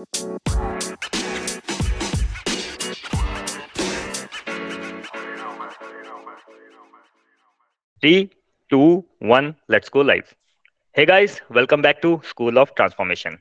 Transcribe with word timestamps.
Three, 0.00 0.12
two, 8.70 9.04
one, 9.18 9.56
let's 9.68 9.90
go 9.90 10.00
live. 10.00 10.34
Hey 10.96 11.04
guys, 11.04 11.42
welcome 11.50 11.82
back 11.82 12.00
to 12.00 12.22
School 12.24 12.58
of 12.58 12.74
Transformation. 12.74 13.36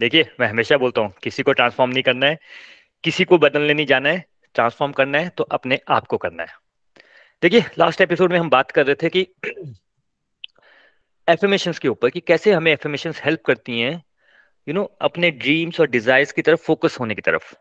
देखिए 0.00 0.26
मैं 0.40 0.48
हमेशा 0.48 0.76
बोलता 0.76 1.00
हूँ 1.00 1.12
किसी 1.22 1.42
को 1.42 1.52
ट्रांसफॉर्म 1.52 1.90
नहीं 1.90 2.02
करना 2.02 2.26
है 2.26 2.38
किसी 3.04 3.24
को 3.24 3.38
बदलने 3.38 3.74
नहीं 3.74 3.86
जाना 3.86 4.08
है 4.08 4.24
ट्रांसफॉर्म 4.54 4.92
करना 4.92 5.18
है 5.18 5.28
तो 5.28 5.44
अपने 5.44 5.80
आप 5.88 6.06
को 6.06 6.16
करना 6.16 6.42
है 6.42 6.54
देखिए 7.42 7.64
लास्ट 7.78 8.00
एपिसोड 8.00 8.32
में 8.32 8.38
हम 8.38 8.50
बात 8.50 8.70
कर 8.70 8.86
रहे 8.86 8.94
थे 8.94 9.08
कि 9.08 9.26
एफर्मेशंस 11.28 11.78
के 11.78 11.88
ऊपर 11.88 12.10
कि 12.10 12.20
कैसे 12.20 12.52
हमें 12.52 12.72
एफर्मेशंस 12.72 13.20
हेल्प 13.24 13.42
करती 13.46 13.80
हैं 13.80 14.09
यू 14.68 14.74
नो 14.74 14.84
अपने 15.00 15.30
ड्रीम्स 15.30 15.80
और 15.80 15.86
डिजायर्स 15.86 16.32
की 16.32 16.42
तरफ़ 16.42 16.60
फोकस 16.60 16.96
होने 17.00 17.14
की 17.14 17.22
तरफ़। 17.22 17.54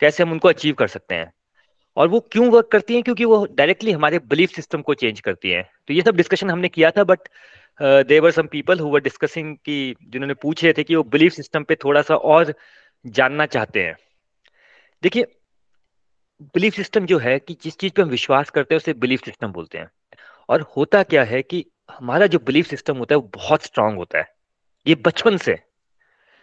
कैसे 0.00 0.22
हम 0.22 0.32
उनको 0.32 0.48
अचीव 0.48 0.74
कर 0.74 0.88
सकते 0.88 1.14
हैं? 1.14 1.32
और 1.96 2.08
वो 2.08 2.20
क्यों 2.20 2.48
वर्क 2.50 2.68
करती 2.72 2.94
हैं? 2.94 3.02
क्योंकि 3.02 3.24
वो 3.24 3.46
डायरेक्टली 3.52 3.92
हमारे 3.92 4.18
बिलीफ 4.18 4.50
सिस्टम 4.50 4.82
को 4.82 4.94
चेंज 4.94 5.20
करती 5.20 5.50
हैं। 5.50 5.70
तो 5.88 5.94
ये 5.94 6.02
सब 6.02 6.16
डिस्कशन 6.16 6.50
हमने 6.50 6.68
किया 6.68 6.90
था 6.90 7.04
but 7.04 7.18
there were 7.82 8.30
some 8.30 8.46
people 8.46 8.78
who 8.78 8.88
were 8.88 9.00
discussing 9.00 9.56
कि 9.56 9.94
जिन्होंने 10.02 10.34
पूछ 10.34 10.64
रहे 10.64 10.72
थे 10.72 10.82
कि 10.84 10.94
वो 10.94 11.02
बिलीफ 11.02 11.32
सिस्टम 11.32 11.64
पे 11.64 11.74
थोड़ा 11.74 12.02
सा 12.02 12.16
और 12.16 12.54
जानना 13.06 13.46
चाहते 13.46 13.82
हैं। 13.82 13.96
देखिए 15.02 15.24
बिलीफ 16.42 16.74
सिस्टम 16.74 17.06
जो 17.06 17.18
है 17.18 17.38
कि 17.38 17.56
जिस 17.62 17.78
चीज़ 17.78 17.92
पे 17.92 18.02
हम 18.02 18.08
विश्वास 18.08 18.50
करते 18.50 18.74
हैं, 18.74 18.76
उसे 18.76 18.92
बिलीफ 18.92 19.24
सिस्टम 19.24 19.52
बोलते 19.52 19.78
हैं। 19.78 19.90
और 20.48 20.60
होता 20.76 21.02
क्या 21.02 21.24
है 21.24 21.42
कि 21.42 21.66
हमारा 21.90 22.26
जो 22.26 22.38
बिलीफ 22.38 22.66
सिस्टम 22.66 22.96
होता 22.96 23.14
है, 23.14 23.20
वो 23.20 23.30
बहुत 23.34 23.62
स्ट्रांग 23.62 23.96
होता 23.96 24.18
है। 24.18 24.28
ये 24.86 24.94
बचपन 24.94 25.36
से। 25.36 25.58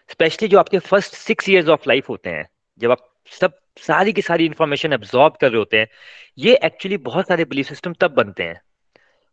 स्पेशली 0.10 0.48
जो 0.48 0.60
आपके 0.60 0.80
first 0.82 1.16
six 1.16 1.50
years 1.50 1.68
of 1.70 1.88
life 1.88 2.10
होते 2.10 2.30
हैं 2.30 2.48
जब 2.82 2.92
आप 2.92 3.08
सब 3.32 3.58
सारी 3.78 4.14
की 4.14 4.22
सारी 4.22 4.46
इंफॉर्मेशन 4.46 4.94
एब्जॉर्ब 4.94 5.34
कर 5.42 5.50
रहे 5.52 5.58
होते 5.58 5.80
हैं 5.80 5.88
ये 6.38 6.56
एक्चुअली 6.66 6.98
बहुत 7.04 7.28
सारे 7.28 7.46
बिलीफ 7.46 7.68
सिस्टम 7.68 7.94
तब 8.02 8.12
बनते 8.14 8.44
हैं। 8.44 8.60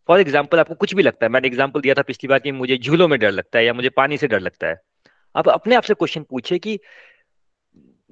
फॉर 0.08 0.20
एग्ज़ाम्पल 0.20 0.58
आपको 0.58 0.74
कुछ 0.74 0.94
भी 0.94 1.02
लगता 1.02 1.26
है 1.26 1.32
मैंने 1.32 1.48
एग्ज़ाम्पल 1.48 1.80
दिया 1.80 1.94
था 1.94 2.02
पिछली 2.02 2.28
बार 2.28 2.38
कि 2.38 2.52
मुझे 2.52 2.76
झूलों 2.78 3.08
में 3.08 3.18
डर 3.18 3.30
लगता 3.30 3.58
है 3.58 3.64
या 3.64 3.72
मुझे 3.74 3.88
पानी 3.90 4.16
से 4.18 4.26
डर 4.26 4.40
लगता 4.40 4.66
है। 4.66 4.80
आप 5.34 5.48
अपने 5.48 5.74
आप 5.74 5.82
से 5.82 5.94
क्वेश्चन 5.94 6.22
पूछे 6.30 6.58
कि 6.58 6.78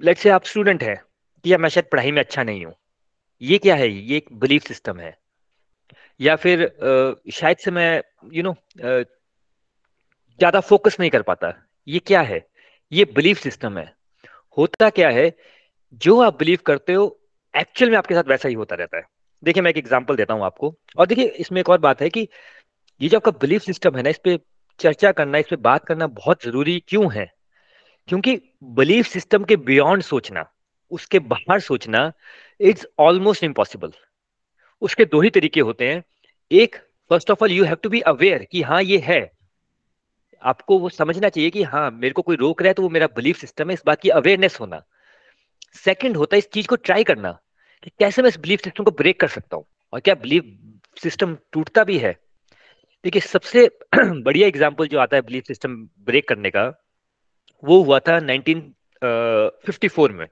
लेट 0.01 0.17
से 0.17 0.29
आप 0.29 0.45
स्टूडेंट 0.45 0.83
हैं 0.83 0.95
कि 1.45 1.57
मैं 1.57 1.69
शायद 1.69 1.85
पढ़ाई 1.91 2.11
में 2.11 2.21
अच्छा 2.21 2.43
नहीं 2.43 2.65
हूँ 2.65 2.73
ये 3.41 3.57
क्या 3.57 3.75
है? 3.75 3.89
ये 3.89 4.17
एक 4.17 4.33
बिलीफ 4.33 4.63
सिस्टम 4.63 4.99
है। 4.99 5.17
या 6.19 6.35
फिर 6.35 6.63
आ, 6.63 7.31
शायद 7.31 7.57
से 7.57 7.71
मैं 7.71 8.01
यू 8.33 8.43
नो 8.43 8.55
ज़्यादा 10.39 10.59
फोकस 10.61 10.97
नहीं 10.99 11.09
कर 11.09 11.21
पाता 11.21 11.53
ये 11.87 11.99
क्या 11.99 12.21
है? 12.23 12.39
ये 12.93 13.05
बिलीफ 13.05 13.37
सिस्टम 13.37 13.77
है। 13.77 13.93
होता 14.57 14.89
क्या 14.89 15.09
है, 15.09 15.37
जो 15.93 16.21
आप 16.21 16.37
बिलीव 16.39 16.59
करते 16.65 16.93
हो 16.93 17.19
एक्चुअल 17.57 17.91
में 17.91 17.97
आपके 17.97 18.13
साथ 18.13 18.23
वैसा 18.23 18.49
ही 18.49 18.55
होता 18.55 18.75
रहता 18.75 18.97
है। 18.97 19.03
देखिए, 19.43 19.63
मैं 19.63 19.71
एक 19.71 19.77
एग्जांपल 19.77 20.15
देता 20.15 20.33
हूँ 20.33 20.43
आपको। 20.43 20.75
और 20.97 21.07
देखिए, 21.07 21.25
इसमें 21.25 21.61
एक 21.61 21.69
और 21.69 21.77
बात 21.77 22.01
है 22.01 22.09
कि 22.09 22.27
ये 23.01 23.09
जो 23.09 23.17
आपका 23.17 23.31
बिलीफ 23.31 23.61
सिस्टम 23.61 23.95
है 23.95 24.03
ना, 24.03 24.09
इस 24.09 24.17
पर 24.17 24.39
चर्चा 24.79 25.11
करना, 25.11 25.37
इस 25.37 25.45
पर 25.51 25.55
बात 25.55 25.85
करना 25.85 26.07
बहुत 26.07 26.43
ज़रूरी 26.43 26.83
क्यों 26.87 27.13
है? 27.13 27.31
क्योंकि 28.07 28.41
बिलीफ 28.63 29.07
सिस्टम 29.07 29.43
के 29.43 29.55
बियॉन्ड 29.55 30.03
सोचना, 30.03 30.51
उसके 30.91 31.19
बाहर 31.19 31.59
सोचना 31.59 32.11
इट्स 32.59 32.87
ऑलमोस्ट 32.99 33.43
इम्पॉसिबल 33.43 33.91
उसके 34.81 35.05
दो 35.05 35.21
ही 35.21 35.29
तरीके 35.29 35.59
होते 35.59 35.87
हैं। 35.87 36.03
एक 36.51 36.75
first 37.09 37.31
of 37.31 37.43
all 37.43 37.51
you 37.51 37.63
have 37.63 37.75
to 37.75 37.89
be 37.89 37.99
aware 37.99 38.47
कि 38.51 38.61
हाँ 38.61 38.81
ये 38.83 38.97
है। 38.97 39.31
आपको 40.43 40.79
वो 40.79 40.89
समझना 40.89 41.29
चाहिए 41.29 41.49
कि 41.49 41.63
हाँ 41.63 41.91
मेरे 41.91 42.13
को 42.13 42.21
कोई 42.21 42.35
रोक 42.35 42.61
रहा 42.61 42.67
है 42.67 42.73
तो 42.73 42.83
वो 42.83 42.89
मेरा 42.89 43.07
बिलीफ 43.07 43.37
सिस्टम 43.37 43.67
है, 43.67 43.73
इस 43.73 43.83
बात 43.85 44.01
की 44.01 44.09
अवेयरनेस 44.09 44.59
होना। 44.59 44.83
सेकंड 45.73 46.17
होता 46.17 46.35
है 46.35 46.37
इस 46.37 46.49
चीज़ 46.51 46.67
को 46.67 46.75
ट्राई 46.75 47.03
करना 47.03 47.39
कि 47.83 47.91
कैसे 47.99 48.21
मैं 48.21 48.29
इस 48.29 48.39
बिलीफ 48.39 48.61
सिस्टम 48.63 48.83
को 48.83 48.91
ब्रेक 48.91 49.19
कर 49.19 49.27
सकता 49.27 49.57
हूँ? 49.57 49.65
और 49.93 49.99
क्या 49.99 50.15
बिलीफ 50.15 50.57
सिस्टम 51.03 51.37
टूटता 51.51 51.83
भी 51.83 51.97
है? 51.97 52.17
देखिए, 53.03 53.21
सबसे 53.21 53.69
बढ़िया 53.95 54.47
एग्ज़ाम्पल 54.47 54.87
जो 54.87 54.99
आता 54.99 55.15
है 55.15 55.21
बिलीफ 55.21 55.45
सिस्टम 55.45 55.89
ब्रेक 55.99 56.27
करने 56.27 56.49
का, 56.49 56.81
वो 57.63 57.83
हुआ 57.83 57.99
था 57.99 58.19
1954 58.19 60.11
में। 60.11 60.27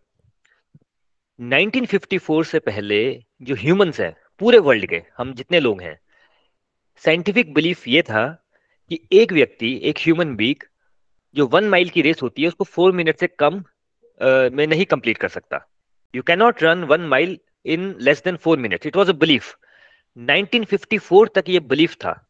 1954 1.40 2.44
से 2.44 2.60
पहले 2.60 3.24
जो 3.42 3.56
ह्यूमंस 3.56 4.00
हैं, 4.00 4.16
पूरे 4.40 4.58
वर्ल्ड 4.58 4.86
के, 4.86 5.04
हम 5.18 5.34
जितने 5.34 5.60
लोग 5.60 5.82
हैं 5.82 6.00
साइंटिफिक 6.98 7.54
बिलीफ 7.54 7.88
ये 7.88 8.02
था 8.02 8.41
कि 8.92 9.00
एक 9.12 9.32
व्यक्ति, 9.34 9.80
एक 9.84 9.98
ह्यूमन 10.00 10.36
बीक 10.36 10.64
जो 11.36 11.48
वन 11.48 11.64
माइल 11.64 11.90
की 11.90 12.02
रेस 12.02 12.22
होती 12.22 12.42
है, 12.42 12.48
उसको 12.48 12.64
फोर 12.64 12.92
मिनट 12.92 13.20
से 13.20 13.28
कम 13.28 13.64
में 14.56 14.68
नहीं 14.68 14.86
कंप्लीट 14.86 15.18
कर 15.18 15.28
सकता। 15.28 15.68
You 16.16 16.22
cannot 16.22 16.64
run 16.64 16.84
one 16.84 17.02
mile 17.02 17.38
in 17.66 17.96
less 18.00 18.24
than 18.24 18.36
four 18.36 18.58
minute 18.58 18.86
it 18.86 18.96
was 18.96 19.10
a 19.10 19.14
belief 19.14 19.56
1954 20.18 21.28
तक 21.36 21.44
ये 21.50 21.60
बिलीफ 21.60 21.96
था 21.96 22.30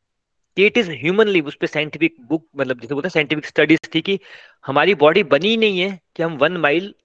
कि 0.58 0.66
इट 0.66 0.78
इज़ 0.78 0.92
ह्यूमनली 0.92 1.42
उस 1.42 1.56
पर 1.56 1.68
साइंटिफिक 1.68 2.16
बुक 2.22 2.48
मतलब 2.58 2.80
जैसे 2.80 2.94
बोलते 2.94 3.08
हैं 3.08 3.12
साइंटिफिक 3.12 3.46
स्टडीज़ 3.46 3.96
थी 3.96 4.02
कि 4.02 4.20
हमारी 4.66 4.96
बॉडी 4.96 5.24
बनी 5.24 5.58
नहीं 5.58 5.80
है 5.80 6.00
कि 6.16 6.24
हम 6.24 6.38
one 6.38 6.58
mile 6.58 6.96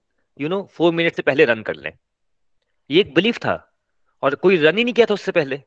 you 0.41 0.49
know 0.49 0.69
four 0.71 0.93
minute 0.93 1.15
से 1.15 1.21
पहले 1.21 1.45
रन 1.45 1.61
कर 1.61 1.75
लें। 1.75 1.91
ये 2.91 3.01
एक 3.01 3.13
बिलीफ 3.13 3.37
था। 3.37 3.73
और 4.23 4.35
कोई 4.35 4.57
रन 4.57 4.77
ही 4.77 4.83
नहीं 4.83 4.93
किया 4.93 5.05
था 5.05 5.13
उससे 5.13 5.31
पहले। 5.31 5.61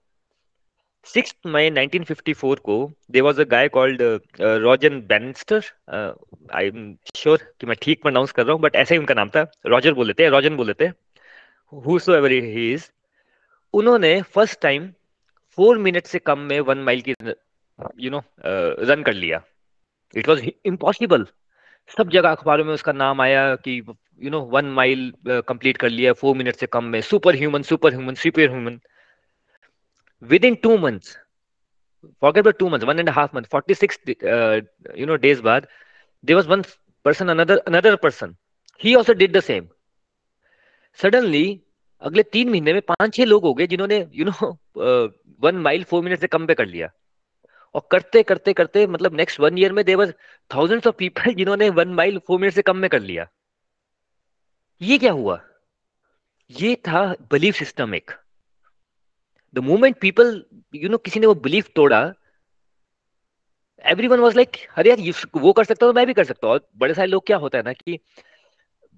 सिक्स 1.06 1.34
मई 1.46 1.70
1954 1.70 2.58
को 2.58 2.74
there 3.10 3.22
was 3.22 3.40
a 3.40 3.44
guy 3.50 3.68
called 3.68 4.02
Roger 4.40 5.00
Bannister 5.08 5.64
I 6.54 6.66
am 6.66 6.94
sure 7.16 7.44
कि 7.60 7.66
मैं 7.66 7.76
ठीक 7.82 8.02
प्रोनाउंस 8.02 8.32
कर 8.32 8.44
रहा 8.44 8.52
हूँ 8.52 8.60
बट 8.62 8.76
ऐसे 8.76 8.94
ही 8.94 8.98
उनका 8.98 9.14
नाम 9.14 9.28
था। 9.28 9.46
रॉजर 9.66 9.92
बोल 9.94 10.14
हैं 10.20 10.28
रॉजन 10.30 10.56
बोल 10.56 10.74
हैं 10.82 10.92
हु। 11.72 11.98
सो 11.98 12.14
एवर 12.14 12.30
ही 12.32 12.72
इज़ 12.72 12.90
उन्होंने 13.74 14.20
फ़र्स्ट 14.34 14.60
टाइम 14.62 14.88
फोर 15.58 15.78
मिनट 15.78 16.06
से 16.06 16.18
कम 16.18 16.38
में 16.38 16.58
वन 16.60 16.78
माइल 16.84 17.00
की 17.08 17.14
यू 18.00 18.10
नो 18.10 18.22
रन 18.46 19.02
कर 19.02 19.12
लिया। 19.12 19.42
इट 20.14 20.28
वॉज़ 20.28 20.44
इम्पॉसिबल 20.66 21.26
सब 21.90 22.10
जगह 22.10 22.30
अखबारों 22.30 22.64
में 22.64 22.72
उसका 22.74 22.92
नाम 22.92 23.20
आया 23.20 23.54
कि 23.56 23.76
you 24.22 24.30
know 24.30 24.40
one 24.52 24.64
mile 24.72 25.12
complete 25.28 25.76
कर 25.76 25.88
लिया 25.88 26.12
फोर 26.12 26.36
मिनट 26.36 26.56
से 26.56 26.66
कम 26.66 26.84
में। 26.84 27.00
Super 27.00 27.36
human 27.36 27.62
super 27.62 27.94
human 27.94 28.14
super 28.14 28.50
human 28.50 28.80
within 30.22 30.56
two 30.56 30.76
months 30.78 31.16
forget 32.22 32.40
about 32.40 32.58
two 32.58 32.68
months 32.68 32.86
one 32.86 32.98
and 32.98 33.08
a 33.08 33.12
half 33.12 33.32
months 33.32 33.48
46 33.48 33.98
uh, 34.34 34.60
you 34.94 35.06
know 35.06 35.16
days 35.16 35.40
बाद 35.40 35.66
there 36.24 36.36
was 36.36 36.46
one 36.46 36.64
person 37.04 37.30
another 37.30 37.60
another 37.66 37.96
person 37.96 38.36
he 38.80 38.96
also 38.96 39.14
did 39.14 39.32
the 39.32 39.42
same 39.42 39.68
suddenly 40.98 41.60
अगले 42.02 42.22
तीन 42.22 42.48
महीने 42.50 42.72
में 42.72 42.80
पाँच 42.82 43.14
छह 43.14 43.24
लोग 43.24 43.42
हो 43.44 43.52
गए 43.54 43.66
जिन्होंने 43.66 43.98
you 44.12 44.24
know 44.24 44.48
one 45.40 45.56
mile 45.66 45.82
four 45.84 46.02
minute 46.04 46.20
से 46.20 46.26
कम 46.26 46.46
पे 46.46 46.54
कर 46.54 46.66
लिया 46.66 46.88
और 47.74 47.82
करते 47.90 48.22
करते 48.22 48.52
करते 48.52 48.86
मतलब 48.86 49.14
नेक्स्ट 49.14 49.40
वन 49.40 49.58
ईयर 49.58 49.72
में 49.72 49.84
there were 49.84 50.14
thousands 50.50 50.86
of 50.86 50.96
people 50.98 51.34
जिन्होंने 51.34 51.68
वन 51.80 51.88
माइल 51.94 52.18
फोर 52.26 52.40
मिनट 52.40 52.54
से 52.54 52.62
कम 52.62 52.76
में 52.76 52.88
कर 52.90 53.00
लिया 53.00 53.26
ये 54.80 54.98
क्या 54.98 55.12
हुआ 55.12 55.40
ये 56.50 56.74
था 56.88 57.04
बिलीफ 57.30 57.54
सिस्टम 57.54 57.94
एक 57.94 58.10
the 59.54 59.58
moment 59.58 59.98
people 60.00 60.42
you 60.74 60.88
know 60.88 60.98
किसी 60.98 61.20
ने 61.20 61.26
वो 61.26 61.34
बिलीफ 61.44 61.70
तोड़ा 61.76 62.00
एवरी 63.84 64.08
वन 64.08 64.20
वॉज़ 64.20 64.36
लाइक 64.36 64.56
अरे 64.76 64.90
यार 64.90 65.00
वो 65.36 65.52
कर 65.52 65.64
सकता 65.64 65.86
हूँ 65.86 65.94
मैं 65.94 66.06
भी 66.06 66.12
कर 66.14 66.24
सकता 66.24 66.48
हूँ। 66.48 66.60
बड़े 66.76 66.94
सारे 66.94 67.08
लोग 67.08 67.26
क्या 67.26 67.36
होता 67.36 67.58
है 67.58 67.64
ना 67.64 67.72
कि 67.72 67.98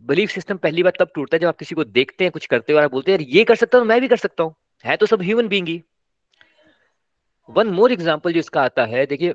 बिलीफ 0.02 0.30
सिस्टम 0.30 0.56
पहली 0.56 0.82
बार 0.82 0.92
तब 1.00 1.10
टूटता 1.14 1.36
है 1.36 1.40
जब 1.40 1.48
आप 1.48 1.56
किसी 1.58 1.74
को 1.74 1.84
देखते 1.84 2.24
हैं, 2.24 2.30
कुछ 2.32 2.46
करते 2.46 2.72
हो 2.72 2.78
और 2.78 2.88
बोलते 2.88 3.12
हैं, 3.12 3.18
यार, 3.18 3.28
ये 3.28 3.44
कर 3.44 3.56
सकता 3.56 3.78
हूँ, 3.78 3.86
मैं 3.86 4.00
भी 4.00 4.08
कर 4.08 4.16
सकता 4.16 4.42
हूँ। 4.44 4.54
है 4.84 4.96
तो 4.96 5.06
सब 5.06 5.22
ह्यूमन 5.22 5.48
बींग 5.48 5.68
ही। 5.68 5.82
वन 7.48 7.68
मोर 7.70 7.92
एग्ज़ाम्पल 7.92 8.32
जो 8.32 8.38
इसका 8.38 8.62
आता 8.62 8.84
है, 8.86 9.04
देखिए, 9.06 9.34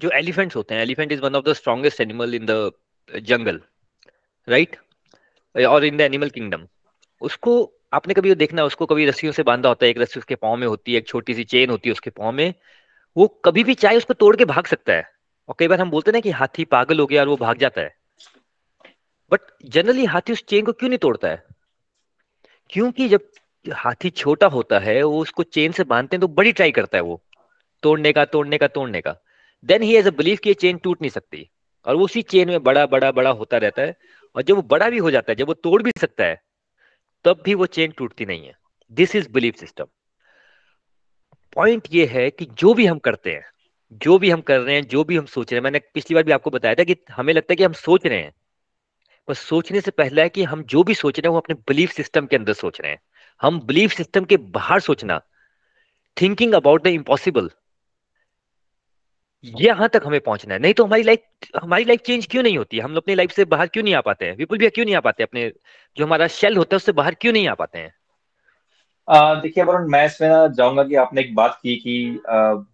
जो 0.00 0.10
एलिफेंट्स 0.14 0.56
होते 0.56 0.74
हैं 0.74 0.82
elephant 0.82 1.12
is 1.12 1.20
one 1.20 1.36
of 1.36 1.44
the 1.44 1.52
strongest 1.52 2.00
animal 2.00 2.34
in 2.34 2.46
the 2.50 2.70
jungle 3.24 3.60
right 4.48 4.76
और 5.54 5.84
इन 5.84 5.96
द 5.96 6.00
एनिमल 6.00 6.30
किंगडम 6.30 6.66
उसको 7.22 7.54
आपने 7.92 8.14
कभी 8.14 8.28
वो 8.28 8.34
देखना 8.34 8.64
उसको 8.64 8.86
कभी 8.86 9.06
रस्सियों 9.06 9.32
से 9.32 9.42
बांधा 9.42 9.68
होता 9.68 9.86
है, 9.86 9.90
एक 9.90 9.98
रस्सी 9.98 10.20
उसके 10.20 10.34
पाँव 10.34 10.56
में 10.56 10.66
होती 10.66 10.92
है, 10.92 10.98
एक 10.98 11.08
छोटी 11.08 11.34
सी 11.34 11.44
चेन 11.44 11.70
होती 11.70 11.88
है 11.88 11.92
उसके 11.92 12.10
पाँव 12.10 12.32
में, 12.32 12.54
वो 13.16 13.26
कभी 13.26 13.64
भी 13.64 13.74
चाहे 13.74 13.96
उसको 13.96 14.14
तोड़ 14.14 14.36
के 14.36 14.44
भाग 14.44 14.66
सकता 14.66 14.92
है। 14.92 15.10
और 15.48 15.54
कई 15.58 15.68
बार 15.68 15.80
हम 15.80 15.90
बोलते 15.90 16.12
ना 16.12 16.20
कि 16.20 16.30
हाथी 16.30 16.64
पागल 16.64 17.00
हो 17.00 17.06
गया 17.06 17.22
और 17.22 17.28
वो 17.28 17.36
भाग 17.36 17.58
जाता 17.58 17.80
है। 17.80 17.96
बट 19.32 19.40
जनरली 19.64 20.04
हाथी 20.04 20.32
उस 20.32 20.44
चेन 20.44 20.64
को 20.64 20.72
क्यों 20.72 20.88
नहीं 20.88 20.98
तोड़ता 20.98 21.28
है? 21.28 21.44
क्योंकि 22.70 23.08
जब 23.08 23.20
हाथी 23.72 24.10
छोटा 24.10 24.46
होता 24.46 24.78
है, 24.78 25.02
वो 25.02 25.20
उसको 25.20 25.42
चेन 25.42 25.72
से 25.72 25.84
बांधते 25.84 26.16
हैं 26.16 26.20
तो 26.20 26.28
बड़ी 26.28 26.52
ट्राई 26.52 26.70
करता 26.70 26.98
है 26.98 27.02
वो, 27.02 27.22
तोड़ने 27.82 28.12
का 28.12 28.24
तोड़ने 28.24 28.58
का 28.58 28.66
तोड़ने 28.66 29.00
का। 29.00 29.16
Then 29.64 29.82
he 29.82 29.96
as 29.96 30.06
a 30.06 30.10
believe 30.10 30.38
कि 30.44 30.50
ये 30.50 30.54
चेन 30.54 30.78
टूट 30.78 31.02
नहीं 31.02 31.10
सकती। 31.10 31.50
और 31.86 31.96
वो 31.96 32.04
उसी 32.04 32.22
चेन 32.22 32.48
में 32.48 32.62
बड़ा 32.62 32.86
बड़ा 32.86 33.12
बड़ा 33.12 33.30
होता 33.30 33.56
रहता 33.56 33.82
है। 33.82 33.96
और 34.36 34.42
जब 34.42 34.56
वो 34.56 34.62
बड़ा 34.62 34.90
भी 34.90 34.98
हो 34.98 35.10
जाता 35.10 35.32
है, 35.32 35.36
जब 35.36 35.46
वो 35.46 35.54
तोड़ 35.54 35.82
भी 35.82 35.90
सकता 35.98 36.24
है 36.24 36.45
तब 37.24 37.42
भी 37.44 37.54
वो 37.54 37.66
चेन 37.66 37.90
टूटती 37.90 38.26
नहीं 38.26 38.46
है। 38.46 38.52
This 38.92 39.16
is 39.16 39.28
belief 39.28 39.56
system 39.56 39.84
point 41.54 41.88
ये 41.92 42.06
है 42.06 42.30
कि 42.30 42.44
जो 42.44 42.74
भी 42.74 42.86
हम 42.86 42.98
करते 42.98 43.32
हैं, 43.32 43.44
जो 43.92 44.18
भी 44.18 44.30
हम 44.30 44.40
कर 44.40 44.60
रहे 44.60 44.74
हैं, 44.74 44.82
जो 44.82 45.04
भी 45.04 45.16
हम 45.16 45.26
सोच 45.26 45.52
रहे 45.52 45.58
हैं, 45.58 45.64
मैंने 45.64 45.78
पिछली 45.78 46.14
बार 46.14 46.24
भी 46.24 46.32
आपको 46.32 46.50
बताया 46.50 46.74
था 46.74 46.84
कि 46.84 46.96
हमें 47.10 47.34
लगता 47.34 47.52
है 47.52 47.56
कि 47.56 47.64
हम 47.64 47.72
सोच 47.72 48.06
रहे 48.06 48.18
हैं। 48.18 48.34
पर 49.28 49.34
सोचने 49.34 49.80
से 49.80 49.90
पहला 49.90 50.22
है 50.22 50.28
कि 50.28 50.44
हम 50.44 50.62
जो 50.62 50.82
भी 50.82 50.94
सोच 50.94 51.18
रहे 51.18 51.28
हैं, 51.28 51.32
वो 51.32 51.38
अपने 51.38 51.54
बिलीफ 51.54 51.90
सिस्टम 51.90 52.26
के 52.26 52.36
अंदर 52.36 52.52
सोच 52.52 52.80
रहे 52.80 52.92
हैं। 52.92 53.00
हम 53.42 53.60
बिलीफ 53.60 53.92
सिस्टम 53.92 54.24
के 54.24 54.36
बाहर 54.36 54.80
सोचना 54.80 55.22
थिंकिंग 56.20 56.52
अबाउट 56.52 56.82
द 56.82 56.86
इम्पॉसिबल 56.86 57.50
यहाँ 59.46 59.88
तक 59.88 60.02
हमें 60.06 60.20
पहुँचना 60.20 60.54
है। 60.54 60.60
नहीं 60.60 60.74
तो 60.74 60.84
हमारी 60.84 61.02
लाइफ 61.02 61.48
हमारी 61.62 61.84
लाइफ 61.84 62.00
चेंज 62.06 62.26
क्यों 62.30 62.42
नहीं 62.42 62.58
होती? 62.58 62.78
हम 62.78 62.90
लोग 62.90 63.02
अपनी 63.02 63.14
लाइफ 63.14 63.30
से 63.32 63.44
बाहर 63.46 63.66
क्यों 63.66 63.84
नहीं 63.84 63.94
आ 63.94 64.00
पाते 64.00 64.26
हैं? 64.26 64.36
विपुल 64.36 64.58
भैया 64.58 64.70
क्यों 64.74 64.84
नहीं 64.84 64.94
आ 64.96 65.00
पाते 65.00 65.22
अपने, 65.22 65.50
जो 65.96 66.04
हमारा 66.04 66.26
शेल 66.28 66.56
होता 66.56 66.74
है, 66.74 66.76
उससे 66.76 66.92
बाहर 66.92 67.14
क्यों 67.14 67.32
नहीं 67.32 67.48
आ 67.48 67.54
पाते 67.54 67.78
हैं? 67.78 67.92
देखिए 69.42 69.64
वरुण 69.64 69.88
मैं 69.90 70.04
इसमें 70.06 70.28
ना 70.28 70.46
जाऊँगा 70.48 70.84
कि 70.84 70.94
आपने 70.96 71.20
एक 71.20 71.34
बात 71.34 71.58
की 71.62 71.76
कि 71.76 72.20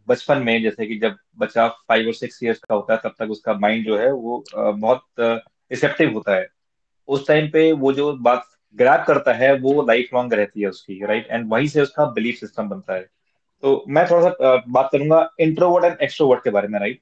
बचपन 0.09 0.39
में 0.43 0.63
जैसे 0.63 0.87
कि 0.87 0.99
जब 0.99 1.17
बच्चा 1.39 1.67
फाइव 1.69 2.07
और 2.07 2.15
सिक्स 2.15 2.43
इयर्स 2.43 2.59
का 2.59 2.75
होता 2.75 2.95
है, 2.95 3.01
तब 3.05 3.15
तक 3.19 3.31
उसका 3.31 3.55
माइंड 3.55 3.87
जो 3.87 3.99
है, 3.99 4.11
वो 4.13 4.45
बहुत 4.57 5.05
रिसेप्टिव 5.19 6.13
होता 6.15 6.35
है। 6.35 6.47
उस 7.09 7.27
टाइम 7.29 7.49
पे 7.51 7.71
वो 7.75 7.93
जो 7.93 8.13
बात 8.15 8.47
ग्रैप 8.77 9.05
करता 9.07 9.33
है, 9.35 9.53
वो 9.55 9.87
लाइफ 9.87 10.15
लॉन्ग 10.15 10.35
रहती 10.35 10.61
है 10.61 10.69
उसकी 10.69 11.05
राइट 11.07 11.29
एंड 11.31 11.51
वहीं 11.51 11.67
से 11.69 11.81
उसका 11.83 12.05
बिलीफ 12.13 12.37
सिस्टम 12.37 12.69
बनता 12.69 12.95
है। 12.95 13.07
तो 13.63 13.85
मैं 13.89 14.05
थोड़ा 14.11 14.29
सा 14.29 14.57
बात 14.69 14.89
करूँगा 14.93 15.29
इंट्रोवर्ट 15.41 15.85
एंड 15.85 15.97
एक्सट्रोवर्ट 16.03 16.45
के 16.45 16.51
बारे 16.51 16.69
में 16.69 16.79
राइट 16.81 17.01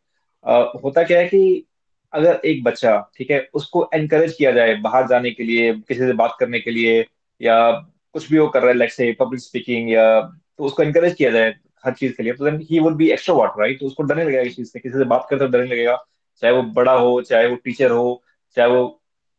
होता 0.85 1.03
क्या 1.03 1.19
है 1.19 1.29
कि 1.29 1.67
अगर 2.13 2.41
एक 2.45 2.63
बच्चा, 2.65 2.99
ठीक 3.17 3.31
है, 3.31 3.49
उसको 3.55 3.89
एनकरेज 3.95 4.35
किया 4.35 4.53
जाए 4.53 4.75
बाहर 4.83 5.07
जाने 5.09 5.31
के 5.31 5.43
लिए, 5.45 5.73
किसी 5.75 6.01
से 6.01 6.13
बात 6.13 6.37
करने 6.41 6.61
के 6.61 6.71
लिए, 6.71 7.05
या 7.41 7.71
कुछ 8.15 8.31
भी 8.31 8.39
वो 8.39 8.47
कर 8.49 8.61
रहा 8.61 8.71
है 8.71 8.77
लेट्स 8.77 8.97
से 8.97 9.13
पब्लिक 9.21 9.41
स्पीकिंग 9.41 9.91
या 9.91 10.21
तो 10.21 10.65
उसको 10.65 10.83
एनकरेज 10.83 11.15
किया 11.15 11.31
जाए 11.31 11.55
हर 11.85 11.93
चीज़ 11.95 12.13
के 12.17 12.23
लिए 12.23 12.33
तो 12.33 12.45
then 12.45 12.59
he 12.71 12.79
would 12.79 12.97
be 12.97 13.11
extrovert 13.11 13.53
right 13.59 13.79
तो 13.81 13.87
उसको 13.87 14.03
डरने 14.03 14.25
लगेगा 14.25 14.41
इस 14.43 14.57
चीज़ 14.57 14.69
से, 14.71 14.81
किसी 14.81 14.99
से 14.99 15.05
बात 15.05 15.27
करते 15.31 15.45
तो 15.45 15.51
डरने 15.53 15.71
लगेगा, 15.71 15.97
चाहे 16.43 16.53
वो 16.55 16.63
बड़ा 16.73 16.93
हो, 16.93 17.21
चाहे 17.23 17.47
वो 17.47 17.57
टीचर 17.65 17.91
हो, 17.91 18.23
चाहे 18.57 18.69
वो 18.71 18.87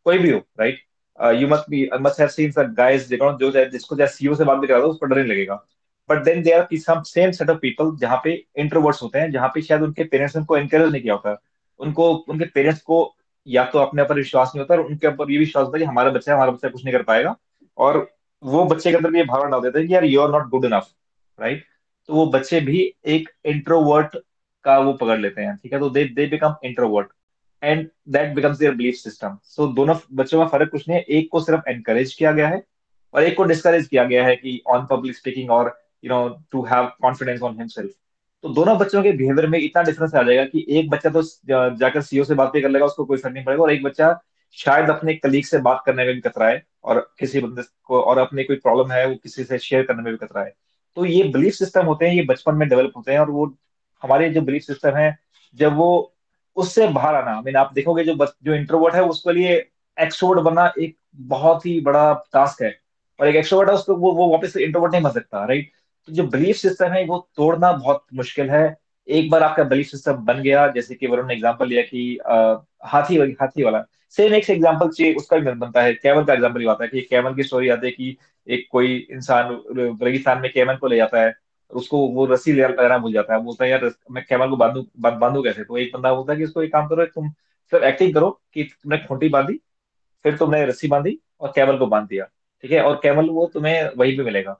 कोई 0.06 0.18
भी 0.18 0.32
हो 0.32 0.40
right 0.60 0.80
you 1.40 1.48
must 1.48 1.70
be 1.70 1.88
must 2.02 2.20
have 2.20 2.30
seen 2.30 2.52
guys 2.74 3.10
जो 3.10 3.52
जिसको, 3.52 3.96
चाहे 3.96 4.08
सीईओ 4.10 4.36
से 4.36 4.44
बात 4.44 4.58
भी 4.60 4.68
करा 4.68 4.80
दो, 4.80 4.88
उसको 4.88 5.06
डरने 5.06 5.24
लगेगा। 5.24 5.66
But 6.12 6.24
then 6.24 6.42
there 6.44 6.60
are 6.60 6.78
some 6.80 7.02
same 7.06 7.32
set 7.32 7.50
of 7.50 7.58
people 7.60 7.96
जहाँ 7.98 8.20
पे 8.24 8.34
इंट्रोवर्ट्स 8.58 9.02
होते 9.04 9.20
हैं, 9.20 9.32
जहाँ 9.32 9.50
पे 9.56 9.62
शायद 9.62 9.82
उनके 9.82 10.04
पेरेंट्स 10.06 10.36
उनको 10.36 10.58
एनकरेज 10.58 10.92
नहीं 10.92 11.02
किया 11.02 11.14
होता। 11.14 11.42
उनको, 11.80 12.14
उनके 12.14 12.46
पेरेंट्स 12.46 12.82
को 12.82 13.16
या 13.48 13.64
तो 13.66 13.80
अपने 13.80 14.02
ऊपर 14.02 14.16
विश्वास 14.16 14.52
नहीं 14.56 14.62
होता 14.62 14.74
और 14.76 14.82
उनके 14.82 15.08
ऊपर 15.08 15.32
ये 15.32 15.38
विश्वास 15.40 15.66
होता 15.66 15.78
है 15.78 15.84
कि 15.84 15.90
हमारा 15.90 16.10
बच्चा 16.12 16.34
हमारा 16.34 16.52
बच्चा 16.52 16.70
कुछ 16.70 16.84
नहीं 16.86 16.94
कर 16.94 17.04
पाएगा। 17.04 17.36
और 17.78 17.98
वो 18.44 18.64
बच्चे 18.66 18.90
के 18.90 18.98
अंदर 18.98 19.12
भी 19.12 19.18
ये 19.18 19.24
भावना 19.26 19.50
डाल 19.50 19.62
देते 19.62 19.80
हैं 19.80 19.88
कि 19.88 19.94
यार 19.94 20.06
you 20.06 20.22
are 20.22 20.30
not 20.32 20.50
good 20.50 20.66
enough 20.66 20.88
right 21.40 21.64
तो 22.10 22.14
वो 22.14 22.26
बच्चे 22.28 22.60
भी 22.62 22.80
एक 23.08 23.30
इंट्रोवर्ट 23.46 24.18
का 24.66 24.78
वो 24.80 24.94
पकड़ 24.94 25.20
लेते 25.20 25.42
हैं, 25.42 25.56
ठीक 25.58 25.74
है? 25.74 25.80
तो 25.80 25.90
they 25.90 26.04
they 26.06 26.26
become 26.28 26.56
introvert 26.64 27.08
and 27.64 27.88
that 28.10 28.34
becomes 28.36 28.58
their 28.58 28.74
belief 28.76 28.96
system 28.96 29.38
so 29.44 29.68
दोनों 29.74 29.96
बच्चों 30.14 30.40
में 30.40 30.48
फ़र्क 30.48 30.72
कुछ 30.72 30.88
नहीं 30.90 30.98
है। 30.98 31.04
एक 31.10 31.30
को 31.32 31.40
सिर्फ़ 31.42 31.70
एनकरेज 31.70 32.14
किया 32.14 32.32
गया 32.32 32.48
है 32.48 32.64
और 33.14 33.24
एक 33.24 33.38
को 33.38 33.44
डिस्करेज 33.44 33.88
किया 33.88 34.04
गया 34.04 34.26
है 34.26 34.36
कि 34.36 34.62
ऑन 34.68 34.86
पब्लिक 34.92 35.16
स्पीकिंग 35.16 35.52
और 35.52 35.70
you 36.04 36.10
know 36.10 36.28
to 36.52 36.64
have 36.66 36.92
confidence 37.02 37.42
on 37.42 37.58
himself 37.58 37.92
तो 38.44 38.50
दोनों 38.50 38.78
बच्चों 38.78 39.02
के 39.04 39.12
बिहेवियर 39.14 39.48
में 39.48 39.58
इतना 39.60 39.82
डिफरेंस 39.84 40.14
आ 40.16 40.22
जाएगा 40.24 40.44
कि 40.46 40.66
एक 40.70 40.90
बच्चा 40.90 41.10
तो 41.10 41.22
जाकर 41.78 42.02
सीईओ 42.02 42.24
से 42.24 42.36
बात 42.36 42.52
कर 42.54 42.70
लेगा, 42.70 42.86
उसको 42.86 43.06
कोई 43.06 43.18
फ़र्क 43.18 43.34
नहीं 43.34 43.44
पड़ेगा, 43.46 43.64
और 43.64 43.72
एक 43.72 43.84
बच्चा 43.84 44.20
शायद 44.58 44.90
अपने 44.90 45.14
कलीग 45.16 45.46
से 45.46 45.58
बात 45.60 45.84
करने 45.86 46.06
में 46.06 46.14
भी 46.14 46.22
कतराए 46.22 46.62
और 46.84 47.00
किसी 47.20 47.40
बंदे 47.40 47.62
को, 47.84 48.02
और 48.02 48.18
अपने 48.18 48.44
कोई 48.44 48.56
प्रॉब्लम 48.58 48.92
है, 48.92 49.06
वो 49.08 49.16
किसी 49.16 49.44
से 49.44 49.58
शेयर 49.60 49.84
करने 49.86 50.04
में 50.04 50.12
भी 50.12 50.18
कतराए 50.26 50.52
तो 50.98 51.06
ये 51.06 51.24
बिलीफ 51.26 51.54
सिस्टम 51.54 51.86
होते 51.86 52.06
हैं, 52.06 52.16
ये 52.16 52.24
बचपन 52.26 52.56
में 52.56 52.68
डेवलप 52.70 52.94
होते 52.98 53.12
हैं, 53.12 53.20
और 53.20 53.30
वो 53.32 53.46
हमारे 54.04 54.30
जो 54.30 54.42
बिलीफ 54.42 54.64
सिस्टम 54.64 54.96
है, 54.98 55.18
जब 55.58 55.76
वो 55.76 56.14
उससे 56.58 56.88
बाहर 56.90 57.16
आना 57.16 57.40
मीन 57.42 57.56
आप 57.56 57.72
देखोगे 57.74 58.04
जो 58.04 58.16
जो 58.44 58.56
इंट्रोवर्ट 58.56 58.96
है, 58.96 59.04
उसके 59.06 59.34
लिए 59.34 59.54
एक्सट्रोवर्ट 59.98 60.40
बनना 60.42 60.72
एक 60.80 60.98
बहुत 61.30 61.66
ही 61.66 61.80
बड़ा 61.82 62.14
टास्क 62.34 62.62
है, 62.64 62.76
और 63.20 63.28
एक 63.28 63.36
एक्सट्रोवर्ट 63.36 63.70
है, 63.70 63.76
उसको 63.76 63.96
वो 63.98 64.12
वो 64.14 64.32
वापस 64.32 64.58
इंट्रोवर्ट 64.60 64.94
नहीं 64.94 65.04
बन 65.04 65.12
सकता 65.12 65.46
राइट 65.46 65.72
तो 66.08 66.14
जो 66.14 66.24
बिलीफ 66.28 66.56
सिस्टम 66.56 66.92
है, 66.92 67.06
वो 67.06 67.28
तोड़ना 67.36 67.72
बहुत 67.72 68.06
मुश्किल 68.14 68.50
है। 68.50 68.78
एक 69.08 69.30
बार 69.32 69.44
आपका 69.44 69.64
बिलीफ 69.64 69.88
सिस्टम 69.88 70.14
बन 70.26 70.42
गया, 70.42 70.68
जैसे 70.68 70.96
कि 70.96 71.08
वरुण 71.08 71.28
ने 71.28 71.34
एग्ज़ाम्पल 71.34 71.68
लिया 71.68 71.82
कि 71.84 72.20
हाथी 72.86 73.18
हाथी 73.42 73.64
वाला। 73.64 73.84
सेम 74.16 74.34
एक 74.36 74.50
एग्जांपल 74.50 74.90
चाहिए 74.90 75.14
उसका 75.16 75.38
भी 75.38 75.52
बनता 75.52 75.82
है। 75.82 75.94
कैमल 75.94 76.24
का 76.26 76.34
एग्ज़ाम्पल 76.34 76.68
आता 76.70 76.84
है 76.84 76.90
कि 76.90 77.02
कैमल 77.02 77.36
की 77.36 77.44
स्टोरी 77.44 77.70
आती 77.70 77.88
है 77.88 77.92
कि 77.92 78.18
एक 78.48 78.68
कोई 78.72 78.96
इंसान, 79.12 79.62
रेगिस्तान 80.04 80.42
में 80.42 80.52
कैमल 80.54 80.76
को 80.76 80.88
ले 80.88 80.96
जाता 80.98 81.22
है 81.22 81.34
उसको 81.72 81.98
वो 82.08 82.26
रस्सी 82.26 82.54
लगाना 82.54 82.98
भूल 82.98 83.14
जाता 83.14 83.34
है। 83.34 83.42
बोलता 83.44 83.64
है, 83.66 83.70
यार, 83.72 83.92
मैं 84.12 84.24
कैमल 84.30 84.50
को 84.50 84.56
बांधू 84.58 84.86
बांधू 85.00 85.42
कैसे? 85.44 85.64
तो 85.64 85.78
एक 85.78 85.92
बंदा 85.94 86.14
बोलता 86.14 86.34
है 86.34 86.38
कि 86.38 86.44
इसको 86.44 86.64
एक 86.64 86.72
काम 86.74 86.88
करो, 86.88 87.06
तुम 87.06 87.30
सिर्फ़ 87.72 87.86
एक्टिंग 87.86 88.14
करो 88.14 88.30
कि 88.54 88.64
तुमने 88.64 88.98
खूंटी 88.98 89.30
बांधी, 89.30 89.54
फिर 90.26 90.38
तुमने 90.38 90.66
रस्सी 90.66 90.88
बांधी 90.88 91.18
और 91.42 91.52
कैमल 91.56 91.78
को 91.78 91.88
बाँध 91.88 92.08
दिया। 92.08 92.26
ठीक 92.64 92.72
है? 92.72 92.82
और 92.82 93.00
कैमल 93.04 93.30
वो 93.30 93.46
तुम्हें 93.54 93.90
वहीं 93.98 94.18
पे 94.18 94.24
मिलेगा। 94.24 94.60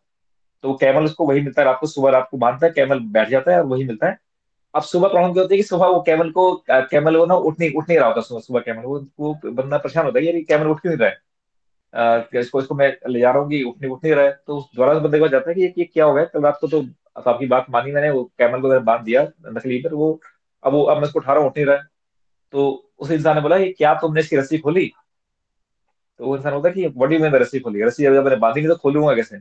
तो 0.64 0.74
कैमल 0.82 1.06
उसको 1.06 1.26
वही 1.28 1.42
मिलता 1.42 1.62
है 1.62 1.66
रात 1.66 1.78
को 1.82 1.88
सुबह 1.88 2.12
रात 2.12 2.28
को 2.32 2.38
बांधता 2.38 2.66
है 2.68 2.72
कैमल 2.74 3.00
बैठ 3.14 3.30
जाता 3.30 3.52
है 3.52 3.58
और 3.60 3.66
वही 3.68 3.84
मिलता 3.86 4.08
है। 4.08 4.18
अब 4.74 4.82
सुबह 4.84 5.08
प्रॉब्लम 5.10 5.34
क्या 5.34 5.42
होती 5.44 5.56
है 5.56 5.58
कि 5.58 5.68
सुबह 5.68 5.88
वो 5.88 6.02
कैमल 6.02 6.30
को 6.32 6.54
कैमल 6.72 7.18
वो 7.18 7.26
ना 7.26 7.36
उठ 7.36 7.60
नहीं 7.60 7.72
उठ 7.78 7.90
नहीं 7.90 7.98
रहा 8.00 8.08
होता 8.08 8.22
सुबह 8.22 8.40
सुबह 8.42 8.60
कैमल 8.60 8.84
वो 8.84 9.00
वो 9.20 9.34
बंदा 9.46 9.78
परेशान 9.78 10.06
होता 10.06 10.20
है 10.20 10.26
यार 10.26 10.42
कैमल 10.50 10.68
उठ 10.72 10.80
क्यों 10.82 10.92
नहीं 10.92 11.00
रहा 11.00 11.10
है? 11.10 11.18
इसको 12.36 12.60
इसको 12.62 12.76
मैं 12.76 12.90
ले 13.10 13.20
जा 13.20 13.32
रहा 13.32 13.42
हूँ 13.42 13.50
कि 13.50 13.64
उठ 13.64 14.04
नहीं 14.04 14.14
रहा 14.14 14.26
है? 14.26 14.32
तो 14.48 14.58
उस 14.58 14.66
उस 14.80 15.02
बंदे 15.04 15.20
को 15.20 15.28
जाता 15.28 15.50
है 15.50 15.56
कि 15.56 15.62
ये, 15.62 15.86
क्या 15.86 16.06
हो 16.06 16.14
गया? 16.14 16.24
कल 16.26 16.42
रात 16.44 16.58
को 16.62 16.68
तो 16.68 16.82
आपकी 17.20 17.46
बात 17.48 17.66
मानी 17.70 17.92
मैंने 17.92 18.10
वो 18.12 18.24
कैमल 18.40 18.62
को 18.62 18.68
मैंने 18.68 18.84
बाँध 18.86 19.02
दिया 19.06 19.24
नकली 19.48 19.82
पर 19.84 19.94
वो 19.94 20.20
अब 20.64 20.74
वो 20.74 20.84
अब 20.84 20.98
मैं 20.98 21.04
इसको 21.04 21.20
उठा 21.20 21.34
रहा 21.34 21.42
हूँ 21.42 21.50
उठ 21.50 21.58
नहीं 21.58 21.66
रहा 21.68 21.76
है। 21.76 21.84
तो 22.54 22.92
उस 23.00 23.12
इंसान 23.12 23.36
ने 23.36 23.42
बोला 23.42 23.58
कि 23.60 23.72
क्या 23.74 23.94
तुमने 24.02 24.20
इसकी 24.22 24.38
रस्सी 24.38 24.58
खोली? 24.60 24.92
तो 26.20 26.26
वो 26.26 26.36
इंसान 26.38 26.54
होता 26.54 26.68
है 26.70 26.74
कि 26.76 26.88
व्हाट 26.88 27.10
डू 27.10 27.20
मैं 27.20 27.30
रस्सी 27.32 27.60
खोली? 27.60 27.84
रस्सी 27.84 28.06
अगर 28.06 28.24
मैंने 28.24 28.36
बांधी 28.38 28.62
नहीं 28.62 28.70
तो 28.70 28.76
खोलूँगा 28.78 29.16
कैसे? 29.16 29.38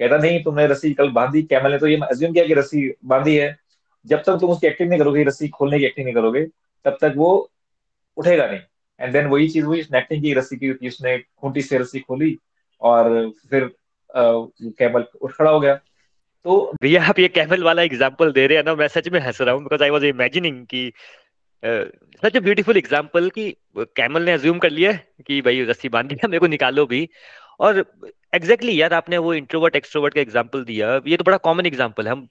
कहता 0.00 0.16
नहीं, 0.16 0.42
तुमने 0.44 0.66
रस्सी 0.66 0.92
कल 0.94 1.10
बांधी, 1.10 1.42
कैमल 1.44 1.72
ने 1.72 1.78
तो 1.78 1.86
ये 1.86 1.96
अज्यूम 2.04 2.32
किया 2.32 2.44
कि 2.46 2.54
रस्सी 2.54 2.90
बांधी 3.04 3.36
है। 3.36 3.56
जब 4.06 4.18
तक 4.18 4.38
तुम 4.40 4.50
उसकी 4.50 4.66
एक्टिंग 4.66 4.88
नहीं 4.88 4.98
करोगे, 5.00 5.24
रस्सी 5.24 5.48
खोलने 5.48 5.78
की 5.78 5.84
एक्टिंग 5.84 6.06
नहीं 6.06 6.14
करोगे, 6.14 6.44
तब 6.84 6.98
तक 7.00 7.14
वो 7.16 7.30
उठेगा 8.16 8.46
नहीं। 8.46 8.60
एंड 9.00 9.12
देन 9.12 9.26
वही 9.26 9.48
चीज़ 9.48 9.64
हुई, 9.64 9.80
उसने 9.80 9.98
एक्टिंग 9.98 10.22
की, 10.22 10.32
रस्सी 10.34 10.56
की 10.56 10.88
उसने 10.88 11.18
खूंटी 11.18 11.62
से 11.62 11.78
रस्सी 11.78 12.00
खोली 12.00 12.36
और 12.82 13.30
फिर 13.50 13.70
कैमल 14.10 15.04
उठ 15.20 15.32
खड़ा 15.32 15.50
हो 15.50 15.60
गया। 15.60 15.74
तो 16.44 16.72
भैया, 16.82 17.02
आप 17.04 17.18
ये 17.18 17.28
कैमल 17.28 17.62
वाला 17.62 17.82
एग्जांपल 17.82 18.32
दे 18.32 18.46
रहे 18.46 18.56
हैं 18.56 18.64
ना, 18.64 18.74
मैं 18.74 18.88
सच 18.88 19.08
में 19.08 19.20
हंस 19.20 19.40
रहा 19.40 19.54
हूँ 19.54 19.62
बिकॉज़ 19.62 19.82
आई 19.82 19.90
वाज 19.90 20.04
इमेजिनिंग 20.04 20.64
कि 20.66 20.92
सच 21.62 22.36
ए 22.36 22.40
ब्यूटीफुल 22.40 22.76
एग्जांपल 22.76 23.28
कि 23.30 23.50
कैमल 23.76 24.22
ने 24.22 24.32
अज्यूम 24.32 24.58
कर 24.58 24.70
लिया 24.70 24.92
कि 25.26 25.40
भाई 25.42 25.62
रस्सी 25.64 25.88
बाँध 25.88 26.08
दिया 26.08 26.28
मेरे 26.28 26.40
को 26.40 26.46
निकालो 26.46 26.84
भी। 26.86 27.08
और 27.60 27.80
एग्जैक्टली 28.32 28.66
exactly, 28.66 28.80
यार, 28.80 28.94
आपने 28.94 29.18
वो 29.18 29.32
इंट्रोवर्ट 29.34 29.76
एक्सट्रोवर्ट 29.76 30.14
का 30.14 30.20
एग्जांपल 30.20 30.64
दिया। 30.64 31.00
ये 31.06 31.16
तो 31.16 31.24
बड़ा 31.24 31.36
कॉमन 31.38 31.66
एग्जांपल 31.66 32.06
है। 32.06 32.12
हम 32.12 32.28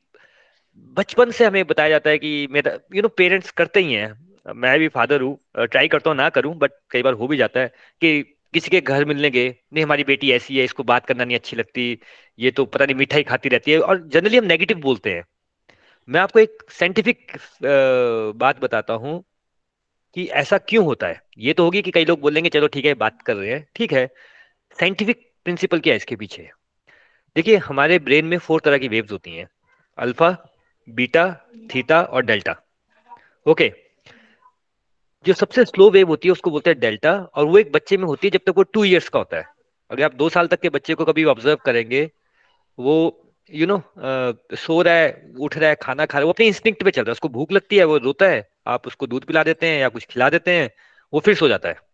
बचपन 0.97 1.31
से 1.31 1.45
हमें 1.45 1.65
बताया 1.67 1.89
जाता 1.89 2.09
है 2.09 2.17
कि 2.17 2.47
मेरा 2.51 2.71
यू 2.95 3.01
नो 3.01 3.07
पेरेंट्स 3.17 3.51
करते 3.51 3.79
ही 3.79 3.93
हैं। 3.93 4.53
मैं 4.55 4.77
भी 4.79 4.87
फादर 4.87 5.21
हूँ 5.21 5.37
ट्राई 5.57 5.87
करता 5.87 6.09
हूँ, 6.09 6.17
ना 6.17 6.29
करूँ 6.29 6.53
बट 6.57 6.71
कई 6.91 7.01
बार 7.03 7.13
हो 7.13 7.27
भी 7.27 7.37
जाता 7.37 7.59
है 7.59 7.67
कि 8.01 8.21
किसी 8.53 8.69
के 8.69 8.81
घर 8.81 9.05
मिलने 9.05 9.29
गए, 9.29 9.49
नहीं, 9.73 9.83
हमारी 9.83 10.03
बेटी 10.03 10.31
ऐसी 10.31 10.57
है, 10.57 10.63
इसको 10.63 10.83
बात 10.83 11.05
करना 11.05 11.25
नहीं 11.25 11.37
अच्छी 11.37 11.55
लगती, 11.55 11.99
ये 12.39 12.51
तो 12.51 12.65
पता 12.65 12.85
नहीं 12.85 12.95
मिठाई 12.95 13.23
खाती 13.23 13.49
रहती 13.49 13.71
है। 13.71 13.79
और 13.79 14.01
जनरली 14.07 14.37
हम 14.37 14.45
नेगेटिव 14.45 14.77
बोलते 14.81 15.13
हैं। 15.13 15.23
मैं 16.09 16.19
आपको 16.21 16.39
एक 16.39 16.63
साइंटिफिक 16.71 17.37
बात 18.37 18.61
बताता 18.61 18.93
हूँ 18.95 19.23
कि 20.15 20.25
ऐसा 20.35 20.57
क्यों 20.59 20.85
होता 20.85 21.07
है। 21.07 21.21
ये 21.37 21.53
तो 21.53 21.63
होगी 21.63 21.81
कि 21.81 21.91
कई 21.91 22.05
लोग 22.05 22.19
बोलेंगे, 22.21 22.49
चलो, 22.49 22.67
ठीक 22.67 22.85
है, 22.85 22.93
बात 22.95 23.21
कर 23.21 23.35
रहे 23.35 23.51
हैं। 23.51 23.65
ठीक 23.75 23.93
है। 23.93 24.07
साइंटिफिक 24.77 25.26
प्रिंसिपल 25.47 25.79
क्या 25.79 25.93
है 25.93 25.97
इसके 25.97 26.15
पीछे? 26.15 26.49
देखिए 27.35 27.57
हमारे 27.63 27.97
ब्रेन 27.99 28.25
में 28.25 28.37
फोर 28.39 28.61
तरह 28.61 28.77
की 28.77 28.87
वेव्स 28.87 29.11
होती 29.11 29.35
हैं। 29.35 29.47
अल्फ़ा 29.97 30.29
बीटा 30.87 31.23
थीटा 31.69 32.01
और 32.01 32.25
डेल्टा। 32.25 32.55
ओके। 33.45 33.71
जो 35.25 35.33
सबसे 35.33 35.65
स्लो 35.65 35.89
वेव 35.91 36.07
होती 36.07 36.27
है 36.27 36.31
उसको 36.31 36.51
बोलते 36.51 36.69
हैं 36.69 36.79
डेल्टा 36.79 37.13
और 37.13 37.45
वो 37.45 37.57
एक 37.57 37.71
बच्चे 37.71 37.97
में 37.97 38.05
होती 38.05 38.27
है 38.27 38.31
जब 38.31 38.41
तक 38.45 38.57
वो 38.57 38.63
टू 38.63 38.83
इयर्स 38.83 39.09
का 39.09 39.19
होता 39.19 39.37
है। 39.37 39.45
अगर 39.91 40.03
आप 40.03 40.15
दो 40.15 40.29
साल 40.29 40.47
तक 40.47 40.59
के 40.61 40.69
बच्चे 40.69 40.93
को 40.93 41.05
कभी 41.05 41.23
ऑब्ज़र्व 41.25 41.57
करेंगे 41.65 42.03
वो 42.77 42.97
यू 43.51 43.65
you 43.65 43.67
नो 43.67 43.75
know, 43.75 44.57
सो 44.57 44.81
रहा 44.81 44.93
है 44.93 45.33
उठ 45.39 45.57
रहा 45.57 45.69
है 45.69 45.75
खाना 45.81 46.05
खा 46.05 46.17
रहा 46.17 46.21
है 46.21 46.25
वो 46.25 46.33
अपने 46.33 46.47
इंस्टिंक्ट 46.47 46.83
पे 46.83 46.91
चल 46.91 47.01
रहा 47.01 47.09
है। 47.09 47.13
उसको 47.13 47.29
भूख 47.29 47.51
लगती 47.51 47.77
है 47.77 47.83
वो 47.85 47.97
रोता 47.97 48.27
है 48.27 48.47
आप 48.67 48.87
उसको 48.87 49.07
दूध 49.07 49.25
पिला 49.25 49.43
देते 49.43 49.67
हैं 49.67 49.79
या 49.79 49.89
कुछ 49.89 50.05
खिला 50.05 50.29
देते 50.29 50.51
हैं 50.51 50.69
वो 51.13 51.19
फिर 51.19 51.35
सो 51.35 51.47
जाता 51.47 51.69
है। 51.69 51.86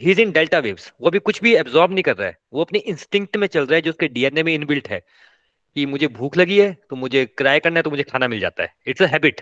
He 0.00 0.10
is 0.10 0.20
in 0.20 0.30
delta 0.32 0.58
waves 0.58 0.92
वो 1.00 1.08
अभी 1.08 1.18
कुछ 1.20 1.40
भी 1.42 1.54
एब्जॉर्ब 1.56 1.92
नहीं 1.92 2.02
कर 2.02 2.16
रहा 2.16 2.28
है। 2.28 2.36
वो 2.52 2.60
अपने 2.60 2.78
इंस्टिंक्ट 2.80 3.36
में 3.36 3.46
चल 3.46 3.60
रहा 3.60 3.74
है, 3.74 3.82
जो 3.82 3.90
उसके 3.90 4.08
डीएनए 4.08 4.42
में 4.42 4.54
इनबिल्ट 4.54 4.88
है, 4.88 5.00
कि 5.76 5.86
मुझे 5.86 6.08
भूख 6.08 6.36
लगी 6.36 6.58
है 6.60 6.72
तो 6.90 6.96
मुझे 6.96 7.24
क्राई 7.28 7.60
करना 7.60 7.78
है 7.78 7.82
तो 7.82 7.90
मुझे 7.90 8.02
खाना 8.02 8.28
मिल 8.28 8.40
जाता 8.40 8.62
है। 8.62 8.74
It's 8.86 9.02
a 9.02 9.06
habit 9.06 9.40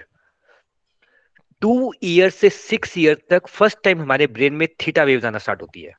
two 1.63 1.93
year 2.05 2.31
से 2.31 2.51
सिक्स 2.51 2.97
ईयर 2.99 3.21
तक 3.31 3.47
फ़र्स्ट 3.49 3.79
टाइम 3.85 4.01
हमारे 4.01 4.27
ब्रेन 4.29 4.55
में 4.55 4.67
थीटा 4.81 5.03
वेव्स 5.05 5.25
आना 5.25 5.39
स्टार्ट 5.39 5.63
होती 5.63 5.83
है। 5.83 5.93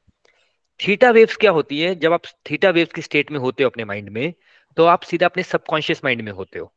थीटा 0.79 1.09
वेव्स 1.11 1.35
क्या 1.35 1.51
होती 1.51 1.79
है? 1.79 1.93
जब 1.95 2.13
आप 2.13 2.25
थीटा 2.49 2.69
वेव्स 2.69 2.93
की 2.93 3.01
स्टेट 3.01 3.31
में 3.31 3.39
होते 3.39 3.63
हो 3.63 3.69
अपने 3.69 3.85
माइंड 3.85 4.09
में 4.09 4.33
तो 4.77 4.85
आप 4.85 5.01
सीधा 5.03 5.25
अपने 5.25 5.43
सबकॉन्शियस 5.43 6.01
माइंड 6.05 6.21
में 6.21 6.31
होते 6.31 6.59
हो। 6.59 6.71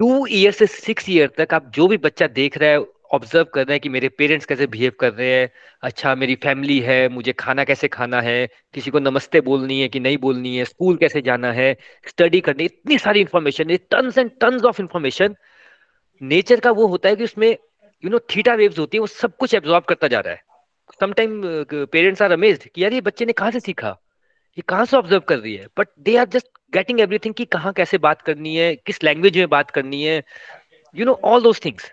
टू 0.00 0.26
ईयर 0.26 0.52
से 0.52 0.66
सिक्स 0.66 1.08
ईयर 1.10 1.30
तक 1.38 1.54
आप 1.54 1.70
जो 1.74 1.86
भी 1.88 1.96
बच्चा 1.98 2.26
देख 2.28 2.58
रहा 2.58 2.70
है 2.70 2.78
ऑब्ज़र्व 3.10 3.44
कर 3.44 3.60
रहे 3.60 3.74
हैं 3.74 3.80
कि 3.80 3.88
मेरे 3.88 4.08
पेरेंट्स 4.08 4.46
कैसे 4.46 4.66
बिहेव 4.66 4.92
कर 5.00 5.12
रहे 5.12 5.28
हैं। 5.30 5.48
अच्छा 5.82 6.14
मेरी 6.14 6.34
फैमिली 6.34 6.78
है, 6.80 7.08
मुझे 7.08 7.32
खाना 7.32 7.64
कैसे 7.64 7.88
खाना 7.88 8.20
है? 8.20 8.48
किसी 8.74 8.90
को 8.90 8.98
नमस्ते 8.98 9.40
बोलनी 9.40 9.80
है 9.80 9.88
कि 9.88 10.00
नहीं 10.00 10.18
बोलनी 10.18 10.56
है? 10.56 10.64
स्कूल 10.64 10.96
कैसे 10.96 11.22
जाना 11.22 11.52
है? 11.52 11.72
स्टडी 12.08 12.40
करनी 12.40 12.64
इतनी 12.64 12.98
सारी 12.98 13.20
information 13.20 13.76
tons 13.90 14.18
and 14.18 14.30
tons 14.40 14.64
of 14.64 14.80
information 14.82 15.34
nature 16.22 16.60
का 16.60 16.70
वो 16.70 16.86
होता 16.86 17.08
है 17.08 17.16
कि 17.16 17.24
उसमें 17.24 17.48
यू 18.04 18.10
नो 18.10 18.18
थीटा 18.30 18.54
वेव्स 18.54 18.78
होती 18.78 18.96
है, 18.96 19.00
वो 19.00 19.06
सब 19.06 19.36
कुछ 19.36 19.54
एब्जॉर्ब 19.54 19.84
करता 19.84 20.08
जा 20.08 20.20
रहा 20.20 20.32
है। 20.32 20.42
समटाइम 21.00 21.42
पेरेंट्स 21.72 22.22
आर 22.22 22.32
अमेज्ड 22.32 22.68
कि 22.68 22.82
यार 22.84 22.92
ये 22.92 23.00
बच्चे 23.00 23.24
ने 23.24 23.32
कहाँ 23.32 23.50
से 23.50 23.60
सीखा? 23.60 23.96
ये 24.58 24.62
कहाँ 24.68 24.84
से 24.84 24.96
ऑब्ज़र्व 24.96 25.20
कर 25.20 25.38
रही 25.38 25.54
है? 25.54 25.66
But 25.78 25.88
they 25.98 26.16
are 26.16 26.28
just 26.28 26.46
getting 26.74 27.00
everything 27.00 27.34
कि 27.34 27.44
कहाँ 27.46 27.72
कैसे 27.72 27.98
बात 27.98 28.22
करनी 28.22 28.56
है, 28.56 28.74
किस 28.76 29.02
लैंग्वेज 29.04 29.38
में 29.38 29.48
बात 29.48 29.70
करनी 29.70 30.02
है? 30.02 30.22
You 30.94 31.04
know 31.04 31.12
all 31.24 31.42
those 31.42 31.64
things 31.64 31.90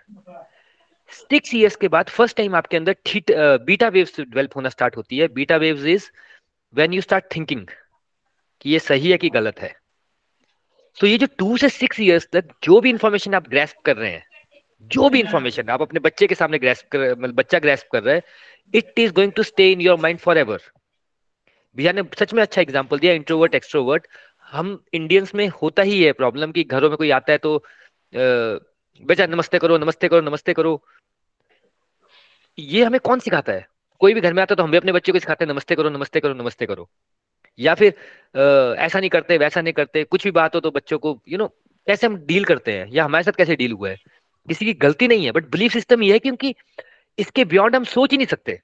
six 1.10 1.54
years 1.54 1.76
के 1.76 1.88
बाद 1.88 2.08
फ़र्स्ट 2.10 2.36
टाइम 2.36 2.54
आपके 2.56 2.76
अंदर 2.76 2.96
बीटा 3.64 3.88
वेव्स 3.88 4.20
डेवलप 4.20 4.56
होना 4.56 4.68
स्टार्ट 4.68 4.96
होती 4.96 5.18
है। 5.18 5.28
Beta 5.30 5.56
waves 5.58 5.84
is 5.86 6.10
when 6.74 6.92
you 6.92 7.00
start 7.00 7.24
thinking 7.36 7.66
कि 8.60 8.70
ये 8.70 8.78
सही 8.80 9.10
है 9.10 9.16
कि 9.18 9.28
गलत 9.30 9.60
है। 9.60 9.74
तो 10.96 11.06
ये 11.06 11.18
जो 11.18 11.26
टू 11.38 11.56
से 11.56 11.68
सिक्स 11.70 12.00
ईयर्स 12.00 12.28
तक 12.32 12.48
जो 12.62 12.80
भी 12.80 12.90
इंफॉर्मेशन 12.90 13.34
आप 13.34 13.48
ग्रेस्प 13.48 13.80
कर 13.84 13.96
रहे 13.96 14.10
हैं, 14.10 14.24
जो 14.90 15.08
भी 15.10 15.20
इंफॉर्मेशन 15.20 15.68
आप 15.70 15.82
अपने 15.82 16.00
बच्चे 16.00 16.26
के 16.26 16.34
सामने 16.34 16.58
ग्रेस्प 16.58 16.88
कर 16.92 17.10
मतलब 17.12 17.34
बच्चा 17.34 17.58
ग्रेस्प 17.58 17.88
कर 17.92 18.02
रहा 18.02 18.14
है 18.14 18.22
it 18.74 18.98
is 18.98 19.12
going 19.14 19.32
to 19.32 19.42
stay 19.42 19.70
in 19.72 19.80
your 19.80 19.98
mind 20.00 20.18
forever 20.38 20.60
भैया 21.76 21.92
ने 21.92 22.02
सच 22.18 22.32
में 22.34 22.42
अच्छा 22.42 22.60
एग्ज़ाम्पल 22.62 22.98
दिया 22.98 23.12
इंट्रोवर्ट 23.14 23.54
एक्सट्रोवर्ट 23.54 24.06
हम 24.52 24.78
इंडियंस 24.94 25.34
में 25.34 25.46
होता 25.62 25.82
ही 25.82 26.02
है 26.02 26.12
प्रॉब्लम 26.12 26.52
कि 26.52 26.64
घरों 26.64 26.88
में 26.88 26.96
कोई 26.98 27.10
आता 27.12 27.32
है 27.32 27.38
तो 27.38 27.56
बेचा 28.12 29.26
नमस्ते 29.26 29.58
करो 29.58 29.78
नमस्ते 29.78 30.08
करो 30.08 30.20
नमस्ते 30.20 30.52
करो। 30.54 30.80
ये 32.58 32.84
हमें 32.84 32.98
कौन 33.00 33.20
सिखाता 33.20 33.52
है? 33.52 33.66
कोई 34.00 34.14
भी 34.14 34.20
घर 34.20 34.32
में 34.34 34.42
आता 34.42 34.52
है 34.52 34.56
तो 34.56 34.62
हम 34.62 34.70
भी 34.70 34.76
अपने 34.76 34.92
बच्चे 34.92 35.12
को 35.12 35.18
सिखाते 35.18 35.44
हैं 35.44 35.52
नमस्ते 35.52 35.74
करो 35.74 35.90
नमस्ते 35.90 36.20
करो 36.20 36.34
नमस्ते 36.34 36.66
करो। 36.66 36.88
या 37.58 37.74
फिर 37.74 37.94
आ, 38.36 38.74
ऐसा 38.84 39.00
नहीं 39.00 39.10
करते 39.10 39.38
वैसा 39.38 39.60
नहीं 39.60 39.72
करते 39.72 40.04
कुछ 40.04 40.24
भी 40.24 40.30
बात 40.30 40.54
हो 40.54 40.60
तो 40.60 40.70
बच्चों 40.70 40.98
को 40.98 41.08
यू 41.08 41.32
you 41.32 41.38
नो 41.38 41.44
know, 41.44 41.56
कैसे 41.86 42.06
हम 42.06 42.16
डील 42.26 42.44
करते 42.44 42.72
हैं 42.72 42.86
या 42.92 43.04
हमारे 43.04 43.24
साथ 43.24 43.32
कैसे 43.32 43.56
डील 43.56 43.72
हुआ 43.72 43.90
है? 43.90 43.96
किसी 44.48 44.64
की 44.64 44.72
गलती 44.76 45.08
नहीं 45.08 45.24
है 45.24 45.32
बट 45.32 45.50
बिलीफ 45.50 45.72
सिस्टम 45.72 46.02
ये 46.02 46.12
है 46.12 46.18
क्योंकि 46.18 46.54
इसके 47.18 47.44
बियॉन्ड 47.44 47.76
हम 47.76 47.84
सोच 47.84 48.10
ही 48.12 48.16
नहीं 48.16 48.26
सकते। 48.26 48.58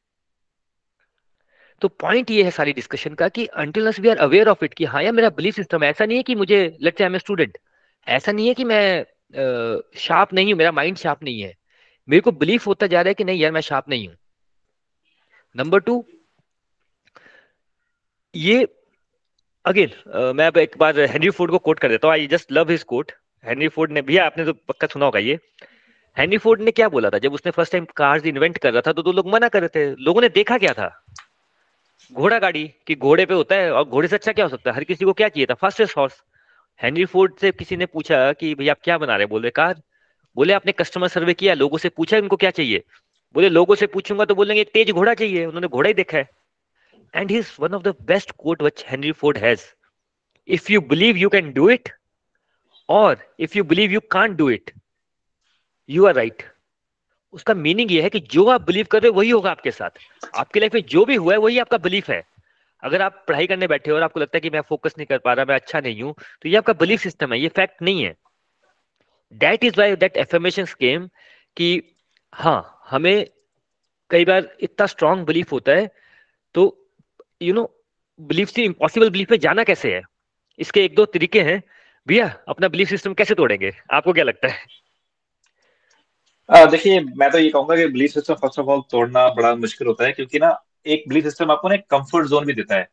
तो 1.82 1.88
पॉइंट 1.88 2.30
ये 2.30 2.42
है 2.44 2.50
सारी 2.50 2.72
डिस्कशन 2.72 3.14
का 3.14 3.28
कि 3.28 3.46
until 3.56 3.88
we 4.00 4.08
are 4.08 4.16
aware 4.16 4.48
of 4.48 4.64
it 4.64 4.74
कि 4.74 4.84
हाँ 4.84 5.02
यार 5.02 5.12
मेरा 5.12 5.30
बिलीफ 5.30 5.54
सिस्टम 5.54 5.84
ऐसा 5.84 6.06
नहीं 6.06 6.16
है 6.16 6.22
कि 6.22 6.34
मुझे 6.34 6.60
लेट्स 6.82 7.02
आई 7.02 7.06
एम 7.06 7.18
स्टूडेंट 7.18 7.58
ऐसा 8.06 8.32
नहीं 8.32 8.48
है 8.48 8.54
कि 8.54 8.64
मैं 8.64 9.04
शार्प 9.98 10.32
नहीं 10.32 10.52
हूँ 10.52 10.58
मेरा 10.58 10.72
माइंड 10.72 10.96
शार्प 10.96 11.22
नहीं 11.22 11.40
है। 11.40 11.54
मेरे 12.08 12.20
को 12.20 12.32
बिलीफ 12.32 12.66
होता 12.66 12.86
जा 12.86 13.00
रहा 13.02 13.08
है 13.08 13.14
कि 13.14 13.24
नहीं 13.24 13.40
यार 13.40 13.52
मैं 13.52 13.60
शार्प 13.60 13.88
नहीं 13.88 14.06
हूँ। 14.08 14.16
नंबर 15.56 15.80
टू 15.80 16.04
ये 18.34 18.66
अगेन 19.64 19.88
uh, 19.88 20.34
मैं 20.34 20.46
अब 20.46 20.56
एक 20.56 20.76
बार 20.78 21.00
हेनरी 21.00 21.30
फोर्ड 21.30 21.50
को 21.50 21.58
कोट 21.58 21.78
कर 21.78 21.88
देता 21.88 22.08
हूँ। 22.08 22.12
I 22.14 22.26
just 22.26 22.52
love 22.52 22.70
his 22.70 22.82
quote 22.82 23.12
Henry 23.44 23.68
Ford 23.68 23.92
ने 23.92 24.02
भैया 24.02 24.24
आपने 24.26 24.44
तो 24.44 24.52
पक्का 24.52 24.86
सुना 24.86 25.04
होगा 25.04 25.18
ये। 25.18 25.38
हेनरी 26.16 26.38
फोर्ड 26.38 26.60
ने 26.62 26.70
क्या 26.70 26.88
बोला 26.88 27.10
था? 27.10 27.18
जब 27.18 27.32
उसने 27.32 27.52
फ़र्स्ट 27.52 27.72
टाइम 27.72 27.86
कार्स 27.96 28.26
इन्वेंट 28.26 28.58
कर 28.58 28.72
रहा 28.72 28.82
था 28.86 28.92
तो, 28.92 29.02
तो 29.02 29.12
लोग 29.12 29.32
मना 29.32 29.48
कर 29.48 29.60
रहे 29.60 29.68
थे। 29.68 29.94
लोगों 30.04 30.20
ने 30.22 30.28
देखा 30.28 30.58
क्या 30.58 30.72
था? 30.72 30.88
घोड़ा 32.12 32.38
गाड़ी 32.38 32.66
कि 32.86 32.94
घोड़े 32.94 33.24
पे 33.26 33.34
होता 33.34 33.54
है 33.54 33.72
और 33.72 33.84
घोड़े 33.84 34.08
से 34.08 34.16
अच्छा 34.16 34.32
क्या 34.32 34.44
हो 34.44 34.48
सकता 34.50 34.70
है? 34.70 34.76
हर 34.76 34.84
किसी 34.84 35.04
को 35.04 35.12
क्या 35.12 35.28
चाहिए 35.28 35.46
था? 35.46 35.54
फास्टेस्ट 35.54 35.96
हॉर्स 35.96 36.22
हेनरी 36.80 37.04
फोर्ड 37.04 37.36
से 37.40 37.52
किसी 37.52 37.76
ने 37.76 37.86
पूछा 37.86 38.32
कि 38.32 38.54
भैया 38.54 38.72
आप 38.72 38.80
क्या 38.84 38.98
बना 38.98 39.16
रहे 39.16 39.26
बोल 39.26 39.42
रहे 39.42 39.50
कार. 39.50 39.80
बोले, 40.36 40.52
आपने 40.52 40.72
कस्टमर 40.72 41.08
सर्वे 41.08 41.34
किया, 41.34 41.54
लोगों 41.54 41.78
से 41.78 41.88
पूछा 41.88 42.16
इनको 42.16 42.36
क्या 42.36 42.50
चाहिए? 42.50 42.82
बोले, 43.34 43.48
लोगों 43.48 43.74
से 43.74 43.86
पूछूँगा 43.86 44.24
तो 44.24 44.34
बोलेंगे, 44.34 44.64
तेज 44.64 44.90
घोड़ा 44.90 45.14
चाहिए, 45.14 45.44
उन्होंने 45.46 45.68
घोड़ा 45.68 45.88
ही 45.88 45.94
देखा 45.94 46.18
है. 46.18 46.28
And 47.14 47.30
he 47.30 47.38
is 47.38 47.50
one 47.60 47.74
of 47.74 47.82
the 47.82 47.94
best 48.02 48.30
quote 48.30 48.62
which 48.62 48.84
Henry 48.88 49.12
Ford 49.12 49.38
has 49.38 49.60
if 50.48 50.72
you 50.72 50.80
believe 50.80 51.16
you 51.16 51.28
can 51.28 51.52
do 51.52 51.68
it 51.70 51.88
और 52.88 53.16
if 53.40 53.56
you 53.58 53.64
believe 53.64 53.92
you 53.92 54.00
can't 54.10 54.36
do 54.36 54.48
it 54.50 54.70
you 55.88 56.06
are 56.06 56.14
right 56.14 56.42
उसका 57.34 57.54
मीनिंग 57.54 57.92
ये 57.92 58.02
है 58.02 58.10
कि 58.10 58.20
जो 58.20 58.46
आप 58.48 58.62
बिलीव 58.62 58.86
कर 58.90 59.02
रहे 59.02 59.08
हो, 59.08 59.14
वही 59.14 59.30
होगा 59.30 59.50
आपके 59.50 59.70
साथ। 59.70 59.90
आपकी 60.34 60.60
लाइफ 60.60 60.74
में 60.74 60.82
जो 60.82 61.04
भी 61.04 61.14
हुआ 61.14 61.32
है, 61.32 61.38
वही 61.38 61.58
आपका 61.58 61.78
बिलीफ 61.78 62.10
है। 62.10 62.22
अगर 62.82 63.02
आप 63.02 63.24
पढ़ाई 63.28 63.46
करने 63.46 63.66
बैठे 63.66 63.90
हो 63.90 63.96
और 63.96 64.02
आपको 64.02 64.20
लगता 64.20 64.36
है 64.36 64.40
कि 64.40 64.50
मैं 64.50 64.60
फोकस 64.60 64.94
नहीं 64.98 65.06
कर 65.06 65.18
पा 65.18 65.32
रहा, 65.32 65.44
मैं 65.44 65.54
अच्छा 65.54 65.80
नहीं 65.80 66.02
हूँ 66.02 66.14
तो 66.42 66.48
ये 66.48 66.56
आपका 66.56 66.72
बिलीफ 66.72 67.00
सिस्टम 67.00 67.32
है, 67.32 67.40
ये 67.40 67.48
फैक्ट 67.48 67.82
नहीं 67.82 68.04
है। 68.04 68.14
That 69.32 69.64
is 69.64 69.78
why 69.78 69.96
that 69.96 70.16
affirmation 70.16 70.64
scam 70.64 71.08
कि 71.56 71.68
हाँ 72.32 72.80
हमें 72.90 73.26
कई 74.10 74.24
बार 74.24 74.56
इतना 74.60 74.86
स्ट्रांग 74.86 75.24
बिलीफ 75.26 75.52
होता 75.52 75.72
है 75.72 75.90
तो 76.54 76.62
यू 77.42 77.54
नो 77.54 77.70
बिलीफ 78.20 78.48
से 78.48 78.64
इम्पॉसिबल 78.64 79.10
बिलीफ 79.10 79.30
में 79.30 79.38
जाना 79.38 79.64
कैसे 79.64 79.94
है? 79.94 80.02
इसके 80.58 80.84
एक 80.84 80.94
दो 80.94 81.04
तरीके 81.04 81.40
हैं। 81.42 81.62
भैया 82.06 82.26
अपना 82.48 82.68
बिलीफ 82.68 82.88
सिस्टम 82.88 83.14
कैसे 83.14 83.34
तोड़ेंगे? 83.34 83.70
आपको 83.92 84.12
क्या 84.12 84.24
लगता 84.24 84.48
है? 84.48 84.66
देखिए 86.70 87.00
मैं 87.00 87.30
तो 87.30 87.38
ये 87.38 87.48
कहूँगा 87.50 87.76
कि 87.76 87.86
belief 87.86 88.10
system 88.10 88.34
first 88.34 88.58
of 88.58 88.66
all 88.66 88.82
तोड़ना 88.90 89.28
बड़ा 89.34 89.54
मुश्किल 89.54 89.86
होता 89.86 90.04
है 90.04 90.12
क्योंकि 90.12 90.38
ना 90.38 90.50
एक 90.86 91.04
बिलीफ 91.08 91.24
सिस्टम 91.24 91.50
आपको 91.50 91.68
ना 91.68 91.76
कंफर्ट 91.90 92.26
जोन 92.28 92.44
भी 92.46 92.52
देता 92.52 92.76
है 92.76 92.88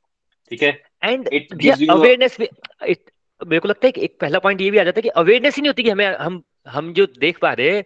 ठीक 0.49 0.63
है? 0.63 0.69
एंड 1.03 1.27
इट 1.33 1.53
अवेयरनेस 1.89 2.37
मेरे 3.47 3.59
को 3.59 3.67
लगता 3.67 3.87
है 3.87 3.91
कि 3.91 4.01
एक 4.01 4.17
पहला 4.21 4.39
पॉइंट 4.39 4.61
ये 4.61 4.69
भी 4.71 4.77
आ 4.77 4.83
जाता 4.83 4.97
है 4.97 5.01
कि 5.01 5.09
अवेयरनेस 5.21 5.55
ही 5.55 5.61
नहीं 5.61 5.69
होती 5.69 5.83
कि 5.83 5.89
हमें 5.89 6.05
हम 6.17 6.41
हम 6.69 6.91
जो 6.93 7.05
देख 7.19 7.37
पा 7.41 7.51
रहे 7.53 7.79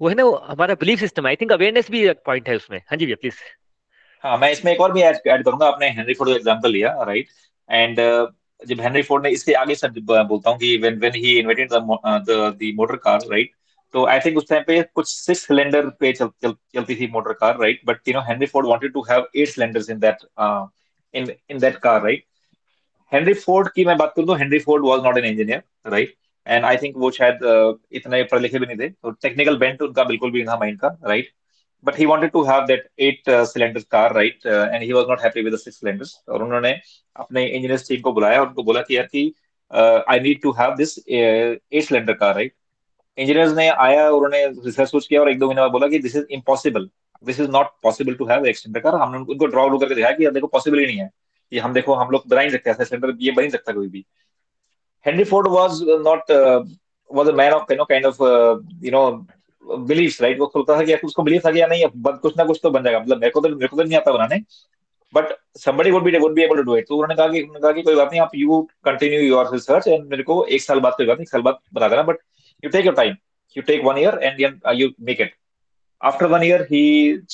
वो 0.00 0.08
है 0.08 0.14
ना 0.14 0.22
हमारा 0.44 0.74
belief 0.74 0.98
system 1.00 1.26
I 1.26 1.36
think 1.36 1.52
awareness 1.52 1.90
भी 1.90 2.06
एक 2.08 2.22
पॉइंट 2.26 2.48
है 2.48 2.56
उसमें। 2.56 2.78
हाँ 2.80 2.96
जी 2.98 3.06
भैया 3.06 3.16
प्लीज़ 3.20 3.34
हाँ 4.24 4.36
मैं 4.38 4.50
इसमें 4.52 4.72
एक 4.72 4.80
और 4.80 4.92
भी 4.92 5.02
ऐड 5.02 5.44
करूँगा। 5.44 5.66
आपने 5.66 5.88
हेनरी 5.90 6.14
फोर्ड 6.14 6.30
का 6.30 6.36
एग्जांपल 6.36 6.70
लिया 6.72 6.92
राइट 7.02 7.28
एंड 7.68 7.96
जब 8.62 8.80
हेनरी 8.80 9.02
फोर्ड 9.02 9.24
ने 9.24 9.30
इसके 9.30 9.52
आगे 9.54 9.74
सब 9.74 9.94
बोलता 10.08 10.50
हूँ 10.50 10.58
कि 10.58 10.76
when 10.78 10.98
when 11.00 11.14
he 11.14 11.38
invented 11.38 11.72
the 11.72 12.28
the 12.30 12.72
motor 12.76 12.96
car 13.04 13.20
right 13.30 13.50
तो 13.94 14.04
आई 14.06 14.20
थिंक 14.20 14.36
उस 14.38 14.48
टाइम 14.48 14.62
पे 14.66 14.80
कुछ 14.94 15.08
सिक्स 15.08 15.46
सिलेंडर 15.46 15.88
पे 16.00 16.12
चल, 16.12 16.28
चल, 16.42 16.54
चलती 16.74 16.94
थी 16.96 17.06
motor 17.12 17.32
car 17.32 17.58
right 17.60 17.80
but 17.86 18.08
you 18.08 18.14
know 18.14 18.20
Henry 18.28 18.46
Ford 18.46 18.66
wanted 18.66 18.92
to 18.92 19.02
have 19.10 19.28
eight 19.36 19.48
cylinders 19.48 19.90
in 19.90 19.98
that 19.98 20.24
in 21.14 21.30
in 21.50 21.58
that 21.58 21.76
car 21.78 22.02
right 22.02 22.24
Henry 23.14 23.34
Ford 23.34 23.68
की 23.74 23.84
मैं 23.84 23.96
बात 23.96 24.12
करूँ 24.16 24.26
तो 24.26 24.34
Henry 24.34 24.58
Ford 24.58 24.84
was 24.86 25.00
not 25.04 25.18
an 25.18 25.24
engineer 25.24 25.62
right 25.86 26.14
and 26.46 26.64
I 26.64 26.76
think 26.76 26.96
वो 26.96 27.10
शायद 27.10 27.34
uh, 27.34 27.74
इतने 27.92 28.22
पढ़े 28.22 28.42
लिखे 28.42 28.58
भी 28.58 28.66
नहीं 28.66 28.76
थे। 28.78 28.88
तो 28.88 29.10
टेक्निकल 29.22 29.56
बेंट 29.58 29.82
उनका 29.82 30.04
बिल्कुल 30.04 30.30
भी 30.30 30.44
था 30.44 30.56
माइंड 30.58 30.78
का 30.80 30.88
right 31.04 31.30
but 31.84 31.98
he 31.98 32.06
wanted 32.06 32.30
to 32.30 32.42
have 32.44 32.64
that 32.66 32.88
eight 33.00 33.30
cylinder 33.30 33.80
car 33.90 34.14
right 34.14 34.46
and 34.46 34.82
he 34.82 34.92
was 34.92 35.04
not 35.08 35.20
happy 35.22 35.42
with 35.42 35.56
six 35.58 35.80
cylinders 35.80 36.14
और 36.28 36.42
उन्होंने 36.42 36.70
अपने 37.16 37.44
इंजीनियर्स 37.46 37.88
टीम 37.88 38.00
को 38.00 38.12
बुलाया 38.12 38.40
और 38.40 38.46
उनको 38.46 38.62
बोला 38.62 38.82
कि 38.82 38.96
यार 38.96 39.06
कि 39.06 39.32
I 40.10 40.20
need 40.20 40.40
to 40.42 40.52
have 40.52 40.74
this 40.76 40.98
eight 41.08 41.82
cylinder 41.82 42.12
car 42.12 42.34
right 42.34 42.54
engineers 43.18 43.56
ने 43.56 43.68
आया 43.68 44.08
उन्होंने 44.10 44.46
रिसर्च 44.46 44.90
सोच 44.90 45.06
किया 45.06 45.20
और 45.20 45.30
एक 45.30 45.38
दो 45.38 45.46
महीने 45.46 45.60
बाद 45.60 45.70
बोला 45.70 45.88
कि 45.88 45.98
this 45.98 46.16
is 46.16 46.24
impossible 46.30 46.88
this 47.24 47.40
is 47.40 47.50
not 47.50 47.66
possible 47.82 48.14
to 48.14 48.26
have 48.26 48.46
extender 48.46 48.80
car 48.80 48.94
हमने 48.94 49.18
उनको 49.18 49.46
ड्रॉ 49.46 49.68
करके 49.78 49.94
दिखाया 49.94 50.16
कि 50.16 50.30
देखो 50.30 50.46
पॉसिबल 50.46 50.78
ही 50.78 50.86
नहीं 50.86 50.98
है। 50.98 51.10
कि 51.52 51.58
हम 51.58 51.72
देखो 51.72 51.94
हम 51.94 52.10
लोग 52.10 52.28
बना 52.28 52.40
ही 52.40 52.50
सकते 52.50 52.70
हैं 52.70 52.76
एक्सटेंडर 52.80 53.12
ये 53.20 53.32
बन 53.32 53.42
ही 53.44 53.50
सकता 53.50 53.72
कोई 53.72 53.88
भी। 53.88 54.04
Henry 55.06 55.24
Ford 55.24 55.48
was 55.52 55.80
not 56.06 56.30
was 57.10 57.28
a 57.28 57.32
man 57.42 57.52
of 57.52 57.64
kind 57.68 57.80
of 57.80 57.88
kind 57.88 58.06
of 58.06 58.22
you 58.84 58.90
know 58.92 59.10
believes 59.86 60.20
right 60.22 60.38
वो 60.40 60.46
सोचता 60.52 60.78
था 60.78 60.84
कि 60.84 60.94
उसको 61.06 61.22
बिलीव 61.22 61.40
था 61.46 61.50
कि 61.52 61.60
या 61.60 61.66
नहीं 61.66 61.84
कुछ 61.96 62.36
ना 62.38 62.44
कुछ 62.44 62.60
तो 62.62 62.70
बन 62.70 62.82
जाएगा। 62.84 63.00
मतलब 63.00 63.18
मेरे 63.20 63.30
को 63.30 63.40
तो 63.40 63.48
मेरे 63.48 63.68
को 63.68 63.76
तो 63.76 63.82
नहीं 63.82 63.96
आता 63.98 64.12
बनाने। 64.12 64.40
But 65.14 65.34
somebody 65.62 65.90
would 65.94 66.04
be 66.04 66.18
would 66.22 66.36
be 66.36 66.44
able 66.44 66.60
to 66.60 66.64
do 66.68 66.76
it. 66.78 66.86
तो 66.88 66.94
उन्होंने 66.94 67.14
कहा 67.14 67.26
कि 67.32 67.40
उन्होंने 67.40 67.60
कहा 67.60 67.72
कि 67.72 67.82
कोई 67.82 67.94
बात 67.94 68.08
नहीं 68.10 68.20
आप 68.20 68.30
you 68.34 68.60
continue 68.84 69.20
your 69.20 69.52
research 69.52 69.88
and 69.88 70.08
मेरे 70.10 70.22
को 70.22 70.44
एक 70.46 70.62
साल 70.62 70.80
बाद 70.80 70.92
कोई 70.96 71.06
बात 71.06 71.18
नहीं 71.18 71.26
साल 71.26 71.42
बाद 71.42 71.58
बता 71.74 71.88
देना। 71.88 72.02
But 72.02 72.18
you 72.64 72.70
take 72.74 72.86
your 72.86 72.94
time. 72.96 73.16
You 73.56 73.62
take 73.68 73.82
one 73.86 73.98
year 74.00 74.12
and 74.26 74.38
then 74.40 74.52
uh, 74.68 74.72
you 74.80 74.86
make 75.08 75.20
it. 75.22 75.32
After 76.00 76.28
one 76.28 76.44
year 76.46 76.58
he 76.70 76.82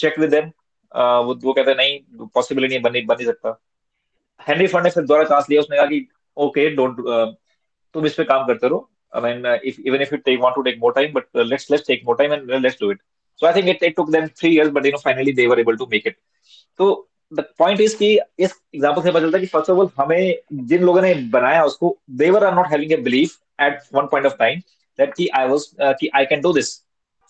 checked 0.01 0.21
with 0.23 0.33
them. 0.35 0.47
Uh, 0.95 1.21
वो 1.25 1.35
वो 1.45 1.53
कहते 1.53 1.75
नहीं 1.75 2.29
पॉसिबल 2.35 2.67
नहीं 2.67 2.81
बन 2.83 2.93
नहीं 2.93 3.05
बन 3.07 3.15
नहीं 3.15 3.27
सकता। 3.27 3.51
हेनरी 4.49 4.67
फंड 4.67 4.85
ने 4.85 4.91
फिर 4.91 5.05
दोबारा 5.05 5.25
चांस 5.25 5.47
लिया, 5.51 5.61
उसने 5.61 5.77
कहा 5.77 5.87
कि 5.87 6.07
ओके 6.37 6.69
डोंट 6.77 6.97
uh, 6.99 7.35
तुम 7.95 8.07
इस 8.07 8.15
पे 8.15 8.25
काम 8.25 8.47
करते 8.47 8.69
रहो। 8.69 8.89
I 9.13 9.23
mean 9.23 9.47
if 9.65 9.81
even 9.81 10.03
if 10.03 10.15
you 10.15 10.19
take 10.25 10.41
want 10.41 10.55
to 10.55 10.63
take 10.63 10.79
more 10.81 10.93
time 10.93 11.13
but 11.13 11.25
let's 11.37 11.71
let's 11.71 11.87
take 11.87 12.03
more 12.07 12.17
time 12.17 12.33
and 12.33 12.51
let's 12.53 12.77
do 12.81 12.91
it 12.93 13.01
so 13.41 13.47
I 13.47 13.53
think 13.53 13.69
it 13.69 13.81
take 13.81 13.95
took 13.97 14.11
them 14.11 14.27
3 14.43 14.45
years 14.47 14.71
but 14.71 14.87
you 14.87 14.93
know 14.93 14.99
finally 15.05 15.33
they 15.33 15.47
were 15.47 15.61
able 15.61 15.77
to 15.77 15.87
make 15.93 16.07
it 16.07 16.17
तो 16.79 16.89
the 17.33 17.45
point 17.59 17.81
is 17.81 17.97
कि 17.97 18.19
इस 18.39 18.55
example 18.75 19.03
से 19.03 19.11
पता 19.11 19.21
चलता 19.21 19.39
है 19.39 19.41
कि 19.41 19.47
first 19.47 19.71
of 19.71 19.79
all 19.79 19.89
हमें 19.99 20.67
जिन 20.67 20.83
लोगों 20.83 21.03
ने 21.03 21.15
बनाया 21.33 21.63
उसको 21.65 21.97
they 22.23 22.31
were 22.31 22.45
are 22.45 22.55
not 22.55 22.67
having 22.67 22.93
a 22.93 23.03
belief 23.03 23.37
at 23.63 23.79
one 23.95 24.07
point 24.07 24.27
of 24.27 24.37
time 24.39 24.61
that 24.99 25.15
कि 25.15 25.29
आई 25.39 25.49
वाज 25.49 25.61
uh, 25.61 25.95
कि 26.01 26.11
I 26.15 26.27
can 26.27 26.41
do 26.41 26.53
this 26.53 26.77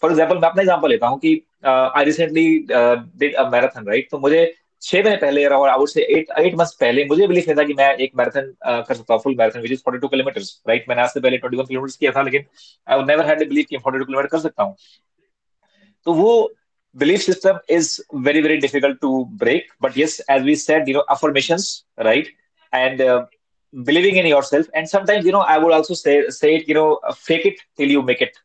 for 0.03 0.11
example 0.11 0.39
मैं 0.39 0.49
अपना 0.49 0.63
एग्जांपल 0.63 0.91
लेता 0.91 1.07
हूँ 1.07 1.19
कि 1.19 1.41
I 1.65 2.05
recently 2.05 2.49
did 2.69 3.35
a 3.35 3.49
marathon 3.51 3.87
right 3.89 4.09
तो 4.11 4.19
मुझे 4.19 4.45
छह 4.83 5.03
महीने 5.03 5.17
पहले 5.17 5.45
और 5.47 5.69
आई 5.69 5.87
से 5.89 6.03
एट 6.17 6.31
एट 6.39 6.55
मंथ 6.59 6.77
पहले 6.81 7.05
मुझे 7.05 7.27
बिलीफ 7.27 7.47
नहीं 7.49 7.57
था 7.57 7.65
कि 7.65 7.75
मैं 7.75 7.89
एक 7.97 8.13
मैराथन 8.17 8.47
uh, 8.69 8.89
कर 8.89 8.95
सकता 8.95 9.15
हूँ 9.15 9.23
full 9.23 9.35
marathon 9.39 9.61
which 9.61 9.73
is 9.73 9.83
forty 9.85 9.99
two 10.01 10.09
kilometer 10.09 10.41
right 10.69 10.85
मैंने 10.89 11.03
आज 11.03 11.11
से 11.11 11.21
पहले 11.21 11.39
ट्वेंटी 11.39 11.57
वन 11.57 11.65
किलोमीटर 11.65 11.97
किया 11.99 12.13
था, 12.13 12.23
लेकिन 12.23 12.45
आई 12.89 13.03
नेवर 13.07 13.27
हैड 13.27 13.49
बिलीव 13.49 13.65
कि 13.71 13.79
फोर्टी 13.79 13.99
टू 13.99 14.05
किलोमीटर 14.05 14.29
कर 14.29 14.39
सकता 14.41 14.63
हूँ। 14.63 14.77
तो 16.07 16.13
वो 16.15 16.53
belief 16.97 17.21
system 17.21 17.59
is 17.71 18.01
very 18.27 18.41
very 18.43 18.57
difficult 18.59 19.01
to 19.01 19.25
break 19.43 19.69
but 19.83 19.99
yes 19.99 20.21
as 20.31 20.43
we 20.43 20.57
said 20.59 20.89
you 20.89 20.95
know 20.95 21.01
affirmation 21.17 21.59
right 22.05 22.35
and 22.73 23.03
believing 23.75 24.17
in 24.19 24.27
yourself 24.45 24.71
and 24.75 24.87
sometimes 24.89 25.27
you 25.27 25.33
know 25.33 25.41
I 25.43 25.59
would 25.61 25.73
also 25.73 25.95
say 25.95 26.55
you 26.55 26.75
know 26.75 27.13
fake 27.15 27.47
it 27.47 27.61
till 27.79 27.91
you 27.91 28.03
make 28.03 28.23
it 28.23 28.37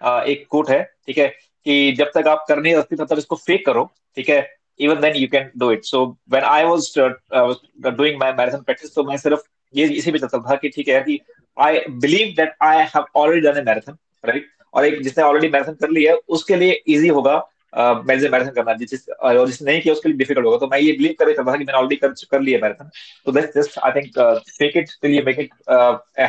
एक 0.00 0.46
quote 0.50 0.68
है, 0.70 0.82
ठीक 1.06 1.18
है, 1.18 1.26
कि 1.66 1.92
जब 1.98 2.10
तक 2.14 2.26
आप 2.28 2.44
करने 2.48 2.74
तब 2.76 3.04
तक 3.04 3.18
इसको 3.18 3.36
फेक 3.36 3.64
करो, 3.66 3.84
ठीक 4.16 4.28
है? 4.28 4.40
Even 4.80 5.00
then 5.00 5.16
you 5.16 5.28
can 5.32 5.50
do 5.58 5.70
it 5.72 5.84
so 5.84 6.04
when 6.30 6.44
I 6.44 6.64
was 6.64 6.92
doing 6.98 8.20
my 8.20 8.32
marathon 8.32 8.62
practice 8.62 8.94
तो 8.94 9.04
मैं 9.04 9.16
सिर्फ़ 9.16 9.42
ये 9.74 9.86
इसी 9.94 10.12
पे 10.12 10.18
चलता 10.18 10.38
था 10.50 10.54
कि 10.56 10.68
ठीक 10.76 10.88
है 10.88 11.00
कि 11.00 11.18
I 11.56 11.80
believe 12.00 12.34
that 12.36 12.54
I 12.62 12.84
have 12.94 13.04
already 13.16 13.48
done 13.48 13.58
a 13.58 13.62
marathon 13.66 13.96
right 14.24 14.50
और 14.74 14.84
एक 14.84 15.02
जिसने 15.02 15.24
ऑलरेडी 15.24 15.48
मैराथन 15.48 15.74
कर 15.80 15.90
लिया 15.90 16.12
है, 16.12 16.18
उसके 16.28 16.56
लिए 16.56 16.82
इजी 16.88 17.08
होगा 17.08 17.36
मेरे 17.76 18.28
मैराथन 18.28 18.50
करना 18.50 18.72
जिस, 18.74 19.08
और 19.10 19.46
जिसने 19.46 19.70
नहीं 19.70 19.80
किया, 19.82 19.94
उसके 19.94 20.08
लिए 20.08 20.18
डिफ़िकल्ट 20.18 20.46
होगा। 20.46 20.56
तो 20.58 20.66
मैं 20.72 20.78
ये 20.80 20.92
बिलीव 20.92 21.14
कर 21.18 21.26
रहा 21.26 21.50
था 21.52 21.56
कि 21.56 21.64
मैंने 21.64 21.78
ऑलरेडी 21.78 21.96
कर 21.96 22.12
कर 22.30 22.40
लिया 22.40 22.58
मैराथन 22.62 22.90
तो 23.26 23.32
that's 23.32 23.54
just 23.56 23.78
I 23.78 23.92
think 23.92 24.18
fake 24.58 24.76
it 24.76 24.90
till 25.02 25.14
you 25.14 25.22
make 25.26 25.38
it 25.40 25.50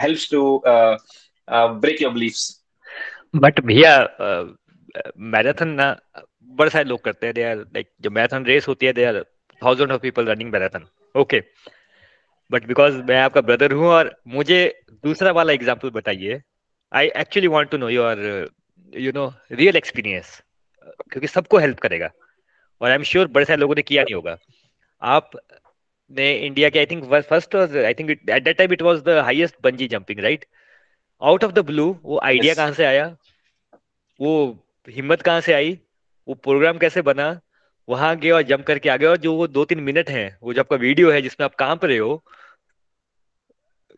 helps 0.03 0.29
to 0.32 0.41
break 0.68 2.01
your 2.01 2.12
beliefs 2.13 2.48
but 3.36 3.60
भैया 3.65 3.98
मैराथन 5.34 5.70
ना 5.82 5.96
बड़े 6.50 6.70
सारे 6.70 6.89
लोग 6.89 7.03
करते 7.03 7.25
हैं 7.27 7.34
दे 7.36 7.44
आर 7.44 7.58
लाइक 7.58 7.89
जो 8.01 8.10
मैराथन 8.10 8.46
रेस 8.46 8.68
होती 8.68 8.86
है 8.86 8.94
they 8.94 9.03
are 9.06 9.24
thousand 9.62 9.91
of 9.91 10.01
people 10.01 10.25
running 10.25 10.51
marathon 10.51 10.86
okay 11.15 11.41
but 12.51 12.65
because 12.68 12.96
मैं 13.10 13.20
आपका 13.22 13.41
ब्रदर 13.41 13.72
हूँ 13.72 13.88
और 13.88 14.15
मुझे 14.27 14.60
दूसरा 15.03 15.32
वाला 15.32 15.53
एग्ज़ाम्पल 15.53 15.89
बताइए 15.96 16.41
I 16.91 17.08
actually 17.18 17.48
want 17.48 17.70
to 17.72 17.77
know 17.77 17.89
your 17.89 18.22
you 18.94 19.12
know 19.15 19.32
real 19.51 19.75
experience 19.77 20.41
क्योंकि 21.12 21.27
सबको 21.27 21.58
हेल्प 21.58 21.79
करेगा। 21.79 22.10
और 22.82 22.89
आई 22.89 22.96
एम 22.96 23.03
श्योर 23.03 23.27
बड़े 23.27 23.46
सारे 23.46 23.60
लोगों 23.60 23.75
ने 23.75 23.82
किया 23.82 24.03
नहीं 24.03 24.15
होगा। 24.15 24.38
आप 25.01 25.32
ने 26.12 26.32
इंडिया 26.46 26.70
के 26.70 26.79
I 26.79 26.86
think 26.86 27.03
first 27.29 27.56
I 27.56 27.94
think 27.94 28.10
at 28.10 28.44
that 28.44 28.58
time 28.58 28.74
it 28.74 28.82
was 28.82 29.01
the 29.03 29.18
highest 29.25 29.56
bungee 29.63 29.88
jumping 29.88 30.20
right 30.24 30.46
out 31.22 31.44
of 31.44 31.51
the 31.51 31.60
blue 31.65 31.86
वो 32.03 32.20
आइडिया 32.24 32.53
yes. 32.53 32.58
कहाँ 32.58 32.74
से 32.74 32.86
आया? 32.86 33.06
वो 34.20 34.65
हिम्मत 34.88 35.22
कहाँ 35.22 35.41
से 35.41 35.53
आई? 35.53 35.77
वो 36.29 36.36
प्रोग्राम 36.36 36.77
कैसे 36.77 37.01
बना 37.01 37.39
वहाँ 37.88 38.15
गए 38.15 38.29
और 38.29 38.41
जंप 38.50 38.65
करके 38.65 38.89
आ 38.89 38.98
गए। 38.98 39.07
और 39.07 39.17
जो 39.17 39.33
वो 39.36 39.48
दो 39.48 39.63
तीन 39.65 39.79
मिनट 39.83 40.09
है 40.09 40.25
वो 40.43 40.53
जो 40.53 40.62
आपका 40.62 40.75
वीडियो 40.75 41.12
है 41.12 41.21
जिसमें 41.21 41.45
आप 41.45 41.55
काँप 41.55 41.86
रहे 41.86 41.98
हो 41.98 42.24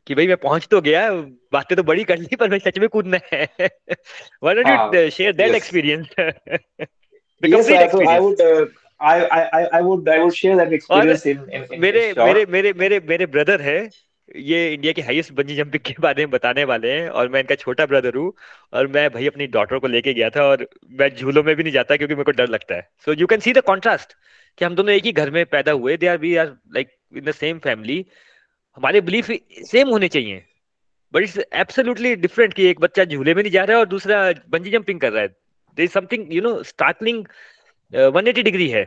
कि 0.08 0.16
भाई 0.16 0.28
मैं 0.28 0.38
पहुँच 0.38 0.68
तो 0.72 0.82
गया 0.82 1.10
बातें 1.54 1.76
तो 1.78 1.84
बड़ी 1.84 2.04
कर 2.04 2.18
ली 2.18 2.36
पर 2.36 2.50
मैं 2.50 2.60
सच 2.60 2.80
में 2.80 2.88
कूदना 2.90 3.20
है। 3.34 3.44
Why 3.60 4.56
don't 4.56 4.96
you 4.96 5.10
share 5.10 5.34
that 5.34 5.56
experience. 5.56 6.08
I 7.44 8.20
would 8.24 8.42
uh, 8.42 8.66
I, 9.02 9.14
I 9.36 9.62
I 9.78 9.82
would 9.86 10.10
I 10.16 10.18
would 10.24 10.36
share 10.40 10.56
that 10.58 10.74
experience 10.78 11.24
in, 11.32 11.38
in, 11.58 11.64
in 11.64 11.80
मेरे 11.80 12.02
मेरे 12.18 12.46
मेरे 12.56 12.74
मेरे 12.82 13.00
मेरे 13.10 13.26
ब्रदर 13.36 13.62
है 13.62 13.80
ये 14.36 14.74
इंडिया 14.74 14.92
की 14.94 15.02
हाईएस्ट 15.02 15.32
बंजी 15.34 15.56
जंपिंग 15.56 15.84
के 15.86 15.94
बारे 16.00 16.26
में 16.26 16.32
बताने 16.32 16.64
वाले 16.64 16.92
हैं 16.92 17.10
और 17.10 17.30
मैं 17.30 17.40
इनका 17.40 17.56
छोटा 17.56 17.86
ब्रदर 17.86 18.16
हूँ 18.16 18.32
और 18.74 18.88
मैं 18.88 19.10
भाई 19.10 19.28
अपनी 19.28 19.48
डॉटर 19.48 19.80
को 19.80 19.88
लेके 19.88 20.14
गया 20.14 20.30
था 20.30 20.44
और 20.44 20.68
मैं 20.92 21.10
झूलों 21.16 21.44
में 21.44 21.56
भी 21.56 21.64
नहीं 21.64 21.74
जाता 21.74 21.96
क्योंकि 21.96 22.16
मेरे 22.16 22.24
को 22.24 22.32
डर 22.32 22.50
लगता 22.50 22.76
है। 22.76 22.88
So 23.06 23.14
you 23.14 23.28
can 23.28 23.40
see 23.40 23.54
the 23.54 23.62
contrast 23.62 24.14
कि 24.58 24.66
हम 24.66 24.76
दोनों 24.76 24.94
एक 24.94 25.06
ही 25.06 25.12
घर 25.12 25.32
में 25.32 25.46
पैदा 25.46 25.72
हुए 25.72 25.98
they 25.98 26.08
are 26.08 26.18
we 26.18 26.36
are 26.36 26.48
like 26.76 26.90
in 27.18 27.24
the 27.24 27.32
same 27.32 27.60
family 27.60 28.06
हमारे 28.78 29.02
बिलीफ 29.02 29.32
सेम 29.66 29.90
होने 29.90 30.08
चाहिए 30.08 30.44
बट 31.14 31.24
इट्स 31.24 31.38
एब्सोल्युटली 31.54 32.16
डिफरेंट 32.16 32.54
कि 32.54 32.66
एक 32.66 32.80
बच्चा 32.80 33.06
झूले 33.06 33.34
में 33.34 33.42
नहीं 33.44 33.52
जा 33.52 33.64
रहा 33.64 33.78
है 33.78 33.80
और 33.80 33.88
दूसरा 33.88 34.34
बंजी 34.50 34.72
जंपिंग 34.72 35.00
कर 35.00 35.12
रहा 35.12 35.22
है। 35.22 35.28
There 35.28 35.84
is 35.84 35.92
something 35.92 36.34
you 36.34 36.42
know 36.42 36.62
startling 36.64 37.26
180 37.94 38.44
degree 38.44 38.68
है। 38.70 38.86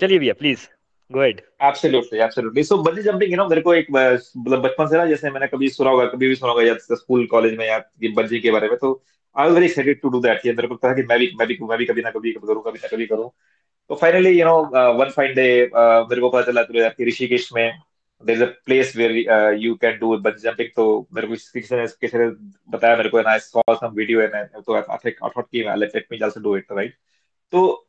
चलिए 0.00 0.18
भैया 0.18 0.34
please 0.34 0.66
go 1.12 1.20
ahead 1.20 1.40
absolutely 1.62 2.18
absolutely 2.18 2.64
so 2.64 2.78
bungee 2.78 3.02
jumping 3.02 3.30
you 3.30 3.36
know 3.36 3.48
मेरे 3.48 3.60
को 3.60 3.74
एक 3.74 3.86
मतलब 3.90 4.62
बचपन 4.62 4.86
से 4.86 4.96
ना 4.96 5.06
जैसे 5.06 5.30
मैंने 5.30 5.46
कभी 5.46 5.68
सुना 5.68 5.90
होगा 5.90 6.06
कभी 6.06 6.28
भी 6.28 6.34
सुना 6.34 6.52
होगा 6.52 6.64
या 6.64 6.74
स्कूल 6.74 7.26
कॉलेज 7.26 7.58
में 7.58 7.66
या 7.66 7.78
बंजी 8.16 8.40
के 8.40 8.50
बारे 8.50 8.68
में 8.68 8.76
तो 8.78 9.04
I 9.38 9.44
was 9.44 9.54
very 9.54 9.66
excited 9.66 10.00
to 10.00 10.08
do 10.08 10.20
that 10.20 10.46
ये 10.46 10.52
मेरे 10.52 10.68
को 10.68 10.76
था 10.76 10.94
कि 10.94 11.02
मैं 11.02 11.18
भी 11.18 11.32
मैं 11.38 11.48
भी 11.48 11.58
मैं 11.62 11.78
भी 11.78 11.84
कभी 11.84 12.02
ना 12.02 12.10
कभी 12.10 12.32
करूँ 12.32 12.62
कभी 12.62 12.78
ना 12.78 12.88
कभी 12.88 13.06
करूँ। 13.06 13.30
तो 13.88 13.94
finally 13.94 14.40
you 14.40 14.46
know 14.46 14.62
one 14.92 15.10
fine 15.10 15.34
day 15.34 15.70
मेरे 15.76 16.20
को 16.20 16.30
पता 16.30 16.52
चला 16.52 16.88
कि 16.88 17.04
ऋषिकेश 17.04 17.50
में 17.52 17.72
there's 18.26 18.42
a 18.42 18.50
place 18.68 18.94
where 18.96 19.14
uh, 19.34 19.50
you 19.62 19.76
can 19.76 19.98
do 20.02 20.10
bungee 20.18 20.44
jumping 20.44 20.68
तो 20.76 21.08
मेरे 21.14 21.26
को 21.26 21.34
किसी 21.34 21.76
ने 21.76 21.86
किसी 21.86 22.18
ने 22.18 22.28
बताया 22.70 22.96
मेरे 22.96 23.08
को 23.08 23.18
and 23.18 23.28
I 23.28 23.38
saw 23.38 23.62
some 23.74 23.94
video 23.94 24.20
and 24.20 24.64
तो 24.66 24.78
I 24.78 24.96
think 24.96 25.14
I 25.24 25.28
thought 25.28 25.50
कि 25.54 25.64
let, 25.76 25.94
let 25.94 26.04
me 26.10 26.22
also 26.22 26.40
do 26.40 26.56
it 26.56 26.92
तो 27.52 27.85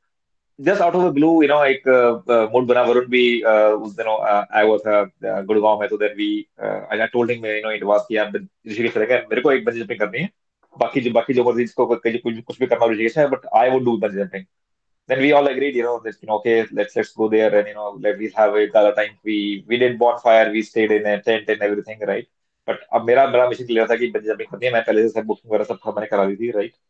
just 0.60 0.82
out 0.82 0.96
of 0.96 1.04
the 1.04 1.14
blue 1.14 1.28
you 1.44 1.48
know 1.50 1.64
एक 1.66 1.84
uh, 1.88 2.34
uh, 2.34 2.52
मूड 2.54 2.66
बना, 2.68 2.82
वरुण 2.84 3.06
भी 3.08 3.24
uh, 3.42 3.74
उस 3.82 3.96
दिन 3.96 4.08
आई 4.08 4.68
वाज 4.68 5.46
गुड़गांव 5.48 5.80
में 5.80 5.88
तो 5.90 5.98
then 5.98 6.14
we 6.18 6.30
I 6.62 7.00
I 7.00 7.08
told 7.08 7.32
him 7.32 7.46
you 7.46 7.62
know 7.66 7.72
it 7.72 7.84
was 7.84 8.02
कि 8.10 8.18
आप 8.18 8.32
ऋषिकेश 8.36 8.98
रहेगा 8.98 9.16
मेरे 9.30 9.42
को 9.42 9.52
एक 9.52 9.66
बंजी 9.66 9.80
जंपिंग 9.80 10.00
करनी 10.00 10.20
है। 10.20 10.30
बाकी 10.76 11.02
जो 11.02 11.12
बाकी 11.12 11.34
जो 11.34 11.44
मर्ज़ी, 11.44 11.64
जिसको 11.64 11.86
कुछ 11.86 12.18
कुछ 12.48 12.60
भी 12.60 12.66
करना 12.66 12.86
ऋषिकेश 12.86 13.18
है 13.18 13.28
but 13.30 13.46
I 13.56 13.70
would 13.70 13.84
do 13.86 13.98
bungee 13.98 14.18
jumping 14.18 14.44
then 15.10 15.20
we 15.20 15.32
all 15.32 15.48
agreed 15.48 15.78
you 15.78 15.84
know 15.84 15.98
this 16.06 16.16
you 16.16 16.28
know 16.30 16.36
okay 16.36 16.62
let's 16.62 16.98
let's 16.98 17.14
go 17.18 17.30
there 17.30 17.56
and 17.56 17.68
you 17.68 17.74
know 17.74 17.96
let 18.04 18.18
we 18.18 18.32
have 18.40 18.58
a 18.62 18.66
gala 18.74 18.90
time 19.02 19.14
we 19.26 19.38
we 19.70 19.78
did 19.78 19.98
bonfire 19.98 20.50
we 20.52 20.64
stayed 20.64 20.92
in 20.92 21.04
a 21.04 21.16
tent 21.26 21.50
and 21.50 21.64
everything 21.64 22.04
right 22.10 22.28
but 22.68 22.84
अब 22.94 23.06
मेरा 23.08 23.28
मेरा 23.28 23.48
mission 23.50 23.66
clear 23.66 23.88
था 23.92 23.96
कि 23.96 24.08
bungee 24.08 24.28
jumping 24.28 24.52
करनी 24.52 24.66
है। 24.66 24.74
मैं 24.74 24.84
पहले 24.88 25.02
से 25.04 25.10
सब 25.10 25.26
बुकिंग 25.26 25.54
वगैरह 25.54 25.74
सब 25.74 25.94
मैंने 25.96 26.08
करा 26.08 26.24
ली 26.24 26.36
थी 26.36 26.52
राइट 26.52 26.72
right? 26.72 26.86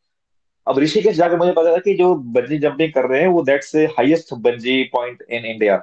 अब 0.67 0.79
ऋषिकेश 0.79 1.15
जाकर 1.15 1.37
मुझे 1.37 1.51
पता 1.51 1.71
था 1.73 1.77
कि 1.85 1.93
जो 1.97 2.13
बंजी 2.35 2.57
जंपिंग 2.59 2.91
कर 2.93 3.05
रहे 3.09 3.21
हैं 3.21 3.27
वो 3.27 3.41
that's 3.43 3.75
highest 3.97 4.33
bungee 4.47 4.83
point 4.93 5.21
in 5.29 5.45
India 5.45 5.77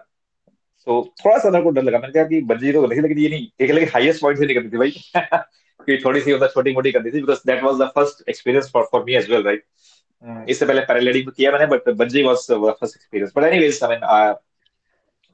so 0.87 1.03
थोड़ा 1.25 1.39
सा 1.39 1.51
मेरे 1.51 1.65
को 1.65 1.71
डर 1.71 1.83
लगा। 1.83 1.99
मैंने 1.99 2.13
कहा 2.13 2.25
कि 2.25 2.41
बंजी 2.49 2.73
तो 2.73 2.87
थी 2.91 3.01
लेकिन 3.01 3.19
ये 3.19 3.29
नहीं। 3.29 3.47
एक 3.61 3.71
लेकिन 3.71 3.89
हाईएस्ट 3.95 4.23
पॉइंट 4.23 4.39
से 4.39 4.47
नहीं 4.47 4.57
करनी 4.57 4.71
थी 4.71 4.79
भाई। 4.79 4.91
कि 5.87 5.97
थोड़ी 6.05 6.21
सी 6.21 6.35
मतलब 6.35 6.49
छोटी 6.49 6.73
मोटी 6.75 6.93
करती 6.93 7.11
थी 7.11 7.21
because 7.21 7.39
that 7.47 7.63
was 7.63 7.81
the 7.81 7.91
first 7.95 8.29
experience 8.29 8.71
for 8.73 8.85
for 8.93 9.05
me 9.05 9.15
as 9.17 9.31
well 9.31 9.43
right 9.43 9.65
इससे 10.51 10.67
पहले 10.67 10.81
पैराग्लाइडिंग 10.81 11.31
किया 11.37 11.53
मैंने 11.53 11.67
but 11.67 11.89
bungee 11.97 12.23
was 12.23 12.47
first 12.51 12.97
experience 12.97 13.33
but 13.37 13.45
anyways 13.45 13.81
I 13.85 13.91
mean 13.91 14.07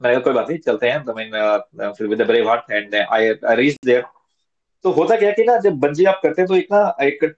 मैंने 0.01 0.19
कोई 0.19 0.33
बात 0.33 0.49
नहीं 0.49 0.59
चलते 0.59 0.89
हैं। 0.89 0.97
आई 1.09 1.13
मीन 1.15 1.91
फिर 1.91 2.07
with 2.07 2.21
the 2.21 2.27
brave 2.27 2.49
heart 2.49 2.71
and 2.71 2.95
I 2.95 3.33
reach 3.55 3.77
there 3.85 4.03
तो 4.83 4.91
होता 4.91 5.15
क्या 5.15 5.31
कि 5.31 5.43
ना 5.43 5.57
जब 5.57 5.73
बंजी 5.73 6.05
आप 6.05 6.19
करते 6.23 6.41
हैं 6.41 6.47
तो 6.47 6.55
एक 6.55 6.67
ना 6.71 6.95
एक 7.01 7.35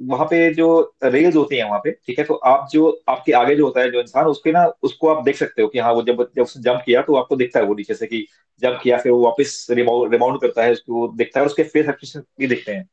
वहाँ 0.00 0.26
पे 0.26 0.54
जो 0.54 0.96
रेल्स 1.04 1.36
होती 1.36 1.56
है 1.56 1.64
वहाँ 1.64 1.80
पे 1.84 1.90
ठीक 1.90 2.18
है? 2.18 2.24
तो 2.24 2.34
आप 2.34 2.68
जो 2.72 3.02
आपके 3.08 3.32
आगे 3.32 3.56
जो 3.56 3.64
होता 3.64 3.80
है 3.80 3.90
जो 3.90 4.00
इंसान 4.00 4.26
उसके 4.26 4.52
ना 4.52 4.72
उसको 4.82 5.08
आप 5.08 5.24
देख 5.24 5.36
सकते 5.36 5.62
हो 5.62 5.68
कि 5.68 5.78
हाँ 5.78 5.92
वो 5.92 6.02
जब 6.02 6.30
जब 6.36 6.42
उसने 6.42 6.62
जंप 6.62 6.82
किया 6.86 7.02
तो 7.02 7.16
आपको 7.16 7.36
दिखता 7.36 7.60
है 7.60 7.66
वो 7.66 7.74
नीचे 7.74 7.94
से 7.94 8.06
कि 8.06 8.26
जंप 8.60 8.80
किया 8.82 8.98
फिर 8.98 9.12
वो 9.12 9.24
वापस 9.24 9.66
रिबाउंड 9.70 10.40
करता 10.40 10.62
है 10.62 10.72
उसको 10.72 11.08
दिखता 11.08 11.40
है 11.40 11.42
और 11.42 11.46
उसके 11.46 11.62
फेस 11.62 11.88
एक्सप्रेशन 11.88 12.22
भी 12.38 12.46
दिखते 12.46 12.72
हैं। 12.72 12.88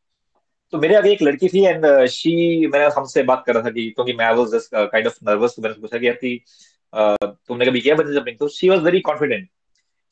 तो 0.71 0.77
मेरे 0.77 0.95
आगे 0.95 1.11
एक 1.11 1.21
लड़की 1.21 1.47
थी 1.47 1.65
एंड 1.65 2.05
शी 2.05 2.65
uh, 2.65 2.73
मैंने 2.73 2.85
हमसे 2.85 3.23
बात 3.23 3.43
कर 3.47 3.53
रहा 3.53 3.63
था 3.63 3.69
कि 3.69 3.89
क्योंकि 3.89 4.13
मैं 4.13 4.31
was 4.31 4.47
just 4.47 4.69
kind 4.75 5.07
of 5.07 5.17
nervous 5.23 5.55
मैंने 5.59 5.81
पूछा 5.81 5.97
कि 5.97 6.13
कि 6.13 6.43
uh, 6.97 7.27
तुमने 7.47 7.65
कभी 7.65 7.81
किया 7.81 7.95
बंजी 7.95 8.13
जंपिंग 8.13 8.37
तो 8.37 8.47
she 8.47 8.69
was 8.69 8.79
very 8.79 8.99
confident 8.99 9.49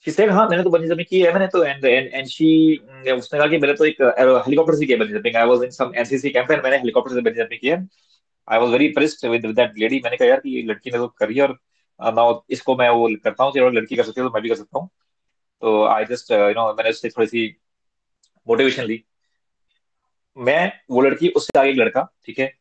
she 0.06 0.12
said 0.12 0.30
हाँ 0.32 0.48
मैंने 0.50 0.64
तो 0.64 0.70
बंजी 0.70 0.88
जंपिंग 0.88 1.08
की 1.10 1.22
है 1.22 1.32
मैंने 1.34 1.48
तो 1.48 1.64
एंड 1.64 1.86
एंड 1.86 2.10
एंड 2.14 2.28
शी 2.28 2.76
उसने 3.12 3.40
कहा 3.40 3.48
कि 3.48 3.58
मैंने 3.58 3.74
तो 3.74 3.86
एक 3.86 4.02
हेलीकॉप्टर 4.02 4.74
uh, 4.74 4.80
से 4.80 4.86
किया 4.86 4.98
bungee 4.98 5.14
jumping 5.14 5.36
I 5.36 5.48
was 5.48 5.64
in 5.64 5.70
some 5.70 5.92
NCC 5.96 6.30
camp 6.30 6.52
and 6.52 6.64
मैंने 6.64 6.78
हेलीकॉप्टर 6.78 7.16
से 7.16 7.22
बंजी 7.22 7.42
जंपिंग 7.42 7.60
किया 7.62 7.78
I 8.48 8.60
was 8.60 8.70
very 8.70 8.86
impressed 8.86 9.26
with 9.26 9.46
that 9.46 9.78
lady 9.80 10.02
मैंने 10.04 10.18
कहा 10.18 10.28
यार 10.28 10.40
कि 10.40 10.62
लड़की 10.68 10.92
ने 10.92 10.98
तो 10.98 11.08
करी 11.20 11.40
और 11.40 11.58
नाउ 12.00 12.40
इसको 12.50 12.76
मैं 12.78 12.90
वो 12.90 13.10
करता 13.24 13.44
हूँ 13.44 13.54
कि 13.54 13.60
लड़की 13.60 13.96
कर 13.96 14.04
सकती 14.04 14.22
है 14.22 14.28
तो 14.28 14.34
मैं 14.34 14.42
भी 14.44 14.50
कर 14.50 14.56
सकता 14.56 14.80
हूँ। 14.80 14.90
तो 15.62 15.84
आई 15.86 16.06
जस्ट 16.06 16.32
यू 16.32 16.54
नो 16.54 16.74
मैंने 16.74 16.90
उससे 16.90 17.10
थोड़ी 17.10 17.28
सी 17.28 17.46
मोटिवेशन 18.48 18.84
ली। 18.84 19.04
मैं 20.38 20.72
वो 20.92 21.02
लड़की 21.02 21.30
उससे 21.30 21.60
आगे 21.60 21.74
लड़का 21.74 22.08
ठीक 22.26 22.40
है? 22.40 22.52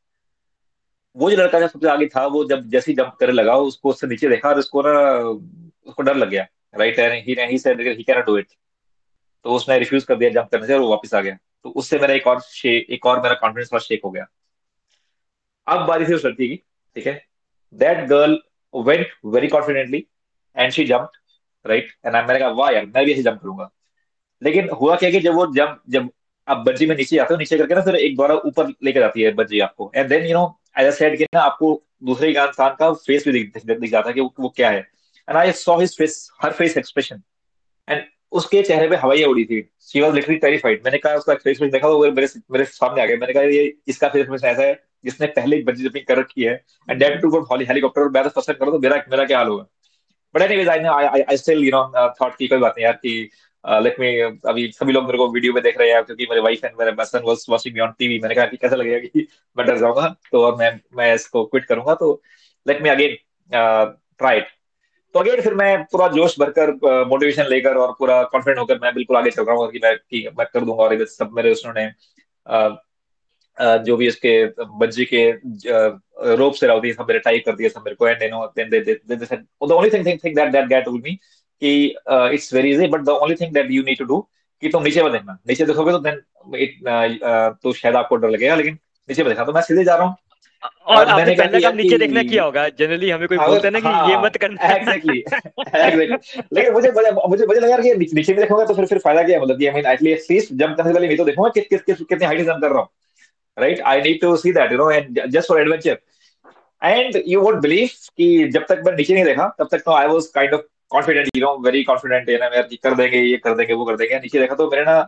वो 1.16 1.30
जो 1.30 1.36
लड़का 1.36 1.60
जब 1.60 1.68
सबसे 1.68 1.88
आगे 1.88 2.06
था 2.06 2.26
वो 2.26 2.44
जब 2.48 2.68
जैसे 2.70 2.92
जंप 2.94 3.16
करने 3.20 3.32
लगा 3.32 3.56
उसको 3.70 3.90
उससे 3.90 4.06
नीचे 4.06 4.28
देखा 4.28 4.48
और 4.48 4.58
उसको 4.58 4.82
ना 4.82 4.90
उसको 5.88 6.02
डर 6.02 6.16
लग 6.16 6.30
गया। 6.30 6.46
Right 6.74 6.98
he 6.98 7.36
he 7.40 7.58
said 7.58 7.80
he 7.80 8.02
can 8.02 8.20
do 8.22 8.36
it 8.38 8.48
तो 9.44 9.54
उसने 9.54 9.78
रिफ्यूज 9.78 10.04
कर 10.04 10.16
दिया 10.16 10.30
जंप 10.30 10.48
करने 10.52 10.66
से 10.66 10.74
और 10.74 10.80
वो 10.80 10.88
वापस 10.90 11.14
आ 11.14 11.20
गया। 11.20 11.36
तो 11.64 11.70
उससे 11.70 11.98
मेरा 11.98 12.14
एक 12.14 12.26
और 12.26 12.40
एक 12.66 13.06
और 13.06 13.22
मेरा 13.22 13.34
कॉन्फिडेंस 13.34 13.72
और 13.72 13.80
शेक 13.80 14.00
हो 14.04 14.10
गया। 14.10 14.26
अब 15.66 15.86
बारी 15.86 16.06
थी 16.06 16.14
उस 16.14 16.24
लड़की 16.24 16.48
की 16.48 16.56
ठीक 16.96 17.06
है? 17.06 17.22
That 17.74 18.06
girl 18.08 18.38
went 18.74 19.08
very 19.26 19.48
confidently 19.48 20.06
and 20.56 20.72
she 20.72 20.84
jump 20.84 21.10
right 21.64 21.92
and 22.06 22.14
मैंने 22.14 22.38
कहा 22.38 22.48
वाह 22.50 22.70
यार 22.70 22.86
मैं 22.86 23.04
भी 23.04 23.12
ऐसे 23.12 23.22
जंप 23.22 23.40
करूँगा। 23.42 23.70
लेकिन 24.42 24.68
हुआ 24.70 24.96
क्या 24.96 25.10
कि 25.10 25.20
जब 25.20 25.34
वो 25.34 25.46
जंप 25.54 25.82
जब 25.88 26.10
आप 26.48 26.58
बज्जी 26.58 26.86
में 26.86 26.96
नीचे 26.96 27.16
जाते 27.16 27.34
हो 27.34 27.38
नीचे 27.38 27.58
करके 27.58 27.74
ना 27.74 27.80
फिर 27.82 27.96
एक 27.96 28.16
बार 28.16 28.32
ऊपर 28.32 28.68
लेकर 28.84 29.00
जाती 29.00 29.22
है 29.22 29.32
बज्जी 29.34 29.60
आपको। 29.60 29.90
And 29.94 30.08
then 30.08 30.26
you 30.26 30.34
know 30.34 30.60
as 30.78 30.92
said 30.94 31.16
कि 31.18 31.24
ना 31.24 31.40
आपको 31.40 31.82
दूसरे 32.04 32.28
इंसान 32.30 32.74
का 32.78 32.92
फेस 32.92 33.24
भी 33.24 33.32
दिख, 33.32 33.52
दिख, 33.54 33.78
दिख 33.80 33.90
जाता 33.90 34.08
है 34.08 34.14
कि 34.14 34.20
वो, 34.20 34.34
वो 34.40 34.48
क्या 34.56 34.70
है। 34.70 34.86
And 35.28 35.36
I 35.36 35.52
saw 35.54 35.78
his 35.80 35.96
face 35.98 36.28
her 36.42 36.52
face 36.52 36.76
expression 36.78 37.22
and 37.88 38.02
उसके 38.32 38.62
चेहरे 38.62 38.88
पे 38.88 38.96
हवाइयाँ 38.96 39.28
उड़ी 39.30 39.44
थी। 39.44 39.60
शी 39.82 40.00
वॉज़ 40.00 40.14
लिटरली 40.14 40.36
टेरिफाइड 40.38 40.82
मैंने 40.84 40.98
कहा, 40.98 41.14
उसका 41.14 41.34
फेस 41.34 41.58
देखा 41.62 41.88
तो 41.88 42.10
मेरे 42.12 42.28
मेरे 42.52 42.64
सामने 42.64 43.02
आ 43.02 43.06
गया। 43.06 43.16
मैंने 43.16 43.32
कहा, 43.32 43.42
ये, 43.42 43.74
इसका 43.88 44.08
फेस 44.08 44.44
ऐसा 44.44 44.62
है, 44.62 44.74
जिसने 45.04 45.26
पहले 45.36 45.62
बंजी 45.62 45.82
जंपिंग 45.82 46.04
कर 46.06 46.18
रखी 46.18 46.44
है। 46.44 46.52
And 46.90 46.98
that 47.00 47.20
too 47.22 47.30
good 47.30 47.62
helicopter 47.68 48.02
और 48.02 48.10
मैं 48.10 48.28
तो 48.28 48.40
करो 48.52 48.70
तो 48.70 48.78
मेरा 48.78 49.02
मेरा 49.10 49.24
क्या 49.24 49.38
हाल 49.38 49.48
होगा? 49.48 49.66
But 50.34 50.42
anyways 50.42 50.68
I 50.68 50.78
I 50.78 51.20
I 51.20 51.36
still 51.36 51.64
you 51.64 51.70
know 51.72 52.08
thought 52.20 52.36
की 52.38 52.48
कोई 52.48 52.58
बात 52.58 52.74
नहीं 52.76 52.84
यार 52.84 52.98
कि 53.04 53.30
लेट 53.64 54.00
मी 54.00 54.08
अभी 54.20 54.66
सभी 54.72 54.92
लोग 54.92 55.04
मेरे 55.04 55.18
को 55.18 55.28
वीडियो 55.32 55.52
में 55.52 55.62
देख 55.62 55.78
रहे 55.78 55.92
हैं 55.92 56.02
क्योंकि 56.04 56.26
मेरे 56.30 56.40
वाइफ 56.40 56.64
एंड 56.64 56.74
मेरे 56.80 57.04
son 57.04 57.22
was 57.24 57.46
watching 57.50 57.74
me 57.74 57.80
on 57.80 57.92
TV 57.98 58.18
मैंने 58.18 58.34
कहा 58.34 58.46
कि 58.46 58.56
कैसा 58.56 58.76
लगेगा 58.76 58.98
कि 58.98 59.26
मैं 59.56 59.66
डर 59.66 59.78
जाऊँगा। 59.78 60.08
तो 60.32 60.44
और 60.44 60.56
मैं 60.56 60.70
मैं 60.96 61.14
इसको 61.14 61.44
क्विट 61.44 61.64
करूँगा। 61.64 61.94
तो 61.94 62.12
let 62.66 62.82
me 62.82 62.88
again 62.88 63.16
try 63.50 64.38
it 64.38 64.46
तो 65.14 65.20
अगेन 65.20 65.40
फिर 65.40 65.54
मैं 65.54 65.84
पूरा 65.84 66.08
जोश 66.08 66.40
भरकर 66.40 66.70
मोटिवेशन 67.04 67.42
uh, 67.42 67.48
लेकर 67.48 67.74
और 67.74 67.92
पूरा 67.98 68.22
कॉन्फिडेंट 68.22 68.58
होकर 68.58 68.78
मैं 68.82 68.94
बिल्कुल 68.94 69.16
आगे 69.16 69.30
चल 69.30 69.44
रहा 69.44 69.56
हूँ 69.56 69.70
कि 69.70 69.80
मैं 69.84 69.96
कि 69.96 70.28
मैं 70.38 70.46
कर 70.52 70.64
दूँगा 70.64 70.82
और 70.82 71.06
सब 71.06 71.30
मेरे 71.32 71.54
uh, 71.54 72.76
जो 73.60 73.96
भी 73.96 74.06
इसके 74.06 74.46
बज्जी 74.78 75.04
के 75.04 75.30
रोप 76.36 76.54
से 76.54 76.66
रहा 76.66 76.76
सब 76.76 77.04
मेरे 77.08 77.18
टाइप 77.18 77.42
कर 77.46 77.56
दिए 77.56 77.68
सब 77.68 77.80
मेरे 77.80 77.94
को 77.94 78.08
and 78.08 78.22
no 78.22 78.46
then 78.46 78.70
they 78.70 78.80
they 78.80 79.16
they 79.16 79.26
said 79.26 79.38
the 79.68 79.72
only 79.72 79.90
thing 79.90 80.18
thing 80.24 80.36
that 80.36 80.52
that 80.52 80.66
get 80.66 80.84
told 80.84 81.04
me 81.04 81.14
कि 81.62 81.96
it's 82.08 82.54
very 82.54 82.70
easy 82.70 82.86
but 82.86 83.00
the 83.00 83.08
only 83.08 83.34
thing 83.34 83.54
that 83.54 83.70
you 83.70 83.82
need 83.82 83.98
to 83.98 84.04
do 84.04 84.28
कि 84.60 84.68
तुम 84.68 84.82
नीचे 84.82 85.02
में 85.02 85.12
देखना। 85.12 85.38
नीचे 85.48 85.64
देखोगे 85.64 85.92
तो 85.92 85.98
देन 85.98 86.22
इट 86.56 86.78
तो 87.62 87.72
शायद 87.72 87.96
आपको 87.96 88.16
डर 88.16 88.30
लगेगा 88.30 88.54
लेकिन 88.54 88.74
नीचे 89.08 89.22
में 89.22 89.32
देखा 89.32 89.44
तो 89.44 89.52
मैं 89.52 89.62
सीधे 89.62 89.84
जा 89.84 89.96
रहा 89.96 90.06
हूँ 90.06 90.16
और 90.62 91.08
आपने 91.08 91.34
पहले 91.36 91.60
काम 91.60 91.76
नीचे 91.76 91.98
देखना 91.98 92.22
किया 92.24 92.44
होगा? 92.44 92.68
जनरली 92.70 93.10
हमें 93.10 93.26
कोई 93.28 93.38
बोलता 93.38 93.66
है 93.66 93.70
ना 93.72 93.80
कि 93.80 93.86
ये 93.86 94.14
हाँ, 94.14 94.22
मत 94.22 94.36
करना। 94.36 94.68
एग्जैक्टली 94.68 95.18
एग्जैक्टली 95.18 96.42
लेकिन 96.52 96.72
मुझे 96.72 96.90
मुझे 96.90 97.46
मुझे 97.46 97.60
लगा 97.60 97.76
कि 97.78 97.94
नीचे 98.14 98.32
में 98.32 98.40
देखूँगा 98.40 98.64
तो 98.64 98.74
फिर 98.74 98.86
फिर 98.86 98.98
फ़ायदा 98.98 99.22
क्या 99.22 99.36
है? 99.36 99.42
मतलब 99.42 99.58
कि 99.58 99.66
आई 99.66 99.72
मीन 99.74 99.86
एटलीस्ट 100.12 100.52
जंप 100.52 100.76
करने 100.76 100.92
वाली 100.92 101.08
मैं 101.08 101.16
तो 101.16 101.24
देखूँगा 101.24 101.50
किस 101.54 101.66
किस 101.68 101.82
किस 101.82 101.98
कितनी 101.98 102.26
हाइट 102.26 102.40
जंप 102.46 102.62
कर 102.62 102.70
रहा 102.70 102.80
हूँ। 102.80 102.88
Right 103.56 103.80
I 103.82 104.00
need 104.02 104.20
to 104.20 104.36
see 104.36 104.52
that 104.52 104.72
you 104.72 104.78
know 104.78 104.90
and 104.90 105.20
just 105.26 105.48
for 105.48 105.60
adventure 105.60 105.98
and 106.82 107.22
you 107.26 107.40
won't 107.42 107.60
believe 107.62 107.88
कि 108.16 108.48
जब 108.48 108.64
तक 108.68 108.82
मैं 108.86 108.96
नीचे 108.96 109.14
नहीं 109.14 109.24
देखा 109.24 109.48
तब 109.58 109.68
तक 109.70 109.82
तो 109.84 109.92
I 109.92 110.06
was 110.06 110.26
kind 110.34 110.54
of 110.54 110.62
confident 110.90 111.28
you 111.36 111.44
know 111.44 111.56
very 111.64 111.82
confident 111.84 112.28
है 112.30 112.38
ना 112.38 112.46
यार 112.56 112.68
कर 112.82 112.94
देंगे 112.96 113.18
ये 113.18 113.36
कर 113.36 113.54
देंगे 113.54 113.74
वो 113.74 113.84
कर 113.84 113.96
देंगे। 113.96 114.18
नीचे 114.18 114.38
देखा 114.38 114.54
तो 114.54 114.70
मेरे 114.70 114.84
ना 114.84 114.98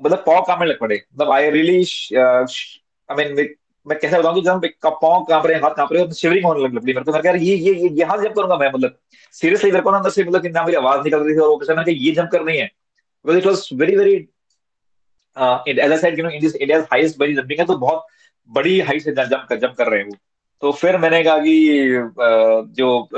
मतलब 0.00 0.22
पाव 0.26 0.42
कांपने 0.46 0.66
लग 0.66 0.78
पड़े। 0.80 0.96
मतलब 0.96 1.32
आई 1.32 1.50
रियली 1.50 1.78
आई 2.18 3.24
मीन 3.24 3.54
मैं 3.86 3.98
कैसे 3.98 4.18
बताऊँ 4.18 4.34
कि 4.34 4.40
जब 4.42 4.64
पाँव 4.86 5.24
काँप 5.24 5.46
रहे 5.46 5.58
हाथ 5.60 5.74
काँप 5.74 5.92
रहे 5.92 6.12
शिवरिंग 6.14 6.46
होने 6.46 6.60
लग 6.60 6.84
मेरे 6.84 7.00
को 7.02 7.16
यार 7.26 7.36
ये 7.36 7.54
ये 7.56 7.74
ये 7.74 7.88
यहाँ 7.96 8.16
जंप 8.18 8.34
करूँगा 8.36 8.56
मैं 8.58 8.70
मतलब 8.72 8.96
सीरियसली 9.34 9.70
मेरे 9.70 9.82
को 9.82 9.90
ना 9.90 9.96
अंदर 9.98 10.10
से 10.10 10.24
मतलब 10.24 10.42
कि 10.42 10.48
ना 10.48 10.64
मेरी 10.64 10.76
आवाज़ 10.76 11.04
निकल 11.04 11.18
रही 11.18 11.34
थी 11.34 11.40
और 11.40 11.48
वो 11.48 11.84
कि 11.84 11.92
ये 12.06 12.12
जंप 12.14 12.30
करनी 12.32 12.56
है। 12.56 12.66
Because 13.24 13.38
it 13.38 13.46
was 13.46 13.68
very 13.74 13.96
very 13.96 14.14
as 15.70 15.90
I 15.92 15.98
said 15.98 16.18
you 16.18 16.24
know 16.24 16.30
in 16.30 16.40
this 16.40 16.54
India's 16.56 16.82
highest 16.92 17.18
बड़ी 17.18 17.34
जंपिंग 17.34 17.60
है 17.60 17.66
तो 17.66 17.76
बहुत 17.78 18.06
बड़ी 18.50 18.78
हाइट 18.80 19.02
से 19.02 19.12
जंप 19.14 19.46
कर 19.48 19.58
जंप 19.58 19.74
कर 19.78 19.88
रहे 19.90 20.00
हैं 20.00 20.06
वो। 20.06 20.16
तो 20.62 20.70
फिर 20.72 20.96
मैंने 20.98 21.22
कहा 21.24 21.38
कि 21.38 21.54
जो 22.76 23.08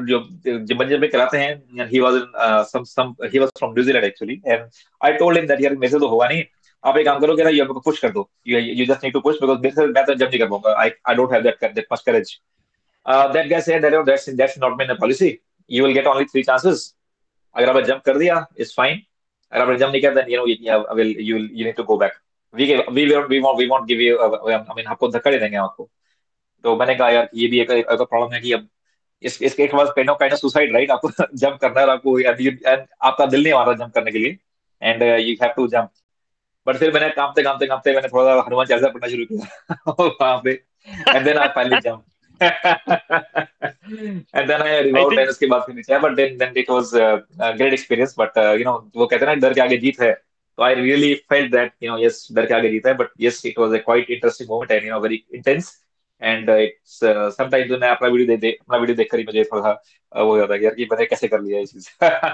जो 0.00 0.18
जिमन 0.58 0.88
जंपिंग 0.88 1.12
कराते 1.12 1.38
हैं 1.38 1.86
he 1.88 2.00
was 2.00 2.20
some 2.68 2.82
some 2.84 3.14
he 3.24 3.38
was 3.38 3.48
from 3.58 3.72
New Zealand 3.72 4.04
actually 4.04 4.40
and 4.46 4.68
I 5.00 5.12
told 5.12 5.38
him 5.38 5.46
that 5.46 5.60
यार 5.60 5.74
मेरे 5.76 5.90
से 5.92 5.98
तो 5.98 6.08
होगा 6.08 6.28
नहीं। 6.28 6.44
आप 6.84 6.96
एक 6.98 7.04
काम 7.06 7.20
करो 7.20 7.36
कि 7.36 7.42
ना 7.42 7.50
ये 7.50 7.64
पुश 7.74 7.98
कर 8.00 8.10
दो। 8.10 8.28
You 8.46 8.86
just 8.86 9.04
need 9.04 9.12
to 9.12 9.20
push 9.20 9.40
because 9.40 9.58
मेरे 9.60 9.74
से 9.74 9.86
मैं 9.86 10.04
तो 10.06 10.14
जंप 10.14 10.28
नहीं 10.28 10.40
कर 10.40 10.48
पाऊँगा 10.48 10.74
I 10.80 10.90
I 11.08 11.14
don't 11.14 11.32
have 11.32 11.42
that 11.42 11.64
that 11.74 11.86
much 11.92 12.02
courage 12.06 12.38
that 13.06 13.48
guy 13.48 13.60
said 13.60 13.82
that 13.82 14.04
that's 14.06 14.28
that's 14.30 14.58
not 14.58 14.98
policy 15.00 15.38
you 15.70 15.84
will 15.84 15.94
get 15.94 16.06
only 16.06 16.24
three 16.24 16.42
chances 16.42 16.94
अगर 17.56 17.70
आपने 17.70 17.82
जंप 17.82 18.02
कर 18.06 18.18
दिया 18.18 18.44
इज़ 18.60 18.74
फाइन 18.76 19.00
अगर 19.52 19.62
आपने 19.62 19.76
जंप 19.78 19.90
नहीं 19.90 20.00
किया 20.00 20.12
then 20.14 20.30
you 20.30 20.38
know 20.38 20.94
will 20.94 21.16
you 21.20 21.36
you 21.36 21.64
need 21.64 21.74
to 21.76 21.82
go 21.84 21.96
back 21.98 22.12
we 22.54 22.64
we 22.66 23.04
we 23.04 23.40
want 23.40 23.58
we 23.58 23.66
want 23.66 23.84
give 23.86 24.00
you 24.00 24.18
I 24.18 24.56
mean 24.76 24.86
आपको 24.86 25.08
धक्का 25.08 25.30
दे 25.30 25.38
देंगे 25.38 25.56
आपको। 25.56 25.88
तो 26.64 26.74
मैंने 26.76 26.94
कहा, 26.94 27.08
यार, 27.10 27.28
ये 27.34 27.46
भी 27.48 27.60
एक 27.60 27.70
एक 27.70 28.02
प्रॉब्लम 28.02 28.32
है 28.34 28.40
कि 28.40 28.52
अब 28.52 28.68
इस 29.22 29.42
इसके 29.42 29.66
बाद 29.74 29.88
kind 29.96 30.10
of 30.10 30.18
kind 30.18 30.32
of 30.32 30.40
suicide 30.40 30.72
right 30.74 30.90
आपको 30.90 31.10
जंप 31.34 31.58
करना 31.60 31.80
है 31.80 31.90
आपको 31.90 32.18
एंड 32.20 32.86
आपका 33.02 33.26
दिल 33.26 33.42
नहीं 33.42 33.52
आ 33.52 33.62
रहा 33.64 33.74
जंप 33.74 33.92
करने 33.94 34.10
के 34.10 34.18
लिए। 34.18 34.36
And 34.82 35.02
you 35.02 35.34
have 35.42 35.52
to 35.56 35.66
jump 35.68 35.90
but 36.66 36.76
फिर 36.76 36.92
मैंने 36.92 37.08
कामते 37.10 37.42
कामते 37.42 37.66
कामते 37.66 37.94
मैंने 37.94 38.08
थोड़ा 38.08 38.24
सा 38.24 38.44
हनुमान 38.46 38.66
चालीसा 38.66 38.88
पढ़ना 38.88 39.08
शुरू 39.08 39.24
किया। 39.24 39.94
वहाँ 39.98 40.40
पे 40.44 40.50
and 41.08 41.24
then 41.24 41.38
I 41.38 41.48
finally 41.48 41.80
jump 41.80 42.04
and 44.34 44.48
then 44.50 44.62
I 44.62 44.70
revived 44.82 45.18
and 45.18 45.28
उसके 45.28 45.46
बाद 45.46 45.62
फिर 45.62 45.74
नीचे 45.74 46.00
but 46.00 46.16
then 46.16 46.38
then 46.38 46.56
it 46.62 46.70
was 46.70 46.92
a, 46.94 47.08
a 47.40 47.56
great 47.56 47.74
experience. 47.76 48.14
But 48.20 48.36
uh, 48.36 48.54
you 48.58 48.64
know 48.64 48.76
वो 48.96 49.06
कहते 49.06 49.24
हैं 49.24 49.26
ना 49.26 49.34
डर 49.34 49.54
के 49.54 49.60
आगे 49.60 49.76
जीत 49.76 50.00
है। 50.00 50.14
So 50.58 50.64
I 50.64 50.72
really 50.80 51.12
felt 51.32 51.52
that 51.52 51.70
you 51.82 51.90
know 51.90 52.00
yes 52.04 52.32
डर 52.32 52.46
के 52.46 52.54
आगे 52.54 52.68
जीत 52.68 52.86
है। 52.86 52.96
But 52.96 53.08
yes 53.22 53.40
it 53.44 53.62
was 53.62 53.76
a 53.78 53.82
quite 53.88 54.12
interesting 54.16 54.50
moment 54.50 54.70
and 54.70 54.82
you 54.82 54.92
know 54.94 55.02
very 55.06 55.18
intense. 55.40 55.72
And 56.22 56.50
it's 56.50 57.00
sometimes 57.36 57.70
मैं 57.70 57.88
अपना 57.88 58.08
वीडियो 58.08 58.28
दे, 58.28 58.36
दे 58.36 58.50
अपना 58.50 58.78
वीडियो 58.78 58.96
देखकर 58.96 59.18
ही 59.18 59.24
मुझे 59.24 59.44
थोड़ा 59.44 59.70
वो 60.16 60.30
हो 60.30 60.38
जाता 60.38 60.54
है 60.54 60.64
यार 60.64 60.74
कि 60.74 60.84
मैंने 60.84 61.06
कैसे 61.06 61.28
कर 61.28 61.40
लिया 61.40 61.58
ये 61.58 61.66
चीज़? 61.66 61.88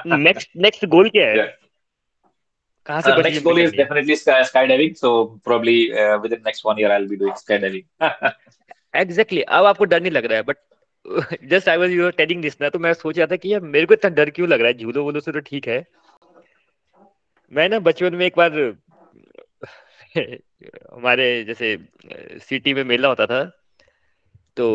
नेक्स्ट 0.06 0.50
नेक्स्ट 0.56 0.86
गोल 0.86 1.08
क्या 1.08 1.26
है? 1.26 1.56
कहाँ 2.90 3.02
से 3.02 3.40
goal 3.40 3.60
is 3.60 3.76
definitely 3.76 4.16
sky 4.16 4.66
diving 4.66 4.94
so 4.94 5.24
probably 5.44 5.76
within 6.32 6.42
next 6.46 6.66
one 6.66 6.80
year 6.80 6.90
I 6.90 6.98
will 6.98 7.08
be 7.08 7.16
doing 7.16 7.36
sky 7.36 7.58
diving 7.58 8.30
exactly 8.96 9.42
अब 9.42 9.64
आपको 9.64 9.84
डर 9.84 10.00
नहीं 10.00 10.12
लग 10.12 10.24
रहा 10.24 10.36
है 10.36 10.42
but 10.42 10.56
just 11.44 11.68
I 11.68 11.76
was 11.76 11.90
you 11.90 12.04
are 12.06 12.10
telling 12.10 12.42
this 12.42 12.60
ना 12.60 12.68
तो 12.68 12.78
मैं 12.78 12.92
सोच 12.94 13.18
रहा 13.18 13.26
था 13.26 13.36
कि 13.36 13.52
यार 13.52 13.60
मेरे 13.60 13.86
को 13.86 13.94
इतना 13.94 14.10
डर 14.10 14.30
क्यों 14.30 14.48
लग 14.48 14.60
रहा 14.60 14.68
है? 14.68 14.74
झूलो 14.74 15.04
वूलो 15.04 15.20
से 15.20 15.32
तो 15.32 15.40
ठीक 15.40 15.68
है। 15.68 15.84
मैं 17.52 17.68
ना 17.68 17.78
बचपन 17.78 18.14
में 18.14 18.26
एक 18.26 18.34
बार 18.36 18.58
हमारे 20.94 21.44
जैसे 21.44 21.78
सिटी 22.38 22.74
में 22.74 22.84
मेला 22.84 23.08
होता 23.08 23.26
था 23.26 23.42
तो 24.56 24.68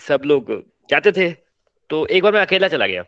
सब 0.00 0.22
लोग 0.24 0.52
जाते 0.90 1.12
थे 1.12 1.30
तो 1.90 2.06
एक 2.06 2.22
बार 2.22 2.32
मैं 2.32 2.40
अकेला 2.40 2.68
चला 2.68 2.86
गया। 2.86 3.04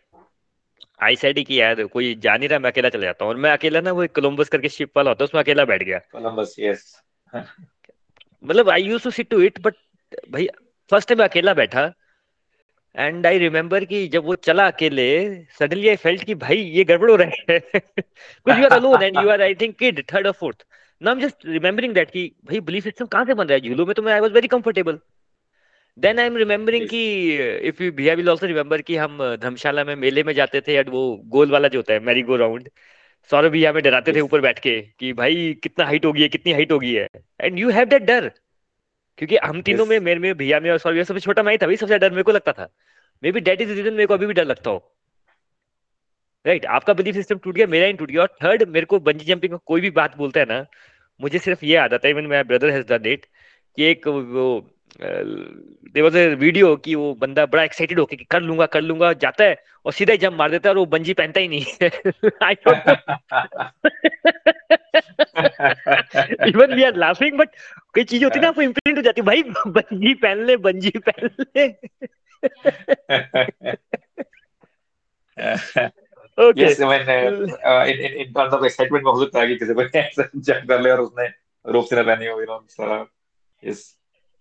आई 1.02 1.16
सेड 1.16 1.38
कि 1.46 1.60
यार 1.60 1.82
कोई 1.84 2.14
जा 2.14 2.36
नहीं 2.36 2.48
रहा 2.48 2.58
मैं 2.58 2.70
अकेला 2.70 2.88
चला 2.88 3.04
जाता 3.04 3.24
हूँ। 3.24 3.32
और 3.32 3.38
मैं 3.38 3.50
अकेला 3.50 3.80
ना 3.80 3.92
वो 3.92 4.06
कोलंबस 4.14 4.48
करके 4.48 4.68
शिप 4.68 4.96
वाला 4.96 5.10
होता 5.10 5.24
है 5.24 5.26
उसमें 5.26 5.42
अकेला 5.42 5.64
बैठ 5.64 5.82
गया। 5.82 5.98
कोलंबस 6.12 6.54
यस 6.60 6.84
मतलब 7.34 8.70
I 8.70 8.82
use 8.82 9.04
to 9.04 9.10
sit 9.10 9.28
to 9.30 9.40
it 9.42 9.60
but 9.60 9.74
भाई 10.30 10.48
फ़र्स्ट 10.90 11.08
टाइम 11.08 11.22
अकेला 11.24 11.54
बैठा 11.54 11.92
एंड 12.94 13.26
आई 13.26 13.38
रिमेम्बर 13.38 13.84
कि 13.84 14.06
जब 14.08 14.24
वो 14.24 14.34
चला 14.44 14.66
अकेले 14.66 15.08
सडनली 15.58 15.88
आई 15.88 15.96
फेल्ट 15.96 16.24
कि 16.24 16.34
भाई 16.34 16.56
ये 16.56 16.84
गड़बड़ 16.84 17.10
हो 17.10 17.16
रहा 17.16 17.52
है। 17.52 17.58
कुछ 17.80 18.56
you 18.56 18.64
are 18.64 18.72
alone 18.72 19.02
and 19.02 19.16
you 19.16 19.28
are 19.30 19.42
I 19.42 19.54
think 19.54 19.76
kid 19.78 20.02
third 20.12 20.26
और 20.26 20.32
fourth 20.32 20.64
now 21.00 21.14
I 21.14 21.20
am 21.20 21.26
just 21.26 21.46
remembering 21.46 21.94
that 21.94 22.10
कि 22.10 22.24
भाई 22.44 22.60
बिलीफ 22.60 22.84
सिस्टम 22.84 23.06
कहाँ 23.06 23.24
से 23.24 23.34
बन 23.34 23.46
रहा 23.46 23.54
है? 23.54 23.68
झूलों 23.68 23.86
में 23.86 23.94
तो 23.94 24.02
मैं 24.02 24.12
I 24.12 24.20
was 24.20 24.32
very 24.32 24.48
comfortable 24.48 24.98
then 25.98 26.18
I 26.18 26.26
am 26.26 26.36
remembering 26.36 26.86
कि 26.88 27.00
इफ़ 27.68 27.82
यू 27.82 27.90
भैया 27.92 28.14
विल 28.14 28.28
आल्सो 28.28 28.46
रिमेम्बर 28.46 28.82
कि 28.82 28.96
हम 28.96 29.18
धर्मशाला 29.42 29.84
में 29.84 29.94
मेले 29.96 30.22
में 30.22 30.32
जाते 30.34 30.60
थे 30.60 30.74
एंड 30.74 30.88
वो 30.88 31.00
गोल 31.26 31.50
वाला 31.50 31.68
जो 31.68 31.78
होता 31.78 31.92
है 31.92 32.00
मैरी 32.00 32.22
गो 32.22 32.36
राउंड 32.36 32.68
सौरभ 33.30 33.52
भैया 33.52 33.70
हमें 33.70 33.82
डराते 33.82 34.12
थे 34.12 34.20
ऊपर 34.20 34.40
बैठ 34.40 34.58
के 34.58 34.80
कि 35.00 35.12
भाई 35.12 35.52
कितना 35.62 35.84
हाइट 35.86 36.04
होगी 36.04 36.22
है 36.22 36.28
कितनी 36.28 36.52
हाइट 36.52 36.72
होगी 36.72 36.94
है। 36.94 37.08
एंड 37.40 37.58
यू 37.58 37.70
हैव 37.70 37.88
दैट 37.88 38.02
डर 38.02 38.28
क्योंकि 39.18 39.36
हम 39.36 39.60
तीनों 39.62 39.86
में 39.86 39.98
मेरे 40.00 40.20
में 40.20 40.34
भैया 40.36 40.60
में 40.60 40.70
और 40.70 40.78
सौरभ 40.78 41.02
सबसे 41.04 41.20
छोटा 41.20 41.42
मैं 41.42 41.52
ही 41.52 41.58
था 41.58 41.66
भाई 41.66 41.76
सबसे 41.76 41.98
डर 41.98 42.10
मेरे 42.10 42.22
को 42.22 42.32
लगता 42.32 42.52
था। 42.52 42.68
May 43.22 43.32
be 43.32 43.40
that 43.40 43.60
is 43.60 43.72
reason 43.72 43.92
मेरे 43.92 44.06
को 44.06 44.14
अभी 44.14 44.26
भी 44.26 44.34
डर 44.34 44.44
लगता 44.44 44.70
हो। 44.70 44.78
राइट 46.44 46.60
right, 46.60 46.74
आपका 46.76 46.92
बिलीफ 46.94 47.14
सिस्टम 47.14 47.38
टूट 47.38 47.54
गया 47.54 47.66
मेरा 47.66 47.86
ही 47.86 47.92
टूट 47.92 48.10
गया। 48.10 48.22
और 48.22 48.36
थर्ड 48.42 48.68
मेरे 48.68 48.86
को 48.86 48.98
बंजी 49.00 49.24
जंपिंग 49.24 49.52
में 49.52 49.58
कोई 49.66 49.80
भी 49.80 49.90
बात 49.92 50.16
बोलता 50.16 50.40
है 50.40 50.46
ना 50.46 50.64
मुझे 51.20 51.38
सिर्फ़ 51.38 51.64
ये 51.64 51.76
आता 51.76 51.98
है 52.04 52.10
even 52.10 52.26
my 52.26 52.44
brother 52.44 52.70
has 52.70 52.86
done 52.88 53.10
it 53.10 53.26
कि 53.78 53.84
एक 53.84 54.08
वो 54.08 54.48
देर 54.96 56.02
वॉज़ 56.02 56.18
ए 56.18 56.34
वीडियो 56.34 56.76
कि 56.76 56.94
वो 56.94 57.14
बंदा 57.14 57.46
बड़ा 57.46 57.62
एक्साइटेड 57.62 58.00
होके 58.00 58.16
कि 58.16 58.24
कर 58.24 58.40
लूँगा 58.40 58.66
कर 58.66 58.80
लूँगा 58.80 59.12
जाता 59.12 59.44
है 59.44 59.62
और 59.86 59.92
सीधा 59.92 60.12
ही 60.12 60.18
जंप 60.18 60.32
मार 60.32 60.50
देता 60.50 60.68
है 60.68 60.74
और 60.74 60.78
वो 60.78 60.86
बंजी 60.86 61.14
पहनता 61.14 61.40
ही 61.40 61.48
नहीं 61.48 61.64
even 66.48 66.74
we 66.74 66.82
are 66.82 66.96
laughing 66.96 67.38
but 67.38 67.48
कोई 67.94 68.04
चीज़ 68.04 68.24
होती 68.24 68.38
है 68.38 68.42
ना 68.42 68.48
आपको 68.48 68.62
इम्प्रिंट 68.62 68.98
हो 68.98 69.02
जाती 69.02 69.22
भाई 69.22 69.42
बंजी 69.66 70.14
पहन 70.14 70.44
ले 70.44 70.56
बंजी 70.56 70.90
पहन 70.90 71.30
ले। 71.40 71.68
Okay 76.38 76.66
yes, 76.66 76.80
when 76.80 77.02
uh, 77.02 77.42
uh, 77.42 77.86
in, 77.86 77.96
in, 77.96 78.12
in 78.16 78.28
terms 78.28 78.52
of 78.52 78.62
excitement 78.62 79.04
में 79.04 79.12
हो 79.12 79.24
सकता 79.24 79.40
है। 79.40 79.46
कि 79.46 79.56
किसी 79.56 79.74
को 79.74 79.82
जंप 80.40 80.68
कर 80.68 80.80
ले 80.80 80.90
और 80.90 81.00
उसने 81.00 81.28
रोप 81.72 81.84
से 81.84 81.96
ना 81.96 82.02
पहनी 82.02 82.26
हो 82.26 82.40
you 82.40 82.46
know 82.50 82.66
so 82.70 83.08
yes 83.64 83.97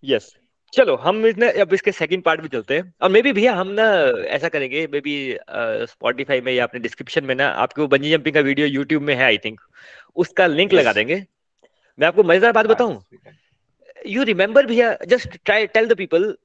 yes 0.08 0.36
चलो 0.74 0.96
हम 1.04 1.26
इसने 1.26 1.50
अब 1.62 1.74
इसके 1.74 1.92
सेकंड 1.92 2.24
पार्ट 2.24 2.42
में 2.42 2.48
चलते 2.50 2.76
हैं। 2.76 2.94
और 3.02 3.10
मे 3.12 3.22
बी 3.22 3.32
भैया 3.34 3.54
हम 3.56 3.68
ना 3.72 3.84
ऐसा 4.36 4.50
करेंगे 4.50 4.86
मे 4.94 5.00
बी 5.02 5.16
स्पॉटिफाई 5.92 6.42
में 6.42 6.52
या 6.54 6.64
अपने 6.64 6.80
डिस्क्रिप्शन 6.80 7.26
में 7.26 7.34
ना 7.36 7.48
आपके 7.62 7.82
वो 7.82 7.88
बंजी 7.88 8.12
जंपिंग 8.12 8.36
का 8.36 8.42
वीडियो 8.42 8.68
यूट्यूब 8.68 9.04
में 9.04 9.14
है 9.16 9.24
आई 9.24 9.38
थिंक 9.46 9.62
उसका 10.16 10.48
लिंक 10.48 10.72
yes. 10.72 10.80
लगा 10.80 10.94
देंगे। 10.94 11.16
मैं 12.00 12.08
आपको 12.08 12.24
मज़ेदार 12.24 12.52
बात 12.52 12.66
बताऊँ? 12.66 13.02
यू 14.08 14.24
रिमेम्बर 14.24 14.66
भैया 14.66 14.98
just 15.08 15.38
try 15.46 15.68
tell 15.68 15.88
the 15.88 15.98
people 15.98 16.36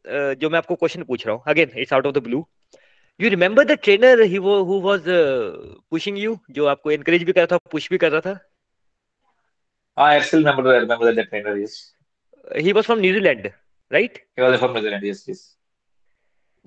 जो 0.41 0.51
मैं 0.51 0.59
आपको 0.59 0.75
क्वेश्चन 0.75 1.03
पूछ 1.05 1.27
रहा 1.27 1.35
हूँ। 1.35 1.43
Again 1.49 1.71
it's 1.77 1.93
out 1.93 2.07
of 2.07 2.15
the 2.15 2.23
blue 2.25 2.47
you 3.21 3.31
remember 3.31 3.65
the 3.65 3.79
trainer 3.83 4.23
he 4.23 4.39
वो 4.39 4.63
हु 4.65 4.81
वाज 4.81 5.05
पुशिंग 5.91 6.19
यू 6.19 6.39
जो 6.51 6.67
आपको 6.67 6.91
एनकरेज 6.91 7.23
भी 7.23 7.33
कर 7.33 7.41
रहा 7.41 7.57
था 7.57 7.71
पुश 7.73 7.91
भी 7.91 7.99
कर 7.99 8.13
रहा 8.13 8.21
था? 8.21 8.39
I 9.97 10.21
still 10.21 10.41
remember, 10.41 10.71
I 10.75 10.79
remember 10.79 11.07
that, 11.07 11.17
that 11.17 11.31
trainer, 12.42 12.58
yes. 12.58 12.66
He 12.66 12.74
was 12.74 12.84
from 12.84 13.00
New Zealand 13.00 13.48
Zealand 13.94 14.18
He 14.40 14.44
was 14.44 14.60
from 14.60 14.74
New 14.74 14.82
Zealand, 14.82 15.04
yes, 15.04 15.30
yes. 15.30 15.58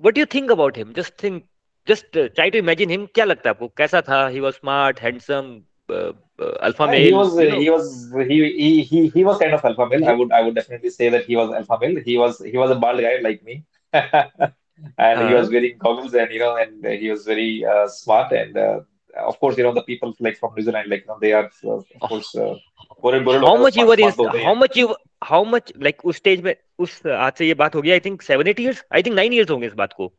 What 0.01 0.13
do 0.13 0.19
you 0.19 0.25
think 0.33 0.51
about 0.51 0.77
him 0.77 0.93
just 0.93 1.23
think 1.23 1.43
just 1.87 2.17
try 2.17 2.49
to 2.49 2.57
imagine 2.57 2.89
him 2.89 3.05
क्या 3.05 3.25
लगता 3.25 3.49
है 3.49 3.53
आपको 3.53 3.67
कैसा 3.67 4.01
था 4.01 4.27
he 4.27 4.39
was 4.39 4.53
smart 4.53 4.99
handsome 4.99 5.61
alpha 5.91 6.85
Uh, 6.85 6.91
he 6.91 6.99
male 6.99 7.13
was, 7.13 7.39
you 7.39 7.49
uh, 7.49 7.53
know 7.53 7.61
he 7.61 7.69
was, 7.69 8.13
he, 8.29 8.57
he, 8.59 8.83
he, 8.83 9.07
he 9.07 9.23
was 9.23 9.37
kind 9.37 9.53
of 9.53 9.65
alpha 9.65 9.85
male. 9.85 10.05
I 10.05 10.13
would, 10.13 10.31
I 10.31 10.41
would 10.41 10.55
definitely 10.55 10.89
say 10.89 11.09
that 11.09 11.25
he 11.25 11.35
was 11.35 11.51
alpha 11.51 11.77
male. 11.81 11.99
He 12.05 12.17
was, 12.17 12.39
he 12.39 12.57
was 12.57 12.71
a 12.71 12.75
bald 12.75 12.99
guy 12.99 13.19
like 13.21 13.43
me, 13.43 13.63
and 13.93 15.29
he 15.29 15.33
was 15.33 15.47
हाँ 15.47 15.51
wearing 15.51 15.77
goggles, 15.77 16.13
and 16.13 16.31
you 16.31 16.39
know, 16.39 16.55
and 16.55 16.85
he 16.85 17.11
was 17.11 17.25
very 17.25 17.65
uh, 17.65 17.87
smart. 17.87 18.31
And 18.31 18.57
uh, 18.57 18.79
of 19.15 19.39
course, 19.39 19.57
you 19.57 19.63
know, 19.63 19.73
the 19.73 19.83
people 19.83 20.13
like 20.19 20.37
from 20.37 20.53
New 20.55 20.63
Zealand, 20.63 20.89
like 20.89 21.01
you 21.01 21.07
know, 21.07 21.19
they 21.19 21.33
are, 21.33 21.51
uh, 21.65 21.81
of 22.01 22.09
course, 22.09 22.35
uh, 22.35 22.55
गोरे 23.03 23.19
गोरे 23.19 23.39
लोग 23.39 23.49
how 23.49 23.57
हैं 23.57 24.11
तो 24.11 24.55
much 24.55 24.77
you 24.77 24.87
smart, 24.87 24.89
were 24.89 24.95
how 25.26 25.44
much 25.44 25.72
like 25.82 26.04
उस 26.04 26.16
stage 26.16 26.42
में 26.42 26.56
उस 26.78 27.06
आज 27.06 27.32
से 27.32 27.46
ये 27.46 27.54
बात 27.54 27.74
हो 27.74 27.82
गई 27.82 27.90
I 27.90 28.00
think 28.00 28.22
seven 28.22 28.46
eight 28.46 28.60
years 28.60 28.84
I 28.94 29.02
think 29.02 29.16
nine 29.16 29.32
years 29.32 29.50
होंगे 29.50 29.66
इस 29.66 29.72
बात 29.72 29.92
को। 29.92 30.12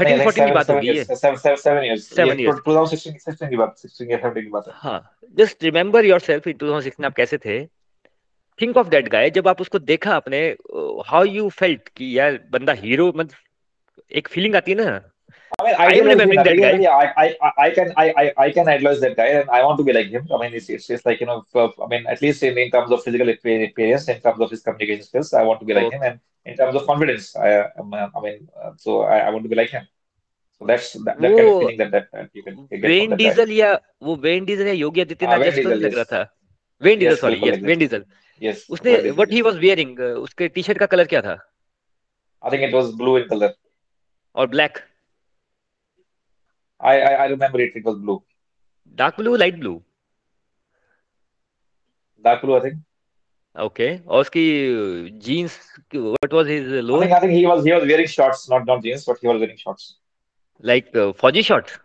थर्टीन 0.00 0.22
फोर्टीन 0.22 0.46
की 0.46 0.52
बात 0.52 0.70
होगी 0.70 0.88
ये। 0.88 1.04
seven, 1.04 1.18
seven, 1.18 1.58
seven 1.58 1.78
years. 1.78 1.88
ये 1.88 1.96
सेवन 1.96 2.40
इयर्स 2.40 2.56
2016, 2.56 3.18
16 3.18 3.50
की 3.50 3.56
बात, 3.56 3.74
16 3.78 4.10
या 4.10 4.18
17 4.18 4.42
की 4.42 4.48
बात 4.48 4.80
है. 4.84 5.00
Just 5.38 5.64
remember 5.64 6.04
your 6.04 6.20
self 6.20 6.48
in 6.48 6.54
2006 6.54 7.00
में 7.00 7.06
आप 7.06 7.14
कैसे 7.14 7.38
थे। 7.38 7.66
थिंक 8.60 8.76
ऑफ़ 8.76 8.88
दैट 8.88 9.08
गाय 9.08 9.30
जब 9.30 9.48
आप 9.48 9.60
उसको 9.60 9.78
देखा 9.78 10.14
आपने 10.16 10.56
हाउ 11.06 11.24
यू 11.24 11.48
फेल्ट 11.48 11.88
कि 11.88 12.18
यार 12.18 12.40
बंदा 12.50 12.72
हीरो 12.72 13.12
मतलब 13.16 14.06
एक 14.12 14.28
फीलिंग 14.28 14.56
आती 14.56 14.72
है 14.72 14.78
ना। 14.78 15.13
I 15.59 15.63
mean, 15.65 15.75
I 15.79 15.97
am 15.99 16.07
idealizing, 16.09 16.09
remembering 16.09 16.43
that 16.43 16.53
ideally, 16.53 16.85
guy 16.85 16.91
I, 16.99 17.07
I, 17.23 17.27
I 17.47 17.51
I 17.65 17.69
can, 17.77 17.91
I, 18.03 18.05
I, 18.23 18.25
I 18.45 18.47
can 18.57 18.71
idolize 18.73 18.99
that 19.05 19.15
guy, 19.19 19.27
and 19.39 19.49
I 19.57 19.61
want 19.65 19.79
to 19.81 19.85
be 19.89 19.95
like 19.97 20.09
him. 20.17 20.27
I 20.37 20.39
mean, 20.43 20.57
it's, 20.59 20.69
it's 20.77 20.87
just 20.93 21.05
like 21.09 21.23
you 21.23 21.27
know, 21.31 21.37
for, 21.55 21.65
I 21.85 21.89
mean, 21.93 22.07
at 22.15 22.21
least 22.25 22.43
in, 22.49 22.57
in 22.65 22.71
terms 22.75 22.91
of 22.97 23.03
physical 23.07 23.31
appear- 23.35 23.63
appearance, 23.69 24.07
in 24.15 24.21
terms 24.27 24.45
of 24.47 24.53
his 24.55 24.61
communication 24.67 25.07
skills, 25.09 25.33
I 25.33 25.43
want 25.49 25.59
to 25.65 25.69
be 25.71 25.77
like 25.79 25.91
him, 25.97 26.05
and 26.11 26.19
in 26.45 26.57
terms 26.61 26.79
of 26.81 26.85
confidence, 26.91 27.29
I, 27.35 27.51
um, 27.83 27.93
uh, 27.93 28.07
I 28.17 28.21
mean, 28.27 28.39
uh, 28.63 28.71
so 28.85 29.01
I, 29.01 29.19
I 29.27 29.29
want 29.35 29.43
to 29.49 29.53
be 29.55 29.59
like 29.61 29.69
him. 29.77 29.87
So 30.61 30.65
that's 30.71 30.87
that, 30.93 31.19
that 31.21 31.35
kind 31.37 31.47
of 31.49 31.53
वो 31.53 31.59
feeling 31.59 31.77
that 31.81 31.91
that, 31.91 32.07
that 32.13 32.29
you 32.33 32.43
can 32.43 32.55
you 32.71 32.79
get 32.79 32.79
from 32.81 32.89
Vin 32.91 33.09
that 33.09 33.17
guy. 33.17 33.23
Diesel 33.23 33.51
या 33.57 33.73
वो 34.03 34.15
when 34.27 34.45
Diesel 34.45 34.67
या 34.67 34.73
योगी 34.73 35.01
Ah, 35.01 35.05
Adityanath 35.05 35.39
Vin 35.39 35.45
जैसा 35.45 35.61
तो 35.61 35.69
Diesel, 35.69 35.71
नहीं 35.71 35.81
लग 35.81 35.93
रहा 35.95 36.03
yes, 36.03 36.11
था 36.13 36.21
वेन 36.81 36.99
डीजल 36.99 37.13
yes, 37.13 37.21
सॉरी 37.21 37.35
बिल्कुल 37.35 37.49
yes 37.49 37.55
like 37.55 37.65
Vin 37.65 37.77
that. 37.77 37.79
Diesel 37.79 38.03
Yes, 38.41 38.65
उसने 38.69 38.91
Vin 38.91 39.03
Diesel, 39.03 39.15
what 39.15 39.31
he 39.31 39.37
yes. 39.37 39.45
Was 39.45 39.57
wearing 39.57 39.99
उसके 39.99 40.47
टी 40.57 40.63
शर्ट 40.63 40.77
का 40.77 40.85
कलर 40.95 41.05
क्या 41.13 41.21
था 41.21 41.37
I 42.43 42.49
think 42.51 42.63
it 42.69 42.73
was 42.73 42.91
blue 42.99 43.15
in 43.21 43.27
color. 43.31 43.49
और 44.35 44.47
black 44.47 44.77
I, 46.80 47.00
I, 47.00 47.12
I 47.24 47.26
remember 47.26 47.60
it. 47.60 47.76
It 47.76 47.84
was 47.84 47.98
blue, 47.98 48.20
dark 48.98 49.16
blue 49.18 49.36
light 49.36 49.58
blue 49.58 49.80
dark 52.24 52.42
blue. 52.42 52.56
I 52.56 52.60
think. 52.64 52.82
Okay 53.56 53.88
और 53.98 54.20
उसकी 54.20 54.44
jeans 55.24 55.58
what 55.94 56.32
was 56.32 56.48
his 56.48 56.72
I 56.72 56.98
think 57.02 57.12
I 57.12 57.20
think 57.20 57.32
he 57.32 57.46
was 57.46 57.64
he 57.64 57.72
was 57.74 57.84
wearing 57.90 58.08
shorts, 58.14 58.48
not 58.52 58.66
not 58.70 58.82
jeans, 58.86 59.04
but 59.10 59.20
he 59.24 59.28
was 59.32 59.40
wearing 59.44 59.58
shorts. 59.64 59.86
Like 60.64 60.90
फौजी 61.20 61.42
shorts 61.42 61.78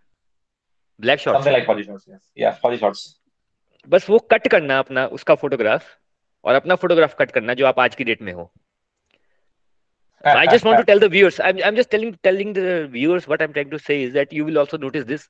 black 1.00 1.20
shorts 1.20 1.40
Something 1.40 1.58
like 1.58 1.68
body 1.70 1.84
shorts. 1.90 2.08
Yes, 2.14 2.22
yeah, 2.44 2.60
body 2.66 2.80
shorts. 2.84 3.06
बस 3.88 4.10
वो 4.10 4.20
cut 4.32 4.48
करना 4.48 4.80
अपना 4.80 5.06
उसका 5.18 5.36
photograph 5.44 5.86
और 6.46 6.56
अपना 6.56 6.76
photograph 6.82 7.16
cut 7.20 7.32
करना 7.32 7.54
जो 7.60 7.66
आप 7.66 7.80
आज 7.80 7.96
की 7.96 8.04
डेट 8.04 8.22
में 8.22 8.32
हो 8.34 8.52
I 10.24 10.46
just 10.48 10.66
want 10.66 10.80
to 10.80 10.84
tell 10.84 11.00
the 11.00 11.10
viewers. 11.10 11.40
I'm, 11.40 11.60
I'm 11.64 11.76
just 11.76 11.90
telling 11.90 12.18
telling 12.24 12.54
the 12.54 12.88
viewers 12.88 13.28
what 13.28 13.42
I'm 13.42 13.54
trying 13.54 13.70
to 13.70 13.80
say 13.80 14.04
is 14.04 14.14
that 14.14 14.34
you 14.34 14.46
will 14.46 14.58
also 14.58 14.78
notice 14.78 15.06
this 15.06 15.30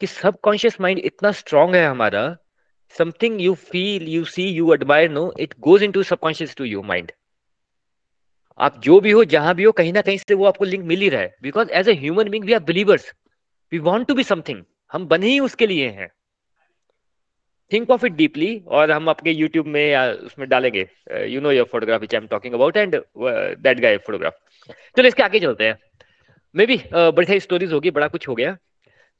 कि 0.00 0.06
subconscious 0.08 0.78
mind 0.78 0.98
इतना 0.98 1.34
strong 1.34 1.74
है 1.74 1.86
हमारा 1.86 2.36
something 2.94 3.38
you 3.40 3.54
feel, 3.54 4.02
you 4.02 4.24
see, 4.24 4.48
you 4.48 4.72
admire, 4.72 5.08
no, 5.08 5.32
it 5.36 5.60
goes 5.60 5.82
into 5.82 6.04
subconscious 6.04 6.54
to 6.54 6.64
your 6.64 6.84
mind. 6.84 7.12
आप 8.60 8.78
जो 8.82 9.00
भी 9.00 9.10
हो 9.10 9.24
जहाँ 9.24 9.54
भी 9.54 9.64
हो 9.64 9.72
कहीं 9.72 9.92
ना 9.92 10.00
कहीं 10.02 10.18
से 10.18 10.34
वो 10.34 10.44
आपको 10.44 10.64
लिंक 10.64 10.84
मिल 10.84 11.00
ही 11.00 11.08
रहा 11.08 11.20
है 11.20 11.34
because 11.42 11.70
as 11.80 11.88
a 11.88 11.92
human 11.94 12.28
being 12.28 12.44
we 12.44 12.52
are 12.52 12.60
believers 12.70 13.12
we 13.72 13.78
want 13.78 14.06
to 14.08 14.14
be 14.14 14.24
something 14.24 14.62
हम 14.92 15.06
बने 15.08 15.26
ही 15.26 15.40
उसके 15.40 15.66
लिए 15.66 15.88
हैं 15.98 16.08
थिंक 17.72 17.90
ऑफ़ 17.90 18.06
इट 18.06 18.12
डीपली 18.12 18.56
और 18.68 18.90
हम 18.90 19.08
आपके 19.08 19.30
यूट्यूब 19.30 19.66
में 19.66 19.84
या 19.88 20.06
उसमें 20.26 20.48
डालेंगे। 20.48 20.88
You 21.26 21.40
know 21.40 21.50
your 21.52 21.66
photograph 21.72 22.00
which 22.00 22.14
I 22.14 22.20
am 22.20 22.26
talking 22.28 22.54
about 22.54 22.76
and 22.76 22.96
that 23.18 23.80
guy 23.80 23.96
photograph 23.98 24.38
चलो 24.96 25.08
इसके 25.08 25.22
आगे 25.22 25.40
चलते 25.40 25.64
हैं। 25.64 25.78
मे 26.54 26.66
बी 26.66 26.80
बड़ी 26.94 27.26
सारी 27.26 27.40
स्टोरीज 27.40 27.72
होगी 27.72 27.90
बड़ा 27.90 28.08
कुछ 28.08 28.28
हो 28.28 28.34
गया। 28.34 28.56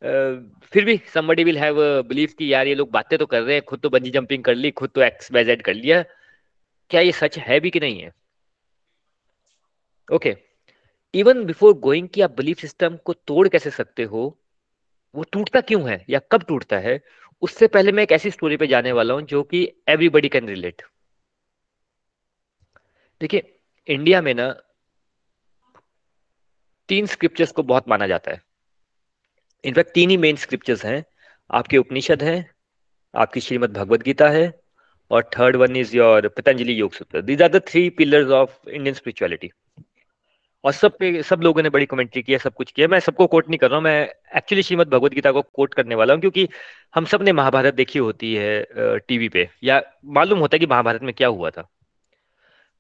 Uh, 0.03 0.35
फिर 0.73 0.85
भी 0.85 0.97
somebody 1.15 1.45
will 1.47 1.57
have 1.61 1.79
a 1.83 1.87
belief 2.09 2.33
कि 2.33 2.53
यार 2.53 2.67
ये 2.67 2.75
लोग 2.75 2.91
बातें 2.91 3.19
तो 3.19 3.27
कर 3.27 3.41
रहे 3.43 3.55
हैं 3.55 3.63
खुद 3.69 3.81
तो 3.81 3.89
बंजी 3.91 4.11
जंपिंग 4.11 4.43
कर 4.45 4.55
ली 4.55 4.71
खुद 4.71 4.91
तो 4.95 5.03
एक्स 5.03 5.33
वाई 5.33 5.57
कर 5.57 5.75
लिया। 5.75 6.03
क्या 6.91 7.01
ये 7.01 7.13
सच 7.13 7.39
है 7.39 7.59
भी 7.61 7.71
कि 7.71 7.81
नहीं 7.81 8.01
है? 8.01 8.13
ओके 10.09 10.37
इवन 11.15 11.45
बिफोर 11.45 11.73
गोइंग 11.79 12.09
कि 12.09 12.21
आप 12.21 12.37
बिलीफ 12.37 12.59
सिस्टम 12.59 12.97
को 12.97 13.13
तोड़ 13.13 13.49
कैसे 13.49 13.71
सकते 13.71 14.03
हो 14.05 14.23
वो 15.15 15.25
टूटता 15.33 15.61
क्यों 15.61 15.89
है 15.91 16.05
या 16.11 16.21
कब 16.33 16.45
टूटता 16.49 16.79
है? 16.79 16.97
उससे 17.43 17.67
पहले 17.67 17.93
मैं 17.93 18.03
एक 18.03 18.13
ऐसी 18.13 18.31
स्टोरी 18.31 18.57
पे 18.57 18.67
जाने 18.67 18.93
वाला 18.93 19.15
हूँ 19.15 19.23
जो 19.23 19.43
कि 19.43 19.73
एवरीबडी 19.89 20.29
कैन 20.29 20.49
रिलेट 20.49 20.83
देखिए 23.21 23.59
इंडिया 23.89 24.23
में 24.23 24.35
ना 24.35 24.53
तीन 26.89 27.07
स्क्रिप्चर्स 27.07 27.53
को 27.53 27.63
बहुत 27.63 27.89
माना 27.89 28.07
जाता 28.07 28.31
है. 28.31 28.43
इनफैक्ट 29.65 29.95
तीन 29.95 30.11
ही 30.11 30.17
मेन 30.17 30.37
स्क्रिप्चर्स 30.37 30.85
हैं. 30.85 31.05
आपके 31.51 31.79
उपनिषद 31.79 32.23
हैं, 32.23 32.51
आपकी 33.15 33.41
श्रीमद 33.41 33.73
भगवद 33.73 34.03
गीता 34.03 34.29
है, 34.29 34.61
और 35.11 35.31
third 35.39 35.57
one 35.57 35.77
is 35.77 35.97
your 35.97 36.29
Patanjali 36.29 36.81
Yoga 36.81 36.93
Sutra 36.93 37.23
these 37.23 37.43
are 37.43 37.49
the 37.49 37.63
three 37.69 37.91
pillars 37.91 38.31
of 38.31 38.69
Indian 38.69 38.95
spirituality 38.95 39.51
और 40.65 40.73
सब 40.73 40.97
पे, 40.99 41.23
सब 41.23 41.41
लोगों 41.43 41.63
ने 41.63 41.71
बड़ी 41.71 41.87
कमेंट्री 41.87 42.23
की 42.23 42.33
है, 42.33 42.39
सब 42.39 42.55
कुछ 42.55 42.71
किया 42.73 42.89
मैं 42.89 42.99
सबको 43.01 43.27
कोट 43.27 43.49
नहीं 43.49 43.59
कर 43.59 43.69
रहा 43.71 43.77
हूँ, 43.77 43.85
मैं 43.85 44.09
एक्चुअली 44.37 44.63
श्रीमद 44.63 44.89
भगवद 44.89 45.13
गीता 45.15 45.33
को 45.33 45.43
कोट 45.45 45.75
करने 45.75 45.95
वाला 45.95 46.15
हूँ, 46.15 46.21
क्योंकि 46.21 46.49
हम 46.95 47.05
सबने 47.05 47.33
महाभारत 47.33 47.75
देखी 47.75 47.99
होती 47.99 48.35
है 48.35 48.99
टीवी 48.99 49.29
पे, 49.29 49.49
या 49.65 49.83
मालूम 50.07 50.39
होता 50.39 50.55
है 50.57 50.59
कि 50.59 50.67
महाभारत 50.67 51.03
में 51.03 51.13
क्या 51.15 51.29
हुआ 51.29 51.51
था। 51.51 51.69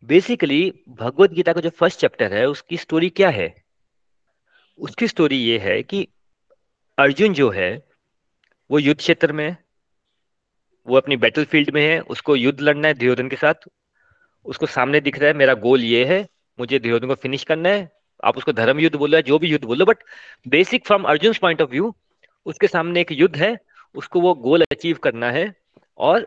बेसिकली 0.02 0.72
भगवद 1.00 1.32
गीता 1.32 1.52
का 1.52 1.60
जो 1.60 1.70
फ़र्स्ट 1.70 2.00
चैप्टर 2.00 2.32
है, 2.32 2.46
उसकी 2.46 2.76
स्टोरी 2.76 3.08
क्या 3.10 3.30
है? 3.30 3.54
उसकी 4.78 5.08
स्टोरी 5.08 5.36
ये 5.36 5.58
है 5.58 5.82
कि 5.82 6.06
अर्जुन 6.98 7.34
जो 7.34 7.48
है, 7.50 7.70
वो 8.70 8.78
युद्ध 8.78 8.98
क्षेत्र 8.98 9.32
में 9.32 9.56
वो 10.86 10.96
अपनी 10.96 11.16
बैटल 11.16 11.44
फ़ील्ड 11.44 11.70
में 11.74 11.82
है, 11.82 12.00
उसको 12.00 12.36
युद्ध 12.36 12.60
लड़ना 12.60 12.88
है 12.88 12.94
दुर्योधन 12.94 13.28
के 13.28 13.36
साथ, 13.36 13.68
उसको 14.46 14.66
सामने 14.66 15.00
दिख 15.00 15.18
रहा 15.18 15.28
है, 15.28 15.34
मेरा 15.34 15.54
गोल 15.56 15.84
ये 15.84 16.04
है 16.06 16.26
मुझे 16.58 16.78
दुर्योधन 16.78 17.06
को 17.06 17.14
फिनिश 17.16 17.44
करना 17.44 17.68
है। 17.68 17.90
आप 18.24 18.36
उसको 18.36 18.52
धर्म 18.52 18.78
युद्ध 18.80 18.96
बोलो 18.96 19.20
जो 19.22 19.38
भी 19.38 19.48
युद्ध 19.48 19.64
बोलो 19.64 19.84
but 19.84 20.02
basic 20.46 20.86
from 20.86 21.04
Arjun 21.04 21.34
point 21.40 21.62
of 21.62 21.70
view 21.70 21.94
उसके 22.46 22.66
सामने 22.68 23.00
एक 23.00 23.12
युद्ध 23.12 23.36
है, 23.36 23.56
उसको 23.94 24.20
वो 24.20 24.34
गोल 24.36 24.62
अचीव 24.62 24.96
करना 25.02 25.30
है, 25.30 25.54
और 25.98 26.26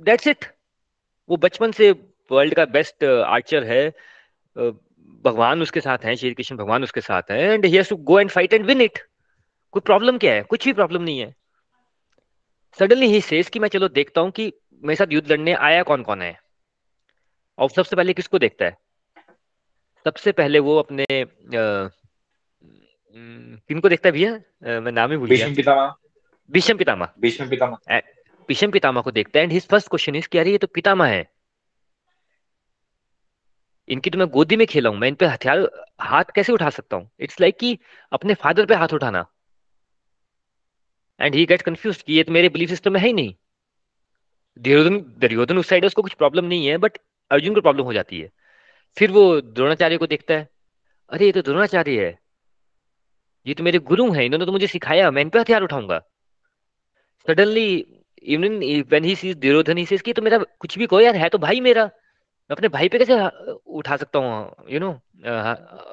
दैट्स 0.00 0.26
इट 0.26 0.44
वो 1.30 1.36
बचपन 1.36 1.72
से 1.72 1.90
वर्ल्ड 2.30 2.54
का 2.54 2.64
बेस्ट 2.66 3.04
आर्चर 3.04 3.64
है 3.64 3.88
भगवान 5.24 5.62
उसके 5.62 5.80
साथ 5.80 6.04
हैं, 6.04 6.14
श्री 6.16 6.32
कृष्ण 6.34 6.56
भगवान 6.56 6.82
उसके 6.82 7.00
साथ 7.00 7.30
हैं 7.30 7.38
and 7.42 7.64
he 7.66 7.82
to 7.82 7.96
go 7.98 8.18
and 8.20 8.30
fight 8.30 8.52
and 8.54 8.66
win 8.66 8.80
it 8.80 8.98
कोई 9.74 9.80
प्रॉब्लम 9.82 10.18
क्या 10.18 10.32
है? 10.34 10.42
कुछ 10.42 10.64
भी 10.64 10.72
प्रॉब्लम 10.72 11.02
नहीं 11.02 11.18
है। 11.18 11.34
सडनली 12.78 13.06
ही 13.06 13.20
सेज 13.20 13.48
कि 13.48 13.58
मैं, 13.58 13.68
चलो 13.68 13.88
देखता 13.90 14.20
हूँ 14.20 14.30
कि 14.30 14.52
मेरे 14.82 14.96
साथ 14.96 15.12
युद्ध 15.12 15.30
लड़ने 15.32 15.52
आया 15.54 15.82
कौन 15.82 16.02
कौन 16.02 16.22
है? 16.22 16.36
और 17.62 17.70
सबसे 17.70 17.96
पहले 17.96 18.12
किसको 18.12 18.38
देखता 18.38 18.64
है? 18.64 18.76
सबसे 20.06 20.32
पहले 20.32 20.58
वो 20.58 20.76
अपने 20.78 21.04
किनको 23.14 23.88
देखता 23.88 24.08
है 24.08 24.12
भैया? 24.12 24.30
मैं 24.80 24.92
नाम 24.92 25.10
ही 25.10 25.16
भूल 25.16 25.28
गया। 25.28 25.48
पितामह। 25.56 25.94
भीष्म 26.50 26.76
पितामह। 26.78 27.08
भीष्म 27.20 27.48
पितामह। 27.50 28.00
भीष्म 28.48 28.70
पितामह 28.70 29.00
को 29.00 29.10
देखता 29.10 29.38
है। 29.38 29.42
And 29.44 29.52
his 29.52 29.66
first 29.68 29.88
question 29.88 30.16
is 30.16 30.28
कि 30.28 30.38
अरे 30.38 30.50
ये 30.50 30.58
तो 30.58 30.66
पितामह 30.66 31.06
है। 31.06 31.30
इनकी 33.88 34.10
तो 34.10 34.18
मैं 34.18 34.26
गोदी 34.30 34.56
में 34.56 34.66
खेला 34.66 34.90
हूँ। 34.90 34.98
मैं 34.98 35.08
इन 35.08 35.14
पे 35.14 35.26
हथियार 35.26 35.68
हाथ 36.00 36.24
कैसे 36.34 36.52
उठा 36.52 36.70
सकता 36.70 36.96
हूँ? 36.96 37.10
इट्स 37.20 37.40
लाइक 37.40 37.58
कि 37.58 37.78
अपने 38.12 38.34
फादर 38.34 38.66
पे 38.66 38.74
हाथ 38.74 38.94
उठाना। 38.94 39.24
एंड 41.20 41.34
ही 41.34 41.44
गेट 41.46 41.62
कंफ्यूज 41.62 42.02
कि 42.02 42.14
ये 42.14 42.22
तो 42.24 42.32
मेरे 42.32 42.48
बिलीफ 42.48 42.68
सिस्टम 42.68 42.92
में 42.92 43.00
है 43.00 43.06
ही 43.06 43.12
नहीं। 43.12 43.34
दुर्योधन 44.56 44.98
दुर्योधन 45.20 45.58
उस 45.58 45.68
साइड 45.68 45.84
उसको 45.84 46.02
कुछ 46.02 46.14
प्रॉब्लम 46.14 46.44
नहीं 46.44 46.66
है 46.66 46.76
बट 46.78 46.98
अर्जुन 47.32 47.54
को 47.54 47.60
प्रॉब्लम 47.60 47.84
हो 47.84 47.92
जाती 47.92 48.20
है। 48.20 48.30
फिर 48.96 49.10
वो 49.10 49.40
द्रोणाचार्य 49.40 49.96
को 49.96 50.06
देखता 50.06 50.34
है, 50.34 50.48
अरे, 51.10 51.26
ये 51.26 51.32
तो 51.32 51.42
द्रोणाचार्य 51.42 52.04
है। 52.04 52.18
ये 53.46 53.54
तो 53.54 53.64
मेरे 53.64 53.78
गुरु 53.80 54.10
हैं, 54.12 54.24
इन्होंने 54.24 54.46
तो 54.46 54.52
मुझे 54.52 54.66
सिखाया, 54.66 55.10
मैं 55.10 55.22
इन 55.22 55.28
पे 55.28 55.38
हथियार 55.38 55.62
उठाऊँगा। 55.62 55.98
Suddenly 57.28 57.68
even 58.24 58.58
when 58.82 59.04
he 59.04 59.14
sees 59.16 59.36
Duryodhan 59.36 59.78
he 59.78 59.84
says 59.86 60.02
कि 60.02 60.12
तो 60.12 60.22
मेरा 60.22 60.38
कुछ 60.60 60.78
भी 60.78 60.86
कहो 60.86 61.00
यार 61.00 61.16
है 61.16 61.28
तो 61.28 61.38
भाई 61.38 61.60
मेरा। 61.60 61.84
मैं 61.84 62.56
अपने 62.56 62.68
भाई 62.68 62.88
पे 62.88 62.98
कैसे 62.98 63.14
उठा 63.72 63.96
सकता 63.96 64.18
हूँ 64.18 64.66
यू 64.70 64.80
नो 64.80 64.90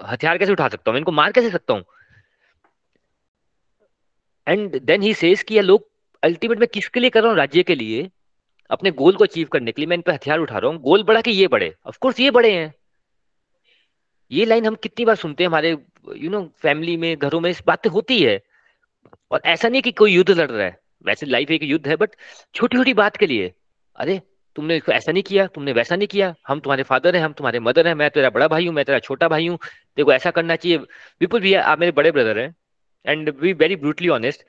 हथियार 0.05 0.37
कैसे 0.37 0.51
उठा 0.51 0.67
सकता 0.67 0.91
हूँ 0.91 0.97
इनको 0.97 1.11
मार 1.11 1.31
कैसे 1.31 1.49
सकता 1.49 1.73
हूँ? 1.73 1.83
एंड 4.47 4.79
देन 4.81 5.01
ही 5.01 5.13
सेज 5.13 5.43
कि 5.43 5.55
ये 5.55 5.61
लोग 5.61 5.87
अल्टीमेट 6.23 6.59
में 6.59 6.67
किसके 6.67 6.99
लिए 6.99 7.09
कर 7.09 7.21
रहा 7.21 7.29
हूँ? 7.29 7.37
राज्य 7.37 7.63
के 7.63 7.75
लिए। 7.75 8.09
अपने 8.69 8.91
गोल 8.91 9.15
को 9.15 9.23
अचीव 9.23 9.47
करने 9.47 9.71
के 9.71 9.81
लिए, 9.81 9.87
मैं 9.87 9.97
इन 9.97 10.01
पे 10.01 10.11
हथियार 10.11 10.39
उठा 10.39 10.57
रहा 10.57 10.71
हूँ। 10.71 10.81
गोल 10.81 11.03
बड़ा 11.03 11.21
कि 11.21 11.31
ये 11.31 11.47
बड़े? 11.47 11.75
ऑफ़ 11.85 11.97
कोर्स 12.01 12.19
ये 12.19 12.31
बड़े 12.31 12.51
हैं। 12.51 12.73
ये 14.31 14.45
लाइन 14.45 14.65
हम 14.65 14.75
कितनी 14.75 15.05
बार 15.05 15.15
सुनते 15.15 15.43
हैं 15.43 15.47
हमारे 15.47 15.77
यू 16.15 16.29
नो 16.29 16.53
फैमिली 16.57 16.97
में, 16.97 17.17
घरों 17.17 17.39
में, 17.39 17.49
इस 17.49 17.63
बातें 17.67 17.89
होती 17.89 18.23
है। 18.23 18.41
और 19.31 19.41
ऐसा 19.45 19.69
नहीं 19.69 19.81
कि 19.81 19.91
कोई 19.91 20.13
युद्ध 20.13 20.31
लड़ 20.31 20.51
रहा 20.51 20.65
है। 20.65 20.79
वैसे 21.05 21.25
लाइफ 21.25 21.51
एक 21.51 21.63
युद्ध 21.63 21.87
है 21.87 21.95
बट 21.95 22.09
छोटी 22.55 22.77
छोटी 22.77 22.93
बात 22.93 23.17
के 23.17 23.27
लिए। 23.27 23.53
अरे, 23.95 24.21
तुमने 24.55 24.81
ऐसा 24.91 25.11
नहीं 25.11 25.23
किया, 25.23 25.47
तुमने 25.47 25.71
वैसा 25.71 25.95
नहीं 25.95 26.07
किया। 26.07 26.35
हम 26.47 26.59
तुम्हारे 26.59 26.83
फादर 26.83 27.15
हैं, 27.15 27.23
हम 27.23 27.33
तुम्हारे 27.33 27.59
मदर 27.59 27.87
हैं, 27.87 27.95
मैं 27.95 28.09
तेरा 28.09 28.29
बड़ा 28.29 28.47
भाई 28.47 28.67
हूँ, 28.67 28.75
मैं 28.75 28.85
तेरा 28.85 28.99
छोटा 28.99 29.27
भाई 29.27 29.47
हूँ। 29.47 29.59
देखो, 29.97 30.13
ऐसा 30.13 30.31
करना 30.31 30.55
चाहिए। 30.55 30.77
विपुल 31.21 31.41
भैया, 31.41 31.63
आप 31.63 31.79
मेरे 31.79 31.91
बड़े 31.91 32.11
ब्रदर 32.11 32.39
हैं। 32.39 32.55
And 33.05 33.29
we 33.39 33.53
very 33.53 33.75
brutally 33.75 34.09
honest 34.09 34.43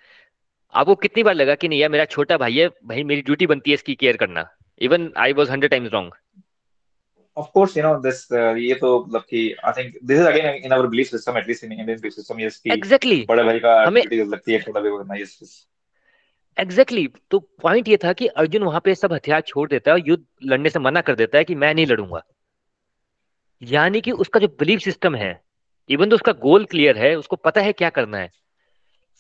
आपको 0.75 0.95
कितनी 0.95 1.23
बार 1.23 1.35
लगा 1.35 1.55
कि 1.55 1.69
नहीं 1.69 1.81
यार 1.81 1.91
मेरा 1.91 2.05
छोटा 2.05 2.37
भाई 2.39 2.59
है 2.59 2.69
भाई 2.85 3.03
मेरी 3.05 3.23
ड्यूटी 3.23 3.47
बनती 3.47 3.71
है 3.71 3.75
इसकी 3.75 3.95
केयर 3.95 4.17
करना। 4.17 4.49
Even 4.81 5.13
I 5.17 5.33
was 5.33 5.51
hundred 5.51 5.71
times 5.71 5.93
wrong 5.93 6.13
of 7.37 7.47
course 7.57 7.75
you 7.77 7.83
know 7.85 7.91
this 8.05 8.19
uh, 8.33 8.57
ये 8.59 8.75
तो 8.75 8.89
मतलब 9.05 9.23
कि 9.31 9.43
I 9.65 9.73
think 9.73 9.93
this 10.09 10.19
is 10.21 10.27
again 10.31 10.65
in 10.67 10.73
our 10.77 10.87
belief 10.95 11.11
system 11.11 11.37
at 11.41 11.47
least 11.51 11.65
in 11.65 11.75
Indian 11.75 12.01
belief 12.01 12.15
system 12.15 12.41
yes 12.45 12.57
कि 12.57 12.73
एग्जैक्टली 12.73 13.25
बड़े 13.29 13.45
भाई 13.45 13.59
का 13.59 13.75
हमें 13.87 14.03
लगती 14.13 14.53
है 14.53 14.61
छोटा 14.61 14.81
भाई 14.81 14.91
करना 14.91 15.15
yes 15.15 15.37
yes 15.43 15.53
एग्जैक्टली 16.59 17.03
exactly, 17.03 17.29
तो 17.31 17.39
पॉइंट 17.63 17.89
ये 17.89 17.97
था 17.97 18.13
कि 18.13 18.27
अर्जुन 18.27 18.63
वहाँ 18.63 18.81
पे 18.85 18.95
सब 18.95 19.13
हथियार 19.13 19.41
छोड़ 19.41 19.69
देता 19.69 19.91
है 19.91 19.97
और 19.97 20.09
युद्ध 20.09 20.25
लड़ने 20.45 20.71
से 20.71 20.79
मना 20.79 21.01
कर 21.01 21.15
देता 21.15 21.39
है 21.39 21.45
कि 21.45 21.55
मैं 21.55 21.75
नहीं 21.75 21.87
लड़ूँगा। 21.87 22.23
यानी 23.63 24.01
कि 24.01 24.13
उसका 24.13 24.41
जो 24.41 24.49
बिलीफ 24.61 24.81
सिस्टम 24.81 25.15
है 25.15 25.33
इवन 25.89 26.11
तो 26.11 26.17
उसका 26.17 26.33
गोल 26.43 26.65
क्लियर 26.65 26.99
है 26.99 27.15
उसको 27.15 27.37
पता 27.37 27.61
है 27.61 27.73
क्या 27.73 27.91
करना 27.91 28.19
है 28.19 28.31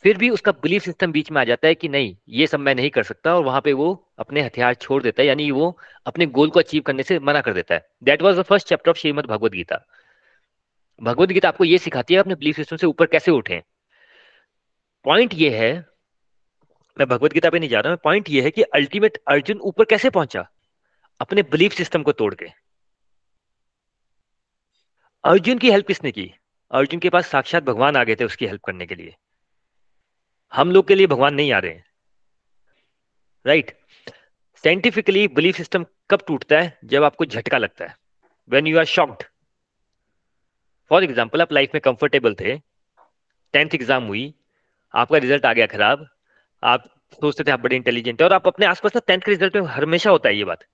फिर 0.05 0.17
भी 0.17 0.29
उसका 0.31 0.53
बिलीफ 0.53 0.83
सिस्टम 0.83 1.13
बीच 1.13 1.31
में 1.31 1.41
आ 1.41 1.45
जाता 1.45 1.69
है 1.69 1.75
कि 1.75 1.89
नहीं, 1.89 2.17
ये 2.29 2.47
सब 2.47 2.61
मैं 2.61 2.75
नहीं 2.75 2.91
कर 2.91 3.03
सकता 3.03 3.35
और 3.37 3.45
वहाँ 3.45 3.61
पे 3.61 3.73
वो 3.73 3.93
अपने 4.19 4.43
हथियार 4.43 4.75
छोड़ 4.75 5.03
देता 5.03 5.23
है, 5.23 5.27
यानी 5.29 5.51
वो 5.51 5.77
अपने 6.07 6.27
गोल 6.29 6.51
को 6.51 6.61
अचीव 6.61 6.83
करने 6.83 7.03
से 7.03 7.19
मना 7.19 7.41
कर 7.41 7.55
देता 7.55 7.75
है। 7.75 7.87
That 8.05 8.23
was 8.23 8.39
the 8.41 8.43
first 8.43 8.69
chapter 8.69 8.91
of 8.91 8.99
Shrimad 8.99 9.27
Bhagavad 9.27 9.53
Gita 9.53 9.85
Bhagavad 11.03 11.31
Gita 11.33 11.49
आपको 11.49 11.65
ये 11.65 11.79
सिखाती 11.79 12.15
है 12.15 12.21
अपने 12.21 12.35
बिलीफ 12.35 12.57
सिस्टम 12.57 12.77
से 12.77 12.87
ऊपर 12.87 13.07
कैसे 13.07 13.31
उठे। 13.31 13.63
पॉइंट 15.05 15.35
ये 15.35 15.51
है, 15.51 15.73
मैं 16.97 17.09
भगवत 17.09 17.33
गीता 17.33 17.51
पे 17.51 17.59
नहीं 17.59 17.71
जा 17.71 17.81
रहा 17.81 17.93
हूँ 17.93 17.99
पॉइंट 18.05 18.31
ये 18.31 18.43
है 18.43 18.51
कि 18.51 18.63
अल्टीमेट 18.63 19.19
अर्जुन 19.29 19.59
ऊपर 19.61 19.85
कैसे 19.85 20.11
पहुँचा? 20.11 20.47
अपने 21.21 21.43
बिलीफ 21.43 21.73
सिस्टम 21.73 22.03
को 22.03 22.13
तोड़ 22.13 22.35
के। 22.35 22.47
अर्जुन 25.25 25.59
की 25.59 25.71
हेल्प 25.71 25.87
किसने 25.87 26.13
की? 26.13 26.31
अर्जुन 26.71 27.01
के 27.01 27.11
पास 27.11 27.27
साक्षात 27.27 27.63
भगवान 27.63 27.97
आ 27.97 28.05
गए 28.05 28.15
थे 28.15 28.25
उसकी 28.25 28.47
हेल्प 28.47 28.63
करने 28.65 28.87
के 28.87 28.95
लिए। 28.95 29.15
हम 30.53 30.71
लोग 30.73 30.87
के 30.89 30.95
लिए 30.95 31.07
भगवान 31.07 31.35
नहीं 31.35 31.53
आ 31.53 31.59
रहे 31.59 31.73
हैं। 31.73 31.85
राइट 33.45 33.71
साइंटिफिकली 34.65 35.27
बिलीफ 35.29 35.57
सिस्टम 35.57 35.85
कब 36.11 36.23
टूटता 36.27 36.61
है? 36.61 36.79
जब 36.85 37.05
आपको 37.05 37.25
झटका 37.25 37.59
लगता 37.59 37.85
है। 37.85 37.95
When 38.51 38.67
you 38.67 38.79
are 38.79 38.85
shocked 38.87 39.23
for 40.91 41.05
example 41.05 41.43
आप 41.43 41.53
लाइफ 41.53 41.71
में 41.75 41.81
कंफर्टेबल 41.81 42.35
थे। 42.35 42.57
टेंथ 43.55 43.75
एग्ज़ाम 43.75 44.05
हुई। 44.05 44.33
आपका 44.95 45.19
रिज़ल्ट 45.19 45.47
आ 45.47 45.53
गया 45.53 45.67
खराब। 45.67 46.07
आप 46.63 46.85
सोचते 47.19 47.45
थे 47.45 47.51
आप 47.51 47.61
बड़े 47.61 47.77
इंटेलिजेंट 47.77 48.21
है। 48.21 48.27
और 48.27 48.33
आप 48.35 48.47
अपने 48.47 48.67
आसपास 48.67 48.97
ना 48.97 49.01
टेंथ 49.07 49.21
के 49.21 49.31
रिज़ल्ट 49.31 49.57
में 49.57 49.67
हमेशा 49.69 50.11
होता 50.11 50.29
है 50.29 50.37
ये 50.37 50.45
बात। 50.45 50.65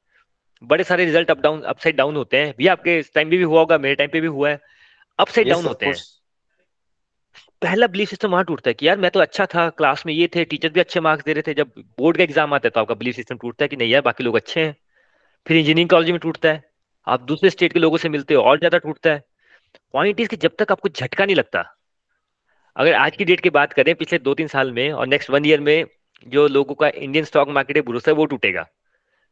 बड़े 0.62 0.84
सारे 0.84 1.04
result 1.04 1.30
up 1.30 1.38
down 1.38 1.62
upside 1.64 1.96
down 1.96 2.16
होते 2.16 2.36
हैं। 2.36 2.54
भी 2.58 2.66
आपके 2.68 3.00
टाइम 3.14 3.30
पे 3.30 3.36
भी 3.36 3.42
हुआ 3.42 3.60
होगा 3.60 3.78
मेरे 3.78 3.94
टाइम 3.94 4.10
पे 4.10 4.20
भी 4.20 4.26
हुआ 4.28 4.50
है। 4.50 4.60
अपसाइड 5.18 5.48
डाउन 5.48 5.64
होते 5.64 5.86
हैं। 5.86 5.94
पहला 7.62 7.86
बिलीफ 7.86 8.08
सिस्टम 8.08 8.30
वहाँ 8.30 8.44
टूटता 8.44 8.70
है 8.70 8.74
कि 8.74 8.86
यार 8.86 8.98
मैं 8.98 9.10
तो 9.10 9.20
अच्छा 9.20 9.44
था 9.46 9.68
क्लास 9.70 10.04
में 10.06 10.12
ये 10.12 10.28
थे 10.34 10.44
टीचर 10.44 10.68
भी 10.68 10.80
अच्छे 10.80 11.00
मार्क्स 11.00 11.24
दे 11.24 11.32
रहे 11.32 11.42
थे। 11.42 11.54
जब 11.54 11.70
बोर्ड 11.98 12.16
का 12.16 12.22
एग्ज़ाम 12.22 12.54
आता 12.54 12.66
है 12.66 12.70
तो 12.70 12.80
आपका 12.80 12.94
बिलीफ 12.94 13.14
सिस्टम 13.14 13.36
टूटता 13.36 13.64
है 13.64 13.68
कि 13.68 13.76
नहीं 13.76 13.90
यार, 13.90 14.02
बाकी 14.02 14.24
लोग 14.24 14.36
अच्छे 14.36 14.60
हैं। 14.60 14.74
फिर 15.46 15.56
इंजीनियरिंग 15.56 15.90
कॉलेज 15.90 16.10
में 16.10 16.18
टूटता 16.20 16.48
है। 16.48 16.62
आप 17.06 17.22
दूसरे 17.22 17.50
स्टेट 17.50 17.72
के 17.72 17.80
लोगों 17.80 17.98
से 17.98 18.08
मिलते 18.08 18.34
हो, 18.34 18.42
और 18.42 18.58
ज़्यादा 18.58 18.78
टूटता 18.78 19.10
है। 19.10 19.22
पॉइंट 19.94 20.20
इज़ 20.20 20.28
कि 20.28 20.36
जब 20.36 20.56
तक 20.58 20.72
आपको 20.72 20.88
झटका 20.88 21.24
नहीं 21.24 21.36
लगता, 21.36 21.64
अगर 22.76 22.94
आज 22.94 23.16
की 23.16 23.24
डेट 23.24 23.40
की 23.40 23.50
बात 23.50 23.72
करें, 23.72 23.94
पिछले 23.94 24.18
दो 24.20 24.34
तीन 24.34 24.48
साल 24.48 24.72
में 24.72 24.90
और 24.92 25.06
नेक्स्ट 25.06 25.30
वन 25.30 25.46
ईयर 25.46 25.60
में 25.60 25.86
जो 26.26 26.46
लोगों 26.48 26.74
का 26.74 26.88
इंडियन 26.88 27.24
स्टॉक 27.24 27.48
मार्केट 27.50 27.76
में 27.76 27.84
भरोसा 27.84 28.10
है, 28.10 28.16
वो 28.16 28.26
टूटेगा। 28.26 28.66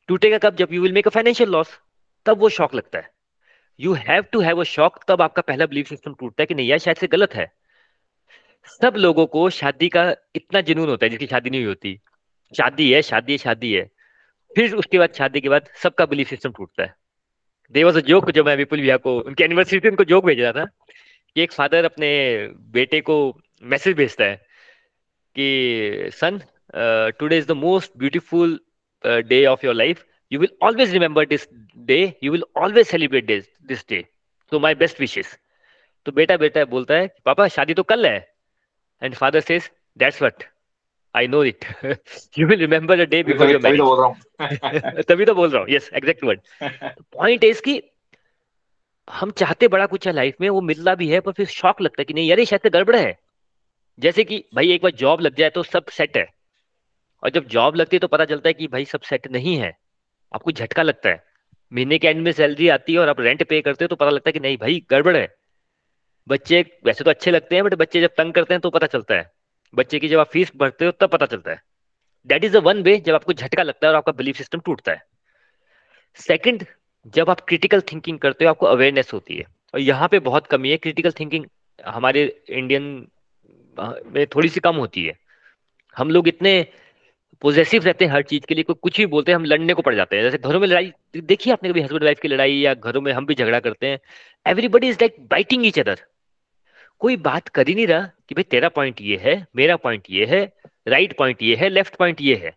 टूटेगा 0.09 0.39
कब? 0.39 0.57
जब 0.57 0.73
you 0.73 0.83
will 0.83 0.93
make 0.93 1.07
a 1.07 1.11
financial 1.11 1.51
loss 1.51 1.79
तब 2.27 2.39
वो 2.39 2.49
शॉक 2.51 2.75
लगता 2.75 2.99
है। 2.99 3.11
You 3.79 3.93
have 4.01 4.25
to 4.33 4.41
have 4.41 4.61
a 4.61 4.65
shock 4.67 4.99
तब 5.09 5.23
आपका 5.23 5.43
पहला 5.43 5.67
बिलीफ 5.67 5.89
सिस्टम 5.89 6.15
टूटता 6.15 6.43
है 6.43 6.47
कि 6.47 6.55
नहीं 6.55 6.69
यार, 6.69 6.79
शायद 6.79 6.97
से 6.97 7.07
गलत 7.09 7.35
है। 7.35 7.53
सब 8.67 8.95
लोगों 8.97 9.27
को 9.27 9.49
शादी 9.51 9.89
का 9.89 10.15
इतना 10.37 10.61
जुनून 10.61 10.89
होता 10.89 11.07
है, 11.07 11.11
जिसकी 11.11 11.27
शादी 11.27 11.51
नहीं 11.51 11.65
होती। 11.67 11.99
शादी 12.53 12.93
है 12.93 13.03
शादी 13.03 13.33
है 13.33 13.39
शादी 13.39 13.73
है। 13.73 13.91
फिर 14.57 14.75
उसके 14.75 14.99
बाद, 14.99 15.13
शादी 15.15 15.41
के 15.41 15.49
बाद 15.49 15.69
सबका 15.83 16.07
बिलीफ 16.07 16.29
सिस्टम 16.29 16.53
टूटता 16.53 16.83
है। 16.83 16.95
अ 17.75 18.01
जोक 18.01 18.31
जो 18.31 18.45
मैं 18.45 18.57
विपुल 18.57 18.81
भैया 18.81 18.97
को, 18.97 19.19
उनकी 19.19 19.45
एनिवर्सरी 19.45 19.79
पे 19.79 19.89
उनको 19.89 20.05
जोक 20.05 20.25
भेज 20.25 20.41
रहा 20.41 20.53
था 20.53 20.65
कि 20.65 21.43
एक 21.43 21.53
फादर 21.53 21.85
अपने 21.85 22.11
बेटे 22.73 23.01
को 23.01 23.17
मैसेज 23.63 23.97
भेजता 23.97 24.25
है 24.25 24.37
कि 25.37 26.11
son 26.13 26.41
today 27.19 27.39
is 27.39 27.47
the 27.49 27.53
most 27.53 27.93
beautiful 27.99 28.59
day 29.05 29.45
of 29.47 29.67
your 29.67 29.75
life 29.75 30.05
you 30.33 30.41
will 30.41 30.57
always 30.63 30.93
remember 30.93 31.27
this 31.27 31.49
day 31.79 32.15
you 32.23 32.33
will 32.33 32.45
always 32.57 32.87
celebrate 32.87 33.27
this 33.27 33.85
day 33.89 34.05
so 34.51 34.59
my 34.61 34.75
best 34.75 35.01
wishes 35.01 35.27
तो 36.07 36.13
बेटा 36.13 36.37
बेटा 36.37 36.65
बोलता 36.65 36.95
है 36.95 37.09
पापा, 37.25 37.49
शादी 37.49 37.75
तो 37.75 37.83
कल 37.83 38.07
है। 38.07 38.34
And 39.05 39.17
father 39.17 39.41
says, 39.41 39.71
That's 39.97 40.21
what. 40.21 40.45
I 41.15 41.27
know 41.27 41.41
it. 41.41 41.65
you 42.37 42.49
will 42.49 42.59
remember 42.59 42.97
the 42.97 43.07
day 43.07 43.23
before 43.23 43.49
your 43.49 43.61
marriage. 43.61 45.05
तभी 45.09 45.25
तो 45.25 45.35
बोल 45.35 45.51
रहा 45.51 45.63
हूँ 45.63 45.71
yes 45.71 45.91
exact 45.95 46.25
word 46.25 46.41
point 47.13 47.45
is 47.45 47.63
कि 47.63 47.83
हम 49.11 49.31
चाहते 49.31 49.69
बड़ा 49.69 49.87
कुछ 49.87 50.07
है 50.07 50.13
लाइफ 50.13 50.35
में 50.41 50.49
वो 50.49 50.61
मिलता 50.61 50.95
भी 50.95 51.09
है 51.09 51.21
पर 51.21 51.33
फिर 51.33 51.47
शौक 51.47 51.81
लगता 51.81 52.01
है 52.01 52.05
कि 52.05 52.15
नहीं 52.15 52.29
यार 52.29 52.39
ये 52.39 52.45
शायद 52.45 52.73
गड़बड़ 52.73 52.97
है। 52.97 53.19
जैसे 53.99 54.25
कि 54.25 54.45
भाई 54.55 54.73
एक 54.73 54.83
बार 54.83 54.93
जॉब 54.93 55.21
लग 55.21 55.35
जाए 55.35 55.51
तो 55.51 55.63
सब 55.63 55.85
सेट 55.87 56.17
है। 56.17 56.27
और 57.23 57.31
जब 57.31 57.47
जॉब 57.47 57.77
लगती 57.77 57.97
है 57.97 57.99
तो 57.99 58.09
पता 58.09 58.25
चलता 58.25 58.49
है 58.49 58.53
कि 58.53 58.67
भाई 58.67 58.85
सब 58.85 59.01
सेट 59.01 59.33
नहीं 59.33 59.57
है। 59.57 59.79
आपको 60.35 60.53
झटका 60.53 60.83
लगता 60.83 61.09
है। 61.09 61.25
महीने 61.73 61.99
के 61.99 62.09
एंड 62.09 62.23
में 62.23 62.33
सैलरी 62.33 62.69
आती 62.69 62.93
है 62.93 62.99
और 62.99 63.09
आप 63.09 63.21
रेंट 63.21 63.49
पे 63.49 63.61
करते 63.61 63.85
हो 63.85 63.89
तो 63.89 63.97
पता 63.97 64.11
लगता 64.11 64.29
है 64.29 64.33
कि 64.33 64.41
नहीं 64.41 64.57
भाई 64.57 64.87
गड़बड़ 64.91 65.17
है। 65.17 65.44
बच्चे 66.29 66.65
वैसे 66.85 67.05
तो 67.05 67.11
अच्छे 67.11 67.31
लगते 67.31 67.55
हैं 67.55 67.65
बट 67.65 67.75
बच्चे 67.75 68.01
जब 68.01 68.11
तंग 68.19 68.33
करते 68.33 68.55
हैं 68.55 68.61
तो 68.61 68.71
पता 68.71 68.87
चलता 68.87 69.15
है। 69.15 69.31
बच्चे 69.75 69.99
की 69.99 70.09
जब 70.09 70.19
आप 70.19 70.31
फ़ीस 70.31 70.53
भरते 70.57 70.85
हो, 70.85 70.91
तब 70.91 71.11
पता 71.11 71.27
चलता 71.27 71.51
है। 71.51 71.63
That 72.27 72.45
is 72.45 72.53
the 72.53 72.57
one 72.57 72.83
way 72.83 72.97
जब 72.97 73.15
आपको 73.15 73.33
झटका 73.33 73.63
लगता 73.63 73.87
है 73.87 73.91
और 73.91 73.97
आपका 73.97 74.13
बिलीफ 74.13 74.37
सिस्टम 74.37 74.61
टूटता 74.61 74.93
है। 74.93 75.03
सेकंड 76.15 76.65
जब 77.07 77.31
आप 77.31 77.41
क्रिटिकल 77.41 77.81
थिंकिंग 77.81 78.19
करते 78.19 78.45
हो, 78.45 78.51
आपको 78.51 78.67
अवेयरनेस 78.67 79.13
होती 79.13 79.37
है। 79.37 79.45
और 79.75 79.81
यहाँ 79.81 80.09
पे 80.09 80.19
बहुत 80.19 80.47
कमी 80.47 80.71
है 80.71 80.77
क्रिटिकल 80.77 81.11
थिंकिंग 81.11 81.47
हमारे 81.87 82.25
इंडियन 82.49 83.07
में 84.07 84.27
थोड़ी 84.27 84.49
सी 84.49 84.61
कम 84.61 84.77
होती 84.77 85.05
है। 85.05 85.19
हम 85.97 86.11
लोग 86.11 86.29
इतने 86.29 86.67
पोजेसिव 87.43 87.85
रहते 87.85 88.05
हैं 88.05 88.13
हर 88.13 88.23
चीज़ 88.23 88.47
के 88.47 88.55
लिए, 88.55 88.65
कोई 88.65 88.77
कुछ 88.83 88.97
भी 88.97 89.07
बोलते 89.07 89.33
हैं, 89.33 89.37
हम 89.37 89.45
लड़ने 89.45 89.75
को 89.75 89.83
पड़ 89.83 89.95
जाते 89.95 90.17
हैं। 90.17 90.23
जैसे 90.23 90.39
घरों 90.39 90.61
में 90.61 90.67
लड़ाई, 90.69 90.93
देखिए 91.17 91.53
आपने 91.53 91.71
कभी 91.71 91.81
हस्बैंड 91.81 92.05
वाइफ 92.05 92.21
की 92.21 92.29
लड़ाई 92.29 92.53
या 92.53 92.75
घरों 92.75 93.01
में 93.01 93.13
हम 93.13 93.27
भी 93.27 93.35
झगड़ा 93.35 93.61
करते 93.61 93.87
हैं। 93.87 93.99
Everybody 94.47 94.89
is 94.89 94.97
like 94.97 95.17
biting 95.21 95.67
each 95.67 95.79
other 95.79 96.01
कोई 97.01 97.17
बात 97.19 97.49
कर 97.49 97.69
ही 97.69 97.75
नहीं 97.75 97.87
रहा 97.87 98.11
कि 98.29 98.35
भाई 98.35 98.43
तेरा 98.43 98.69
पॉइंट 98.69 99.01
ये 99.01 99.17
है, 99.17 99.35
मेरा 99.57 99.77
पॉइंट 99.77 100.05
ये 100.11 100.27
है 100.27 100.45
राइट 100.89 101.17
पॉइंट 101.19 101.43
ये 101.43 101.57
है 101.57 101.69
लेफ़्ट 101.69 101.97
पॉइंट 101.97 102.21
ये 102.21 102.35
है। 102.37 102.57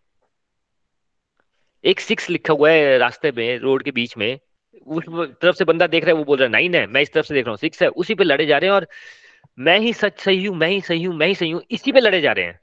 एक 1.83 1.99
सिक्स 1.99 2.29
लिखा 2.29 2.53
हुआ 2.53 2.69
है 2.71 2.97
रास्ते 2.97 3.31
में, 3.31 3.57
रोड 3.59 3.83
के 3.83 3.91
बीच 3.91 4.17
में। 4.17 4.39
उस 4.87 5.03
तरफ़ 5.41 5.55
से 5.55 5.65
बंदा 5.65 5.87
देख 5.87 6.03
रहा 6.03 6.11
है, 6.11 6.17
वो 6.17 6.23
बोल 6.23 6.37
रहा 6.37 6.45
है 6.45 6.51
नाइन 6.51 6.75
है 6.75 6.85
मैं 6.87 7.01
इस 7.01 7.13
तरफ़ 7.13 7.25
से 7.25 7.33
देख 7.33 7.45
रहा 7.45 7.51
हूँ 7.51 7.57
सिक्स 7.57 7.81
है। 7.83 7.87
उसी 7.89 8.15
पे 8.15 8.23
लड़े 8.23 8.45
जा 8.45 8.57
रहे 8.57 8.69
हैं 8.69 8.75
और 8.75 8.87
मैं 9.57 9.77
ही 9.79 9.93
सच 9.93 10.19
सही 10.19 10.45
हूँ, 10.45 10.55
मैं 10.57 10.67
ही 10.69 10.81
सही 10.81 11.03
हूँ, 11.03 11.15
मैं 11.15 11.27
ही 11.27 11.35
सही 11.35 11.49
हूँ, 11.51 11.61
इसी 11.71 11.91
पे 11.91 11.99
लड़े 11.99 12.21
जा 12.21 12.31
रहे 12.31 12.45
हैं। 12.45 12.59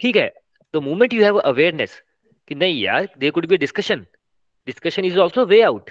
ठीक 0.00 0.16
है 0.16 0.32
तो 0.74 0.80
मोमेंट 0.80 1.12
यू 1.14 1.22
हैव 1.22 1.36
अवेयरनेस 1.38 2.02
कि 2.48 2.54
नहीं 2.54 2.80
यार 2.82 3.08
there 3.18 3.30
could 3.30 3.46
be 3.46 3.56
discussion 3.56 4.06
discussion 4.68 5.04
is 5.04 5.18
also 5.18 5.44
way 5.46 5.60
out 5.62 5.90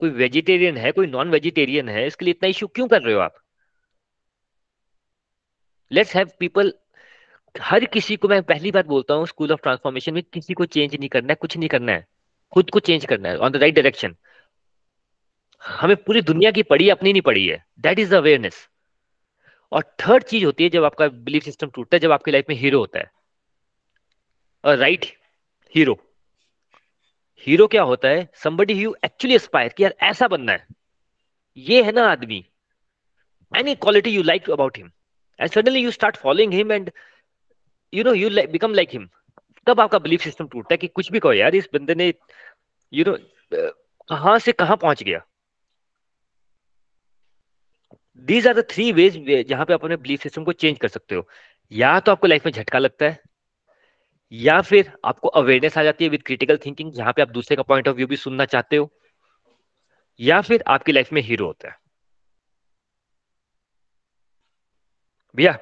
कोई 0.00 0.10
वेजिटेरियन 0.10 0.76
है, 0.76 0.92
कोई 0.92 1.06
नॉन 1.06 1.30
वेजिटेरियन 1.30 1.88
है, 1.88 2.06
इसके 2.06 2.24
लिए 2.24 2.32
इतना 2.32 2.48
इशू 2.48 2.66
क्यों 2.66 2.88
कर 2.88 3.02
रहे 3.02 3.14
हो 3.14 3.20
आप? 3.20 3.34
लेट्स 5.92 6.14
हैव 6.16 6.30
पीपल 6.38 6.72
हर 7.54 7.84
किसी 7.84 8.16
को 8.16 8.28
मैं 8.28 8.42
पहली 8.42 8.70
बार 8.70 8.82
बोलता 8.82 9.14
हूँ 9.14 9.26
स्कूल 9.26 9.52
ऑफ़ 9.52 9.60
ट्रांसफॉर्मेशन 9.62 10.14
में 10.14 10.22
किसी 10.22 10.54
को 10.54 10.64
चेंज 10.66 10.94
नहीं 10.94 11.08
करना 11.08 11.32
है, 11.32 11.34
कुछ 11.34 11.56
नहीं 11.56 11.68
करना 11.68 11.92
है। 11.92 12.06
खुद 12.52 12.70
को 12.70 12.80
चेंज 12.80 13.04
करना 13.04 13.28
है 13.28 13.36
ऑन 13.38 13.52
द 13.52 13.56
राइट 13.56 13.74
डायरेक्शन 13.74 14.16
हमें 15.62 15.96
पूरी 15.96 16.22
दुनिया 16.22 16.50
की 16.50 16.62
पड़ी 16.62 16.88
अपनी 16.90 17.12
नहीं 17.12 17.22
पड़ी 17.22 17.46
है। 17.46 17.64
दैट 17.80 17.98
इज़ 17.98 18.14
अवेयरनेस 18.14 18.68
और 19.72 19.82
थर्ड 20.00 20.24
चीज़ 20.24 20.44
होती 20.44 20.64
है, 20.64 20.70
जब 20.70 20.84
आपका 20.84 21.08
बिलीफ 21.08 21.42
सिस्टम 21.42 21.70
टूटता 21.70 21.96
है, 21.96 22.00
जब 22.00 22.12
आपकी 22.12 22.30
लाइफ 22.30 22.44
में 22.48 22.56
हीरो 22.56 22.78
होता 22.78 22.98
है। 22.98 23.10
और 24.64 24.76
राइट 24.76 25.06
हीरो 25.74 25.98
हीरो 27.44 27.66
क्या 27.66 27.82
होता 27.82 28.08
है? 28.08 28.28
Somebody 28.44 28.76
यू 28.76 28.94
एक्चुअली 29.04 29.34
एस्पायर 29.34 29.72
कि 29.76 29.82
यार 29.82 29.94
ऐसा 30.02 30.28
बनना 30.28 30.52
है। 30.52 30.66
ये 31.56 31.82
है 31.82 31.92
ना 31.92 32.08
आदमी। 32.10 32.44
Quality 33.52 34.12
you 34.12 34.22
like 34.22 34.48
about 34.48 34.76
him 34.76 34.86
and 35.38 35.52
suddenly 35.54 35.80
you 35.82 35.90
start 35.92 36.16
following 36.18 36.52
him 36.52 36.72
and 36.76 36.88
you 37.92 38.04
know 38.04 38.14
you 38.14 38.30
like, 38.30 38.50
become 38.52 38.74
like 38.78 38.94
him 38.94 39.06
तब 39.66 39.80
आपका 39.80 39.98
बिलीफ 39.98 40.22
सिस्टम 40.22 40.46
टूटता 40.46 40.74
है 40.74 40.76
कि 40.78 40.86
कुछ 40.88 41.10
भी 41.12 41.18
कहो 41.18 41.32
यार 41.32 41.54
इस 41.54 41.68
बंदे 41.74 41.94
ने 41.94 42.12
यू 42.92 43.04
नो 43.04 43.16
कहाँ 44.08 44.38
से 44.38 44.52
कहाँ 44.52 44.76
पहुँच 44.76 45.02
गया। 45.02 45.20
These 48.18 48.46
are 48.46 48.54
the 48.54 48.66
three 48.70 48.90
ways 48.92 49.46
जहाँ 49.48 49.64
पे 49.66 49.74
आप 49.74 49.84
अपने 49.84 49.96
बिलीफ 49.96 50.22
सिस्टम 50.22 50.44
को 50.44 50.52
चेंज 50.54 50.78
कर 50.78 50.88
सकते 50.88 51.14
हो। 51.14 51.28
या 51.72 51.98
तो 52.00 52.12
आपको 52.12 52.26
लाइफ 52.26 52.46
में 52.46 52.52
झटका 52.52 52.78
लगता 52.78 53.04
है 53.04 53.18
या 54.32 54.60
फिर 54.60 54.92
आपको 55.04 55.28
अवेयरनेस 55.28 55.78
आ 55.78 55.82
जाती 55.82 56.04
है 56.04 56.10
विद 56.10 56.22
क्रिटिकल 56.22 56.56
थिंकिंग 56.56 56.92
जहाँ 56.92 57.12
पे 57.12 57.22
आप 57.22 57.28
दूसरे 57.28 57.56
का 57.56 57.62
पॉइंट 57.62 57.88
ऑफ़ 57.88 57.96
व्यू 57.96 58.06
भी 58.06 58.16
सुनना 58.16 58.44
चाहते 58.44 58.76
हो 58.76 58.90
या 60.20 60.40
फिर 60.40 60.64
आपकी 60.66 60.92
लाइफ 60.92 61.12
में 61.12 61.22
हीरो 61.22 61.46
होता 61.46 61.68
है। 61.68 61.76
भैया 65.36 65.58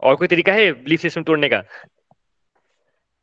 और 0.00 0.16
कोई 0.16 0.28
तरीका 0.28 0.52
है 0.52 0.72
बिलीफ 0.72 1.00
सिस्टम 1.00 1.22
तोड़ने 1.22 1.48
का? 1.48 1.62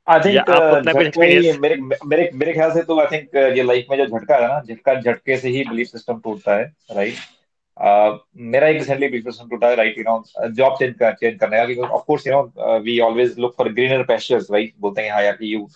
आई 0.08 0.20
थिंक 0.20 0.50
uh, 0.50 1.18
मेरे 1.62 1.76
मेरे 2.06 2.32
मेरे 2.34 2.54
ख्याल 2.54 2.72
से 2.72 2.84
तो 2.84 3.00
आई 3.00 3.06
थिंक 3.06 3.30
uh, 3.30 3.58
ये 3.58 3.64
लाइफ 3.64 3.86
में 3.92 3.98
जो 3.98 4.06
झटका 4.06 4.36
है 4.36 4.48
ना 4.48 4.62
झटका 4.62 5.02
झटके 5.02 5.38
से 5.38 5.50
ही 5.50 5.64
बिलीफ 5.64 5.88
सिस्टम 5.88 6.20
टूटता 6.20 6.56
है 6.56 6.74
राइट 6.92 7.14
uh, 7.14 7.37
मेरा 7.81 8.67
एक 8.69 8.77
रिसेंटली 8.79 9.09
बिलीफ 9.09 9.25
सिस्टम 9.25 9.49
टूटा 9.49 9.69
है 9.69 9.77
right 9.77 9.99
you 9.99 10.05
know 10.09 10.49
job 10.57 10.77
change 10.79 10.95
कर 10.99 11.15
चेंज 11.21 11.39
करने 11.41 11.57
का 11.57 11.65
because 11.67 11.91
of 11.91 12.05
course 12.07 12.27
you 12.27 12.33
know 12.33 12.79
we 12.83 12.99
always 13.07 13.39
look 13.39 13.55
for 13.59 13.73
greener 13.73 14.03
pastures 14.13 14.51
right 14.53 14.75
बोलते 14.81 15.03
हैं 15.03 15.11
हाँ 15.13 15.23
यार 15.23 15.37
कि 15.37 15.55
you 15.55 15.67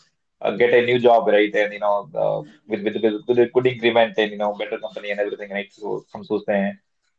get 0.59 0.75
a 0.75 0.81
new 0.87 0.99
job 0.99 1.29
right 1.35 1.55
and 1.61 1.73
you 1.73 1.79
know 1.83 2.09
uh, 2.23 2.43
with 2.73 2.83
with 2.87 2.97
with 3.29 3.39
a 3.39 3.47
good 3.55 3.67
increment 3.71 4.19
and 4.25 4.31
you 4.31 4.39
know 4.39 4.49
better 4.59 4.79
company 4.83 5.11
and 5.11 5.23
everything 5.23 5.55
right 5.57 5.73
so 5.79 5.95
हम 6.15 6.23
सोचते 6.23 6.53
हैं 6.53 6.75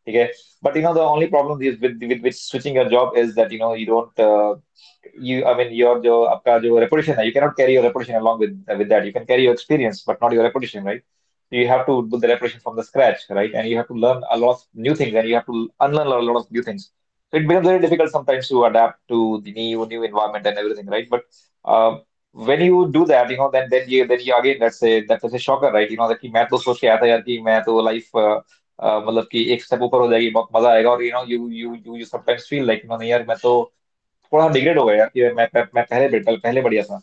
ठीक 0.08 0.16
है 0.16 0.28
but 0.68 0.78
you 0.80 0.84
know 0.84 0.92
the 0.98 1.06
only 1.14 1.28
problem 1.34 1.64
is 1.70 1.80
with 1.86 2.06
with, 2.12 2.22
with 2.28 2.38
switching 2.42 2.78
your 2.80 2.86
job 2.94 3.18
is 3.24 3.34
that 3.40 3.56
you 3.56 3.60
know 3.64 3.72
you 3.80 3.88
don't 3.90 4.24
uh, 4.28 4.54
you 5.30 5.40
I 5.52 5.56
mean 5.62 5.74
your 5.80 5.96
जो 6.04 6.22
आपका 6.36 6.58
जो 6.68 6.80
reputation 6.86 7.20
है 7.20 7.26
you 7.30 7.34
cannot 7.38 7.58
carry 7.62 7.78
your 7.78 7.84
reputation 7.88 8.22
along 8.22 8.40
with 8.46 8.56
with 8.84 8.94
that 8.94 9.10
you 9.10 9.14
can 9.18 9.28
carry 9.32 9.48
your 9.50 9.58
experience 9.60 10.04
but 10.12 10.26
not 10.26 10.38
your 10.38 10.48
reputation 10.50 10.90
right 10.92 11.04
you 11.52 11.68
have 11.68 11.86
to 11.86 12.02
build 12.04 12.22
the 12.22 12.28
reputation 12.28 12.60
from 12.60 12.76
the 12.76 12.84
scratch 12.84 13.22
right 13.30 13.54
and 13.54 13.68
you 13.70 13.78
have 13.78 13.88
to 13.88 13.94
learn 14.06 14.22
a 14.32 14.38
lot 14.38 14.52
of 14.56 14.62
new 14.74 14.96
things 14.96 15.14
and 15.14 15.28
you 15.28 15.36
have 15.36 15.46
to 15.46 15.70
unlearn 15.80 16.08
a 16.08 16.20
lot 16.30 16.38
of 16.42 16.52
new 16.52 16.62
things 16.62 16.92
so 17.32 17.38
it 17.38 17.48
becomes 17.48 17.68
very 17.68 17.80
difficult 17.80 18.10
sometimes 18.12 18.48
to 18.50 18.66
adapt 18.66 19.00
to 19.08 19.42
the 19.46 19.52
new 19.54 19.86
new 19.94 20.04
environment 20.04 20.46
and 20.46 20.58
everything 20.58 20.88
right 20.88 21.08
but 21.10 21.24
uh, 21.66 21.98
when 22.34 22.62
you 22.62 22.92
do 22.92 23.06
that 23.06 23.30
you 23.30 23.38
know 23.38 23.50
then 23.52 23.68
then 23.70 23.84
you 23.88 24.06
then 24.08 24.20
you 24.22 24.38
again 24.40 24.58
let's 24.60 24.80
say 24.80 24.94
that's 25.06 25.24
a 25.24 25.40
shocker 25.48 25.72
right 25.78 25.90
you 25.92 25.98
know 25.98 26.08
that 26.10 26.20
कि 26.22 26.30
मैं 26.34 26.46
तो 26.50 26.58
सोच 26.58 26.80
के 26.82 26.88
आया 26.88 26.98
था 27.02 27.08
यार 27.08 27.22
कि 27.22 27.40
मैं 27.46 27.62
तो 27.64 27.82
लाइफ 27.86 28.10
मतलब 28.16 29.28
कि 29.32 29.44
एक 29.54 29.64
स्टेप 29.64 29.82
ऊपर 29.82 30.00
हो 30.02 30.10
जाएगी 30.12 30.30
बहुत 30.32 30.50
मजा 30.56 30.70
आएगा 30.72 30.90
और 30.92 31.04
you 31.04 31.12
know 31.14 31.24
you 31.28 31.50
you 31.50 31.76
you 31.86 31.96
you 31.98 32.06
sometimes 32.06 32.48
feel 32.50 32.66
like 32.68 32.82
no 32.92 33.02
यार 33.04 33.26
मैं 33.30 33.38
तो 33.44 33.54
थोड़ा 34.34 34.48
डिग्रेड 34.50 34.80
हो 34.80 34.86
गया 34.86 34.98
यार 34.98 35.08
कि 35.14 35.24
मैं 35.24 35.48
मैं, 35.56 35.64
मैं 35.76 35.86
पहले 35.92 36.20
पहले 36.36 36.62
बढ़िया 36.62 36.84
था 36.84 37.02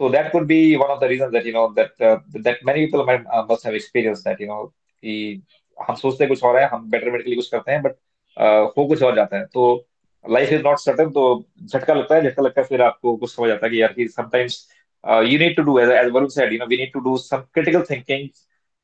so 0.00 0.08
that 0.10 0.30
could 0.32 0.46
be 0.46 0.76
one 0.76 0.90
of 0.90 1.00
the 1.00 1.08
reasons 1.08 1.32
that 1.32 1.46
you 1.46 1.52
know 1.52 1.72
that 1.74 1.92
uh, 2.00 2.16
that 2.46 2.64
many 2.64 2.86
people 2.86 3.04
might, 3.04 3.24
uh, 3.26 3.44
must 3.48 3.64
have 3.64 3.74
experienced 3.74 4.24
that 4.24 4.40
you 4.40 4.48
know 4.48 4.64
कि 5.02 5.42
हम 5.78 5.94
सोचते 5.94 6.26
कुछ 6.26 6.42
और 6.44 6.58
है 6.58 6.66
हम 6.68 6.90
बेटरमेंट 6.90 7.24
के 7.24 7.30
लिए 7.30 7.36
कुछ 7.36 7.48
करते 7.48 7.72
हैं 7.72 7.82
बट 7.82 7.92
uh, 7.92 8.70
हो 8.78 8.86
कुछ 8.86 9.02
और 9.02 9.16
जाता 9.16 9.36
है। 9.36 9.44
तो 9.46 9.86
लाइफ 10.24 10.52
इज़ 10.52 10.62
नॉट 10.62 10.78
सर्टन 10.78 11.10
तो 11.10 11.24
झटका 11.64 11.94
लगता 11.94 12.14
है 12.14 12.22
झटका 12.22 12.42
लगता 12.42 12.60
है 12.60 12.66
फिर 12.66 12.82
आपको 12.82 13.16
कुछ 13.16 13.34
समझ 13.36 13.50
आता 13.50 13.66
है 13.66 13.70
कि 13.70 13.82
यार 13.82 13.92
कि 13.92 14.08
sometimes 14.08 14.68
you 15.04 15.38
need 15.38 15.56
to 15.56 15.62
do 15.62 15.78
as 15.78 15.90
as 15.90 16.10
Varun 16.12 16.28
said 16.28 16.52
you 16.52 16.58
know 16.58 16.66
we 16.66 16.76
need 16.76 16.92
to 16.92 17.00
do 17.00 17.16
some 17.16 17.36
critical 17.54 17.82
thinking 17.90 18.28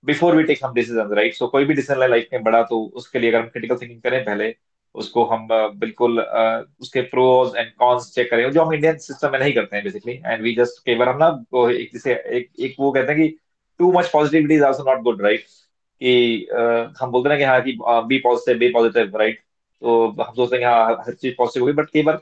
before 0.04 0.36
we 0.36 0.44
take 0.44 0.58
some 0.58 0.72
decision 0.74 1.14
right 1.14 1.34
so 1.34 1.46
कोई 1.48 1.64
भी 1.64 1.74
डिसीज़न 1.74 2.08
लाइफ 2.10 2.28
में 2.32 2.42
बड़ा 2.42 2.62
तो 2.62 2.84
उसके 2.96 3.18
लिए 3.18 3.30
अगर 3.30 3.40
हम 3.40 3.48
क्रिटिकल 3.48 3.76
थिंकिंग 3.76 4.02
करें 4.02 4.24
पहले 4.24 4.54
उसको 4.94 5.24
हम 5.26 5.46
बिल्कुल 5.76 6.20
उसके 6.20 7.00
प्रोज 7.10 7.56
एंड 7.56 7.72
कॉन्स 7.76 8.10
चेक 8.14 8.30
करें 8.30 8.50
जो 8.50 8.62
हम 8.64 8.72
इंडियन 8.74 8.98
सिस्टम 9.00 9.32
में 9.32 9.38
नहीं 9.38 9.52
करते 9.54 9.76
हैं 9.76 9.84
बेसिकली 9.84 10.12
एंड 10.26 10.42
वी 10.42 10.54
जस्ट 10.56 10.84
कई 10.86 10.94
बार 10.96 11.08
हम 11.08 11.18
ना 11.18 11.28
एक 11.70 11.90
जैसे 11.92 12.14
एक, 12.14 12.50
एक 12.60 12.74
वो 12.80 12.90
कहते 12.92 13.12
हैं 13.12 13.20
कि 13.22 13.36
too 13.80 13.92
much 13.92 14.10
positivity 14.12 14.54
is 14.54 14.64
also 14.64 14.84
not 14.84 15.02
good 15.02 15.22
right 15.22 15.44
कि 16.00 16.46
हम 17.00 17.10
बोलते 17.10 17.28
हैं 17.30 17.38
कि 17.38 17.44
हाँ 17.44 17.60
कि 17.62 17.76
be 18.08 18.18
positive 18.20 18.58
be 18.58 18.68
positive 18.72 19.16
right 19.16 19.40
तो 19.82 20.06
हम 20.22 20.32
सोचते 20.34 20.56
हैं 20.56 20.64
हाँ 20.66 20.94
हर 21.06 21.14
चीज़ 21.14 21.34
पॉजिटिव 21.38 21.62
होगी 21.62 21.72
बट 21.74 21.90
कई 21.92 22.02
बार 22.02 22.20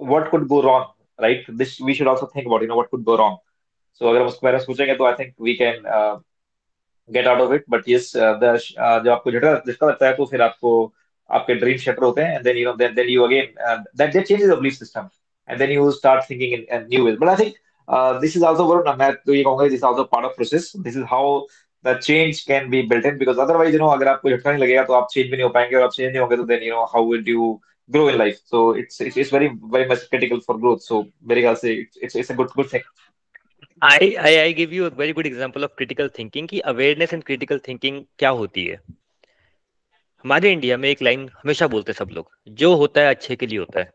what 0.00 0.30
could 0.30 0.46
go 0.48 0.60
wrong 0.62 0.86
right 1.18 1.50
this 1.52 1.80
we 1.82 1.94
should 1.94 2.08
also 2.08 2.30
think 2.36 2.46
about 2.46 2.62
you 2.62 2.68
know 2.68 2.74
what 2.74 2.88
could 2.90 3.02
go 3.04 3.16
wrong 3.16 3.38
so 4.00 4.08
अगर 4.08 4.20
हम 4.20 4.26
उसके 4.26 4.46
बारे 4.46 4.56
में 4.58 4.64
सोचेंगे 4.64 4.94
तो 4.96 5.04
I 5.06 5.12
think 5.20 5.34
we 5.42 5.54
can 5.56 5.82
get 7.08 7.26
out 7.26 7.40
of 7.40 7.52
it 7.54 7.64
but 7.70 7.84
yes 7.88 8.12
जब 8.16 9.08
आपको 9.10 9.30
झटका 9.32 9.54
झटका 9.56 9.86
लगता 9.86 10.06
है 10.06 10.14
तो 10.16 10.24
फिर 10.26 10.42
आपको 10.42 10.72
आपके 11.30 11.54
ड्रीम 11.54 11.76
शटर 11.84 12.02
होते 12.02 12.22
हैं 12.22 12.34
and 12.34 12.44
then 12.44 12.56
you 12.56 12.64
know 12.64 12.72
then 12.76 12.94
then 12.94 13.08
you 13.08 13.22
again 13.24 13.54
that 13.60 14.12
that 14.12 14.26
changes 14.26 14.48
the 14.48 14.58
belief 14.58 14.74
system 14.74 15.08
and 15.48 15.58
then 15.58 15.70
you 15.70 15.90
start 16.00 16.30
thinking 16.30 16.52
in 16.52 16.66
in 16.76 16.86
new 16.88 17.04
ways 17.06 17.18
but 17.20 17.28
I 17.28 17.44
think 17.44 17.54
this 18.20 18.36
is 18.36 18.44
also 18.44 18.64
Varun 18.64 18.96
मैं 18.98 19.12
तो 19.26 19.34
ये 19.34 19.42
कहूँगा 19.42 19.68
this 19.68 19.84
also 19.84 20.04
part 20.12 20.26
of 20.26 20.34
process 20.36 20.72
this 20.76 20.96
is 20.96 21.04
how 21.10 21.40
the 21.84 21.98
change 22.02 22.40
can 22.48 22.68
be 22.70 22.82
built 22.88 23.06
in 23.06 23.18
because 23.18 23.40
otherwise 23.40 23.72
you 23.74 23.80
know 23.80 23.88
अगर 23.96 24.08
आपको 24.08 24.30
झटका 24.30 24.50
नहीं 24.50 24.62
लगेगा 24.62 24.82
तो 24.84 24.92
आप 24.92 25.08
चेंज 25.12 25.26
भी 25.26 25.32
नहीं 25.32 25.42
हो 25.42 25.48
पाएँगे 25.58 25.76
और 25.76 25.82
आप 25.82 25.90
चेंज 25.92 26.08
नहीं 26.08 26.20
होंगे 26.20 26.36
तो 26.36 26.44
then 26.52 26.62
you 26.62 26.74
know 26.74 26.84
how 26.94 27.10
will 27.10 27.24
you 27.28 27.54
grow 27.90 28.08
in 28.08 28.18
life? 28.18 28.38
So 28.44 28.70
it's 28.72 29.00
it's, 29.00 29.16
it's 29.16 29.30
very 29.30 29.50
very 29.74 29.88
much 29.88 30.08
critical 30.10 30.40
for 30.40 30.58
growth. 30.58 30.82
So 30.82 31.04
मेरे 31.28 31.40
ख्याल 31.40 31.54
से 31.54 31.74
it's 32.02 32.16
it's 32.16 32.30
a 32.30 32.34
good 32.34 32.48
good 32.56 32.70
thing. 32.70 32.82
I 33.82 33.98
I 34.20 34.52
give 34.52 34.72
you 34.72 34.86
a 34.86 34.90
very 34.90 35.12
good 35.12 35.26
example 35.26 35.64
of 35.64 35.74
critical 35.76 36.08
thinking 36.18 36.48
कि 36.48 36.62
awareness 36.72 37.12
and 37.16 37.26
critical 37.30 37.60
thinking 37.68 38.02
क्या 38.18 38.30
होती 38.40 38.64
है? 38.66 38.80
हमारे 40.26 40.50
India 40.52 40.76
में 40.76 40.88
एक 40.88 41.02
लाइन 41.02 41.28
हमेशा 41.32 41.66
बोलते 41.66 41.92
हैं 41.92 41.96
सब 41.96 42.10
लोग 42.12 42.30
जो 42.60 42.74
होता 42.76 43.00
है 43.00 43.08
अच्छे 43.08 43.34
के 43.36 43.46
लिए 43.46 43.58
होता 43.58 43.80
है। 43.80 43.90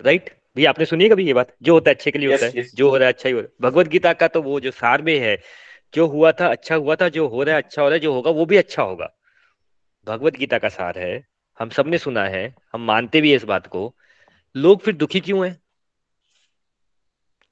राइट 0.00 0.28
भैया 0.56 0.70
आपने 0.70 0.84
सुनी 0.84 1.08
कभी 1.08 1.26
ये 1.26 1.32
बात? 1.32 1.54
जो 1.62 1.74
होता 1.74 1.90
है 1.90 1.94
अच्छे 1.94 2.10
के 2.10 2.18
लिए 2.18 2.28
yes, 2.28 2.34
होता 2.34 2.46
है 2.46 2.64
yes. 2.64 2.74
जो 2.74 2.90
हो 2.90 2.96
रहा 2.96 3.06
है 3.06 3.12
अच्छा 3.12 3.28
ही 3.28 3.34
हो 3.34 3.40
रहा 3.40 3.48
है। 3.48 3.70
भगवत 3.70 3.88
गीता 3.88 4.12
का 4.12 4.28
तो 4.28 4.42
वो 4.42 4.60
जो 4.60 4.70
सार 4.70 5.02
में 5.02 5.18
है 5.18 5.36
जो 5.94 6.06
हुआ 6.06 6.32
था 6.32 6.48
अच्छा 6.48 6.74
हुआ 6.74 6.96
था 6.96 7.08
जो 7.08 7.26
हो 7.28 7.42
रहा 7.42 7.56
है 7.56 7.62
अच्छा 7.62 7.82
हो 7.82 7.88
रहा 7.88 7.94
है 7.94 8.00
जो 8.00 8.12
होगा 8.12 8.30
वो 8.30 8.46
भी 8.46 8.56
अच्छा 8.56 8.82
होगा। 8.82 9.08
भगवत 10.06 10.36
गीता 10.36 10.58
का 10.58 10.68
सार 10.68 10.98
है 10.98 11.26
हम 11.58 11.70
सबने 11.70 11.98
सुना 11.98 12.24
है 12.26 12.44
हम 12.72 12.84
मानते 12.84 13.20
भी 13.20 13.30
है 13.30 13.36
इस 13.36 13.44
बात 13.44 13.66
को। 13.66 13.94
लोग 14.54 14.82
फिर 14.82 14.94
दुखी 14.96 15.20
क्यों 15.20 15.46
हैं? 15.46 15.56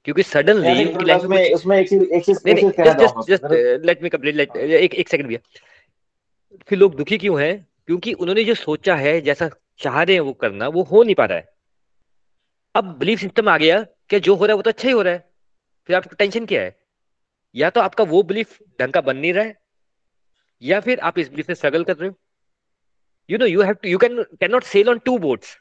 क्योंकि 0.05 0.23
सडनली 0.23 0.85
उनकी 0.85 1.05
लाइफ 1.05 1.23
में 1.23 1.53
उसमें 1.53 1.77
एक 1.79 1.89
चीज़ 1.89 2.03
एक 2.03 2.25
चीज़ 2.25 2.39
नहीं 2.45 2.55
नहीं 2.55 2.93
just 2.93 3.29
just 3.29 3.51
let 3.85 4.03
me 4.03 4.09
complete 4.09 4.35
let 4.35 4.57
एक 4.57 4.95
एक 4.95 5.09
सेकंड 5.09 5.27
भैया। 5.27 5.39
फिर 6.67 6.79
लोग 6.79 6.95
दुखी 6.95 7.17
क्यों 7.17 7.41
हैं? 7.41 7.53
क्योंकि 7.87 8.13
उन्होंने 8.13 8.43
जो 8.43 8.53
सोचा 8.55 8.95
है, 8.95 9.19
जैसा 9.21 9.49
चाह 9.79 10.01
रहे 10.01 10.15
हैं 10.15 10.21
वो 10.21 10.33
करना, 10.35 10.67
वो 10.67 10.83
हो 10.83 11.03
नहीं 11.03 11.15
पा 11.15 11.25
रहा 11.25 11.37
है। 11.37 11.51
अब 12.75 12.97
बिलीफ 12.99 13.19
सिस्टम 13.19 13.49
आ 13.49 13.57
गया 13.57 13.81
कि 14.09 14.19
जो 14.19 14.35
हो 14.35 14.45
रहा 14.45 14.53
है 14.53 14.55
वो 14.55 14.61
तो 14.61 14.69
अच्छा 14.69 14.87
ही 14.87 14.93
हो 14.93 15.01
रहा 15.01 15.13
है। 15.13 15.29
फिर 15.89 15.95
आपको 15.95 16.15
टेंशन 16.15 16.45
क्या 16.45 16.61
है? 16.61 16.75
या 17.55 17.69
तो 17.69 17.81
आपका 17.81 18.03
वो 18.05 18.21
बिलीफ 18.23 18.57
ढंग 18.79 18.93
का 18.93 19.01
बन 19.01 19.17
नहीं 19.17 19.33
रहा 19.33 19.43
है, 19.45 19.55
या 20.61 20.79
फिर 20.79 20.99
आप 21.01 21.19
इस 21.19 21.29
बिलीफ 21.29 21.49
में 21.49 21.55
स्ट्रगल 21.55 21.83
कर 21.83 21.95
रहे 21.97 22.09
हो। 22.09 22.15
You 23.29 23.37
know 23.37 23.45
you 23.45 23.61
have 23.61 23.73
to 23.73 23.89
you 23.89 23.97
can 23.97 24.21
can 24.23 24.51
not 24.51 24.63
sail 24.65 24.89
on 24.89 24.99
two 24.99 25.17
boats 25.19 25.57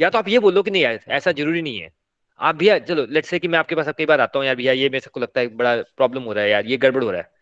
या 0.00 0.10
तो 0.10 0.18
आप 0.18 0.28
ये 0.28 0.38
बोलो 0.38 0.62
कि 0.62 0.70
नहीं 0.70 0.82
यार, 0.82 0.98
ऐसा 1.08 1.32
ज़रूरी 1.32 1.62
नहीं 1.62 1.80
है। 1.80 1.92
आप 2.40 2.54
भैया, 2.54 2.78
चलो 2.80 3.04
लेट्स 3.06 3.28
से 3.28 3.38
कि 3.38 3.48
मैं 3.48 3.58
आपके 3.58 3.74
पास 3.74 3.88
कई 3.98 4.06
बार 4.06 4.20
आता 4.20 4.38
हूँ, 4.38 4.46
यार 4.46 4.56
भैया, 4.56 4.72
ये 4.72 4.88
मेरे 4.88 5.10
को 5.10 5.20
लगता 5.20 5.40
है 5.40 5.48
बड़ा 5.56 5.76
प्रॉब्लम 5.96 6.22
हो 6.22 6.32
रहा 6.32 6.44
है, 6.44 6.50
यार, 6.50 6.66
ये 6.66 6.76
गड़बड़ 6.76 7.04
हो 7.04 7.10
रहा 7.10 7.20
है। 7.20 7.32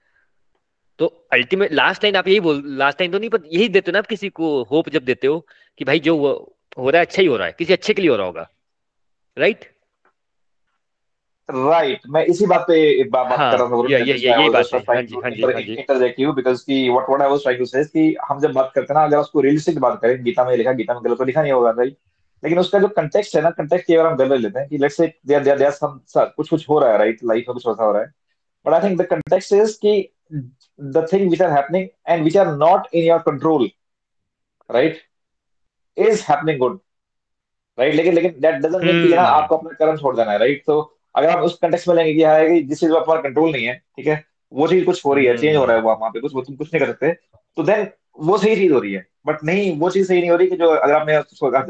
तो 0.98 1.06
अल्टीमेट 1.32 1.72
लास्ट 1.72 2.02
टाइम 2.02 2.16
आप 2.16 2.28
यही 2.28 2.40
बोल 2.40 2.62
लास्ट 2.66 2.98
टाइम 2.98 3.12
तो 3.12 3.18
नहीं 3.18 3.30
पर 3.30 3.38
यही 3.52 3.68
देते 3.68 3.90
हो 3.90 3.92
ना 3.92 3.98
आप 3.98 4.06
किसी 4.06 4.28
को 4.28 4.62
होप 4.62 4.88
जब 4.88 5.04
देते 5.04 5.26
हो 5.26 5.46
कि 5.78 5.84
भाई 5.84 6.00
जो 6.00 6.16
हो 6.78 6.90
रहा 6.90 7.00
है 7.00 7.06
अच्छा 7.06 7.22
ही 7.22 7.28
हो 7.28 7.36
रहा 7.36 7.46
है 7.46 7.54
किसी 7.58 7.72
अच्छे 7.72 7.94
के 7.94 8.02
लिए 8.02 8.10
हो 8.10 8.16
रहा 8.16 8.26
होगा 8.26 8.48
राइट 9.38 9.64
राइट 11.48 12.00
मैं 12.08 12.24
इसी 12.24 12.46
बात 12.46 12.60
पे 12.60 13.04
बात 13.04 13.38
हाँ 13.38 13.50
कर 13.52 13.58
रहा 13.58 13.68
था 13.68 13.88
ये 13.90 13.98
ये 14.04 14.14
ये 14.14 14.48
बात 14.50 14.66
है। 14.74 14.80
हाँ 14.80 15.02
जी 15.02 15.14
हाँ 15.22 15.30
जी 15.30 15.42
हाँ 15.42 15.52
जी। 15.52 15.74
इंटरजेक्ट 15.74 16.20
यू 16.20 16.32
बिकॉज़ 16.32 16.62
की 16.62 16.88
what 16.88 17.08
what 17.08 17.22
I 17.22 17.28
was 17.28 17.40
trying 17.42 17.58
to 17.58 17.64
say 17.64 17.84
कि 17.84 18.16
हम 18.28 18.40
जब 18.40 18.52
बात 18.52 18.72
करते 18.74 18.92
हैं 18.92 19.00
ना 19.00 19.04
अगर 19.06 19.16
उसको 19.16 19.40
रियलिस्टिक 19.40 19.78
बात 19.78 19.98
करें 20.02 20.22
गीता 20.24 20.44
में 20.44 20.56
लिखा 20.56 20.72
गीता 20.72 20.94
में 20.94 21.02
गलत 21.04 21.18
तो 21.18 21.24
लिखा 21.24 21.42
नहीं 21.42 21.52
होगा 21.52 21.70
राइट 21.70 21.96
लेकिन 22.44 22.58
उसका 22.58 22.78
जो 22.78 22.88
कंटेक्स्ट 22.88 23.36
है 23.36 23.42
ना 23.42 23.50
कंटेक्स्ट 23.50 23.86
की 23.86 23.94
अगर 23.94 24.06
हम 24.06 24.16
गलत 24.16 24.40
लेते 24.40 24.60
हैं 24.60 24.68
कि 24.68 24.78
let's 24.78 24.96
say 24.96 25.06
there 25.26 25.42
there 25.42 25.58
there 25.58 25.70
सम 25.70 26.00
कुछ 26.16 26.48
कुछ 26.48 26.68
हो 26.68 26.78
रहा 26.78 26.92
है 26.92 26.98
राइट 26.98 27.18
लाइफ 27.24 27.44
में 27.48 27.54
कुछ 27.54 27.66
ऐसा 27.66 27.84
हो 27.84 27.92
रहा 27.92 28.02
है। 28.02 28.08
But 28.66 28.72
I 28.72 28.88
think 28.88 29.00
the 29.00 29.04
context 29.04 29.52
is 29.52 29.78
कि 29.78 30.08
the 30.78 31.02
thing 31.06 31.28
which 31.30 31.40
are 31.40 31.50
happening 31.50 31.88
and 32.06 32.24
which 32.24 32.36
are 32.36 32.56
not 32.56 32.88
in 32.92 33.04
your 33.04 33.20
control 33.20 33.68
right 34.70 34.96
is 35.96 36.22
happening 36.30 36.58
good 36.58 36.78
right 37.78 37.94
लेकिन 37.94 38.14
लेकिन 38.14 38.34
दैट 38.40 38.54
डजंट 38.54 38.84
मीन 38.84 39.02
कि 39.02 39.12
हम्म 39.12 39.26
आपको 39.26 39.56
अपना 39.56 39.70
कर्म 39.70 39.96
छोड़ 39.96 40.16
देना 40.16 40.32
है 40.32 40.38
राइट 40.38 40.62
तो 40.66 40.98
अगर 41.16 41.30
आप 41.30 41.38
उस 41.44 41.58
कंटेक्स्ट 41.62 41.88
में 41.88 41.94
लेंगे 41.94 42.14
कि 42.14 42.22
है 42.22 42.48
कि 42.48 42.62
जिस 42.62 42.80
चीज़ 42.80 42.92
का 42.92 42.98
हमारा 42.98 43.20
कंट्रोल 43.20 43.52
नहीं 43.52 43.64
है 43.66 43.74
ठीक 43.96 44.06
है? 44.06 44.24
वो 44.52 44.68
चीज़ 44.68 44.84
कुछ 44.84 45.04
हो 45.06 45.14
रही 45.14 45.24
है 45.26 45.36
चेंज 45.36 45.56
हो 45.56 45.64
रहा 45.64 45.76
है 45.76 45.82
वहाँ 45.82 46.10
पे 46.10 46.20
कुछ 46.20 46.32
तुम 46.46 46.56
कुछ 46.56 46.74
नहीं 46.74 46.80
कर 46.80 46.92
सकते 46.92 47.12
तो 47.56 47.62
देन 47.62 47.86
वो 48.20 48.38
सही 48.38 48.56
चीज़ 48.56 48.72
हो 48.72 48.78
रही 48.78 48.92
है। 48.92 49.06
बट 49.26 49.44
नहीं 49.44 49.78
वो 49.78 49.90
चीज़ 49.90 50.08
सही 50.08 50.20
नहीं 50.20 50.30
हो 50.30 50.36
रही 50.36 50.46
कि 50.46 50.56
जो 50.56 50.68
अगर 50.68 50.94
आपने 50.94 51.14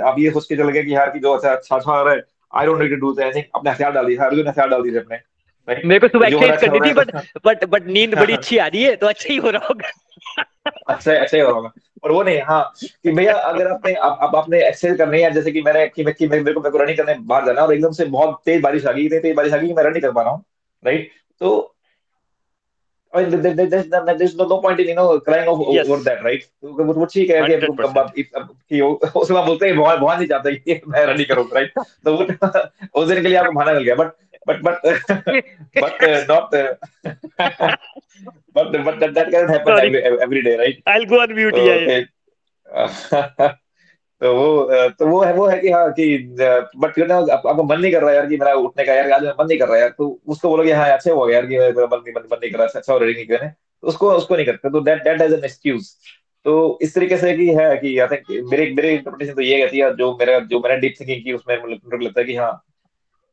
आप 0.05 0.17
ये 0.19 0.31
सोच 0.31 0.47
के 0.47 0.57
चल 0.57 0.71
गए 0.71 0.83
कि 0.83 0.95
यार 0.95 1.11
की 1.11 1.19
जो 1.19 1.33
अच्छा 1.33 1.51
अच्छा 1.51 1.77
अच्छा 1.77 2.03
रहा 2.03 2.15
है 2.15 2.23
I 2.55 2.67
don't 2.67 2.81
need 2.81 2.91
to 2.91 2.97
do 2.97 3.21
anything 3.21 3.45
अपने 3.55 3.71
हथियार 3.71 3.93
डाल 3.93 4.07
दिए 4.07 4.17
अर्जुन 4.17 4.49
हथियार 4.49 4.69
डाल 4.69 4.83
दिए 4.83 4.99
अपने। 5.01 5.32
मेरे 5.69 5.99
को 5.99 6.09
सुबह 6.09 6.27
एक्सरसाइज 6.27 6.51
है 6.51 6.57
अच्छा 6.57 6.67
करनी 6.67 6.91
थी 6.91 6.95
बट 6.95 7.11
बट 7.47 7.65
बट 7.65 7.87
नींद 7.87 8.15
बड़ी 8.15 8.35
अच्छी 8.35 8.59
आ 8.59 8.67
रही 8.67 8.83
है 8.85 8.97
तो 8.97 9.07
अच्छा 9.07 9.29
ही 9.31 9.37
हो 9.37 9.51
रहा 9.51 9.67
होगा। 9.67 9.91
अच्छा 10.89 11.13
अच्छा 11.13 11.37
ही 11.37 11.43
हो 11.43 11.49
रहा 11.49 11.57
होगा। 11.57 11.71
और 12.05 12.13
वो 12.13 12.23
नहीं 12.23 12.41
हाँ 12.43 12.73
कि 12.81 13.13
भैया 13.13 13.35
अगर 13.35 13.69
आपने 13.69 13.95
आप, 13.95 14.19
आप 14.23 14.37
आपने 14.37 14.67
एक्सरसाइज 14.69 14.99
करनी 14.99 15.21
है 15.23 15.31
जैसे 15.31 15.53
कि 15.53 15.63
मैंने 15.63 15.87
कि, 15.89 16.05
मैं, 16.05 16.15
कि 16.15 16.29
मेरे 16.29 16.53
को 16.53 16.61
मेरे 16.61 16.71
को 16.71 16.79
रनिंग 16.79 16.97
करने 16.99 17.15
बाहर 17.15 17.47
जाना 17.47 17.63
और 17.63 17.75
एकदम 17.75 17.93
से 17.93 18.05
बहुत 18.05 18.41
तेज 18.45 18.63
बारिश 18.63 18.87
आ 18.87 18.93
गई 18.93 19.05
इतनी 19.07 19.19
तेज 19.19 19.37
बारिश 19.37 19.53
आ 19.53 19.57
गई 19.57 19.67
कि 19.67 19.75
मैं 19.75 19.85
रन 19.85 19.91
नहीं 19.91 20.03
कर 20.03 20.13
पा 20.13 20.23
रहा 20.23 20.31
हूँ 20.31 20.45
राइट 20.87 21.11
तो 21.41 21.69
I 23.15 23.21
mean, 23.21 23.43
there, 23.43 23.55
there, 23.55 23.67
there's, 23.67 23.89
there's 24.19 24.37
no, 24.37 24.45
no 24.49 24.57
point 24.61 24.81
in 24.81 24.87
you 24.89 24.95
know 24.95 25.21
crying 25.21 25.49
over, 25.49 25.65
yes 25.77 25.87
over 25.87 25.99
that 26.05 26.23
right? 26.27 26.45
वो 26.65 26.93
वो 26.95 27.05
ठीक 27.05 27.31
है 27.31 27.47
कि 27.47 27.55
अब 27.55 27.81
अब 27.99 28.57
कि 28.69 28.81
उसके 28.81 29.35
बाद 29.35 29.45
बोलते 29.45 29.67
हैं 29.67 29.77
बहुत 29.77 29.99
बहुत 29.99 30.19
नहीं 30.19 30.29
चाहता 30.29 30.51
कि 30.51 30.81
मैं 30.89 31.05
रन 31.07 31.15
नहीं 31.15 31.27
करूँ 31.27 31.45
राइट 31.55 31.73
तो 32.05 32.15
वो 32.15 32.25
उस 33.01 33.09
दिन 33.09 33.23
के 33.23 33.29
लिए 33.29 33.37
आपको 33.37 33.53
बहाना 33.53 33.73
मिल 33.73 33.83
गया 33.83 33.95
but 33.95 34.07
but 34.49 34.63
but 34.63 34.87
but 35.79 36.05
not 36.31 36.55
but 38.55 38.81
but 38.81 39.01
that 39.01 39.15
that 39.15 39.31
can 39.31 39.49
happen 39.49 39.73
every 39.79 40.03
every 40.27 40.43
day 40.49 40.57
right? 40.57 40.79
I 40.89 41.05
go 41.05 41.21
on 41.21 41.35
mute 41.35 41.55
या 41.55 41.77
तो 41.77 41.85
okay. 41.87 42.01
Yeah. 42.77 43.53
तो 44.23 44.35
वो 44.35 44.89
तो 44.89 45.07
वो 45.07 45.25
है 45.25 45.33
वो 45.35 45.47
है 45.47 45.59
कि 45.59 45.71
हाँ 45.71 45.93
कि 45.93 46.37
बट 46.77 46.99
यू 46.99 47.05
नो 47.05 47.27
आपको 47.27 47.63
मन 47.63 47.81
नहीं 47.81 47.93
कर 47.93 48.03
रहा 48.03 48.13
यार 48.13 48.27
कि 48.27 48.37
मेरा 48.37 48.53
उठने 48.55 48.85
का 48.85 48.95
यार 48.95 49.11
आज 49.13 49.25
मन 49.25 49.47
नहीं 49.47 49.59
कर 49.59 49.69
रहा 49.69 49.79
यार। 49.79 49.89
तो 49.89 50.21
उसको 50.27 50.49
बोलोगे 50.49 50.73
हाँ 50.73 50.89
अच्छा 50.89 51.13
हुआ 51.13 51.33
यार 51.33 51.47
कि 51.47 51.59
मेरा 51.59 51.87
मन 51.87 51.97
नहीं 51.97 52.15
मन, 52.15 52.23
मन 52.33 52.39
नहीं 52.43 52.51
कर 52.51 52.59
रहा 52.59 52.67
अच्छा 52.67 52.93
हो 52.93 52.99
रही 52.99 53.15
नहीं 53.15 53.27
करने 53.27 53.49
तो 53.49 53.89
उसको 53.89 54.13
उसको 54.13 54.37
नहीं 54.37 54.47
करते 54.47 54.71
तो 54.71 54.81
that 54.81 55.05
that 55.05 55.21
as 55.21 55.33
an 55.33 55.45
excuse 55.45 55.89
तो 56.45 56.79
इस 56.83 56.95
तरीके 56.95 57.17
से 57.17 57.37
कि 57.37 57.49
है 57.49 57.77
कि 57.77 57.99
आई 57.99 58.07
थिंक 58.07 58.51
मेरे 58.53 58.73
मेरे 58.75 58.95
इंटरप्रिटेशन 58.95 59.35
तो 59.35 59.43
ये 59.43 59.65
कहती 59.65 59.79
है 59.79 59.97
जो 59.97 60.17
मेरा 60.21 60.39
जो 60.39 60.61
मैंने 60.61 60.77
डीप 60.77 60.95
थिंकिंग 61.01 61.25
की 61.25 61.33
उसमें 61.33 61.57
मेरे 61.63 62.05
लगता 62.05 62.21
है 62.21 62.27
कि 62.27 62.37
हाँ 62.37 62.65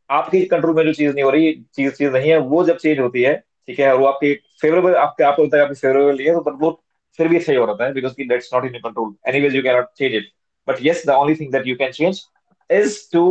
आपकी 0.10 0.42
कंट्रोल 0.46 0.76
में 0.76 0.84
जो 0.86 0.94
चीज़ 0.94 1.14
नहीं 1.14 1.24
हो 1.24 1.30
रही 1.30 1.54
चीज़ 1.76 1.94
चीज़ 1.94 2.12
नहीं 2.12 2.30
है 2.30 2.38
वो 2.54 2.64
जब 2.66 2.78
चेंज 2.78 3.00
होती 3.00 3.22
है 3.22 3.36
ठीक 3.68 3.80
है 3.80 3.92
और 3.94 4.00
वो 4.00 4.06
आपकी 4.08 4.34
फेवरेबल 4.62 4.96
आपके 4.96 5.24
आपको 5.24 5.44
लगता 5.44 5.58
है 5.58 5.64
आपकी 5.64 5.76
फेवरेबल 5.76 6.18
नहीं 6.18 6.28
है 6.28 6.34
तो 6.34 6.44
but 6.50 6.62
वो 6.62 6.72
फिर 7.20 7.28
भी 7.28 7.38
अच्छा 7.38 7.52
ही 7.54 7.58
रहा 7.60 7.86
है 7.86 7.94
बिकॉज़ 7.94 8.14
की 8.14 8.28
that's 8.28 8.54
not 8.54 8.66
in 8.66 8.80
control 8.80 9.14
anyways 9.30 9.56
you 9.56 9.62
can 9.64 9.76
not 9.76 9.88
change 9.98 10.16
it 10.16 10.32
but 10.68 10.78
yes 10.82 11.06
the 11.08 11.16
only 11.16 11.36
thing 11.36 11.52
that 11.52 11.68
you 11.68 11.76
can 11.76 11.92
change 11.92 12.22
is 12.70 13.00
to 13.14 13.26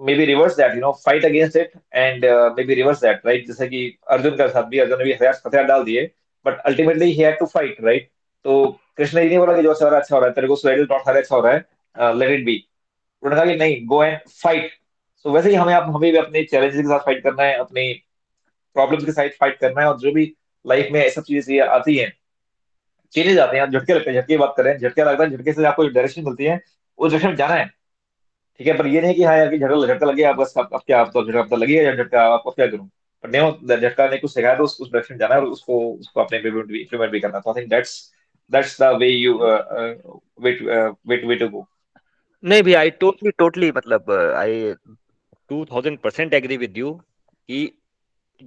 maybe 0.00 0.26
reverse 0.26 0.56
that 0.56 0.74
you 0.74 0.80
know 0.80 0.92
fight 0.94 1.24
against 1.24 1.56
it 1.56 1.74
and 1.94 2.24
uh, 2.24 2.52
maybe 2.56 2.74
reverse 2.74 3.00
that 3.00 3.20
right? 3.24 3.46
जैसे 3.46 3.68
कि 3.68 3.82
अर्जुन 4.10 4.36
का 4.36 4.46
साथ 4.48 4.64
भी 4.70 4.78
अर्जुन 4.78 4.98
ने 4.98 5.04
भी 5.04 5.12
हथियार 5.12 5.40
हथियार 5.46 5.64
डाल 5.64 5.84
दिए 5.84 6.04
but 6.46 6.58
ultimately 6.66 7.06
he 7.06 7.22
had 7.22 7.38
to 7.38 7.46
fight 7.46 7.76
right 7.84 8.08
तो 8.44 8.64
कृष्ण 8.96 9.22
जी 9.22 9.28
ने 9.28 9.38
बोला 9.38 9.56
कि 9.56 9.62
जो 9.62 9.70
अच्छा 9.70 9.84
हो 9.84 9.90
रहा 9.90 9.96
है 9.96 10.02
अच्छा 10.02 10.14
हो 10.14 10.20
रहा 10.20 10.28
है 10.28 10.34
तेरे 10.34 10.48
को 10.48 10.56
सुसाइडल 10.56 10.86
है 11.08 11.16
अच्छा 11.16 11.34
हो 11.36 11.40
रहा 11.42 11.52
है 11.52 12.14
लेट 12.16 12.30
इट 12.30 12.44
बी 12.46 12.56
उन्होंने 13.22 13.42
कहा 13.42 13.52
कि 13.52 13.58
नहीं 13.58 13.86
गो 13.86 14.02
एंड 14.04 14.18
फाइट 14.32 14.70
सो 15.24 15.32
वैसे 15.32 15.48
ही 15.48 15.54
हमें 15.54 15.72
आप 15.74 15.84
हमें 15.88 16.10
भी 16.10 16.16
अपने 16.18 16.42
चैलेंजेस 16.44 16.80
के 16.80 16.88
साथ 16.88 17.04
फाइट 17.06 17.22
करना 17.22 17.42
है, 17.42 17.56
अपनी 17.56 17.92
प्रॉब्लम्स 18.76 19.04
के 19.04 19.12
साथ 19.12 19.28
फाइट 19.40 19.58
करना 19.58 19.80
है 19.80 19.88
और 19.88 19.98
जो 19.98 20.12
भी 20.12 20.32
लाइफ 20.64 20.88
में 20.92 21.00
ऐसी 21.00 21.20
चीज़ें 21.22 21.58
आती 21.60 21.96
हैं 21.96 22.12
चेंजेस 23.12 23.38
आते 23.38 23.56
हैं, 23.58 23.66
झटके 23.66 23.94
लगते 23.94 24.10
हैं, 24.10 24.20
झटके 24.20 24.36
बात 24.38 24.54
करें 24.56 24.76
झटके 24.78 25.04
लगता 25.04 25.24
है, 25.24 25.30
झटके 25.30 25.52
से 25.52 25.64
आपको 25.66 25.86
डायरेक्शन 25.88 26.24
मिलती 26.24 26.44
है, 26.44 26.60
उस 26.98 27.10
डायरेक्शन 27.10 27.28
में 27.28 27.36
जाना 27.36 27.54
है। 27.54 27.66
ठीक 28.60 28.66
है, 28.66 28.76
पर 28.78 28.86
ये 28.86 29.00
नहीं 29.02 29.14
कि 29.14 29.22
हाँ 29.22 29.36
यार, 29.38 29.48
कि 29.50 29.58
झटका 29.58 29.86
झटका 29.86 30.06
लग, 30.06 30.20
आप 30.22 30.36
बस 30.36 30.54
अब 30.58 30.68
अब 30.74 30.80
क्या 30.86 31.04
तो 31.04 31.24
झटका 31.26 31.42
पता 31.42 31.56
लगी 31.56 31.78
या 31.78 31.94
झटका 31.94 32.22
आपको 32.34 32.50
क्या 32.50 32.66
करूँ? 32.66 32.88
पर 33.24 33.30
नहीं 33.30 33.76
झटका 33.78 34.06
ने 34.08 34.16
कुछ 34.18 34.34
सिखाया 34.34 34.54
तो 34.56 34.64
उस 34.64 34.78
डायरेक्शन 34.82 35.18
जाना 35.18 35.34
है 35.34 35.40
और 35.40 35.46
उसको 35.46 35.78
उसको 35.92 36.20
अपने 36.20 36.38
इम्प्लीमेंट 36.38 37.10
भी 37.12 37.20
करना 37.20 37.38
तो 37.38 37.50
I 37.50 37.60
think 37.60 37.70
that's 37.70 37.92
that's 38.52 38.80
the 38.82 38.96
way 39.00 39.08
you 39.08 39.34
way 39.38 40.52
way 41.08 41.16
way 41.26 41.36
to 41.36 41.48
go 41.48 41.66
नहीं 42.42 42.62
भी 42.62 42.74
आई 42.74 42.90
टोटली 42.90 43.30
टोटली 43.38 43.70
मतलब 43.72 44.10
I 44.36 44.74
two 45.52 45.64
thousand 45.72 45.98
percent 46.00 46.34
agree 46.34 46.56
with 46.56 46.78
you 46.78 46.92
कि 47.48 47.70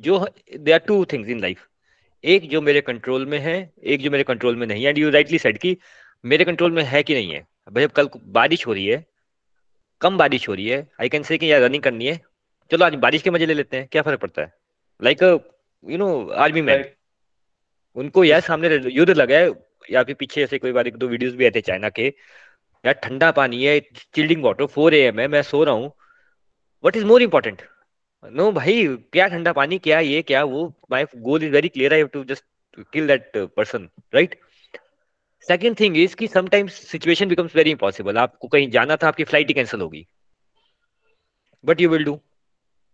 जो 0.03 0.19
they 0.57 0.71
are 0.71 0.79
two 0.87 1.03
things 1.11 1.29
in 1.29 1.39
life 1.41 1.67
एक 2.23 2.47
जो 2.49 2.61
मेरे 2.61 2.81
कंट्रोल 2.83 3.25
में 3.25 3.37
है 3.39 3.57
एक 3.85 4.01
जो 4.01 4.11
मेरे 4.11 4.23
कंट्रोल 4.23 4.55
में 4.55 4.65
नहीं 4.67 4.83
है। 4.83 4.89
एंड 4.89 4.97
यू 4.97 5.09
राइटली 5.11 5.37
सेड 5.39 5.57
कि 5.57 5.75
मेरे 6.23 6.45
कंट्रोल 6.45 6.71
में 6.71 6.83
है 6.83 7.01
कि 7.03 7.13
नहीं 7.13 7.33
है। 7.33 7.41
भाई 7.71 7.83
अब 7.83 7.91
कल 7.91 8.09
बारिश 8.37 8.65
हो 8.67 8.73
रही 8.73 8.85
है 8.85 9.05
कम 10.01 10.17
बारिश 10.17 10.47
हो 10.49 10.53
रही 10.53 10.67
है 10.67 10.79
आई 11.01 11.09
कैन 11.09 11.23
से 11.23 11.37
कि 11.37 11.51
यार 11.51 11.61
रनिंग 11.61 11.83
करनी 11.83 12.07
है। 12.07 12.19
चलो 12.71 12.85
आज 12.85 12.95
बारिश 12.97 13.21
के 13.21 13.29
मज़े 13.31 13.45
ले 13.45 13.53
लेते 13.53 13.77
हैं 13.77 13.87
क्या 13.91 14.01
फ़र्क 14.01 14.19
पड़ता 14.19 14.41
है? 14.41 14.51
Like 14.99 15.23
you 15.23 15.97
know 15.97 16.07
army 16.37 16.61
man 16.61 16.85
उनको 17.97 18.23
यार 18.23 18.41
सामने 18.41 18.79
युद्ध 18.91 19.09
लगा 19.11 19.37
है 19.37 19.51
या 19.91 20.03
फिर 20.03 20.15
पीछे 20.19 20.43
ऐसे 20.43 20.57
कोई 20.57 20.71
बार 20.71 20.87
एक 20.87 20.97
दो 20.97 21.07
वीडियोस 21.07 21.33
भी 21.35 21.45
आए 21.45 21.51
थे 21.55 21.61
चाइना 21.61 21.89
के। 21.89 22.07
यार 22.07 22.93
ठंडा 23.03 23.31
पानी 23.33 23.63
है 23.65 23.79
chilling 24.15 24.43
water 24.43 24.65
four 24.67 24.93
A 24.93 24.99
M 25.03 25.19
है 25.19 25.27
मैं 25.27 25.41
सो 25.43 25.63
रहा 25.63 25.75
हूँ। 25.75 25.91
What 26.83 26.95
is 26.97 27.05
more 27.05 27.21
important 27.21 27.61
no 28.23 28.51
भाई 28.51 28.85
क्या 29.13 29.27
ठंडा 29.27 29.53
पानी 29.53 29.77
क्या 29.79 29.99
ये 29.99 30.21
क्या 30.23 30.43
वो? 30.43 30.67
My 30.91 31.05
goal 31.17 31.43
is 31.43 31.51
very 31.51 31.69
clear 31.69 31.93
I 31.93 32.03
to 32.13 32.23
just 32.23 32.43
kill 32.93 33.07
that 33.07 33.31
person 33.57 33.89
right 34.13 34.39
second 35.47 35.79
thing 35.79 35.97
is 35.97 36.15
कि 36.15 36.27
sometimes 36.27 36.73
situation 36.87 37.29
becomes 37.29 37.55
very 37.55 37.71
impossible 37.71 38.17
आपको 38.17 38.47
कहीं 38.47 38.69
जाना 38.71 38.95
था 39.03 39.07
आपकी 39.07 39.23
फ़्लाइट 39.23 39.47
ही 39.47 39.53
कैंसिल 39.53 39.81
होगी। 39.81 40.05
बट 41.63 41.81
यू 41.81 41.89
विल 41.89 42.03
डू 42.05 42.19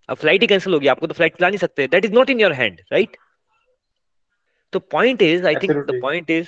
अब 0.10 0.18
फ़्लाइट 0.18 0.42
ही 0.42 0.48
कैंसिल 0.48 0.74
होगी 0.74 0.88
आपको 0.88 1.08
तो 1.08 1.14
फ़्लाइट 1.14 1.38
चला 1.38 1.48
नहीं 1.50 1.58
सकते। 1.58 1.88
That 1.88 2.06
is 2.06 2.14
not 2.14 2.30
in 2.30 2.40
your 2.40 2.54
hand 2.54 2.82
right 2.92 3.18
तो 4.74 4.80
point 4.92 5.22
is 5.22 5.46
I 5.48 5.56
think 5.64 5.72
the 5.72 6.00
point 6.02 6.30
is 6.32 6.48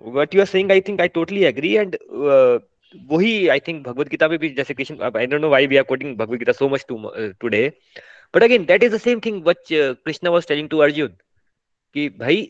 what 0.00 0.34
you 0.34 0.40
are 0.40 0.46
saying 0.46 0.72
I 0.72 0.80
think 0.88 1.00
I 1.00 1.08
totally 1.14 1.44
agree 1.44 1.74
and 1.76 1.96
वही 2.94 3.48
आई 3.48 3.60
थिंक 3.60 3.86
भगवत 3.86 4.08
गीता 4.08 4.28
में 4.28 4.38
भी 4.38 4.48
जैसे 4.50 4.74
Krishna 4.74 5.10
I 5.16 5.26
don't 5.26 5.40
know 5.40 5.48
why 5.48 5.66
we 5.66 5.76
are 5.76 5.82
quoting 5.84 6.16
Bhagavad 6.16 6.38
Gita 6.38 6.52
so 6.52 6.68
much 6.68 6.84
today 7.40 7.66
but 8.34 8.42
again 8.42 8.64
that 8.64 8.82
is 8.82 8.94
the 8.94 8.98
same 9.00 9.20
thing 9.24 9.42
which 9.44 9.68
Krishna 9.72 10.28
was 10.28 10.46
telling 10.48 10.68
to 10.68 10.78
Arjun 10.78 11.08
कि 11.94 12.08
भाई 12.18 12.42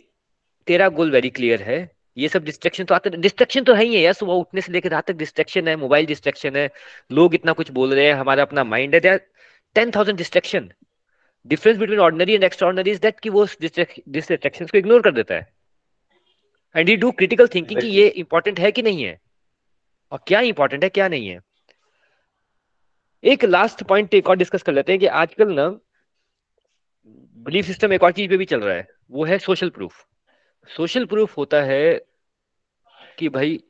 तेरा 0.66 0.88
गोल 0.98 1.10
very 1.10 1.30
clear 1.30 1.62
है 1.62 1.78
ये 2.16 2.28
सब 2.28 2.44
डिस्ट्रैक्शन 2.44 2.84
तो 2.84 2.94
आते 2.94 3.10
डिस्ट्रैक्शन 3.10 3.64
तो 3.64 3.74
है 3.74 3.84
ही 3.84 3.94
है 3.94 4.00
यार 4.00 4.12
सुबह 4.12 4.32
उठने 4.34 4.60
से 4.60 4.72
लेकर 4.72 4.90
रात 4.90 5.06
तक 5.06 5.16
डिस्ट्रैक्शन 5.16 5.68
है 5.68 5.76
मोबाइल 5.76 6.06
डिस्ट्रैक्शन 6.06 6.56
है 6.56 6.68
लोग 7.12 7.34
इतना 7.34 7.52
कुछ 7.60 7.70
बोल 7.72 7.94
रहे 7.94 8.06
हैं 8.06 8.14
हमारा 8.14 8.42
अपना 8.42 8.64
माइंड 8.64 8.94
है 8.94 9.16
ten 9.76 9.90
thousand 9.96 10.18
distraction 10.18 10.68
difference 11.46 11.78
between 11.78 11.98
ordinary 12.00 12.34
and 12.34 12.44
extraordinary 12.44 12.90
is 12.90 13.00
that 13.00 13.20
कि 13.20 13.30
वो 13.30 13.46
डिस्ट्रैक्शन 13.62 14.66
को 14.66 14.78
इग्नोर 14.78 15.02
कर 15.02 15.12
देता 15.12 15.34
है। 15.34 15.46
And 16.74 16.88
you 16.88 16.96
do 16.96 17.10
critical 17.12 17.46
thinking 17.54 17.80
कि 17.80 17.86
ये 17.88 18.06
इंपॉर्टेंट 18.22 18.60
है 18.60 18.72
कि 18.72 18.82
नहीं 18.82 19.04
है। 19.04 19.18
और 20.12 20.18
क्या 20.26 20.40
इंपॉर्टेंट 20.40 20.84
है 20.84 20.88
क्या 20.88 21.08
नहीं 21.08 21.28
है? 21.28 21.40
एक 23.24 23.44
लास्ट 23.44 23.82
पॉइंट 23.82 24.14
एक 24.14 24.28
और 24.28 24.36
डिस्कस 24.36 24.62
कर 24.62 24.72
लेते 24.72 24.92
हैं 24.92 24.98
कि 25.00 25.06
आजकल 25.06 25.52
ना 25.52 25.68
बिलीफ 27.38 27.66
सिस्टम 27.66 27.92
एक 27.92 28.02
और 28.02 28.12
चीज़ 28.12 28.30
पे 28.30 28.36
भी 28.36 28.44
चल 28.44 28.60
रहा 28.60 28.74
है 28.74 28.86
वो 29.10 29.24
है 29.24 29.38
सोशल 29.38 29.70
प्रूफ 29.70 30.04
सोशल 30.76 31.04
प्रूफ 31.04 31.36
होता 31.36 31.62
है 31.62 32.00
कि 33.18 33.28
भाई 33.28 33.60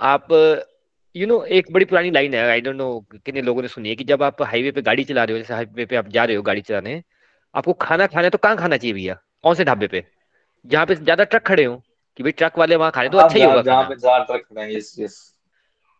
आप 0.00 0.32
यू 0.32 1.26
you 1.26 1.28
नो 1.28 1.34
know, 1.34 1.46
एक 1.46 1.72
बड़ी 1.72 1.84
पुरानी 1.84 2.10
लाइन 2.10 2.34
है 2.34 2.48
आई 2.50 2.60
डोंट 2.60 2.76
नो 2.76 3.00
कितने 3.12 3.42
लोगों 3.42 3.62
ने 3.62 3.68
सुनी 3.68 3.88
है 3.88 3.96
कि 3.96 4.04
जब 4.04 4.22
आप 4.22 4.42
हाईवे 4.42 4.70
पे 4.70 4.82
गाड़ी 4.82 5.04
चला 5.04 5.24
रहे 5.24 5.32
हो 5.32 5.38
जैसे 5.38 5.54
हाईवे 5.54 5.86
पे 5.86 5.96
आप 5.96 6.08
जा 6.08 6.24
रहे 6.24 6.36
हो 6.36 6.42
गाड़ी 6.42 6.60
चलाने 6.60 7.02
आपको 7.54 7.72
खाना 7.72 8.06
खाना 8.06 8.22
है 8.22 8.30
तो 8.30 8.38
कहाँ 8.38 8.56
खाना 8.56 8.76
चाहिए 8.76 8.94
भैया? 8.94 9.14
कौन 9.42 9.54
से 9.54 9.64
ढाबे 9.64 9.86
पे? 9.86 10.04
जहाँ 10.66 10.86
पे 10.86 10.94
ज़्यादा 10.94 11.24
ट्रक 11.24 11.42
खड़े 11.46 11.64
हो। 11.64 11.82
कि 12.18 12.22
भाई 12.22 12.32
ट्रक 12.32 12.58
वाले 12.58 12.76
वहाँ 12.76 12.90
खा 12.92 13.00
रहे 13.00 13.10
तो 13.10 13.18
हाँ 13.18 13.26
अच्छा 13.26 13.38
ही 13.38 13.44
होगा 13.44 13.62
जहाँ 13.62 13.82
खाना। 13.82 13.88
पे 13.88 14.00
जहाँ 14.00 14.24
तक 14.28 14.44
खड़ा 14.48 14.62
है 14.62 14.74
yes 14.76 14.94
yes 14.98 15.16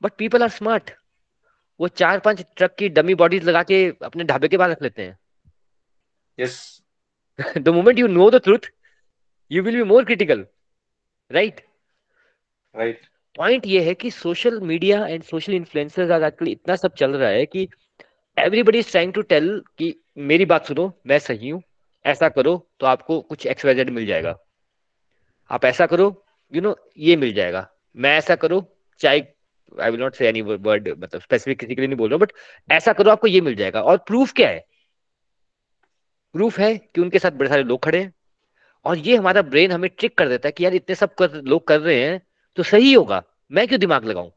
but 0.02 0.12
people 0.18 0.42
are 0.42 0.48
smart 0.50 0.90
वो 1.80 1.88
चार 1.90 2.18
पाँच 2.20 2.44
ट्रक 2.56 2.74
की 2.78 2.88
डमी 2.90 3.14
बॉडीज 3.14 3.44
लगा 3.44 3.62
के 3.62 3.84
अपने 4.04 4.24
ढाबे 4.24 4.48
के 4.48 4.56
बाहर 4.56 4.70
रख 4.70 4.82
लेते 4.82 5.02
हैं। 5.02 5.18
Yes 6.38 6.58
the 7.58 7.68
moment 7.68 7.98
you 7.98 8.06
know 8.08 8.30
the 8.30 8.40
truth 8.44 8.70
you 9.50 9.62
will 9.62 9.76
be 9.76 9.82
more 9.84 10.04
critical 10.04 10.46
right 11.30 11.60
right 12.74 13.06
point 13.38 13.66
ये 13.66 13.82
है 13.84 13.94
कि 13.94 14.10
social 14.10 14.60
media 14.60 15.06
and 15.06 15.22
social 15.22 15.54
influencers 15.54 16.10
आज 16.10 16.22
आजकल 16.22 16.48
इतना 16.48 16.76
सब 16.76 16.94
चल 16.94 17.16
रहा 17.16 17.28
है 17.30 17.46
कि 17.46 17.68
everybody 18.36 18.78
is 18.78 18.90
trying 18.90 19.12
to 19.12 19.22
tell 19.32 19.48
कि 19.78 19.94
मेरी 20.30 20.44
बात 20.44 20.66
सुनो 20.66 20.92
मैं 21.06 21.18
सही 21.18 21.48
हूँ 21.48 21.62
ऐसा 22.04 22.28
करो 22.28 22.56
तो 22.80 22.86
आपको 22.86 23.20
कुछ 23.20 23.46
एक्सवाइजेड 23.46 23.90
मिल 23.90 24.06
जाएगा। 24.06 24.38
आप 25.50 25.64
ऐसा 25.64 25.86
करो 25.86 26.04
यू 26.04 26.54
you 26.54 26.62
नो 26.62 26.70
know, 26.70 26.82
ये 26.98 27.16
मिल 27.16 27.32
जाएगा। 27.34 27.68
मैं 27.96 28.16
ऐसा 28.18 28.34
करो 28.34 28.64
चाहे 29.00 29.22
I 29.80 29.90
will 29.90 30.00
not 30.00 30.14
say 30.14 30.28
any 30.28 30.40
word 30.40 30.88
मतलब 30.98 31.20
स्पेसिफिक 31.20 31.58
किसी 31.60 31.74
के 31.74 31.80
लिए 31.80 31.88
नहीं 31.88 31.96
बोल 31.96 32.10
रहा 32.10 32.18
बट 32.18 32.32
ऐसा 32.70 32.92
करो 32.92 33.10
आपको 33.10 33.26
ये 33.26 33.40
मिल 33.40 33.54
जाएगा। 33.54 33.82
और 33.82 33.96
प्रूफ 33.96 34.32
क्या 34.32 34.48
है? 34.48 34.64
प्रूफ 36.34 36.58
है 36.58 36.76
कि 36.76 37.00
उनके 37.00 37.18
साथ 37.18 37.30
बड़े 37.30 37.48
सारे 37.48 37.62
लोग 37.62 37.82
खड़े 37.84 38.00
हैं। 38.00 38.12
और 38.84 38.98
ये 38.98 39.16
हमारा 39.16 39.42
ब्रेन 39.42 39.72
हमें 39.72 39.90
ट्रिक 39.90 40.16
कर 40.18 40.28
देता 40.28 40.48
है 40.48 40.52
कि 40.52 40.64
यार 40.64 40.74
इतने 40.74 40.94
सब 40.94 41.14
कर, 41.14 41.30
लोग 41.32 41.66
कर 41.66 41.80
रहे 41.80 42.00
हैं 42.04 42.20
तो 42.56 42.62
सही 42.62 42.92
होगा। 42.92 43.22
मैं 43.52 43.66
क्यों 43.68 43.80
दिमाग 43.80 44.04
लगाऊँ? 44.04 44.30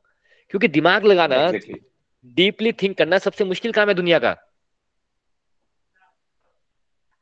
क्योंकि 0.49 0.67
दिमाग 0.67 1.05
लगाना 1.05 1.51
डीपली 2.25 2.71
थिंक 2.71 2.97
करना 2.97 3.17
सबसे 3.17 3.45
मुश्किल 3.45 3.71
काम 3.71 3.87
है 3.87 3.93
दुनिया 3.93 4.19
का। 4.19 4.35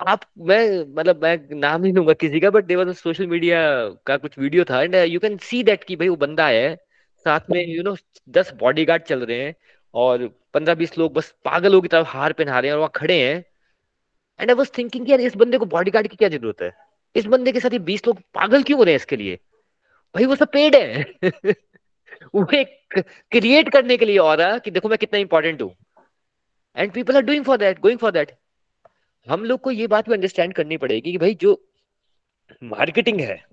आप, 0.03 0.21
मैं 0.39 0.59
मतलब 0.97 1.21
मैं 1.23 1.37
नाम 1.59 1.81
नहीं 1.81 1.93
लूँगा 1.93 2.13
किसी 2.13 2.39
का 2.39 2.49
बट 2.49 2.65
देवर 2.65 2.91
सोशल 2.93 3.27
मीडिया 3.27 3.59
का 4.05 4.17
कुछ 4.17 4.37
वीडियो 4.39 4.63
था 4.69 4.81
and 4.81 4.95
you 4.95 5.19
can 5.19 5.37
see 5.41 5.63
that 5.63 5.83
कि 5.83 5.95
भाई 5.95 6.07
वो 6.09 6.15
बंदा 6.15 6.47
है, 6.47 6.75
साथ 7.25 7.49
में 7.51 7.65
यू 7.67 7.83
नो 7.83 7.95
दस 8.29 8.51
बॉडीगार्ड 8.59 9.03
चल 9.03 9.25
रहे 9.25 9.37
हैं 9.43 9.55
और 9.93 10.27
पंद्रह 10.53 10.75
बीस 10.75 10.97
लोग 10.97 11.13
बस 11.13 11.33
पागलों 11.45 11.81
की 11.81 11.87
तरफ़ 11.87 12.07
हार 12.07 12.33
पहना 12.33 12.59
रहे 12.59 12.69
हैं 12.69 12.73
और 12.73 12.79
वहाँ 12.79 12.91
खड़े 12.95 13.19
हैं 13.21 13.35
एंड 14.39 14.49
आई 14.49 14.55
वाज 14.55 14.71
थिंकिंग 14.77 15.09
यार 15.09 15.21
इस 15.21 15.35
बंदे 15.37 15.57
को 15.57 15.65
बॉडीगार्ड 15.65 16.07
की 16.07 16.15
क्या 16.15 16.29
ज़रूरत 16.29 16.61
है? 16.61 16.71
इस 17.15 17.25
बंदे 17.25 17.51
के 17.51 17.59
साथ 17.59 17.73
ये 17.73 17.79
बीस 17.81 18.07
लोग 18.07 18.19
पागल 18.35 18.63
क्यों 18.63 18.77
हो 18.79 18.83
रहे 18.83 18.93
हैं 18.93 18.99
इसके 18.99 19.15
लिए? 19.15 19.35
भाई 20.15 20.25
वो 20.25 20.35
सब 20.35 20.51
पेड 20.53 20.75
है। 20.75 21.03
वो 22.35 22.47
एक 22.55 23.03
क्रिएट 23.31 23.69
करने 23.69 23.97
के 23.97 24.05
लिए 24.05 24.17
और 24.19 24.37
कि 24.59 24.71
देखो 24.71 24.89
मैं 24.89 24.97
कितना 24.97 25.19
इंपॉर्टेंट 25.19 25.61
हूँ। 25.61 25.73
And 26.77 26.91
people 26.91 27.15
are 27.15 27.21
doing 27.21 27.45
for 27.45 27.57
that 27.57 27.79
going 27.81 27.99
for 27.99 28.11
that 28.11 28.31
हम 29.27 29.43
लोग 29.45 29.59
को 29.61 29.71
ये 29.71 29.87
बात 29.87 30.07
भी 30.09 30.13
अंडरस्टैंड 30.13 30.53
करनी 30.53 30.77
पड़ेगी 30.77 31.11
कि 31.11 31.17
भाई 31.17 31.33
जो 31.33 31.61
मार्केटिंग 32.63 33.19
है 33.19 33.43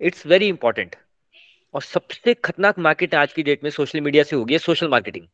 इट्स 0.00 0.26
वेरी 0.26 0.48
इंपॉर्टेंट 0.48 0.96
और 1.74 1.82
सबसे 1.82 2.34
खतरनाक 2.34 2.78
मार्केट 2.78 3.14
आज 3.14 3.32
की 3.32 3.42
डेट 3.42 3.64
में 3.64 3.70
सोशल 3.70 4.00
मीडिया 4.00 4.22
से 4.22 4.36
होगी 4.36 4.58
सोशल 4.58 4.88
मार्केटिंग 4.88 5.26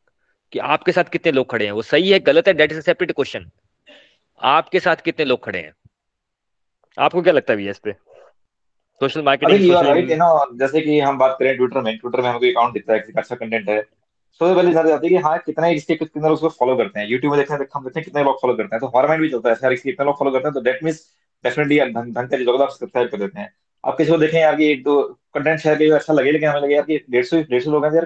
कि 0.51 0.59
आपके 0.59 0.91
साथ 0.91 1.03
कितने 1.03 1.31
लोग 1.31 1.49
खड़े 1.49 1.65
हैं। 1.65 1.71
वो 1.71 1.81
सही 1.81 2.11
है 2.11 2.19
गलत 2.19 2.47
है 2.47 2.53
डेट 2.53 2.71
इज़ 2.71 2.81
सेपरेट 2.81 3.11
क्वेश्चन 3.11 3.49
आपके 4.41 4.79
साथ 4.79 4.95
कितने 4.95 5.25
लोग 5.25 5.43
खड़े 5.43 5.59
हैं? 5.59 5.73
आपको 6.97 7.21
क्या 7.21 7.33
लगता 7.33 7.53
है 7.53 7.69
इस 7.69 7.79
पे? 7.79 7.91
Social 9.01 9.21
marketing 9.21 9.71
right 9.71 10.09
you 10.09 10.17
know 10.17 10.57
जैसे 10.57 10.81
कि 10.81 10.99
हम 10.99 11.17
बात 11.17 11.35
करें 11.39 11.55
ट्विटर 11.57 11.81
में 11.81 11.97
ट्विटर 11.97 12.21
में 12.21 12.29
हमको 12.29 12.45
अकाउंट 12.45 12.73
दिखता 12.73 12.93
है 12.93 12.99
किसी 12.99 13.13
का 13.13 13.21
अच्छा 13.21 13.35
कंटेंट 13.35 13.69
है 13.69 13.83
सबसे 14.41 14.55
पहले 14.55 14.71
जाती 14.73 15.07
है 15.07 15.09
कि 15.09 15.17
हाँ 15.25 15.37
कितना 15.45 15.67
इसके 15.75 15.95
कितने 15.95 16.23
लोग 16.23 16.33
उसको 16.33 16.49
फॉलो 16.59 16.75
करते 16.77 16.99
हैं। 16.99 17.07
यूट्यूब 17.07 17.33
में 17.33 17.37
देखते 17.39 17.53
हैं 17.53 17.67
हम 17.75 17.83
देखते 17.83 17.99
हैं 17.99 18.05
कितने 18.05 18.23
लोग 18.23 18.41
फॉलो 18.41 18.53
करते 18.55 18.75
हैं। 18.75 18.79
तो 18.81 18.87
हमारा 18.87 19.07
माइंड 19.07 19.21
भी 19.23 19.29
चलता 19.29 19.49
है 19.49 19.55
यार 19.63 19.73
इसके 19.73 19.89
कितने 19.91 20.05
लोग 20.05 20.17
फॉलो 20.19 20.31
करते 20.31 20.47
हैं 20.47 20.53
तो 20.53 20.61
डेट 20.61 20.83
मींस 20.83 20.99
डेफिनेटली 21.43 21.79
ढंग 21.91 22.13
का 22.13 22.51
लोग 22.51 22.69
सब्सक्राइब 22.69 23.09
कर 23.09 23.17
देते 23.17 23.39
हैं। 23.39 23.53
आप 23.83 23.97
किसी 23.97 24.11
को 24.11 24.17
देखें 24.17 24.39
यार 24.39 24.61
एक 24.61 24.83
दो 24.83 25.01
कंटेंट 25.35 25.59
शेयर 25.59 25.77
किया 25.77 25.95
अच्छा 25.95 26.13
लगे, 26.13 26.31
लेकिन 26.31 26.49
हमें 26.49 26.61
लगे 26.61 26.75
यार 26.75 26.85
डेढ़ 26.87 27.25
सौ 27.25 27.41
डेढ़ 27.41 27.61
सौ 27.63 27.71
लोग 27.71 27.85
हैं 27.85 27.93
यार 27.93 28.05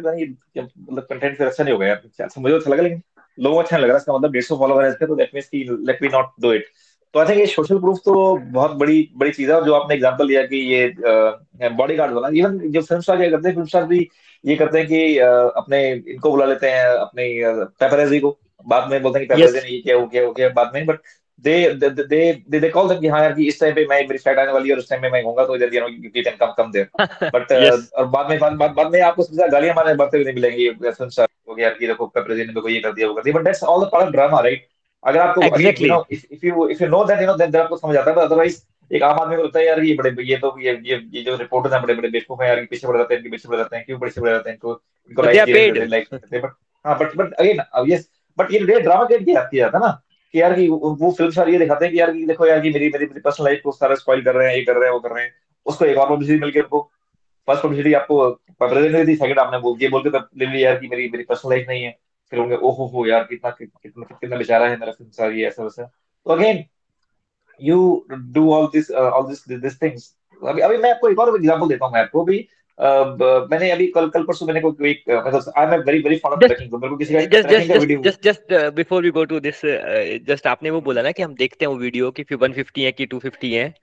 मतलब 0.60 1.06
कंटेंट 1.10 1.38
फिर 1.38 1.48
अच्छा 1.48 1.64
नहीं 1.64 1.74
होगा 1.74 1.88
यार। 1.88 2.02
अच्छा 2.20 2.42
मुझे 2.42 2.56
अच्छा 2.56 2.72
लगा, 2.72 2.82
लेकिन 2.84 3.02
लोगों 3.38 3.62
अच्छा 3.64 3.78
लग 3.78 3.88
रहा, 3.90 3.98
इसका 3.98 4.18
मतलब 4.18 4.32
डेढ़ 4.32 4.44
सौ 4.44 4.58
फॉलोवर 4.58 4.86
है 4.86 4.94
तो 4.94 5.16
दैट 5.16 5.32
मींस 5.36 5.48
की 5.48 5.64
let 5.88 6.02
me 6.02 6.08
not 6.10 6.32
do 6.42 6.54
it 6.54 6.66
तो 7.14 7.20
आई 7.20 7.26
थिंक 7.26 7.40
ये 7.40 7.46
सोशल 7.48 7.78
प्रूफ 7.80 7.98
तो 8.06 8.14
बहुत 8.52 8.72
बड़ी 8.78 8.98
बड़ी 9.18 9.32
चीज़ 9.32 9.50
है 9.52 9.56
और 9.56 9.66
जो 9.66 9.74
आपने 9.74 9.96
एग्जांपल 9.96 10.28
दिया 10.28 10.42
कि 10.48 10.58
ये 10.66 11.70
बॉडी 11.72 11.96
गार्ड 11.96 12.14
वाला 12.14 12.28
इवन 12.34 12.58
जो 12.72 12.82
फ़िल्म 12.82 13.02
स्टार 13.02 13.18
क्या 13.18 13.30
करते 13.30 13.48
हैं 13.50 13.56
फ़िल्म 13.56 13.68
स्टार 13.68 13.86
भी 13.86 14.08
ये 14.44 14.56
करते 14.56 14.80
हैं 14.80 14.88
कि 14.88 15.18
अपने 15.58 15.82
इनको 15.92 16.32
बुला 16.32 16.46
लेते 16.46 16.70
हैं 16.70 16.86
अपने 16.88 17.26
पेपरेजी 17.80 18.20
को। 18.20 18.38
बाद 18.68 18.90
में 18.92 19.02
बोलते 19.02 19.20
हैं 19.20 19.28
कि 19.28 19.34
पेपरेजी 19.34 19.60
ने 19.60 19.70
ये 19.70 19.80
किया 19.82 19.98
वो 19.98 20.06
किया 20.08 20.26
वो 20.26 20.32
किया 20.34 20.50
बाद 20.56 20.72
में 20.74 20.86
but 20.86 21.00
they 21.46 21.54
they 21.76 21.90
they 21.90 22.60
they 22.60 22.70
call 22.70 22.88
them 22.90 23.00
कि 23.02 23.08
हाँ 23.08 23.22
यार 23.22 23.34
कि 23.34 23.48
इस 23.48 23.60
टाइम 23.60 23.76
पे 23.76 23.86
मैं 23.86 24.00
मेरी 24.02 24.18
फ़्लाइट 24.18 24.40
आने 24.40 24.52
वाली 24.52 24.70
है 24.70 24.74
और 24.76 24.80
उस 24.80 24.90
टाइम 24.90 25.02
में 25.02 25.10
मैं 25.12 25.22
होऊँगा 25.24 25.46
तो 25.46 25.56
इधर 25.56 25.74
you 25.76 26.10
can 26.16 26.36
come 26.40 26.54
come 26.58 26.72
there 26.72 26.90
but 27.34 27.52
और 27.98 28.06
बाद 28.08 28.30
में 28.30 28.40
बाद 28.40 28.54
बाद 28.74 28.92
में 28.94 29.02
आपको 29.02 29.24
सबसे 29.24 29.48
गालियाँ 29.52 29.76
मारने 29.76 29.94
बढ़ते 29.96 30.18
हुए 30.18 30.26
नहीं 30.26 30.36
मिलेंगी 30.36 30.70
फ़िल्म 30.82 31.10
स्टार 31.10 31.28
को 31.46 31.60
यार 31.60 31.74
कि 31.74 31.88
देखो 31.88 32.08
पेपरेजी 32.08 32.42
ने 32.42 32.48
मेरे 32.48 32.62
को 32.62 32.70
ये 32.70 32.80
कर 32.80 32.94
दिया 32.94 33.08
वो 33.08 33.14
कर 33.14 33.24
दिया। 33.24 33.36
But 33.36 33.46
that's 33.46 33.64
all 33.66 33.86
the 33.86 33.90
part 33.92 34.06
of 34.06 34.12
drama 34.12 34.40
right 34.42 34.68
अगर 35.04 35.20
आपको. 35.20 35.42
If 35.42 36.46
you 36.46 36.68
if 36.70 36.84
you 36.84 36.90
know 36.90 37.04
that 37.06 37.22
you 37.22 37.28
know 37.28 37.34
then 37.38 37.56
आपको 37.56 37.78
समझ 37.78 37.96
आता 37.98 38.12
है। 38.12 38.26
अदरवाइज़ 38.26 38.62
एक 38.92 39.04
आम 39.04 39.20
आदमी 39.20 39.36
को 39.36 39.44
लगता 39.44 39.60
है 39.60 39.66
यार 39.66 39.84
ये 39.84 39.94
बड़े 39.96 40.24
ये 40.24 40.38
तो 40.38 40.56
ये 40.62 40.72
ये 40.84 40.96
ये 41.14 41.22
जो 41.24 41.36
रिपोर्टर 41.38 41.74
हैं 41.74 41.82
बड़े 41.82 41.94
बड़े 41.94 42.10
बेवकूफ़ 42.10 42.42
हैं 42.42 42.50
यार 42.50 42.66
पीछे 42.66 42.88
पड़ 42.88 42.98
जाते 42.98 43.14
हैं 43.14 43.22
इनके 43.22 43.30
पीछे 43.30 43.50
पड़ 43.50 43.58
जाते 43.58 43.76
हैं 43.76 43.86
क्यों 43.86 44.00
पीछे 44.00 44.22
पड़ 44.22 44.30
जाते 44.30 44.50
हैं? 44.50 44.56
इनको 44.56 44.82
इनको 45.12 45.22
लाइक 45.22 46.08
लाइक 46.14 46.44
बट 46.44 46.52
हाँ। 46.86 46.98
But 47.00 47.16
but 47.18 47.34
again 47.34 47.62
yes 47.88 48.10
but 48.38 48.54
ये 48.54 48.80
ड्रामा 48.80 49.04
क्रिएट 49.06 49.24
किया 49.24 49.48
जाता 49.58 49.80
ना? 49.80 49.92
कि 50.34 50.42
यार 50.42 50.54
की 50.54 50.68
वो 50.70 51.12
फ़िल्म 51.12 51.32
सारी 51.32 51.52
ये 51.52 51.60
दिखाते 51.60 51.86
हैं 51.86 51.94
कि 51.94 52.00
यार 52.00 52.12
की 52.14 52.26
देखो 52.26 52.46
यार 52.48 52.60
की 52.62 52.70
मेरी 52.70 52.90
मेरी 52.90 53.06
मेरी 53.06 53.20
पर्सनल 53.20 53.46
लाइफ 53.46 53.62
को 53.64 53.72
सारा 53.72 53.96
स्पॉइल 53.96 54.22
कर 54.24 54.36
रहे 54.36 54.48
हैं 54.48 54.56
ये 54.56 54.64
कर 54.64 54.76
रहे 54.76 54.86
हैं 54.86 54.94
वो 54.94 55.00
कर 55.00 55.12
रहे 55.12 55.24
हैं। 55.24 55.34
उसको 55.66 55.86
एक 55.86 55.98
और 55.98 56.10
पब्लिसिटी 56.10 56.40
मिल 56.40 56.50
गई 56.50 56.62
उनको 56.62 56.82
फ़र्स्ट 57.48 57.64
पब्लिसिटी 57.64 57.94
आपको 57.94 58.30
प्रेजेंट 58.60 59.06
दी 59.06 59.16
सेकंड 59.16 59.40
आपने 59.40 59.58
वो 59.58 59.78
ये 59.82 59.90
बोल 59.90 60.04
के 60.04 60.18
ले 60.40 60.46
लिया 60.46 60.70
यार 60.70 60.80
की 60.80 60.88
मेरी 60.88 61.10
मेरी 61.10 61.24
पर्सनल 61.24 61.52
लाइफ 61.52 61.66
नहीं 61.70 61.84
है। 61.84 61.98
फिर 62.32 62.40
होंगे 62.40 62.56
ओहो 62.56 62.86
हो 62.88 63.06
यार 63.06 63.24
कितना 63.24 63.50
कितना 63.50 64.04
कितना 64.04 64.38
बेचारा 64.38 64.68
है 64.68 64.78
मेरा 64.78 64.92
संसार 64.92 65.32
ये 65.32 65.48
ऐसा 65.48 65.64
वैसा। 65.64 65.84
तो 66.26 66.32
again 66.32 66.64
you 67.62 68.06
do 68.12 68.54
all 68.54 68.66
this 68.66 68.92
all 68.92 69.28
this 69.28 69.60
this 69.60 69.82
things 69.82 70.16
अभी 70.48 70.62
अभी 70.62 70.78
मैं 70.78 70.92
आपको 70.92 71.10
एक 71.10 71.20
और 71.20 71.36
एग्जांपल 71.36 71.68
देता 71.68 71.86
हूँ 71.86 71.94
मैं 71.94 72.02
आपको 72.02 72.24
भी 72.24 72.48
Uh, 72.80 73.22
मैंने 73.52 73.72
अभी 73.72 73.88
कल 73.88 74.10
कल 74.10 74.24
परसों 74.24 74.46
मैंने 74.48 74.62
को 74.62 74.86
एक 74.86 75.04
मतलब 75.10 75.54
I 75.58 75.66
am 75.66 75.82
very 75.82 76.00
very 76.00 76.16
fond 76.16 76.34
of 76.34 76.48
trekking 76.48 76.74
मेरे 76.74 76.90
को 76.90 76.98
किसी 76.98 77.14
का 77.14 77.20
just 77.20 77.50
just 77.50 78.04
just 78.04 78.24
just 78.24 78.54
before 78.74 79.04
we 79.04 79.10
go 79.10 79.24
to 79.26 79.40
this 79.40 79.62
just 80.28 80.48
आपने 80.48 80.70
वो 80.70 80.82
बोला 80.82 81.02
ना 81.02 81.12
कि 81.12 81.24
हम 81.24 81.36
देखते 81.36 81.66
हैं 81.66 81.72
वो 81.72 81.78
वीडियो 81.78 82.12
कि 82.12 82.24
150 82.24 82.78
है 82.78 82.92
कि 82.92 83.08
250 83.08 83.52
है। 83.54 83.76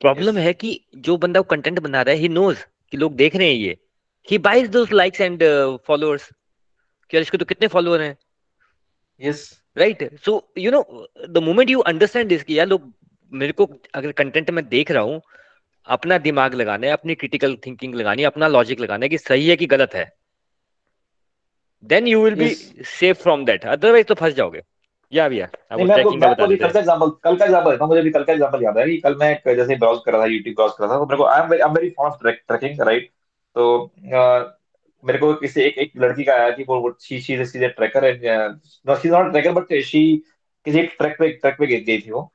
Problem 0.00 0.32
yes. 0.32 0.40
है 0.40 0.52
कि 0.52 0.80
जो 0.96 1.16
बंदा 1.16 1.40
वो 1.40 1.44
कंटेंट 1.44 1.78
बना 1.78 2.02
रहा 2.02 2.14
है 2.14 2.20
ही 2.20 2.28
नोज़ 2.28 2.58
कि 2.90 2.96
लोग 2.96 3.14
देख 3.14 3.36
रहे 3.36 3.46
हैं 3.46 3.54
ये। 3.54 3.76
He 4.30 4.38
buys 4.38 4.68
those 4.68 4.92
likes 4.92 5.20
and 5.20 5.44
followers 5.86 6.30
कि 7.10 7.16
यार 7.16 7.22
इसके 7.22 7.38
तो 7.38 7.44
कितने 7.44 7.68
फॉलोअर 7.68 8.00
हैं? 8.00 8.16
Yes 9.20 9.48
right 9.76 10.08
so 10.24 10.42
you 10.58 10.70
know 10.70 11.08
the 11.28 11.42
moment 11.42 11.70
you 11.70 11.80
understand 11.86 12.28
this 12.28 12.42
कि 12.42 12.58
यार 12.58 12.66
लोग 12.66 12.92
मेरे 13.32 13.52
को 13.52 13.68
अगर 13.94 14.12
कंटेंट 14.12 14.50
में 14.50 14.68
देख 14.68 14.90
रहा 14.90 15.02
हूँ 15.02 15.20
अपना 15.86 16.18
दिमाग 16.18 16.54
लगाना 16.54 16.86
है 16.86 16.92
अपनी 16.92 17.14
क्रिटिकल 17.14 17.56
थिंकिंग 17.66 17.94
लगानी 17.94 18.22
है 18.22 18.26
अपना 18.26 18.48
लॉजिक 18.48 18.80
लगाना 18.80 19.04
है 19.04 19.08
कि 19.08 19.18
सही 19.18 19.48
है 19.48 19.56
कि 19.56 19.66
गलत 19.66 19.94
है 19.94 20.04
then 21.84 22.06
you 22.08 22.22
will 22.24 22.34
be 22.34 22.48
safe 22.90 23.22
from 23.22 23.44
that 23.44 23.66
otherwise 23.66 24.06
तो 24.06 24.14
फंस 24.14 24.34
जाओगे। 24.34 24.62
या 25.12 25.28
भैया 25.28 25.48
मैं 25.72 25.94
आपको 25.94 26.10
मैं 26.10 26.28
आपको 26.28 26.46
कल 26.46 26.70
का 26.72 26.78
एग्जांपल 26.78 27.10
कल 27.24 27.36
का 27.36 27.44
एग्जांपल 27.44 27.76
हूँ 27.78 27.88
मुझे 27.88 28.02
भी 28.02 28.10
कल 28.10 28.24
का 28.24 28.32
एग्जांपल 28.32 28.64
याद 28.64 28.78
है। 28.78 28.86
कि 28.86 28.96
कल 28.96 29.14
मैं 29.16 29.54
जैसे 29.56 29.76
ब्राउज 29.76 30.00
कर 30.06 30.12
रहा 30.12 30.20
था 30.22 30.26
YouTube 30.26 30.54
ब्राउज 30.54 30.72
कर 30.78 30.84
रहा 30.84 30.92
था 30.92 30.98
तो 30.98 31.06
मेरे 31.06 31.16
को 31.16 31.24
I 31.26 31.40
am 31.40 31.52
I 31.52 31.58
am 31.58 31.74
very 31.74 31.90
fond 31.98 32.30
trekking 32.30 32.80
right 32.80 33.10
तो 33.56 33.64
मेरे 35.06 35.18
को 35.18 35.32
किसी 35.34 35.60
एक 35.62 35.78
एक 35.78 35.92
लड़की 35.98 36.24
का 36.24 36.34
आया 36.34 36.50
कि 36.50 36.64
वो 36.68 36.96
she 37.02 37.20
she 37.20 37.34
is 37.34 37.56
trekker 37.66 38.04
and 38.04 38.24
no 38.88 38.96
she 38.96 39.08
not 39.08 39.30
trekker 39.32 39.52
but 39.52 39.74
she 39.84 40.02
किसी 40.66 40.78
एक 40.80 40.94
ट्रैक 40.98 41.16
पे 41.18 41.28
ट्रैक 41.32 41.56
पे 41.58 41.66
गई 41.66 41.98
थी 42.00 42.10
वो। 42.10 42.32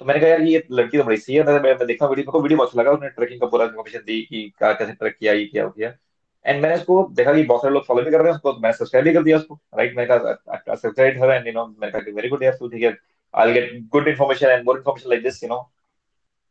तो 0.00 0.04
मैंने 0.06 0.20
कहा, 0.20 0.28
यार, 0.30 0.42
ये 0.42 0.62
लड़की 0.72 0.98
तो 0.98 1.04
बड़ी 1.04 1.16
सही 1.16 1.34
है। 1.36 1.42
मैं 1.44 1.60
मैं 1.62 1.86
देखा 1.86 2.06
वीडियो, 2.06 2.24
मेरे 2.24 2.32
को 2.32 2.40
वीडियो 2.42 2.56
बहुत 2.58 2.68
अच्छा 2.68 2.80
लगा। 2.80 2.92
उसने 2.92 3.08
ट्रैकिंग 3.08 3.40
का 3.40 3.46
पूरा 3.46 3.64
इन्फॉर्मेशन 3.64 3.98
दी 4.06 4.20
कि 4.22 4.42
क्या 4.58 4.72
कैसे 4.72 4.92
ट्रैक 4.92 5.16
किया, 5.18 5.32
ये 5.32 5.44
किया 5.46 5.66
किया। 5.68 5.92
एंड 6.44 6.62
मैंने 6.62 6.76
उसको 6.76 7.02
देखा 7.16 7.34
कि 7.34 7.42
बहुत 7.42 7.62
सारे 7.62 7.74
लोग 7.74 7.84
फॉलो 7.86 8.02
भी 8.02 8.10
कर 8.10 8.20
रहे 8.20 8.28
हैं, 8.28 8.34
उसको 8.34 8.52
मैंने 8.52 8.72
सब्सक्राइब 8.76 9.06
भी 9.06 9.12
कर 9.14 9.22
दिया 9.22 9.36
उसको। 9.36 9.54
राइट 9.78 9.96
मैंने 9.96 10.08
कहा 10.12 10.74
subscribe 10.74 11.22
her 11.22 11.30
and 11.30 11.46
you 11.46 11.52
know 11.52 11.66
मैंने 11.66 11.90
कहा 11.92 12.12
वेरी 12.14 12.28
गुड 12.28 12.42
यार, 12.42 12.52
तू 12.54 12.68
ठीक 12.68 12.82
है। 12.82 12.96
I 13.34 13.52
will 13.52 13.60
get 13.60 13.88
good 13.92 14.08
information 14.08 14.46
and 14.48 14.64
more 14.66 14.76
information 14.76 15.10
like 15.10 15.22
this 15.22 15.42
you 15.42 15.48
know 15.48 15.60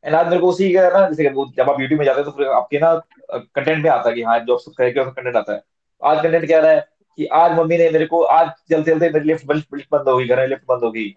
and 0.04 0.16
आज 0.16 0.28
मेरे 0.28 0.40
को 0.42 0.50
उसी 0.50 0.72
का 0.74 0.88
ना 0.90 1.08
जैसे 1.10 1.24
जब 1.24 1.70
आप 1.70 1.80
यूट्यूब 1.82 2.00
में 2.00 2.06
जाते 2.06 2.20
हैं 2.20 2.26
तो 2.26 2.32
फिर 2.38 2.48
आपके 2.50 2.80
ना 2.80 2.94
कंटेंट 3.32 3.84
में 3.84 3.90
आता 3.92 4.10
है 4.10 4.16
कि 4.16 4.22
हाँ 4.24 4.40
जो 4.40 4.58
सब्सक्राइब 4.58 4.94
किया 4.94 5.04
उसका 5.04 5.22
कंटेंट 5.22 5.36
आता 5.36 5.54
है। 5.54 5.62
आज 6.02 6.22
कंटेंट 6.24 6.46
क्या 6.46 6.60
रहा 6.60 6.72
है 6.72 6.88
कि 7.18 7.26
आज 7.36 7.58
मम्मी 7.58 7.78
ने 7.78 7.90
मेरे 7.92 8.06
को 8.06 8.22
आज 8.24 8.50
चलते 8.72 8.92
चलते 8.92 9.10
मेरी 9.10 9.28
लिफ्ट 9.28 9.52
लिफ्ट 9.54 9.88
बंद 9.92 10.08
हो 10.10 10.18
गई 10.18 10.28
घर 10.28 10.40
में 10.40 10.48
लिफ्ट 10.48 10.64
बंद 10.70 10.84
हो 10.84 10.92
गई। 10.92 11.14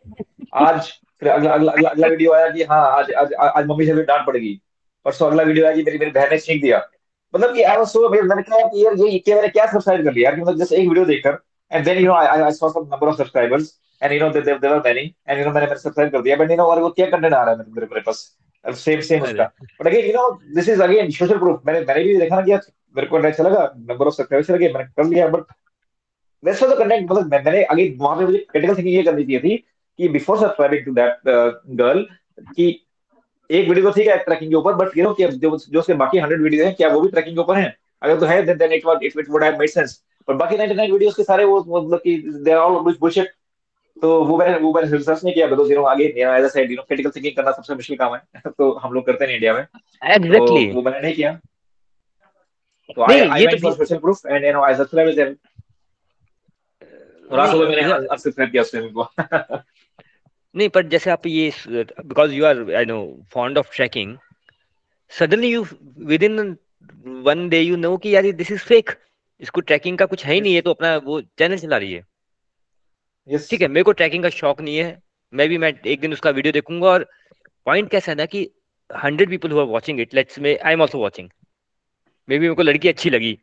आज 0.54 0.90
फिर 1.20 1.28
अगला 1.28 1.52
अगला 1.52 1.72
अगला, 1.72 1.90
अगला 1.90 2.06
वीडियो 2.06 2.32
आया 2.32 2.48
कि 2.48 2.62
हाँ 2.62 2.82
आज 2.92 3.12
आज 3.12 3.32
आज 3.34 3.66
मम्मी 3.66 3.86
से 3.86 4.02
डांट 4.02 4.26
पड़ेगी 4.26 4.60
परसों 5.06 5.26
अगला 5.26 5.42
वीडियो 5.42 5.66
आया 5.66 5.74
कि 5.76 5.82
मेरी 5.82 5.98
मेरी 5.98 6.10
बहन 6.10 6.30
ने 6.30 6.38
सीख 6.38 6.62
दिया। 6.62 6.82
मतलब 7.34 7.54
कि 7.54 7.62
आई 7.62 7.76
वाज 7.76 7.86
सो 7.88 8.08
मैंने 8.08 8.42
कहा 8.42 8.68
कि 8.68 8.84
यार 8.84 8.94
ये 8.98 9.18
क्या 9.18 9.36
मैंने 9.36 9.48
क्या 9.48 9.66
सब्सक्राइब 9.66 10.04
कर 10.04 10.12
लिया 10.12 10.30
यार 10.30 10.40
मतलब 10.40 10.58
जस्ट 10.58 10.72
एक 10.72 10.88
वीडियो 10.88 11.04
देखकर 11.06 11.38
and 11.70 11.84
then 11.84 11.98
you 11.98 12.06
know 12.06 12.14
I 12.14 12.26
I 12.26 12.52
saw 12.52 12.68
some 12.68 12.88
number 12.92 13.08
of 13.08 13.16
subscribers 13.16 13.72
and 14.02 14.12
you 14.12 14.20
know 14.20 14.30
there 14.30 14.58
there 14.58 14.72
are 14.72 14.80
many 14.86 15.14
and 15.28 15.38
you 15.38 15.44
know 15.44 15.50
मैंने 15.50 15.66
मैंने 15.66 15.80
सब्सक्राइब 15.80 16.12
कर 16.12 16.22
दिया। 16.22 16.36
बट 16.36 16.50
यू 16.50 16.56
नो 16.56 16.64
और 16.64 16.80
वो 16.80 16.88
क्या 16.90 17.06
कंटेंट 17.10 17.34
आ 17.34 17.42
रहा 17.42 17.50
है 17.50 17.58
मेरे 17.58 17.86
मेरे 17.86 18.00
पास? 18.00 18.24
सेम 18.64 19.00
सेम 19.00 19.22
उसका 19.22 19.44
but 19.80 19.86
again 19.86 20.06
you 20.06 20.12
know 20.12 20.30
this 20.54 20.68
is 20.68 20.82
again 20.82 21.10
social 21.10 21.38
proof 21.38 21.62
मैंने 21.66 21.80
मैंने 21.80 22.04
भी 22.04 22.16
देखा 22.16 22.40
ना 22.40 22.42
कि 22.42 22.70
मेरे 22.96 23.06
को 23.06 23.18
अच्छा 23.18 23.44
लगा 23.44 23.72
नंबर 23.78 24.06
ऑफ़ 24.06 24.14
सब्सक्राइबर्स 24.14 24.50
लगे 24.50 24.72
मैंने 24.72 24.88
कर 24.96 25.04
लिया 25.04 25.28
बट 25.28 25.52
वैसे 26.42 26.68
तो 26.68 26.76
कंटेंट 26.76 27.10
मतलब 27.10 27.34
मैंने 27.34 27.64
आगे 27.64 27.88
वहाँ 27.98 28.16
पे 28.18 28.24
मुझे 28.24 28.38
क्रिटिकल 28.50 28.76
थिंकिंग 28.76 28.94
ये 28.94 29.02
करनी 29.02 29.24
चाहिए 29.24 29.40
थी 29.40 29.56
कि 29.98 30.08
before 30.08 30.38
subscribing 30.38 30.84
to 30.84 30.92
that 30.92 31.20
girl 31.76 32.06
कि 32.56 32.68
एक 33.50 33.68
वीडियो 33.68 33.84
तो 33.84 33.92
ठीक 33.92 34.08
है 34.08 34.16
ट्रैकिंग 34.18 34.50
के 34.50 34.56
ऊपर 34.56 34.74
बट 34.74 34.96
यू 34.98 35.04
नो 35.04 35.12
कि 35.14 35.26
जो 35.26 35.56
जो 35.58 35.78
उसके 35.80 35.94
बाकी 35.94 36.18
100 36.18 36.38
वीडियो 36.40 36.64
हैं 36.64 36.74
क्या 36.74 36.88
वो 36.88 37.00
भी 37.00 37.08
ट्रैकिंग 37.08 37.36
के 37.36 37.40
ऊपर 37.40 37.56
हैं? 37.56 37.76
अगर 38.02 38.20
तो 38.20 38.26
है 38.26 38.42
then 38.42 38.58
then 38.58 38.72
it 38.72 38.86
was 38.86 39.04
it 39.04 39.28
would 39.30 39.44
have 39.44 39.58
made 39.58 39.68
sense 39.68 40.02
पर 40.28 40.34
बाकी 40.34 40.56
99 40.56 40.92
वीडियोस 40.92 41.14
के 41.14 41.24
सारे 41.24 41.44
वो 41.44 41.58
मतलब 41.60 41.98
कि 41.98 42.16
दे 42.44 42.50
आर 42.50 42.58
ऑल 42.58 42.96
बुलशिट 43.00 43.32
तो 43.96 44.24
वो 44.24 44.36
मैंने 44.38 44.58
वो 44.58 44.72
मैंने 44.74 44.96
रिसर्च 44.96 45.24
नहीं 45.24 45.34
किया 45.34 45.46
बिकॉज़ 45.46 45.70
यू 45.72 45.76
नो 45.78 45.84
आगे 45.86 46.04
as 46.04 46.26
I 46.26 46.48
said 46.48 46.70
you 46.70 46.76
know 46.76 46.82
critical 46.82 47.10
thinking 47.10 47.36
करना 47.36 47.50
सबसे 47.52 47.74
मुश्किल 47.74 47.96
काम 47.96 48.14
है। 48.14 48.50
तो 48.58 48.72
हम 48.72 48.92
लोग 48.92 49.06
करते 49.06 49.26
नहीं 49.26 49.36
इंडिया 49.36 49.54
में। 49.54 49.60
एग्जैक्टली 49.60 50.66
तो 50.66 50.74
वो 50.74 50.82
मैंने 50.82 51.00
नहीं 51.00 51.14
किया। 51.14 51.32
तो 52.96 53.02
I 53.02 53.20
I 53.20 53.46
made 53.46 53.62
for 53.62 53.72
special 53.72 53.98
proof 53.98 54.26
and 54.26 54.44
you 54.44 54.52
know 54.52 54.62
I 54.62 54.74
subscribe 54.74 55.14
them 55.16 55.34
रात 57.32 57.52
को 57.52 57.58
मैंने 57.58 57.82
अनसब्सक्राइब 57.82 58.50
किया 58.50 58.62
उसने 58.62 58.88
को 58.88 59.08
नहीं 60.56 60.68
पर 60.68 60.86
जैसे 60.86 61.10
आप 61.10 61.26
ये 61.26 61.52
because 61.68 62.32
you 62.32 62.44
are 62.44 62.74
I 62.76 62.84
know 62.84 62.98
fond 63.32 63.58
of 63.58 63.74
trekking 63.76 64.16
suddenly 65.10 65.52
you 65.52 65.66
within 66.22 66.56
one 67.26 67.48
day 67.48 67.60
you 67.60 67.76
know 67.76 67.96
कि 67.96 68.14
यार 68.14 68.30
दिस 68.32 68.50
इज़ 68.52 68.64
फेक 68.64 68.90
इसको 69.40 69.60
ट्रैकिंग 69.60 69.98
का 69.98 70.06
कुछ 70.06 70.24
है 70.26 70.34
ही 70.34 70.40
नहीं 70.40 70.54
है 70.54 70.60
तो 70.60 70.70
अपना 70.70 70.96
वो 70.96 71.20
चैनल 71.20 71.56
चला 71.56 71.76
रही 71.76 71.92
है। 71.92 72.11
Yes. 73.28 73.48
ठीक 73.50 73.62
है 73.62 73.68
मेरे 73.68 73.84
को 73.84 73.92
ट्रैकिंग 73.92 74.22
का 74.22 74.28
शौक 74.30 74.60
नहीं 74.60 74.76
है। 74.76 75.00
मैं 75.32 75.48
भी 75.48 75.58
मैं 75.58 75.72
एक 75.86 76.00
दिन 76.00 76.12
उसका 76.12 76.30
वीडियो 76.30 76.52
देखूँगा 76.52 76.88
और 76.88 77.06
पॉइंट 77.66 77.90
कैसा 77.90 78.12
है 78.12 78.16
ना 78.16 78.24
कि 78.26 78.48
hundred 78.90 79.30
people 79.30 79.50
who 79.50 79.60
are 79.60 79.66
watching 79.66 80.00
it 80.00 80.14
let's 80.14 80.38
में 80.38 80.58
I 80.58 80.72
am 80.72 80.82
also 80.82 80.98
watching 80.98 81.28
maybe 82.38 82.40
मेरे 82.40 82.54
को 82.54 82.62
लड़की 82.62 82.88
अच्छी 82.88 83.10
लगी। 83.10 83.38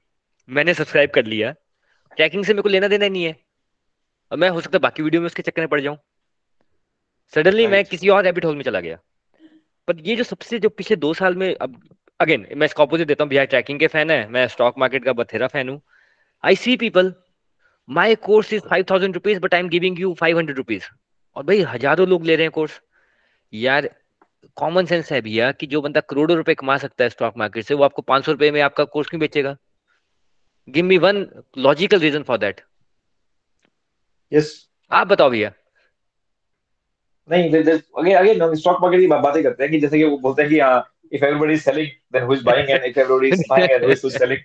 मैंने 0.49 0.73
सब्सक्राइब 0.73 1.09
कर 1.11 1.25
लिया। 1.25 1.51
ट्रैकिंग 2.17 2.45
से 2.45 2.53
मेरे 2.53 2.61
को 2.61 2.69
लेना 2.69 2.88
देना 2.88 3.07
नहीं 3.07 3.23
है। 3.23 3.36
और 4.32 4.38
मैं 4.38 4.49
हो 4.49 4.61
सकता 4.61 4.77
है 4.77 4.80
बाकी 4.82 5.03
वीडियो 5.03 5.21
में 5.21 5.25
उसके 5.27 5.41
चक्कर 5.41 5.61
में 5.61 5.69
पड़ 5.69 5.80
जाऊँ। 5.82 5.97
Suddenly 7.34 7.57
right. 7.57 7.71
मैं 7.71 7.84
किसी 7.86 8.09
और 8.09 8.23
रैबिट 8.23 8.45
होल 8.45 8.55
में 8.55 8.63
चला 8.63 8.80
गया। 8.80 8.99
पर 9.88 9.99
ये 10.07 10.15
जो 10.15 10.23
सबसे 10.23 10.59
जो 10.59 10.69
पिछले 10.69 10.95
दो 10.97 11.13
साल 11.13 11.36
में 11.36 11.53
अब 11.55 11.80
अगेन 12.19 12.45
मैं 12.55 12.65
इसका 12.65 12.84
ऑपोजिट 12.84 13.07
देता 13.07 13.23
हूँ। 13.23 13.30
भैया 13.30 13.43
ट्रैकिंग 13.45 13.80
के 13.80 13.88
फ़ैन 13.88 14.11
है 14.11 14.27
मैं 14.30 14.47
स्टॉक 14.47 14.77
मार्केट 14.77 15.05
का 15.05 15.13
बथेरा 15.13 15.47
फ़ैन 15.47 15.69
हूँ। 15.69 15.82
I 16.43 16.55
see 16.55 16.75
people 16.77 17.13
my 17.89 18.15
course 18.23 18.53
is 18.53 18.61
five 18.69 18.85
thousand 18.89 19.13
rupees 19.13 19.39
but 19.39 19.53
I 19.53 19.59
am 19.59 19.69
giving 19.69 19.99
you 19.99 20.13
five 20.19 20.37
hundred 20.37 20.57
rupees 20.57 20.83
और 21.35 21.43
भाई 21.43 21.61
हज़ारों 21.69 22.07
लोग 22.07 22.25
ले 22.25 22.35
रहे 22.35 22.45
हैं 22.45 22.51
कोर्स 22.51 22.79
यार 23.53 23.89
कॉमन 24.57 24.85
सेंस 24.85 25.11
है 25.11 25.21
भैया 25.21 25.51
कि 25.51 25.67
जो 25.67 25.81
बंदा 25.81 25.99
करोड़ों 26.09 26.37
रुपए 26.37 26.53
कमा 26.55 26.77
सकता 26.77 27.03
है 27.03 27.09
स्टॉक 27.09 27.37
मार्केट 27.37 27.65
से 27.65 27.73
वो 27.73 27.83
आपको 27.83 28.01
पाँच 28.01 28.25
सौ 28.25 28.31
रुपए 28.31 28.51
में 28.51 28.61
आपका 28.61 28.83
कोर्स 28.85 29.09
क्यों 29.09 29.19
बेचेगा? 29.19 29.55
Give 30.67 30.85
me 30.85 30.97
one 30.97 31.25
logical 31.57 31.99
reason 31.99 32.23
for 32.23 32.37
that 32.37 32.61
yes 34.31 34.53
आप 34.91 35.07
बताओ 35.07 35.29
भैया। 35.29 35.51
नहीं 37.29 37.49
अगेन 37.53 38.17
अगेन 38.17 38.55
स्टॉक 38.55 38.81
मार्केट 38.81 38.99
की 39.01 39.07
बातें 39.07 39.41
करते 39.43 39.63
हैं 39.63 39.71
कि 39.71 39.79
जैसे 39.79 39.97
कि 39.97 40.03
वो 40.03 40.17
बोलते 40.19 40.41
हैं 40.41 40.51
कि 40.51 41.15
if 41.15 41.25
everybody 41.25 41.53
is 41.53 41.63
selling 41.63 41.87
then 42.13 42.23
who 42.23 42.33
is 42.33 42.43
buying 42.45 42.69
and 42.69 42.83
if 42.83 42.99
everybody 42.99 43.29
is 43.29 43.43
buying 43.49 43.71
and 43.71 43.85
who 43.85 43.91
is 43.91 44.07
selling 44.17 44.39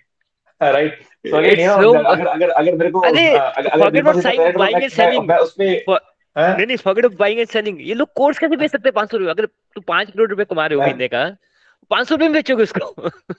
right 0.61 1.01
so 1.03 1.37
again 1.37 1.59
you 1.59 1.75
know 1.81 1.93
अगर 1.99 2.27
अगर 2.27 2.49
अगर 2.49 2.75
मेरे 2.75 2.91
को 2.91 2.99
अरे 2.99 3.29
forget 3.37 4.01
about 4.01 4.21
saying 4.23 4.57
buying 4.57 4.83
and 4.83 4.91
selling 4.91 5.27
मैं 5.29 5.37
उसमें 5.37 5.67
नहीं 6.37 6.65
नहीं 6.65 6.77
forget 6.77 7.05
about 7.05 7.19
buying 7.19 7.39
and 7.39 7.47
selling 7.47 7.87
ये 7.87 7.93
लोग 7.93 8.13
कोर्स 8.15 8.39
कैसे 8.39 8.57
बेच 8.57 8.71
सकते 8.71 8.89
हैं 8.89 8.95
500 8.95 9.13
रुपए 9.13 9.31
अगर 9.31 9.45
तू 9.45 9.81
5 9.91 10.11
करोड़ 10.11 10.29
रुपए 10.29 10.45
कमा 10.45 10.65
रहे 10.65 10.77
हो 10.77 10.81
महीने 10.81 11.07
का 11.07 11.25
500 11.91 12.11
रुपए 12.11 12.23
में 12.23 12.33
बेचोगे 12.33 12.63
उसको? 12.63 13.09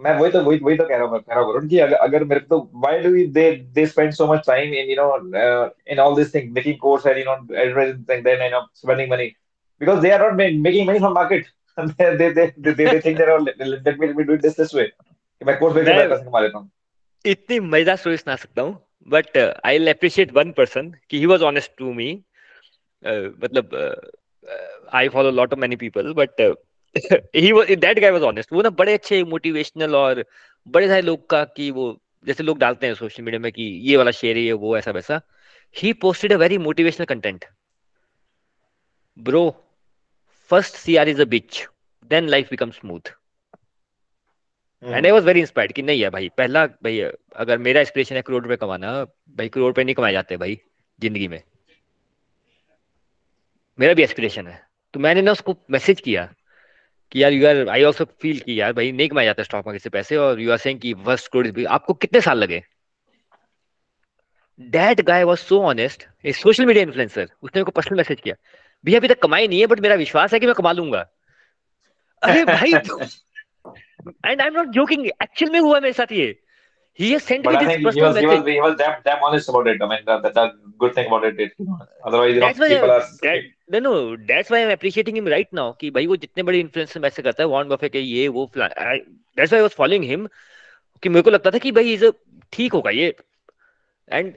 मैं 0.00 0.12
वही 0.18 0.30
तो 0.32 0.42
वही 0.42 0.58
वही 0.62 0.76
तो 0.76 0.84
कह 0.84 0.96
रहा 0.96 1.06
हूँ 1.06 1.18
कह 1.18 1.34
रहा 1.34 1.44
हूँ 1.44 1.68
कि 1.68 1.78
अगर 1.78 1.96
अगर 1.96 2.24
मेरे 2.24 2.40
को 2.40 2.56
तो 2.56 2.70
why 2.74 2.98
do 2.98 3.10
they 3.32 3.50
they 3.74 3.86
spend 3.86 4.12
so 4.12 4.32
much 4.32 4.46
time 4.46 4.74
in 4.74 4.90
you 4.90 4.96
know 4.96 5.64
in 5.92 5.98
all 5.98 6.16
this 6.16 6.34
thing 6.34 6.52
making 6.54 6.76
course 6.78 7.06
and 7.06 7.18
you 7.18 7.24
know 7.24 7.36
advertising 7.54 8.24
then 8.24 8.42
you 8.42 8.50
know 8.50 8.66
spending 8.74 9.10
money 9.12 9.30
because 9.80 10.02
they 12.08 12.16
they 12.16 12.52
they 12.58 12.72
they 12.72 13.00
think 13.00 13.18
that 13.18 13.28
oh, 13.28 13.36
let 13.38 13.58
me 13.58 13.66
let 13.66 14.16
me 14.16 14.24
do 14.24 14.32
it 14.32 14.42
this 14.42 14.54
this 14.54 14.72
way. 14.74 14.86
मैं 15.42 15.58
course 15.58 15.74
बेच 15.74 15.84
के 15.86 16.08
पैसे 16.08 16.24
कमा 16.24 16.40
लेता 16.40 16.58
हूँ। 16.58 16.70
इतनी 17.24 17.58
मज़ेदार 17.60 17.96
story 17.96 18.16
सुना 18.16 18.36
सकता 18.36 18.62
हूँ 18.62 18.78
but 19.08 19.36
I 19.38 19.78
will 19.78 19.92
appreciate 19.92 20.32
one 20.32 20.50
person 20.52 20.90
कि 21.10 21.18
he 21.18 21.26
was 21.26 21.42
honest 21.42 21.72
to 21.78 21.92
me 21.92 22.12
मतलब 23.04 23.74
I 24.94 25.08
follow 25.08 25.30
lot 25.30 25.52
of 25.52 25.60
many 25.60 25.76
people 25.76 26.12
but 26.12 26.40
he 27.36 27.52
was 27.52 27.72
that 27.76 27.98
guy 28.00 28.10
was 28.10 28.22
honest 28.22 28.52
वो 28.52 28.62
ना 28.62 28.70
बड़े 28.78 28.94
अच्छे 28.94 29.22
मोटिवेशनल 29.24 29.94
और 29.96 30.24
बड़े 30.66 30.88
सारे 30.88 31.02
लोग 31.02 31.28
का 31.30 31.44
कि 31.56 31.70
वो 31.70 31.96
जैसे 32.26 32.42
लोग 32.42 32.58
डालते 32.58 32.86
हैं 32.86 32.94
सोशल 32.94 33.22
मीडिया 33.22 33.40
में 33.40 33.50
कि 33.52 33.62
ये 33.90 33.96
वाला 33.96 34.10
शेयर 34.10 34.36
है 34.36 34.52
वो 34.54 34.76
ऐसा 34.78 34.90
वैसा। 34.90 35.20
He 35.76 35.92
posted 36.02 36.32
a 36.32 36.36
very 36.36 36.58
motivational 36.58 37.06
content 37.06 37.44
bro 39.16 39.48
first 40.50 40.76
CR 40.76 41.08
is 41.08 41.20
a 41.22 41.24
bitch 41.28 41.66
then 42.10 42.28
life 42.28 42.50
become 42.50 42.70
smooth 42.70 43.12
and 44.82 45.06
I 45.06 45.10
was 45.12 45.24
very 45.24 45.40
inspired 45.40 45.72
कि 45.72 45.82
नहीं 45.82 46.02
है 46.02 46.10
भाई 46.10 46.28
पहला 46.38 46.66
भाई 46.66 47.00
अगर 47.36 47.58
मेरा 47.58 47.80
इंस्पिरेशन 47.80 48.16
है 48.16 48.22
करोड़ 48.22 48.42
रुपए 48.42 48.56
कमाना 48.56 48.92
भाई 49.04 49.48
करोड़ 49.48 49.66
रुपए 49.66 49.84
नहीं 49.84 49.94
कमाए 49.94 50.12
जाते 50.12 50.36
भाई 50.36 50.60
ज़िंदगी 51.00 51.28
में। 51.28 51.42
मेरा 53.78 53.94
भी 53.94 54.02
एस्पिरेशन 54.02 54.46
है। 54.46 54.60
तो 54.94 55.00
मैंने 55.00 55.22
ना 55.22 55.32
उसको 55.32 55.56
मैसेज 55.70 56.00
किया 56.00 56.24
कि 57.12 57.22
यार 57.22 57.32
you 57.32 57.46
are 57.46 57.68
I 57.68 57.84
also 57.84 58.04
feel 58.22 58.40
कि 58.40 58.60
यार 58.60 58.72
भाई 58.72 58.92
नहीं 58.92 59.08
कमाए 59.08 59.24
जाते 59.24 59.44
स्टॉक 59.44 59.66
मार्केट 59.66 59.82
से 59.82 59.90
पैसे 59.90 60.16
और 60.16 60.40
यू 60.40 60.50
आर 60.52 60.58
सेइंग 60.58 60.80
कि 60.80 60.94
फ़र्स्ट 60.94 61.32
करोड़ 61.32 61.66
आपको 61.66 61.94
कितने 61.94 62.20
साल 62.20 62.38
लगे? 62.38 62.62
That 64.60 65.00
guy 65.00 65.24
was 65.24 65.38
so 65.38 65.60
honest 65.62 66.06
a 66.26 66.32
social 66.32 66.66
media 66.66 66.82
influencer 66.84 67.22
उसने 67.22 67.58
मेरे 67.58 67.64
को 67.64 67.70
पर्सनल 67.70 67.98
मैसेज 67.98 68.20
किया। 68.20 68.34
भैया 68.84 68.98
अभी 68.98 69.08
तक 69.08 69.22
कमाई 69.22 69.48
नहीं 69.48 69.60
है 69.60 69.66
बट 69.66 69.80
मेरा 69.80 69.94
विश्वास 69.94 70.34
है 70.34 70.40
कि 70.40 70.46
मैं 70.46 70.54
कमा 70.54 70.72
लूँगा। 70.72 71.06
अरे 72.22 72.44
भाई 72.44 72.72
and 74.26 74.40
I 74.40 74.46
am 74.46 74.54
not 74.54 74.68
joking 74.80 75.06
actual 75.06 75.52
में 75.52 75.60
हुआ 75.60 75.80
मेरे 75.80 75.92
साथ 75.92 76.12
ये 76.12 76.34
he 76.98 77.12
has 77.12 77.22
sent 77.22 77.44
but 77.44 77.52
me 77.52 77.58
I 77.58 77.64
this 77.64 77.84
personal 77.84 77.92
he 77.94 78.02
was, 78.02 78.14
message 78.14 78.22
he 78.22 78.36
was, 78.36 78.46
he 78.46 78.60
was 78.60 78.76
damn, 78.76 79.02
damn 79.04 79.22
honest 79.22 79.48
about 79.48 79.68
it. 79.68 79.80
I 79.80 79.88
mean, 79.88 80.00
that, 80.06 80.22
that's 80.22 80.36
a 80.36 80.52
good 80.78 80.94
thing 80.94 81.06
about 81.06 81.24
it. 81.24 81.38
it 81.38 81.52
otherwise, 82.04 82.34
you 82.34 82.40
know, 82.40 82.46
that's 82.46 82.58
why 82.58 82.68
people 82.68 82.90
are. 82.90 83.04
that, 83.22 83.44
no 83.70 83.78
no 83.78 84.16
that's 84.16 84.50
why 84.50 84.62
I'm 84.64 84.70
appreciating 84.70 85.16
him 85.16 85.26
right 85.26 85.52
now 85.52 85.66
कि 85.80 85.90
भाई 85.90 86.06
वो 86.06 86.16
जितने 86.24 86.42
बड़े 86.42 86.60
influencer 86.60 87.00
message 87.00 87.24
करता 87.24 87.42
है 87.42 87.48
Warren 87.48 87.68
Buffett 87.68 87.88
के 87.88 88.00
ये 88.00 88.26
वो 88.38 88.50
that's 88.56 89.52
why 89.52 89.58
I 89.58 89.62
was 89.62 89.78
following 89.80 90.08
him 90.10 90.26
कि 91.02 91.08
मेरे 91.08 91.22
को 91.22 91.30
लगता 91.30 91.50
था 91.50 91.58
कि 91.58 91.72
भाई 91.72 91.92
इज़ 91.92 92.04
ठीक 92.52 92.72
होगा 92.72 92.90
ये 92.90 93.14
एंड 94.08 94.34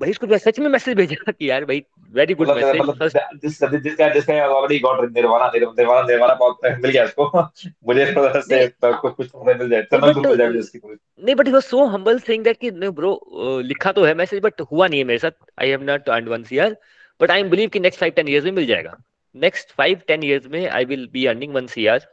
भाई 0.00 0.10
उसको 0.10 0.38
सच 0.38 0.58
में 0.58 0.68
मैसेज 0.68 0.96
भेजा 0.96 1.32
कि 1.32 1.50
यार 1.50 1.64
भाई 1.64 1.84
वेरी 2.16 2.34
गुड 2.34 2.50
मैसेज 2.50 2.80
मतलब 2.80 3.38
जिस 3.42 3.58
जिस 3.82 3.94
का 3.96 4.08
जिस 4.08 4.24
का 4.24 4.34
ऑलरेडी 4.46 4.78
गॉट 4.78 5.10
निर्वाणा 5.14 5.46
निर्वाणा 5.54 6.02
निर्वाणा 6.02 6.34
बहुत 6.34 6.58
मिल 6.64 6.90
गया 6.90 7.04
इसको 7.04 7.26
मुझे 7.86 8.06
से 8.40 8.66
कुछ 8.82 9.14
कुछ 9.14 9.30
मिल 9.46 9.68
जाए। 9.68 9.82
तो 9.82 9.98
मिल 10.06 10.36
जाए 10.36 10.52
जिसकी 10.52 10.78
नहीं 10.78 11.34
but 11.34 11.46
he 11.46 11.52
was 11.52 11.62
so 11.62 11.84
humble 11.84 12.18
saying 12.18 12.44
that 12.44 12.58
कि 12.58 12.70
नो 12.70 12.90
ब्रो 12.92 13.12
लिखा 13.60 13.92
तो 13.92 14.04
है 14.04 14.14
मैसेज 14.14 14.40
बट 14.42 14.60
हुआ 14.60 14.86
नहीं 14.88 15.00
है 15.00 15.06
मेरे 15.06 15.18
साथ। 15.18 15.32
I 15.60 15.70
have 15.70 15.82
not 15.82 16.08
earned 16.08 16.28
one 16.28 16.44
year 16.52 16.76
but 17.20 17.30
I 17.30 17.40
am 17.40 17.50
believe 17.50 17.68
कि 17.68 17.80
नेक्स्ट 17.80 18.04
5 18.04 18.18
10 18.18 18.28
इयर्स 18.28 18.44
में 18.44 18.52
मिल 18.52 18.66
जाएगा। 18.66 18.96
नेक्स्ट 19.34 19.74
5 19.80 20.04
10 20.10 20.24
इयर्स 20.24 20.46
में 20.46 20.68
I 20.68 20.84
will 20.84 21.08
be 21.12 21.26
earning 21.26 21.54
one 21.54 21.68
year 21.78 22.06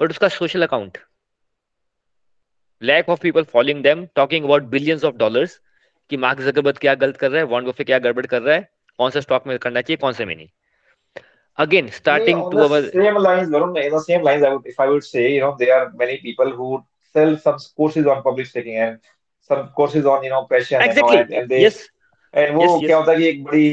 but 0.00 0.10
उसका 0.10 0.28
social 0.28 0.62
account 0.62 0.98
lack 2.82 3.06
of 3.12 3.20
people 3.20 3.44
following 3.52 3.78
them 3.84 4.00
talking 4.18 4.46
about 4.46 4.64
billions 4.72 5.04
of 5.04 5.14
dollars 5.20 5.52
कि 6.10 6.16
Mark 6.16 6.40
Zuckerberg 6.40 6.78
क्या 6.78 6.94
गलत 6.94 7.16
कर 7.16 7.30
रहा 7.30 7.38
है 7.38 7.46
वॉन 7.46 7.64
बफे 7.64 7.84
क्या 7.84 7.98
गड़बड़ 7.98 8.26
कर 8.26 8.42
रहा 8.42 8.54
है 8.54 8.75
कौन 8.98 9.10
सा 9.10 9.20
स्टॉक 9.20 9.46
में 9.46 9.58
करना 9.58 9.80
चाहिए 9.80 9.96
कौन 10.06 10.12
से 10.12 10.24
में 10.24 10.36
नहीं 10.36 10.48
again 11.58 11.86
starting 11.96 12.38
yeah, 12.38 12.48
to 12.50 12.58
our 12.62 12.78
same 12.94 13.18
lines 13.24 13.52
Varun, 13.52 13.76
in 13.82 13.92
the 13.92 14.00
same 14.00 14.22
lines 14.22 14.42
I 14.42 14.48
would, 14.54 14.66
if 14.66 14.80
I 14.84 14.86
would 14.88 15.04
say 15.04 15.22
you 15.34 15.40
know 15.40 15.56
there 15.60 15.76
are 15.76 15.90
many 16.00 16.16
people 16.24 16.50
who 16.56 16.66
sell 17.14 17.36
some 17.44 17.62
courses 17.76 18.08
on 18.14 18.22
public 18.22 18.46
speaking 18.46 18.76
and 18.76 18.98
some 19.50 19.62
courses 19.78 20.08
on 20.14 20.26
you 20.26 20.32
know 20.32 20.40
passion 20.50 20.82
exactly 20.82 21.16
you 21.16 21.22
know, 21.22 21.28
and, 21.28 21.38
and 21.42 21.54
they 21.54 21.62
yes 21.62 21.84
and 22.34 22.54
वो 22.54 22.62
yes, 22.62 22.80
क्या 22.80 22.88
yes. 22.88 22.96
होता 22.96 23.12
है 23.12 23.18
कि 23.18 23.28
एक 23.28 23.44
बड़ी 23.44 23.68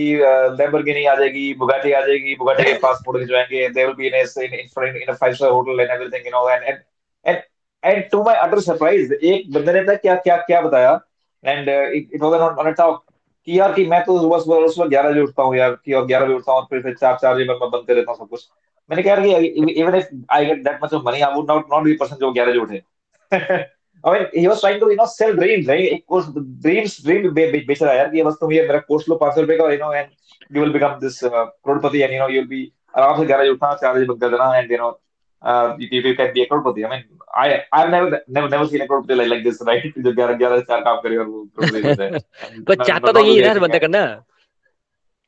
Lamborghini 0.58 1.04
आ 1.06 1.16
जाएगी 1.16 1.54
Bugatti 1.60 1.92
आ 1.92 2.02
जाएगी 2.02 2.36
Bugatti 2.40 2.64
के 2.64 2.74
पास 2.84 3.02
photo 3.06 3.20
खिंचवाएँगे 3.20 3.68
they 3.70 3.86
will 3.86 3.94
be 3.96 4.08
in 4.08 4.14
in 4.16 4.60
in 4.60 4.96
in 5.02 5.12
a 5.14 5.16
five 5.22 5.34
star 5.34 5.50
hotel 5.50 5.80
and 5.80 5.90
everything 5.92 6.26
you 6.26 6.32
know 6.32 6.50
and 6.50 6.64
and 7.26 7.42
and 7.84 8.04
to 8.12 8.22
my 8.24 8.36
utter 8.36 8.60
surprise 8.68 9.14
एक 9.14 9.52
बंदे 9.54 9.74
ने 9.74 9.82
पता 9.82 9.96
क्या 10.06 10.16
क्या 10.28 10.38
क्या 10.52 10.62
बताया 10.62 11.00
and 11.44 11.70
it 11.70 12.22
was 12.22 12.40
on 12.40 12.56
on 12.56 12.72
a 12.72 12.76
talk 12.78 13.04
कि 13.46 13.60
यार 13.60 13.74
कि 13.74 13.86
मैं 13.86 14.04
तो 14.04 14.40
सुबह 14.40 14.68
सुबह 14.68 14.88
ग्यारह 14.88 15.12
बजे 15.12 15.22
उठता 15.22 15.44
हूँ 15.44 15.56
यार, 15.56 15.78
कि 15.86 15.94
और 15.94 16.06
ग्यारह 16.06 16.26
बजे 16.26 16.34
उठता 16.34 16.54
हूँ 16.54 16.68
फिर 16.70 16.82
फिर 16.82 16.94
चार 16.94 17.18
चार 17.22 17.36
बजे 17.36 17.46
मैं 17.46 17.60
बंद 17.60 17.88
कर 17.88 17.96
देता 17.96 18.12
हूँ 18.12 18.20
सब 18.20 18.30
कुछ 18.30 18.50
मैंने 18.90 19.04
कहा 19.04 19.16
कि 19.16 19.82
even 19.82 19.96
if 19.96 20.06
I 20.32 20.46
get 20.46 20.64
that 20.64 20.80
much 20.84 20.94
of 20.94 21.04
money 21.06 21.22
I 21.22 21.34
would 21.34 21.52
not 21.52 21.66
not 21.74 21.84
be 21.84 21.94
person 21.94 22.16
जो 22.16 22.32
ग्यारह 22.32 22.52
बजे 22.52 22.60
उठे? 22.60 22.82
एक 25.78 26.06
कोर्स 26.08 26.26
बेच 27.68 27.84
रहा 27.84 27.92
है 27.92 27.98
यार 27.98 28.10
कि 28.10 28.24
बस 28.24 28.34
तुम 28.34 28.52
ये 28.52 28.62
मेरा 28.62 28.80
कोर्स 28.80 29.10
लो 29.10 29.16
पाँच 29.16 29.36
सौ 29.36 29.42
रुपए 29.42 29.58
का 29.62 29.68
बी 32.42 32.74
आराम 32.98 33.20
से 33.20 33.26
ग्यारह 33.26 33.44
बजे 33.44 33.52
उठना, 33.52 33.74
चार 33.74 33.96
बजे 33.96 34.06
बंद 34.06 34.22
कर 34.22 34.30
देना 34.30 34.44
no 35.46 35.78
you, 35.80 36.02
you 36.02 36.16
can 36.16 36.34
be 36.34 36.42
a 36.42 36.48
crorepati. 36.48 36.86
I 36.86 36.90
mean, 36.90 37.04
I 37.36 37.48
I've 37.72 37.90
never 37.94 38.22
never 38.28 38.50
never 38.50 38.68
seen 38.68 38.82
a 38.82 38.88
crorepati 38.88 39.18
like, 39.18 39.30
like 39.30 39.44
this, 39.48 39.62
right? 39.70 39.98
जो 39.98 40.14
ग्यारह 40.16 40.38
ग्यारह 40.38 40.62
चार 40.72 40.82
काम 40.82 41.02
करे 41.02 41.18
और 41.18 41.28
वो 41.28 41.46
crorepati 41.58 41.86
होता 41.86 42.04
है. 42.04 42.10
पर 42.68 42.84
चाहता 42.84 43.12
तो 43.12 43.20
यही 43.20 43.38
है 43.38 43.54
ना 43.54 43.60
बंदा 43.60 43.80
करना. 43.86 44.04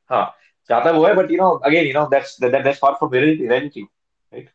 हाँ 0.09 0.25
चाहता 0.69 0.91
वो 0.91 1.05
है 1.05 1.13
but 1.15 1.31
you 1.31 1.37
know 1.39 1.51
again 1.67 1.85
you 1.87 1.93
know 1.93 2.07
that's 2.11 2.35
that, 2.41 2.63
that's 2.65 2.79
far 2.79 2.95
from 2.99 3.09
reality 3.15 3.47
reality 3.53 3.83
right 4.33 4.47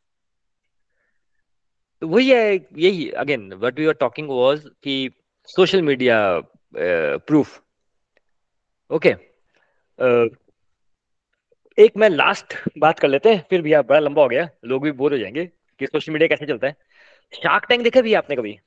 वही 2.03 2.31
है 2.31 2.55
यही 2.85 3.09
again 3.23 3.53
what 3.55 3.79
we 3.79 3.87
are 3.87 3.95
talking 4.01 4.29
was 4.31 4.63
कि 4.85 4.95
सोशल 5.49 5.83
मीडिया 5.83 6.19
प्रूफ 7.31 7.61
ओके 8.91 9.13
एक 11.81 11.97
मैं 11.97 12.09
लास्ट 12.09 12.55
बात 12.79 12.99
कर 12.99 13.09
लेते 13.09 13.35
हैं 13.35 13.45
फिर 13.51 13.63
भैया 13.63 13.83
बड़ा 13.83 13.99
लंबा 13.99 14.23
हो 14.23 14.29
गया 14.29 14.49
लोग 14.65 14.83
भी 14.83 14.93
बोर 14.93 15.13
हो 15.13 15.19
जाएँगे 15.19 15.47
कि 15.81 15.87
सोशल 15.87 16.13
मीडिया 16.13 16.29
कैसे 16.29 16.47
चलता 16.47 16.67
है। 16.67 16.77
शार्क 17.33 17.67
टैंक 17.69 17.83
देखा 17.83 18.01
भी 18.01 18.15
आपने 18.15 18.37
कभी? 18.37 18.59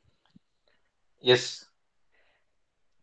यस 1.24 1.46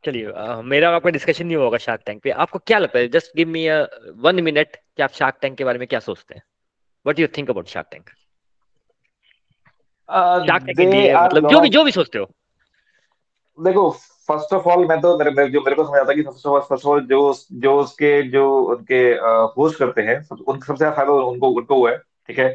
चलिए 0.05 0.63
मेरा 0.65 0.91
आपका 0.91 1.11
डिस्कशन 1.11 1.47
नहीं 1.47 1.57
होगा 1.57 1.79
शार्क 1.79 2.03
टैंक 2.07 2.23
पे। 2.23 2.31
आपको 2.43 2.59
क्या 2.59 2.79
लगता 2.79 2.99
है? 2.99 3.09
Just 3.09 3.37
give 3.37 3.49
me 3.49 3.69
one 4.23 4.41
minute 4.45 4.77
कि 4.77 5.03
आप 5.03 5.13
शार्क 5.13 5.39
टैंक 5.43 5.57
के 5.59 5.65
बारे 5.65 5.79
में 5.79 5.87
क्या 5.89 6.01
सोचते 6.01 6.35
हैं? 6.35 6.43
What 7.07 7.19
you 7.19 7.27
think 7.37 7.51
about 7.51 7.67
shark 7.69 7.89
tank 7.91 8.11
shark 10.47 10.65
tank 10.67 10.79
मतलब 11.17 11.49
जो 11.51 11.61
भी 11.61 11.69
जो 11.69 11.85
भी 11.85 11.93
सोचते 11.93 12.19
हो। 12.19 12.25
देखो 13.59 13.91
फ़र्स्ट 14.31 14.53
ऑफ़ 14.55 14.69
ऑल 14.69 14.87
मैं 14.89 15.01
तो 15.01 15.17
मेरे, 15.19 15.31
मेरे 15.31 15.49
जो 15.49 15.61
मेरे 15.61 15.77
को 15.77 15.85
समझ 15.85 16.01
आता 16.01 16.13
है 16.13 16.17
कि 16.17 16.23
of 16.23 16.49
all 16.49 16.61
first 16.61 16.87
of 16.87 16.93
all 16.93 17.07
जो 17.07 17.35
जो 17.53 17.77
उसके 17.81 18.23
जो 18.31 18.49
उनके 18.63 19.03
होस्ट 19.61 19.79
करते 19.79 20.03
हैं 20.03 20.23
सब, 20.23 20.45
उन 20.49 20.59
सबसे 20.59 20.77
ज़्यादा 20.77 20.97
फ़ायदा 20.97 21.13
उनको 21.13 21.49
उनको 21.51 21.77
हुआ 21.77 21.91
है 21.91 21.97
ठीक 21.99 22.39
है? 22.39 22.49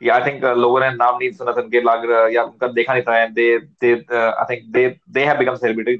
कि 0.00 0.08
आई 0.08 0.20
थिंक 0.20 0.44
लोगों 0.44 0.80
ने 0.80 0.90
नाम 0.90 1.16
नहीं 1.16 1.30
सुना 1.30 1.52
था 1.52 1.60
उनके 1.60 1.80
लाग 1.80 2.32
या 2.34 2.42
उनका 2.42 2.68
देखा 2.68 2.92
नहीं 2.92 3.02
था 3.02 3.22
and 3.22 3.34
they 3.34 3.58
they 3.58 3.92
I 4.14 4.44
think 4.50 4.72
they 4.72 4.88
they 5.10 5.24
have 5.24 5.38
become 5.38 5.54
celebrity 5.54 5.96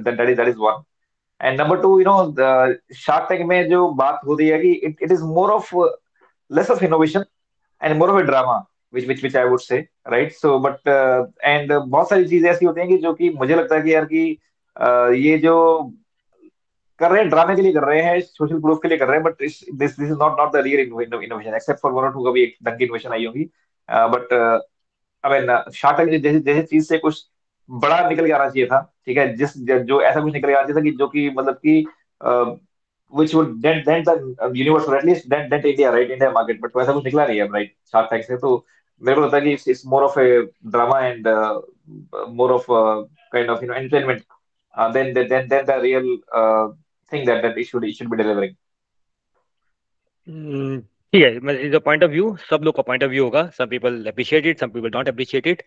that 0.00 0.30
is 0.30 0.36
that 0.36 0.48
is 0.48 0.56
one 0.58 0.82
and 1.42 1.60
number 1.60 1.80
two 1.82 2.00
you 2.00 2.04
know 2.08 2.32
shark 2.94 3.26
tank 3.28 3.46
में 3.46 3.68
जो 3.68 3.88
बात 3.88 4.20
होती 4.26 4.48
है 4.48 4.58
कि 4.58 4.72
it 4.72 4.96
it 5.02 5.12
is 5.12 5.22
more 5.22 5.50
of 5.50 5.74
innovation 6.82 7.24
and 7.80 7.98
more 7.98 8.10
of 8.10 8.16
a 8.16 8.26
drama 8.26 8.66
which 8.90 9.06
which 9.06 9.22
which 9.22 9.34
I 9.34 9.44
would 9.44 9.60
say 9.60 9.88
right? 10.06 10.32
So 10.32 10.58
but 10.58 10.86
uh, 10.86 11.26
and 11.44 11.72
uh, 11.72 11.80
बहुत 11.86 12.08
सारी 12.08 12.28
चीज़ें 12.28 12.50
ऐसी 12.50 12.66
होती 12.66 12.80
हैं 12.80 12.88
कि 12.88 12.98
जो 12.98 13.12
कि 13.14 13.30
मुझे 13.30 13.54
लगता 13.54 13.74
है 13.74 13.82
कि 13.82 13.94
यार 13.94 14.04
कि 14.04 14.38
ये 15.12 15.38
जो 15.38 15.82
कर 16.98 17.10
रहे 17.10 17.20
हैं 17.20 17.30
ड्रामे 17.30 17.56
के 17.56 17.62
लिए 17.62 17.72
कर 17.72 17.84
रहे 17.84 18.02
हैं 18.02 18.20
सोशल 18.20 18.60
प्रूफ 18.60 18.78
के 18.82 18.88
लिए 18.88 18.98
कर 18.98 19.06
रहे 19.06 19.16
हैं 19.16 19.24
but 19.24 19.32
this 19.32 19.64
this 19.74 20.00
is 20.00 20.12
not 20.12 20.38
not 20.38 20.52
the 20.52 20.56
real 20.56 20.80
innovation 20.80 21.54
except 21.54 21.80
for 21.80 21.92
one 21.92 22.02
और 22.02 22.12
टू 22.12 22.30
कभी 22.30 22.42
एक 22.42 22.56
ढंग 22.64 22.78
की 22.78 22.84
इनोवेशन 22.84 23.12
आई 23.12 23.26
होगी। 23.26 23.50
But 23.90 24.32
I 25.24 25.40
mean 25.40 25.70
shark 25.74 25.96
tank 25.96 26.22
जैसे 26.22 26.40
जैसे 26.40 26.62
चीज़ 26.62 26.88
से 26.88 26.98
कुछ 26.98 27.26
बड़ा 27.70 28.08
निकल 28.08 28.26
के 28.26 28.32
आना 28.32 28.48
चाहिए 28.48 28.66
था 28.66 28.94
ठीक 29.06 29.18
है? 29.18 29.36
जिस 29.36 29.56
जो 29.58 30.02
ऐसा 30.02 30.20
कुछ 30.20 30.32
निकल 30.32 30.48
के 30.48 30.54
आना 30.54 30.66
चाहिए 30.66 30.80
था 30.80 30.84
कि 30.84 30.90
जो 30.90 31.08
कि 31.08 31.30
मतलब 31.30 31.54
कि 31.54 31.86
which 33.16 33.34
would 33.34 33.50
dent 33.62 33.84
dent 33.86 34.04
the 34.04 34.14
universe 34.52 34.86
or 34.86 34.96
at 34.98 35.04
least 35.04 35.28
dent 35.28 35.50
dent 35.50 35.64
India 35.64 35.90
right? 35.90 36.10
India 36.10 36.30
market 36.32 36.76
वैसा 36.76 36.92
कुछ 36.92 37.04
निकला 37.04 37.26
नहीं 37.26 37.40
है 37.40 37.48
right? 37.48 37.68
Shark 37.90 38.08
Tank 38.10 38.22
से 38.22 38.36
तो 38.36 38.66
मेरे 39.02 39.14
को 39.14 39.20
लगता 39.20 39.36
है 39.36 39.56
कि 39.56 39.74
of 39.74 40.16
a 40.18 40.40
drama 40.74 40.98
and 41.02 41.26
uh, 41.26 41.60
more 42.40 42.50
of 42.52 42.64
a 42.70 43.04
kind 43.34 43.50
of 43.54 43.62
you 43.62 43.70
know 43.70 43.80
entertainment 43.82 44.20
uh, 44.76 44.92
than 44.92 45.14
than 45.14 45.48
than 45.48 45.66
the 45.66 45.78
real 45.80 46.06
uh, 46.32 46.68
thing 47.12 47.24
that 47.26 47.42
that 47.42 47.58
it 47.58 47.64
should 47.64 47.84
it 47.84 47.96
should 47.96 48.10
be 48.10 48.22
delivering. 48.22 48.54
ठीक 50.28 51.22
है 51.24 51.66
is 51.66 51.76
point 51.78 52.04
of 52.04 52.10
view 52.10 52.36
सब 52.50 52.62
लोग 52.64 52.74
का 52.76 52.82
point 52.82 53.04
of 53.04 53.10
view 53.10 53.24
होगा 53.24 53.46
some 53.58 53.66
people 53.66 54.06
appreciate 54.08 54.46
it 54.46 54.60
some 54.60 54.70
people 54.70 54.90
don't 54.90 55.08
appreciate 55.08 55.46
it 55.46 55.62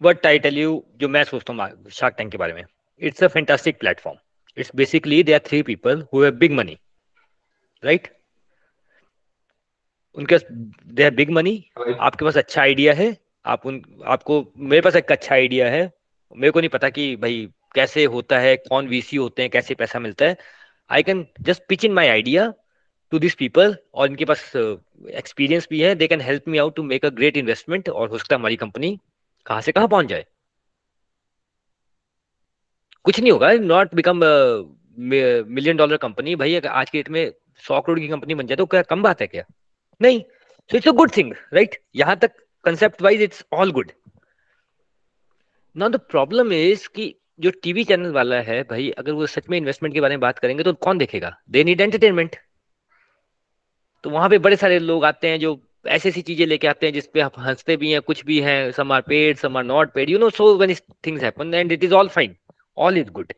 but 0.00 0.26
I 0.26 0.38
tell 0.44 0.58
you 0.58 0.82
जो 0.96 1.08
मैं 1.08 1.22
सोचता 1.24 1.52
हूँ 1.52 1.90
शार्क 1.92 2.14
टैंक 2.18 2.30
के 2.32 2.38
बारे 2.38 2.52
में 2.52 2.62
it's 3.00 3.24
a 3.24 3.28
fantastic 3.28 3.78
platform 3.80 4.18
it's 4.56 4.70
basically 4.76 5.22
they 5.22 5.32
are 5.32 5.40
three 5.46 5.62
people 5.62 6.06
who 6.12 6.22
have 6.22 6.34
big 6.44 6.52
money 6.52 6.78
right 7.82 8.08
उनके 10.16 10.38
they 10.38 11.02
have 11.02 11.14
big 11.14 11.30
money 11.30 11.56
आपके 11.78 12.24
पास 12.24 12.36
अच्छा 12.36 12.62
आइडिया 12.62 12.94
है 12.94 13.16
आप 13.44 13.66
उन 13.66 13.82
आपको 14.06 14.44
मेरे 14.56 14.80
पास 14.82 14.96
एक 14.96 15.12
अच्छा 15.12 15.34
आइडिया 15.34 15.70
है 15.70 15.90
मेरे 16.32 16.50
को 16.50 16.60
नहीं 16.60 16.68
पता 16.70 16.88
कि 16.90 17.14
भाई 17.16 17.46
कैसे 17.74 18.04
होता 18.06 18.38
है, 18.38 18.56
कौन 18.58 18.88
वीसी 18.88 19.16
होते 19.16 19.42
हैं, 19.42 19.50
कैसे 19.50 19.74
पैसा 19.74 19.98
मिलता 19.98 20.26
है। 20.26 20.36
I 20.90 21.02
can 21.02 21.26
just 21.40 21.62
pitch 21.68 21.84
in 21.84 21.92
my 21.92 22.08
idea 22.08 22.52
to 23.12 23.18
this 23.18 23.34
people 23.34 23.76
और 23.94 24.08
इनके 24.08 24.24
पास 24.24 24.52
एक्सपीरियंस 24.56 25.66
भी 25.70 25.80
है। 25.80 25.94
They 25.94 26.06
can 26.08 26.20
help 26.20 26.48
me 26.48 26.58
out 26.58 26.76
to 26.76 26.82
make 26.82 27.04
a 27.04 27.08
great 27.10 27.36
investment 27.36 27.88
और 27.88 28.08
हो 28.08 28.18
सकता 28.18 28.34
है 28.34 28.40
हमारी 28.40 28.56
कंपनी 28.56 28.98
कहाँ 29.46 29.60
से 29.60 29.72
कहाँ 29.72 29.88
पहुँच 29.88 30.06
जाए। 30.06 30.24
कुछ 33.04 33.20
नहीं 33.20 33.32
होगा। 33.32 33.52
Not 33.52 33.94
become 33.94 34.20
million 34.98 35.76
dollar 35.76 35.96
company 35.96 36.34
भाई, 36.36 36.54
अगर 36.54 36.68
आज 36.68 36.90
के 36.90 36.98
डेट 36.98 37.08
में 37.08 37.32
सौ 37.64 37.80
करोड़ 37.80 37.98
की 38.00 38.08
कंपनी 38.08 38.34
बन 38.34 38.46
जाए 38.46 38.56
तो 38.56 38.66
क्या 38.66 38.82
कम 38.84 39.02
बात 39.02 39.20
है 39.20 39.26
क्या? 39.26 39.44
नहीं। 40.00 40.20
So 40.70 40.76
it's 40.76 40.88
a 40.88 40.92
good 40.92 41.10
thing 41.16 41.32
right 41.54 41.76
यहाँ 41.96 42.16
तक 42.16 42.32
concept 42.64 43.02
wise 43.02 43.22
it's 43.22 43.44
all 43.52 43.72
good 43.72 43.90
now 45.76 45.88
the 45.88 45.96
problem 46.10 46.52
is 46.52 46.88
कि 46.94 47.14
जो 47.40 47.50
टीवी 47.62 47.84
चैनल 47.84 48.12
वाला 48.12 48.36
है, 48.42 48.62
भाई, 48.62 48.90
अगर 48.90 49.12
वो 49.12 49.26
सच 49.26 49.48
में 49.50 49.56
इन्वेस्टमेंट 49.58 49.94
के 49.94 50.00
बारे 50.00 50.14
में 50.14 50.20
बात 50.20 50.38
करेंगे 50.38 50.62
तो 50.64 50.72
कौन 50.74 50.98
देखेगा? 50.98 51.36
दे 51.50 51.64
नीड 51.64 51.80
एंटरटेनमेंट 51.80 52.36
तो 54.04 54.10
वहाँ 54.10 54.28
पे 54.28 54.38
बड़े 54.38 54.56
सारे 54.56 54.78
लोग 54.78 55.04
आते 55.04 55.28
हैं 55.28 55.38
जो 55.40 55.60
ऐसी 55.86 56.08
ऐसी 56.08 56.22
चीज़ें 56.22 56.46
लेके 56.46 56.66
आते 56.68 56.86
हैं 56.86 56.92
जिसपे 56.92 57.20
आप 57.20 57.38
हँसते 57.38 57.76
भी 57.76 57.90
हैं, 57.92 58.00
कुछ 58.02 58.24
भी 58.24 58.40
हैं 58.40 58.70
some 58.72 58.92
are 58.92 59.00
paid 59.02 59.36
some 59.36 59.56
are 59.56 59.64
not 59.64 59.92
paid 59.92 60.10
you 60.10 60.18
know 60.18 60.30
so 60.30 60.56
many 60.58 60.74
things 61.06 61.22
happen 61.22 61.54
and 61.54 61.72
it 61.72 61.84
is 61.84 61.94
all 61.94 62.08
fine 62.08 62.36
all 62.78 62.98
is 62.98 63.10
good 63.10 63.32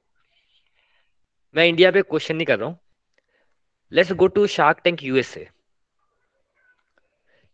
मैं 1.54 1.66
इंडिया 1.66 1.90
पे 1.90 2.02
क्वेश्चन 2.02 2.36
नहीं 2.36 2.46
कर 2.46 2.58
रहा 2.58 2.68
हूँ. 2.68 2.78
Let's 3.92 4.12
go 4.12 4.26
to 4.26 4.46
shark 4.46 4.80
tank 4.84 5.02
USA 5.02 5.48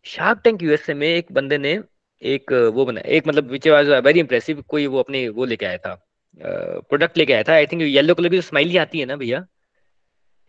shark 0.07 0.41
tank 0.45 0.63
USA 0.63 0.95
में 0.95 1.09
एक 1.09 1.33
बंदे 1.33 1.59
ने 1.59 1.79
एक 2.23 2.53
वो 2.75 2.85
बना 2.85 3.01
एक 3.01 3.27
मतलब 3.29 3.51
विच 3.51 3.69
वाज 3.69 3.89
वेरी 4.07 4.21
इंप्रेसिव 4.21 4.63
कोई 4.69 4.87
वो 4.87 4.99
अपने 4.99 5.29
वो 5.29 5.45
लेके 5.45 5.67
आया 5.67 5.79
था 5.79 5.95
प्रोडक्ट 6.41 7.19
लेके 7.19 7.33
आया 7.33 7.43
था 7.43 7.53
आई 7.53 7.67
थिंक 7.67 7.83
येलो 7.83 8.15
कलर 8.15 8.29
की 8.29 8.37
जो 8.37 8.43
स्माइली 8.43 8.77
आती 8.77 8.99
है 8.99 9.05
ना 9.07 9.17
भैया 9.17 9.47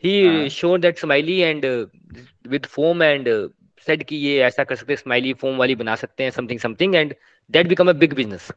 ही। 0.04 0.50
Show 0.50 0.80
that 0.80 1.00
smiley 1.00 1.40
and 1.40 1.66
with 2.48 2.66
foam 2.66 3.04
and 3.04 3.28
said 3.88 4.04
कि 4.04 4.16
ये 4.16 4.40
ऐसा 4.44 4.64
कर 4.64 4.76
सकते 4.76 4.94
हैं 4.94 4.98
स्माइली 4.98 5.34
फोम 5.34 5.58
वाली 5.58 5.76
बना 5.76 5.96
सकते 5.96 6.24
हैं 6.24 6.32
something 6.32 6.60
something 6.60 6.96
and 6.96 7.16
that 7.50 7.68
become 7.68 7.90
a 7.90 7.94
big 7.94 8.14
business 8.14 8.52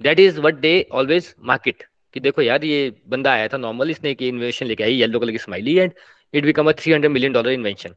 that 0.00 0.20
is 0.20 0.40
what 0.40 0.54
they 0.54 0.74
always 0.92 1.34
market 1.44 1.82
कि 2.14 2.20
देखो 2.20 2.42
यार 2.42 2.64
ये 2.64 2.92
बंदा 3.08 3.32
आया 3.32 3.48
था 3.48 3.56
नॉर्मल 3.56 3.90
इसने 3.90 4.10
एक 4.10 4.22
इन्वेशन 4.22 4.66
लेके 4.66 4.84
आई 4.84 4.94
येलो 4.94 5.20
कलर 5.20 5.32
की 5.32 5.38
smiley 5.38 5.76
and 5.78 5.92
it 6.34 6.44
become 6.44 6.70
a 6.70 6.72
300 6.72 7.08
million 7.08 7.32
dollar 7.32 7.50
invention 7.50 7.94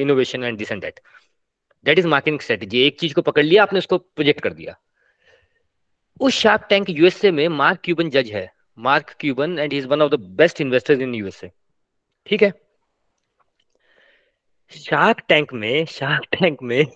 innovation 0.00 0.44
and 0.44 0.58
this 0.58 0.72
and 0.72 0.82
that 0.82 1.00
that 1.84 1.98
is 1.98 2.06
marketing 2.06 2.40
strategy 2.40 2.80
एक 2.80 3.00
चीज़ 3.00 3.14
को 3.14 3.22
पकड़ 3.22 3.44
लिया, 3.44 3.62
आपने 3.62 3.78
उसको 3.78 3.98
प्रोजेक्ट 3.98 4.40
कर 4.40 4.52
दिया। 4.52 4.76
उस 6.20 6.34
शार्क 6.34 6.66
टैंक 6.68 6.90
यूएसए 6.90 7.30
में 7.30 7.48
मार्क 7.48 7.80
क्यूबन 7.84 8.10
जज 8.10 8.30
है। 8.30 8.52
Mark 8.78 9.16
Cuban 9.20 9.58
and 9.58 9.72
is 9.72 9.86
one 9.86 10.02
of 10.02 10.10
the 10.10 10.14
best 10.14 10.60
investors 10.60 11.00
in 11.00 11.14
USA 11.14 11.50
ठीक 12.26 12.42
है? 12.42 12.52
शार्क 14.70 15.20
टैंक 15.28 15.52
में 15.52 15.84
शार्क 15.84 16.24
टैंक 16.40 16.62
में 16.62 16.86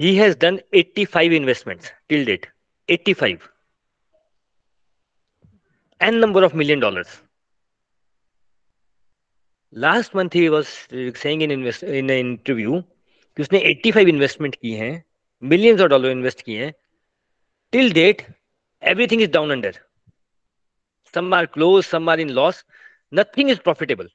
he 0.00 0.16
has 0.16 0.38
done 0.38 0.60
85 0.74 1.32
investments 1.32 1.92
till 2.08 2.24
date 2.24 2.46
85 2.90 3.38
n 6.00 6.20
number 6.20 6.42
of 6.44 6.54
million 6.54 6.80
dollars 6.80 7.22
last 9.72 10.14
month 10.14 10.32
he 10.32 10.48
was 10.50 10.68
saying 11.14 11.40
in 11.40 11.50
invest 11.50 11.82
कि 13.36 13.42
उसने 13.42 13.60
85 13.74 14.08
investment 14.08 14.54
की 14.54 14.72
हैं 14.74 14.92
millions 15.42 15.80
of 15.80 15.88
dollar 15.88 16.10
invest 16.10 16.42
किए 16.42 16.64
हैं 16.64 16.72
till 17.74 17.92
date 17.94 18.20
everything 18.92 19.22
is 19.24 19.30
down 19.36 19.52
under 19.54 19.70
some 21.14 21.32
are 21.38 21.46
closed 21.54 21.94
some 21.94 22.10
are 22.12 22.20
in 22.24 22.34
loss 22.34 22.60
nothing 23.20 23.48
is 23.54 23.62
profitable 23.68 24.10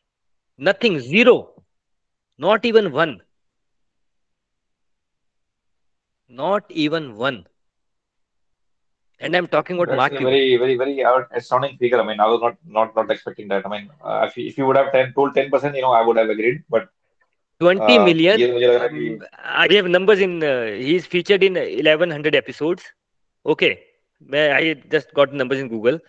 nothing 0.69 0.99
zero 1.07 1.33
not 2.45 2.67
even 2.69 2.91
one 2.99 3.13
not 6.29 6.71
even 6.85 7.09
one 7.23 7.39
and 9.19 9.35
i'm 9.35 9.47
talking 9.47 9.75
about 9.77 9.89
That's 9.89 10.01
market 10.03 10.23
very 10.29 10.55
very 10.63 10.77
very 10.83 10.95
astounding 11.41 11.77
figure 11.77 11.99
i 11.99 12.05
mean 12.11 12.19
i 12.19 12.29
was 12.33 12.39
not 12.45 12.55
not 12.77 12.95
not 12.95 13.11
expecting 13.11 13.49
that 13.49 13.65
i 13.65 13.69
mean 13.75 13.89
uh, 14.03 14.25
if, 14.29 14.37
you, 14.37 14.47
if 14.47 14.57
you 14.57 14.65
would 14.67 14.77
have 14.77 14.91
10, 14.93 15.13
told 15.13 15.35
10 15.35 15.49
percent 15.49 15.75
you 15.75 15.81
know 15.81 15.91
i 15.91 16.01
would 16.01 16.17
have 16.17 16.29
agreed 16.29 16.63
but 16.69 16.89
20 17.59 17.97
uh, 17.97 18.03
million 18.05 18.39
um, 18.41 19.19
i 19.43 19.67
have 19.71 19.87
numbers 19.87 20.19
in 20.19 20.43
uh, 20.43 20.65
he's 20.87 21.05
featured 21.05 21.43
in 21.43 21.53
1100 21.55 22.35
episodes 22.35 22.83
Okay, 23.45 23.79
I 24.33 24.75
just 24.91 25.13
got 25.13 25.33
numbers 25.33 25.59
in 25.59 25.69
Google. 25.69 25.99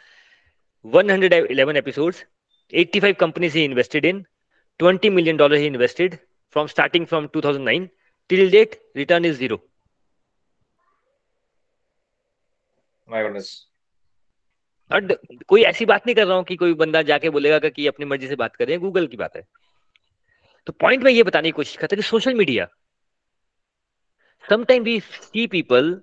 111 0.82 1.76
episodes, 1.76 2.24
85 2.72 3.16
companies 3.18 3.52
he 3.52 3.64
invested 3.64 4.04
in, 4.04 4.26
20 4.78 5.10
million 5.10 5.36
dollar 5.36 5.56
he 5.56 5.66
invested 5.66 6.18
from 6.50 6.68
starting 6.68 7.06
from 7.06 7.28
2009 7.28 7.88
till 8.28 8.50
date. 8.50 8.78
Return 8.94 9.24
is 9.24 9.36
zero. 9.36 9.60
My 13.08 13.22
goodness. 13.22 13.66
और 14.92 15.06
कोई 15.48 15.62
ऐसी 15.62 15.84
बात 15.86 16.06
नहीं 16.06 16.14
कर 16.14 16.26
रहा 16.26 16.36
हूँ 16.36 16.44
कि 16.44 16.56
कोई 16.56 16.72
बंदा 16.74 17.02
जाके 17.10 17.30
बोलेगा 17.30 17.68
कि 17.68 17.86
अपनी 17.86 18.06
मर्ज़ी 18.06 18.28
से 18.28 18.36
बात 18.36 18.56
करें 18.56 18.78
गूगल 18.80 19.06
की 19.06 19.16
बात 19.16 19.36
है 19.36 19.42
तो 20.66 20.72
पॉइंट 20.80 21.02
में 21.04 21.10
ये 21.12 21.22
बताने 21.22 21.48
की 21.48 21.52
कोशिश 21.52 21.76
करता 21.76 21.96
कि 21.96 22.02
social 22.02 22.34
media 22.34 22.66
sometime 24.44 24.82
we 24.82 24.98
see 25.00 25.46
people 25.46 26.00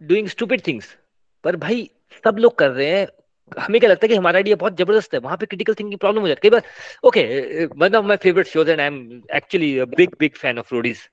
doing 0.00 0.28
stupid 0.28 0.66
things 0.66 0.96
पर 1.44 1.56
भाई 1.56 1.90
सब 2.24 2.36
लोग 2.38 2.58
कर 2.58 2.70
रहे 2.70 2.88
हैं। 2.90 3.06
हमें 3.52 3.78
क्या 3.80 3.90
लगता 3.90 4.04
है 4.04 4.08
कि 4.08 4.14
हमारा 4.14 4.36
आइडिया 4.36 4.56
बहुत 4.56 4.76
ज़बरदस्त 4.76 5.14
है, 5.14 5.20
वहाँ 5.20 5.36
पे 5.36 5.46
क्रिटिकल 5.46 5.74
थिंकिंग 5.74 5.98
प्रॉब्लम 6.00 6.20
हो 6.20 6.28
जाती 6.28 6.50
है। 6.54 6.60
Okay 7.04 7.64
one 7.66 7.94
of 7.94 8.04
my 8.04 8.16
favourite 8.16 8.46
shows 8.46 8.70
and 8.70 8.80
I 8.80 8.86
am 8.86 9.22
actually 9.36 9.84
big 9.96 10.16
big 10.20 10.34
fan 10.36 10.58
of 10.58 10.74
Roadies 10.74 11.08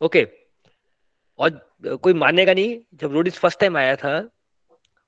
okay 0.00 0.26
और 1.38 1.96
कोई 2.02 2.14
मानेगा 2.14 2.54
नहीं, 2.54 2.78
जब 2.94 3.12
रोडीज 3.12 3.38
फ़र्स्ट 3.38 3.60
टाइम 3.60 3.76
आया 3.76 3.96
था 3.96 4.20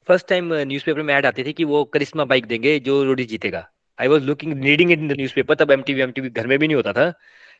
फ़र्स्ट 0.08 0.28
टाइम 0.28 0.52
न्यूज़पेपर 0.54 1.02
में 1.02 1.14
ऐड 1.14 1.26
आती 1.26 1.44
थी 1.44 1.52
कि 1.52 1.64
वो 1.64 1.84
करिश्मा 1.94 2.24
बाइक 2.24 2.46
देंगे 2.46 2.78
जो 2.80 3.02
रोडीज 3.04 3.28
जीतेगा। 3.28 3.68
I 4.02 4.08
was 4.08 4.22
looking 4.24 4.62
reading 4.64 4.90
in 4.92 5.08
the 5.08 5.12
newspaper 5.18 5.54
तब 5.54 5.70
एमटीवी 5.70 6.00
एमटीवी 6.02 6.28
घर 6.30 6.46
में 6.46 6.58
भी 6.58 6.66
नहीं 6.66 6.76
होता 6.76 6.92
था। 6.92 7.12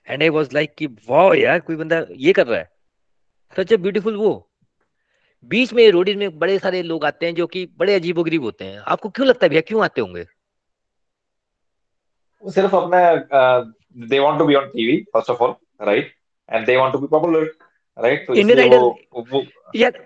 एंड 0.09 0.23
आई 0.23 0.29
वॉज़ 0.29 0.55
लाइक 0.55 0.75
कि 0.79 0.87
वाह 1.09 1.35
यार 1.39 1.61
कोई 1.61 1.77
बंदा 1.77 2.05
ये 2.19 2.33
कर 2.33 2.47
रहा 2.47 2.59
है? 2.59 2.69
सच 3.57 3.73
अ 3.73 3.77
ब्यूटीफुल 3.77 4.17
वो। 4.17 4.33
बीच 5.51 5.73
में 5.73 5.91
रोडीज 5.91 6.17
में 6.17 6.39
बड़े 6.39 6.59
सारे 6.59 6.83
लोग 6.83 7.05
आते 7.05 7.27
हैं 7.27 7.35
जो 7.35 7.47
कि 7.47 7.65
बड़े 7.79 7.95
अजीब 7.95 8.21
गरीब 8.23 8.43
होते 8.43 8.65
हैं। 8.65 8.79
आपको 8.79 9.09
क्यों 9.09 9.27
लगता 9.29 9.47
है 9.47 9.51
भैया 9.51 9.61
क्यों 9.69 9.85
आते 9.85 10.01
होंगे? 10.01 10.25
सिर्फ़ 12.43 12.75
अपना 12.77 13.01
they 14.09 14.19
want 14.19 14.39
to 14.39 14.45
be 14.47 14.55
on 14.55 14.67
TV 14.69 14.97
first 15.13 15.31
of 15.31 15.43
all 15.43 15.55
right 15.87 16.13
and 16.49 16.67
they 16.67 16.77
want 16.77 16.93
to 16.93 16.99
be 16.99 17.07
popular 17.07 17.51
right 17.99 18.27
तो 18.27 18.35
इंडियन 18.35 18.59
आइडल 18.61 19.81
यार 19.81 20.01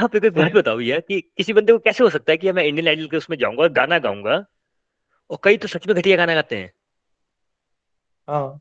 आप 0.00 0.14
एक 0.16 0.32
बात 0.32 0.52
बताओ 0.52 0.76
भैया 0.76 0.98
कि 1.00 1.20
किसी 1.20 1.52
बंदे 1.52 1.72
को 1.72 1.78
कैसे 1.78 2.04
हो 2.04 2.10
सकता 2.10 2.32
है 2.32 2.36
कि 2.36 2.52
मैं 2.52 2.64
इंडियन 2.64 2.88
आइडल 2.88 3.06
के 3.06 3.16
उसमें 3.16 3.36
जाऊँगा 3.38 3.66
गाना 3.78 3.98
गाऊँगा 3.98 4.44
और 5.32 5.38
कई 5.44 5.56
तो 5.56 5.68
सच 5.68 5.86
में 5.88 5.96
घटिया 5.96 6.16
गाना 6.16 6.34
गाते 6.34 6.56
हैं। 6.56 6.72
हाँ। 8.28 8.60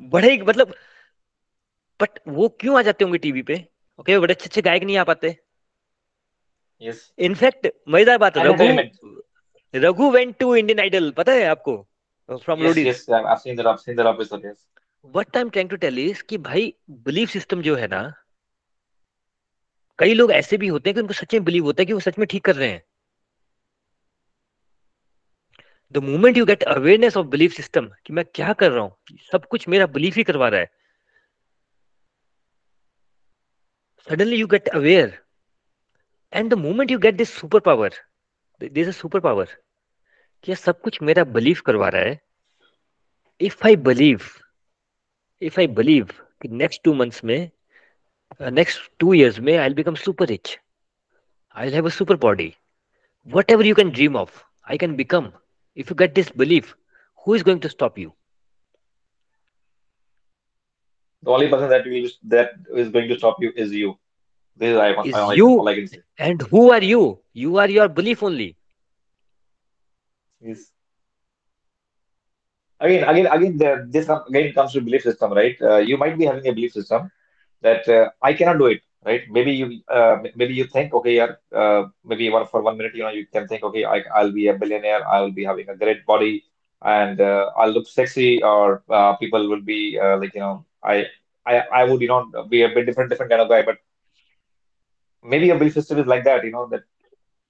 बड़े 0.00 0.36
मतलब 0.38 0.74
बट 2.00 2.18
वो 2.28 2.48
क्यों 2.60 2.78
आ 2.78 2.82
जाते 2.82 3.04
होंगे 3.04 3.18
टीवी 3.18 3.42
पे? 3.42 3.64
ओके 3.98 4.18
बड़े 4.18 4.34
अच्छे 4.34 4.46
अच्छे 4.46 4.62
गायक 4.62 4.82
नहीं 4.82 4.96
आ 4.96 5.04
पाते। 5.04 5.36
यस 6.82 7.12
इनफैक्ट 7.18 7.68
मज़ेदार 7.88 8.18
बात 8.18 8.38
Raghu 8.38 8.66
Raghu 9.74 10.10
went 10.10 10.36
to 10.38 10.54
Indian 10.56 10.80
Idol 10.80 11.10
पता 11.16 11.32
है 11.32 11.44
आपको? 11.46 11.76
From 12.28 12.60
yes 12.60 12.66
Roadies 12.66 12.86
yes 12.86 13.10
I 13.10 13.36
seen 13.36 13.56
that 13.56 13.66
I 13.66 13.76
seen 13.76 13.96
that 13.96 14.06
episode 14.06 14.44
yes 14.46 14.66
what 15.04 15.36
I 15.36 15.42
am 15.42 15.50
trying 15.50 15.70
to 15.70 15.76
tell 15.84 15.98
is 15.98 16.22
कि 16.22 16.38
भाई 16.40 16.72
बिलीफ 17.08 17.30
सिस्टम 17.30 17.62
जो 17.62 17.74
है 17.76 17.86
ना 17.88 18.02
कई 19.98 20.14
लोग 20.14 20.32
ऐसे 20.32 20.56
भी 20.56 20.68
होते 20.68 20.90
हैं 20.90 20.94
कि 20.94 21.00
उनको 21.00 21.14
सच 21.14 21.34
में 21.34 21.44
बिलीव 21.44 21.64
होता 21.64 21.82
है 21.82 21.86
कि 21.86 21.92
वो 21.92 22.00
सच 22.00 22.18
में 22.18 22.26
ठीक 22.28 22.44
कर 22.44 22.56
रहे 22.56 22.68
हैं। 22.68 22.82
The 25.92 25.98
moment 26.04 26.36
you 26.36 26.44
get 26.46 26.62
awareness 26.62 27.16
of 27.16 27.26
belief 27.26 27.52
system 27.52 27.88
कि 28.06 28.12
मैं 28.12 28.24
क्या 28.34 28.52
कर 28.52 28.70
रहा 28.72 28.82
हूँ? 28.82 28.96
सब 29.32 29.44
कुछ 29.44 29.68
मेरा 29.68 29.86
बिलीफ 29.86 30.16
ही 30.16 30.22
करवा 30.24 30.48
रहा 30.48 30.60
है। 30.60 30.70
Suddenly 34.08 34.38
you 34.40 34.48
get 34.52 34.70
aware. 34.74 35.10
And 36.32 36.52
the 36.52 36.58
moment 36.58 36.90
you 36.90 36.98
get 36.98 37.16
this 37.18 37.32
super 37.40 37.60
power 37.60 37.90
there's 38.60 38.88
a 38.88 38.96
super 38.96 39.20
power 39.26 39.46
कि 40.44 40.52
ये 40.52 40.56
सब 40.56 40.80
कुछ 40.80 41.00
मेरा 41.02 41.24
बिलीव 41.24 41.60
करवा 41.66 41.88
रहा 41.88 42.02
है। 42.02 42.20
If 43.40 43.66
I 43.66 43.76
believe 43.76 44.22
if 45.42 45.60
I 45.60 45.66
believe 45.66 46.12
कि 46.42 46.48
नेक्स्ट 46.48 46.82
टू 46.84 46.94
मंथ्स 46.94 47.24
में 47.24 47.50
नेक्स्ट 48.40 48.90
टू 48.98 49.12
इयर्स 49.14 49.38
में 49.38 49.56
I 49.56 49.74
become 49.74 49.94
super 49.94 50.26
rich 50.26 50.58
I 51.56 51.70
have 51.70 51.86
a 51.86 51.90
super 51.90 52.16
body 52.24 52.52
whatever 53.50 53.66
you 53.66 53.74
can 53.74 53.90
dream 53.90 54.16
of 54.16 54.42
I 54.70 54.78
can 54.78 54.96
become 54.96 55.32
if 55.80 55.90
you 55.90 55.96
get 55.96 56.14
this 56.14 56.30
belief 56.42 56.74
who 57.24 57.34
is 57.34 57.42
going 57.42 57.60
to 57.60 57.68
stop 57.68 57.98
you? 57.98 58.12
The 61.22 61.30
only 61.30 61.48
person 61.48 61.68
that 61.68 61.84
will 61.84 62.08
that 62.34 62.50
is 62.82 62.88
going 62.88 63.08
to 63.08 63.18
stop 63.18 63.36
you 63.40 63.52
is 63.56 63.72
you. 63.72 63.98
This 64.56 64.72
is, 64.74 64.78
I, 64.78 64.88
is 65.02 65.14
I, 65.14 65.26
I, 65.26 65.34
you 65.34 65.48
and 66.18 66.42
who 66.42 66.70
are 66.70 66.82
you? 66.82 67.20
You 67.32 67.56
are 67.58 67.68
your 67.68 67.88
belief 67.88 68.22
only. 68.22 68.56
Yes. 70.40 70.70
Again 72.80 73.04
again 73.08 73.26
again 73.26 73.56
the, 73.58 73.86
this 73.88 74.08
again 74.28 74.52
comes 74.52 74.72
to 74.72 74.80
belief 74.80 75.02
system 75.02 75.32
right? 75.32 75.56
Uh, 75.70 75.76
you 75.78 75.98
might 75.98 76.16
be 76.18 76.24
having 76.24 76.46
a 76.46 76.52
belief 76.52 76.72
system 76.72 77.10
that 77.60 77.86
uh, 77.88 78.08
i 78.22 78.32
cannot 78.32 78.58
do 78.58 78.66
it 78.66 78.80
right? 79.05 79.21
Maybe 79.29 79.51
you, 79.53 79.81
uh, 79.89 80.17
m- 80.23 80.31
maybe 80.35 80.53
you 80.53 80.65
think, 80.65 80.93
okay, 80.93 81.15
yeah, 81.15 81.33
uh, 81.55 81.85
maybe 82.03 82.29
one 82.29 82.45
for 82.47 82.61
one 82.61 82.77
minute, 82.77 82.93
you 82.95 83.03
know, 83.03 83.09
you 83.09 83.25
can 83.27 83.47
think, 83.47 83.63
okay, 83.63 83.85
I, 83.85 84.03
I'll 84.15 84.31
be 84.31 84.47
a 84.47 84.53
billionaire, 84.53 85.07
I 85.07 85.21
will 85.21 85.31
be 85.31 85.43
having 85.45 85.69
a 85.69 85.75
great 85.75 86.05
body, 86.05 86.43
and 86.81 87.19
uh, 87.21 87.51
I'll 87.57 87.71
look 87.71 87.87
sexy, 87.87 88.41
or 88.43 88.83
uh, 88.89 89.15
people 89.17 89.47
will 89.49 89.61
be 89.61 89.99
uh, 90.01 90.17
like, 90.17 90.33
you 90.33 90.41
know, 90.41 90.65
I, 90.83 91.05
I, 91.45 91.59
I 91.73 91.83
would, 91.85 92.01
you 92.01 92.07
know, 92.07 92.25
be 92.49 92.63
a 92.63 92.69
bit 92.69 92.85
different, 92.85 93.09
different 93.09 93.31
kind 93.31 93.41
of 93.41 93.49
guy, 93.49 93.63
but 93.63 93.77
maybe 95.23 95.47
your 95.47 95.57
belief 95.59 95.73
system 95.73 95.99
is 95.99 96.07
like 96.07 96.23
that, 96.25 96.43
you 96.43 96.51
know, 96.51 96.67
that 96.69 96.81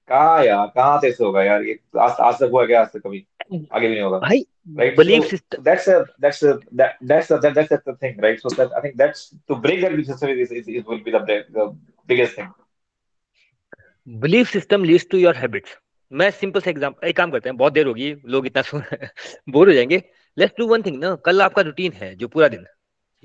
कहाँ 0.10 0.44
यार 0.46 0.68
कहाँ 0.76 1.00
से 1.02 1.08
ऐसे 1.10 1.24
होगा 1.24 1.44
यार 1.44 1.64
ये 1.64 1.80
आज 2.02 2.18
आज 2.22 2.36
तक 2.40 2.50
हुआ 2.52 2.66
क्या 2.68 2.82
आज 2.82 2.88
तक 2.94 3.02
कभी 3.06 3.26
आगे 3.51 3.89
भी 3.89 3.95
नहीं 3.95 4.03
होगा 4.03 4.19
भाई 4.19 4.47
right? 4.77 4.97
belief 4.97 5.23
So 5.23 5.29
system 5.29 5.63
that's 5.63 5.87
a 5.89 5.99
that's 6.19 6.43
a 6.43 6.59
that 6.73 6.97
that's 7.03 7.31
a, 7.31 7.39
that, 7.39 7.55
that's 7.55 7.85
the 7.85 7.95
thing, 7.97 8.17
right? 8.19 8.41
So 8.41 8.51
that 8.51 8.73
I 8.77 8.81
think 8.81 8.97
that's 8.97 9.29
to 9.49 9.57
break 9.57 9.81
that 9.83 9.93
belief 9.93 10.07
system 10.07 10.31
is, 10.31 10.51
is, 10.53 10.69
is 10.69 10.85
will 10.85 11.03
be 11.05 11.11
the 11.11 11.21
bre- 11.21 11.47
the 11.51 11.71
biggest 12.09 12.35
thing. 12.35 12.51
Belief 14.09 14.49
system 14.49 14.85
leads 14.85 15.07
to 15.11 15.19
your 15.19 15.37
habits 15.37 15.77
मैं 16.13 16.31
simple 16.31 16.61
सा 16.61 16.71
example 16.71 17.07
एक 17.09 17.17
काम 17.17 17.31
करते 17.31 17.49
हैं 17.49 17.57
बहुत 17.57 17.73
देर 17.73 17.87
होगी 17.87 18.15
लोग 18.35 18.47
इतना 18.47 18.63
सुन 18.63 18.83
बोर 19.53 19.69
हो 19.69 19.75
जाएँगे 19.75 20.03
लेट्स 20.37 20.55
डू 20.59 20.67
वन 20.69 20.83
थिंग 20.83 20.97
ना 21.01 21.15
कल 21.25 21.43
आपका 21.43 21.63
रूटीन 21.63 21.93
है 21.97 22.15
जो 22.23 22.29
पूरा 22.29 22.49
दिन 22.55 22.65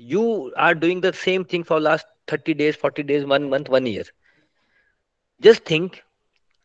you 0.00 0.24
are 0.66 0.74
doing 0.74 1.00
the 1.02 1.12
same 1.22 1.44
thing 1.52 1.64
for 1.64 1.80
last 1.80 2.06
thirty 2.32 2.54
days 2.54 2.76
forty 2.82 3.02
days 3.10 3.24
one 3.32 3.48
month 3.54 3.70
one 3.70 3.86
year 3.86 4.12
just 5.42 5.70
think 5.70 5.96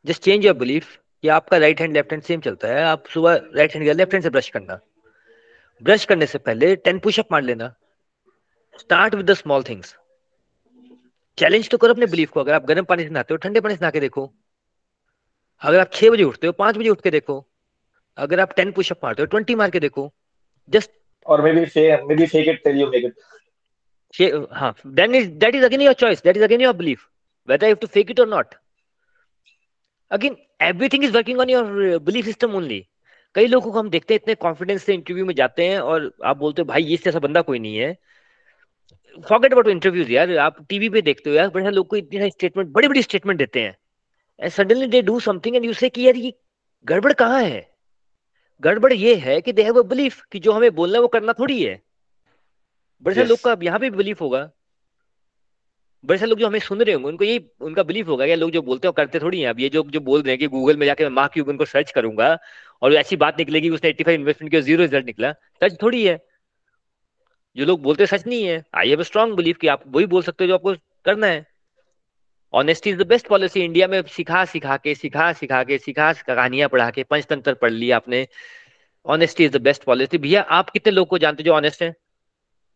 just 0.06 0.24
change 0.24 0.46
your 0.46 0.56
belief 0.56 0.98
कि 1.24 1.28
आपका 1.30 1.58
right 1.58 1.82
hand 1.82 1.94
left 1.94 2.12
hand 2.12 2.24
same 2.24 2.42
चलता 2.42 2.68
है। 2.68 2.84
आप 2.84 3.08
सुबह 3.14 3.42
राइट 3.56 3.74
हैंड 3.76 3.88
या 3.88 3.94
लेफ़्ट 3.94 4.14
हैंड 4.14 4.24
से 4.24 4.30
brush 4.30 4.50
करना। 4.50 4.80
Brush 5.82 6.06
करने 6.06 6.26
से 6.26 6.38
पहले 6.38 6.76
टेन 6.76 7.00
पुशअप 7.00 7.32
मार 7.32 7.42
लेना। 7.42 7.74
Start 8.80 9.16
with 9.16 9.30
the 9.30 9.34
small 9.34 9.64
things 9.70 9.96
challenge 11.38 11.70
तो 11.70 11.78
करो 11.78 11.94
अपने 11.94 12.06
बिलीफ 12.06 12.30
को। 12.32 12.40
अगर 12.40 12.54
आप 12.54 12.66
गर्म 12.66 12.86
पानी 12.86 13.04
से 13.04 13.10
नहाते 13.10 13.34
हो 13.34 13.38
ठंडे 13.38 13.60
पानी 13.62 13.76
से 13.76 13.80
नहा 13.82 13.92
के 13.92 14.00
देखो। 14.00 14.32
अगर 15.62 15.80
आप 15.80 15.92
छह 15.94 16.10
बजे 16.10 16.24
उठते 16.24 16.48
हो 16.48 16.54
पाँच 16.54 16.78
बजे 16.78 16.90
उठ 16.90 17.02
के 17.02 17.12
देखो। 17.12 17.46
अगर 18.18 18.40
आप 18.40 18.54
टेन 18.56 18.72
पुशअप 18.72 19.00
मारते 19.04 19.22
हो 19.22 19.26
ट्वेंटी 19.26 19.56
मार 19.56 19.70
के 19.70 19.80
देखो। 19.80 20.12
Just 20.70 20.92
Or 21.26 21.36
maybe 21.46 21.64
fake 21.72 22.06
maybe 22.10 22.26
fake 22.30 22.48
it 22.52 22.60
till 22.66 22.78
you 22.82 22.86
make 22.92 23.04
it. 23.08 23.16
हाँ। 24.60 24.74
Then 25.00 25.16
is 25.16 25.28
that 25.42 25.56
is 25.58 25.66
again 25.66 25.82
your 25.86 25.94
choice 25.94 26.24
that 26.28 26.38
is 26.40 26.46
again 26.46 26.64
your 26.64 26.72
belief 26.80 27.04
whether 27.48 27.68
you 27.70 27.76
have 27.76 27.82
to 27.82 27.90
fake 27.96 28.14
it 28.14 28.22
or 28.24 28.26
not 28.32 28.56
again 30.12 30.36
everything 30.60 31.04
is 31.04 31.14
working 31.16 31.40
on 31.40 31.50
your 31.50 31.66
uh, 31.88 32.00
belief 32.00 32.26
system 32.26 32.56
only. 32.62 32.82
कई 33.36 33.48
लोगों 33.48 33.72
को 33.72 33.80
हम 33.80 33.90
देखते 33.90 34.14
हैं 34.14 34.20
इतने 34.22 34.36
confidence 34.36 34.84
से 34.84 34.94
interview 34.94 35.26
में 35.26 35.34
जाते 35.36 35.68
हैं 35.68 35.80
और 35.80 36.12
आप 36.26 36.38
बोलते 36.38 36.62
हो 36.62 36.66
भाई 36.66 36.84
ये 36.84 36.98
ऐसा 37.08 37.20
बंदा 37.20 37.42
कोई 37.42 37.60
नहीं 37.60 37.78
है. 37.78 37.98
फॉरगेट 39.30 39.52
अबाउट 39.52 39.68
इंटरव्यूज़ 39.68 40.12
यार 40.12 40.38
आप 40.38 40.66
टीवी 40.70 40.90
पे 40.90 41.02
देखते 41.02 41.30
हो 41.30 41.36
यार 41.36 41.50
बड़े 41.50 41.64
सारे 41.66 41.76
लोग 41.76 41.88
को 41.88 41.96
इतनी 41.96 42.20
सारी 42.20 42.32
स्टेटमेंट 42.32 42.70
बड़ी 42.70 42.88
बड़ी 42.88 43.02
स्टेटमेंट 43.02 43.40
देते 43.40 43.62
हैं। 43.62 43.78
And 44.40 44.52
suddenly 44.52 44.88
they 44.88 45.02
do 45.02 45.20
something 45.20 45.56
and 45.56 45.66
you 45.66 45.74
say 45.74 45.90
कि 45.90 46.08
यार 46.08 46.16
ये 46.16 46.34
गड़बड़ 46.86 47.14
कहाँ 47.14 47.42
है? 47.44 47.70
गड़बड़ 48.62 48.94
ये 48.94 49.16
है 49.16 49.42
कि 49.42 49.54
दे 49.54 49.64
हैव 49.64 49.80
अ 49.80 49.88
बिलीफ 49.88 50.22
कि 50.32 50.40
जो 50.40 50.52
हमें 50.52 50.76
बोलना 50.76 50.98
है 50.98 51.02
वो 51.02 51.08
करना 51.08 51.34
थोड़ी 51.34 51.64
है। 51.64 51.82
बड़े 53.04 53.16
सारे 53.16 53.28
Yes. 53.28 53.30
लोग 53.30 53.40
का 53.40 53.66
यहाँ 53.66 53.80
पे 53.80 53.90
बिलीफ 53.90 54.22
होगा। 54.22 54.52
बड़े 56.06 56.20
सारे 56.20 56.30
लोग 56.30 56.40
जो 56.40 56.48
हमें 56.48 56.60
सुन 56.60 56.82
रहे 56.82 56.94
होंगे, 56.94 57.08
उनको 57.08 57.24
यही, 57.24 57.46
उनका 57.62 57.84
बिलीफ 57.84 58.08
होगा 58.08 58.28
कि 58.28 58.36
लोग 58.36 58.52
जो 58.52 58.62
बोलते 58.62 58.88
हैं 58.88 58.94
करते 58.94 59.20
थोड़ी 59.20 59.42
हैं 59.42 59.50
अब। 59.50 59.60
ये 59.60 59.70
जो 59.70 59.84
जो 59.84 60.00
बोल 60.00 60.22
रहे 60.22 60.32
हैं 60.32 60.40
कि 60.40 60.48
गूगल 60.48 60.78
में 60.78 60.86
जाके 60.86 61.04
मैं 61.04 61.12
मार्क 61.12 61.34
क्यूबन 61.34 61.52
उनको 61.52 61.66
सर्च 61.66 61.92
करूँगा 61.92 62.38
और 62.82 62.94
ऐसी 62.94 63.16
बात 63.16 63.40
निकलेगी 63.40 63.70
उसने 63.70 63.90
85 63.90 64.16
इन्वेस्टमेंट 64.16 64.52
किया 64.52 64.62
ज़ीरो 64.62 64.82
रिज़ल्ट 64.82 65.06
निकला 65.06 65.32
सच 65.32 65.78
थोड़ी 65.82 66.08
है। 66.08 66.26
जो 67.56 67.66
लोग 67.66 67.82
बोलते 67.82 68.06
सच 68.06 68.28
नहीं 68.28 68.44
है। 68.44 68.64
आई 68.76 68.90
हैव 68.90 69.04
स्ट्रॉन्ग 69.04 69.36
बिलीफ 69.36 69.58
कि 69.58 69.68
आप 69.68 69.84
वही 69.88 70.06
बोल 70.06 70.24
सकते 70.24 70.44
हो 70.44 70.48
जो 70.48 70.54
आपको 70.54 70.74
करना 71.06 71.28
है। 71.28 71.46
Honesty 72.54 72.90
is 72.90 72.98
the 72.98 73.08
best 73.08 73.28
policy 73.28 73.62
India 73.62 73.88
में 73.88 74.02
सिखा 74.02 74.46
सिखा 74.46 74.78
के, 74.78 74.96
सिखा 74.96 75.34
सिखा 75.34 75.64
के, 75.64 75.78
सिखा, 75.78 76.14
कहानियाँ 76.14 76.70
पढ़ा 76.70 76.90
के, 76.90 77.04
पंचतंत्र 77.04 77.54
पढ़ 77.54 77.72
लिया 77.72 77.96
आपने। 77.96 78.28
Honesty 79.06 79.46
is 79.46 79.52
the 79.52 79.62
best 79.62 79.84
policy 79.84 80.18
भैया, 80.18 80.42
आप 80.42 80.70
कितने 80.70 80.94
लोग 80.94 81.08
को 81.08 81.18
जानते 81.18 81.44
जो 81.44 81.54
ऑनेस्ट 81.54 81.84
है? 81.84 81.96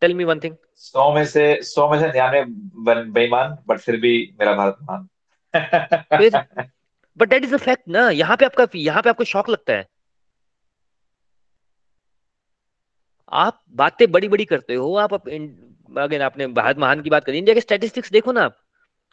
टेल 0.00 0.14
मी 0.14 0.24
वन 0.24 0.40
थिंग 0.40 0.56
सौ 0.74 1.14
में 1.14 1.24
से 1.24 1.62
सौ 1.62 1.90
में 1.90 1.98
से 1.98 2.06
निन्यानवे 2.06 2.44
बेईमान 3.04 3.58
बट 3.68 3.78
फिर 3.78 3.96
भी 3.96 4.34
मेरा 4.40 4.52
भारत 4.52 5.08
फिर 6.04 6.44
but 7.18 7.28
that 7.28 7.44
is 7.44 7.54
a 7.54 7.58
fact 7.58 7.88
ना। 7.88 8.10
यहाँ 8.10 8.36
पे 8.36 8.44
आपका 8.44 8.66
यहाँ 8.74 9.02
पे 9.02 9.10
आपको 9.10 9.24
शौक 9.24 9.48
लगता 9.48 9.72
है। 9.72 9.88
आप 13.32 13.62
बातें 13.70 14.12
बड़ी 14.12 14.28
बड़ी 14.28 14.44
करते 14.44 14.74
हो। 14.74 14.96
आप 14.96 15.14
अप, 15.14 15.28
इन- 15.28 16.20
आपने 16.20 16.46
भारत 16.46 16.78
महान 16.78 17.00
की 17.00 17.10
बात 17.10 17.24
करी। 17.24 17.38
इंडिया 17.38 17.54
के 17.54 17.60
स्टैटिस्टिक्स 17.60 18.10
देखो 18.10 18.32
ना 18.32 18.42
आप। 18.42 18.56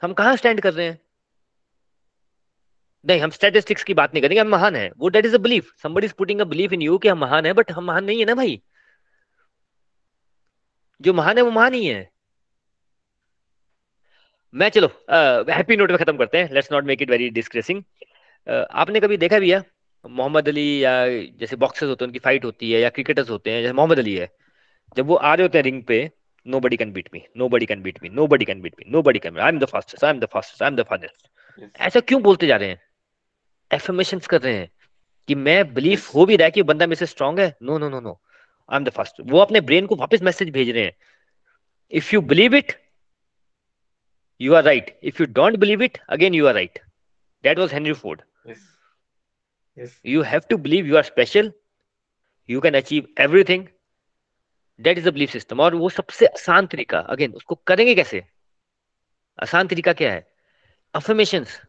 हम 0.01 0.13
कहाँ 0.13 0.35
स्टैंड 0.35 0.61
कर 0.61 0.73
रहे 0.73 0.85
हैं? 0.85 0.99
नहीं 3.05 3.21
हम 3.21 3.29
स्टैटिस्टिक्स 3.29 3.83
की 3.83 3.93
बात 3.93 4.13
नहीं 4.13 4.21
करेंगे। 4.21 4.41
हम 4.41 4.47
महान 4.47 4.75
है। 4.75 4.91
वो 4.97 5.09
that 5.09 5.25
is 5.25 5.35
a 5.35 5.37
belief 5.37 5.73
somebody 5.77 6.03
is 6.03 6.13
putting 6.13 6.41
a 6.41 6.43
belief 6.43 6.73
in 6.73 6.81
you 6.81 6.97
कि 6.97 7.07
हम 7.07 7.17
महान 7.17 7.45
है 7.45 7.53
बट 7.53 7.71
हम 7.71 7.85
महान 7.85 8.03
नहीं 8.03 8.19
है 8.19 8.25
ना 8.25 8.35
भाई। 8.35 8.61
जो 11.01 11.13
महान 11.13 11.37
है 11.37 11.43
वो 11.43 11.51
महान 11.51 11.73
ही 11.73 11.85
है। 11.85 12.09
मैं 14.53 14.69
चलो 14.69 14.87
हैप्पी 15.49 15.75
नोट 15.77 15.91
पे 15.91 15.97
खत्म 15.97 16.17
करते 16.17 16.37
हैं। 16.37 16.53
Let's 16.53 16.71
not 16.71 16.85
make 16.85 17.01
it 17.01 17.09
very 17.09 17.29
disgracing 17.31 17.83
आपने 18.47 18.99
कभी 18.99 19.17
देखा 19.17 19.39
भी 19.39 19.51
है? 19.51 19.63
मोहम्मद 20.05 20.47
अली 20.49 20.83
या 20.83 20.93
जैसे 21.39 21.55
बॉक्सर्स 21.55 21.89
होते 21.89 22.03
हैं 22.03 22.07
उनकी 22.07 22.19
फाइट 22.19 22.45
होती 22.45 22.71
है 22.71 22.79
या 22.81 22.89
क्रिकेटर्स 22.89 23.29
होते 23.29 23.51
हैं 23.51 23.61
जैसे 23.61 23.73
मोहम्मद 23.73 23.99
अली 23.99 24.15
है। 24.15 24.29
जब 24.97 25.07
वो 25.07 25.15
आ 25.15 25.33
रहे 25.33 25.43
होते 25.43 25.57
हैं 25.57 25.63
रिंग 25.63 25.83
पे 25.83 26.09
nobody 26.59 26.77
can 26.77 26.91
beat 26.93 27.09
me 27.13 27.21
nobody 27.49 27.65
can 27.65 27.81
beat 27.81 27.99
me 28.03 28.09
nobody 28.27 28.45
can 28.45 28.61
beat 28.61 28.75
me 28.79 28.85
nobody 29.01 29.19
can 29.19 29.37
I 29.39 29.49
am 29.49 29.59
the 29.59 29.65
fastest 29.65 30.03
I 30.03 30.11
am 30.11 30.19
the 30.19 30.25
fastest 30.33 30.63
I 30.63 30.69
am 30.69 30.75
the 30.75 30.83
fastest 30.89 31.79
ऐसा 31.81 31.99
क्यों 31.99 32.21
बोलते 32.23 32.47
जा 32.47 32.55
रहे 32.55 32.69
हैं? 32.69 32.81
एफर्मेशंस 33.71 34.27
कर 34.27 34.41
रहे 34.41 34.53
हैं 34.53 34.69
कि 35.29 35.35
मैं 35.37 35.73
बिलीफ 35.73 36.13
हो 36.15 36.25
भी 36.25 36.35
रहा 36.35 36.45
है 36.45 36.51
कि 36.51 36.63
बंदा 36.63 36.87
मेरे 36.87 36.95
से 36.95 37.05
स्ट्रांग 37.05 37.39
है? 37.39 37.55
No 37.63 37.77
no 37.77 37.89
no 37.89 37.99
no 37.99 38.19
I 38.71 38.77
am 38.77 38.83
the 38.83 38.89
fast 38.89 39.15
वो 39.21 39.39
अपने 39.39 39.61
ब्रेन 39.61 39.85
को 39.85 39.95
वापस 39.95 40.21
मैसेज 40.21 40.49
भेज 40.49 40.69
रहे 40.69 40.83
हैं। 40.83 40.93
If 41.91 42.09
you 42.13 42.21
believe 42.21 42.55
it 42.55 42.91
you 44.41 44.53
are 44.53 44.63
right 44.63 44.99
if 45.03 45.17
you 45.21 45.25
don't 45.25 45.55
believe 45.55 45.83
it 45.83 45.97
again 46.09 46.33
you 46.33 46.47
are 46.47 46.53
right 46.53 46.79
that 47.43 47.57
was 47.57 47.73
Henry 47.73 47.93
Ford 47.93 48.21
Yes. 48.47 48.57
Yes. 49.81 49.91
you 50.13 50.23
have 50.33 50.47
to 50.47 50.57
believe 50.63 50.89
you 50.91 50.97
are 51.01 51.05
special. 51.05 51.51
You 52.49 52.61
can 52.65 52.75
achieve 52.75 53.27
everything. 53.27 53.61
That 54.79 54.97
is 54.97 55.03
the 55.07 55.11
belief 55.15 55.35
system. 55.35 55.59
और 55.59 55.75
वो 55.75 55.89
सबसे 55.89 56.25
आसान 56.25 56.67
तरीका 56.67 56.99
again 56.99 57.33
उसको 57.33 57.55
करेंगे 57.55 57.95
कैसे? 57.95 58.23
आसान 59.43 59.67
तरीका 59.67 59.93
क्या 59.93 60.13
है? 60.13 60.33
अफर्मेशंस 60.93 61.61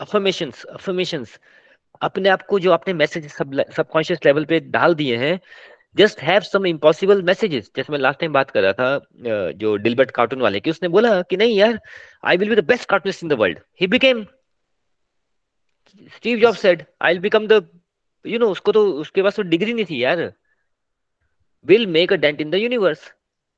अफर्मेशंस 0.00 0.64
अफर्मेशंस 0.64 1.40
अपने 2.00 2.28
आप 2.28 2.42
को 2.42 2.58
जो 2.58 2.72
आपने 2.72 2.94
मैसेज 2.94 3.32
सब 3.32 3.64
सबकॉन्शियस 3.76 4.20
लेवल 4.24 4.44
पे 4.44 4.60
डाल 4.60 4.94
दिए 4.94 5.16
हैं 5.16 5.40
just 5.96 6.20
have 6.22 6.40
some 6.40 6.66
impossible 6.66 7.22
messages 7.22 7.70
जैसे 7.76 7.92
मैं 7.92 7.98
लास्ट 7.98 8.20
टाइम 8.20 8.32
बात 8.32 8.50
कर 8.50 8.62
रहा 8.62 8.72
था 8.72 9.50
जो 9.62 9.76
डिलबर्ट 9.84 10.10
कार्टून 10.18 10.40
वाले 10.40 10.60
की 10.60 10.70
उसने 10.70 10.88
बोला 10.96 11.20
कि 11.30 11.36
नहीं 11.36 11.56
यार 11.58 11.78
I 12.24 12.36
will 12.36 12.48
be 12.48 12.56
the 12.56 12.64
best 12.66 12.88
cartoonist 12.90 13.22
in 13.22 13.28
the 13.28 13.38
world 13.40 13.58
he 13.80 13.86
became 13.94 14.24
Steve 16.16 16.38
Job 16.40 16.54
said 16.64 16.84
I 17.02 17.12
will 17.12 17.22
become 17.22 17.46
the 17.46 17.66
you 18.24 18.38
know 18.38 18.50
उसको 18.50 18.72
तो 18.72 18.86
उसके 19.00 19.22
पास 19.22 19.36
तो 19.36 19.42
डिग्री 19.54 19.72
नहीं 19.72 19.84
थी 19.90 20.02
यार 20.02 20.32
will 21.66 21.86
make 21.98 22.12
a 22.12 22.16
dent 22.26 22.40
in 22.40 22.50
the 22.50 22.54
universe 22.54 23.10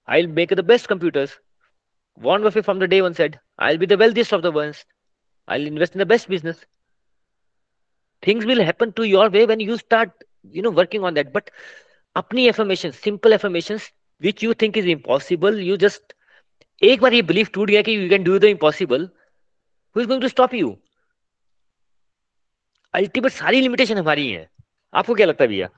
I 0.08 0.20
will 0.20 0.32
make 0.34 0.54
the 0.54 0.64
best 0.64 0.86
computers 0.86 1.38
Warren 2.20 2.42
Buffett 2.42 2.64
from 2.64 2.78
the 2.78 2.88
day 2.88 3.00
one 3.00 3.14
said, 3.14 3.38
I'll 3.58 3.78
be 3.78 3.86
the 3.86 3.96
wealthiest 3.96 4.32
of 4.32 4.42
the 4.42 4.50
world. 4.50 4.76
I'll 5.48 5.66
invest 5.66 5.94
in 5.94 6.00
the 6.00 6.06
best 6.06 6.28
business. 6.28 6.64
Things 8.22 8.44
will 8.44 8.62
happen 8.62 8.92
to 8.94 9.04
your 9.04 9.30
way 9.30 9.46
when 9.46 9.60
you 9.60 9.78
start, 9.78 10.10
you 10.44 10.62
know, 10.62 10.70
working 10.70 11.04
on 11.04 11.14
that. 11.14 11.32
But 11.32 11.50
अपनी 12.18 12.48
affirmations, 12.50 12.98
simple 13.06 13.34
affirmations, 13.36 13.90
which 14.20 14.42
you 14.42 14.54
think 14.62 14.76
is 14.76 14.86
impossible, 14.96 15.58
you 15.70 15.76
just 15.86 16.14
एक 16.82 17.00
बार 17.00 17.14
ये 17.14 17.22
belief 17.30 17.52
टूट 17.54 17.70
गया 17.70 17.82
कि 17.88 17.96
you 17.96 18.08
can 18.12 18.24
do 18.28 18.38
the 18.44 18.50
impossible, 18.54 19.08
who 19.94 20.04
is 20.04 20.08
going 20.12 20.22
to 20.26 20.30
stop 20.34 20.54
you? 20.60 20.76
Ultimate 22.94 23.32
सारी 23.32 23.60
limitation 23.60 23.98
हमारी 23.98 24.30
हैं 24.30 24.48
आपको 25.00 25.14
क्या 25.14 25.26
लगता 25.26 25.44
है 25.44 25.48
भैया 25.48 25.68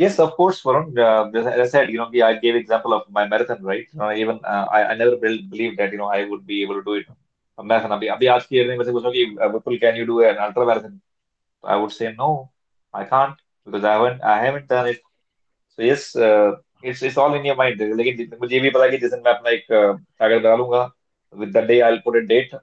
Yes, 0.00 0.18
of 0.20 0.36
course, 0.36 0.62
Varun. 0.62 0.96
Uh, 0.96 1.36
as 1.38 1.46
I 1.46 1.64
said, 1.70 1.88
you 1.90 1.98
know, 1.98 2.26
I 2.26 2.34
gave 2.42 2.54
example 2.54 2.92
of 2.96 3.06
my 3.10 3.26
marathon, 3.26 3.64
right? 3.70 3.88
You 3.92 3.98
know, 3.98 4.12
even 4.12 4.38
uh, 4.44 4.66
I, 4.70 4.84
I 4.90 4.94
never 4.94 5.16
believed 5.16 5.80
that 5.80 5.90
you 5.90 5.98
know 5.98 6.06
I 6.06 6.24
would 6.32 6.46
be 6.46 6.62
able 6.62 6.76
to 6.76 6.82
do 6.84 6.94
it. 6.94 7.06
A 7.58 7.64
marathon. 7.70 7.92
अभी 7.96 8.06
अभी 8.16 8.26
आज 8.34 8.46
की 8.46 8.60
evening 8.60 8.78
में 8.78 8.84
से 8.84 8.92
पूछो 8.92 9.10
कि 9.16 9.24
Vipul, 9.54 9.80
can 9.84 9.98
you 10.00 10.06
do 10.10 10.20
an 10.28 10.38
ultra 10.46 10.66
marathon? 10.68 10.94
I 11.64 11.76
would 11.76 11.96
say 11.96 12.12
no, 12.20 12.28
I 12.94 13.04
can't 13.04 13.42
because 13.65 13.83
I 13.83 13.93
haven't 13.93 14.23
I 14.23 14.37
haven't 14.45 14.67
done 14.67 14.87
it. 14.87 15.01
So 15.69 15.83
yes, 15.83 16.15
uh, 16.15 16.55
it's 16.83 17.01
it's 17.01 17.17
all 17.17 17.33
in 17.35 17.45
your 17.45 17.55
mind. 17.55 17.79
लेकिन 17.79 18.37
मुझे 18.41 18.55
ये 18.55 18.61
भी 18.61 18.69
पता 18.69 18.83
है 18.83 18.89
कि 18.91 18.97
जिस 18.97 19.11
दिन 19.11 19.21
मैं 19.25 19.33
अपना 19.33 19.49
एक 19.49 19.65
टारगेट 19.71 20.43
बना 20.43 20.55
लूंगा, 20.55 20.91
with 21.33 21.53
the 21.53 21.65
day 21.71 21.81
I'll 21.81 22.01
put 22.01 22.15
a 22.15 22.25
date 22.25 22.53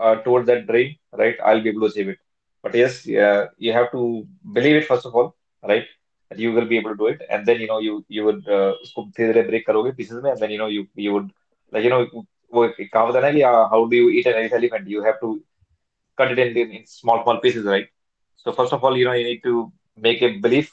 uh, 0.00 0.16
towards 0.16 0.46
that 0.46 0.66
dream, 0.66 0.96
right? 1.12 1.36
I'll 1.44 1.62
be 1.62 1.70
able 1.70 1.86
to 1.86 1.92
achieve 1.92 2.08
it. 2.08 2.18
But 2.62 2.74
yes, 2.74 3.06
uh, 3.08 3.46
you 3.56 3.72
have 3.72 3.90
to 3.92 4.26
believe 4.52 4.76
it 4.76 4.86
first 4.86 5.06
of 5.06 5.14
all, 5.14 5.34
right? 5.62 5.86
you 6.36 6.52
will 6.52 6.66
be 6.66 6.76
able 6.76 6.90
to 6.90 6.96
do 6.96 7.06
it 7.06 7.22
and 7.30 7.46
then 7.46 7.58
you 7.58 7.66
know 7.66 7.78
you 7.78 8.04
you 8.08 8.24
would 8.24 8.46
uh, 8.48 8.72
उसको 8.84 9.04
धीरे 9.16 9.32
धीरे 9.32 9.48
break 9.50 9.64
करोगे 9.66 9.92
pieces 9.96 10.22
में 10.22 10.30
and 10.30 10.40
then 10.40 10.50
you 10.50 10.58
know 10.58 10.66
you 10.66 10.86
you 10.94 11.12
would 11.12 11.30
like 11.72 11.84
you 11.84 11.90
know 11.90 12.04
वो 12.54 12.68
कहावत 12.92 13.16
है 13.16 13.22
ना 13.22 13.30
कि 13.32 13.70
how 13.70 13.86
do 13.88 13.96
you 13.96 14.10
eat 14.10 14.26
an 14.26 14.34
elephant 14.58 14.86
you 14.86 15.02
have 15.02 15.18
to 15.20 15.40
cut 16.16 16.30
it 16.32 16.38
in, 16.38 16.56
in, 16.56 16.70
in 16.72 16.86
small 16.86 17.22
small 17.22 17.38
pieces 17.38 17.64
right 17.64 17.88
so 18.36 18.52
first 18.52 18.72
of 18.72 18.84
all 18.84 18.96
you 18.96 19.04
know 19.04 19.12
you 19.12 19.24
need 19.24 19.42
to 19.42 19.72
make 19.97 20.21
a 20.21 20.29
belief 20.45 20.71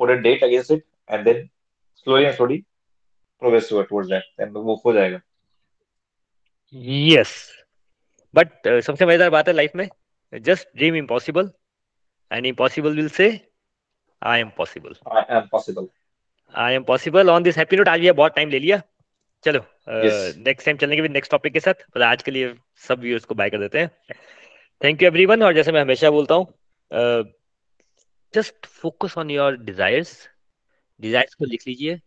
put 0.00 0.10
a 0.10 0.20
date 0.22 0.42
against 0.42 0.70
it 0.70 0.84
and 1.08 1.26
then 1.26 1.48
slowly 2.06 2.26
and 2.26 2.36
slowly 2.36 2.64
progress 3.42 3.68
towards 3.68 4.08
that. 4.08 4.24
And 4.38 4.56
वो 4.56 4.80
हो 4.84 4.92
जाएगा. 4.92 5.20
Yes. 6.74 7.50
But 8.34 8.48
uh, 8.66 8.80
सबसे 8.80 9.06
मज़ेदार 9.06 9.30
बात 9.30 9.48
है 9.48 9.54
life 9.54 9.76
में 9.76 9.88
just 10.32 10.66
dream 10.76 10.96
impossible 11.00 11.50
and 12.30 12.46
impossible 12.46 12.96
will 13.00 13.12
say 13.18 13.28
I 14.22 14.40
am 14.40 14.50
possible 14.56 14.94
I 15.12 15.36
am 15.36 15.46
possible 15.52 15.86
I 16.54 16.74
am 16.74 16.82
possible 16.84 17.30
on 17.30 17.42
this 17.42 17.56
happy 17.58 17.76
note 17.76 17.88
आज 17.88 18.00
भी 18.00 18.12
बहुत 18.12 18.34
टाइम 18.36 18.50
ले 18.50 18.58
लिया. 18.58 18.80
चलो 19.44 19.60
नेक्स्ट 19.88 20.64
टाइम 20.66 20.76
चलने 20.76 20.96
के 20.96 21.08
नेक्स्ट 21.08 21.30
टॉपिक 21.30 21.52
के 21.52 21.60
साथ 21.60 21.82
पर 21.94 22.02
आज 22.02 22.22
के 22.22 22.30
लिए 22.30 22.54
सब 22.86 23.00
व्यूअर्स 23.00 23.24
को 23.24 23.34
बाय 23.34 23.50
कर 23.50 23.58
देते 23.58 23.78
हैं. 23.78 23.90
थैंक 24.84 25.02
यू 25.02 25.06
एवरीवन 25.08 25.42
और 25.42 25.54
जैसे 25.54 25.72
मैं 25.72 25.80
हमेशा 25.80 26.10
बोलता 26.10 26.34
हूँ 26.34 26.46
just 28.34 28.66
focus 28.66 29.16
on 29.18 29.30
your 29.30 29.56
desires 29.56 30.16
desires 31.00 31.34
को 31.34 31.44
लिख 31.44 31.66
लीजिए, 31.68 32.00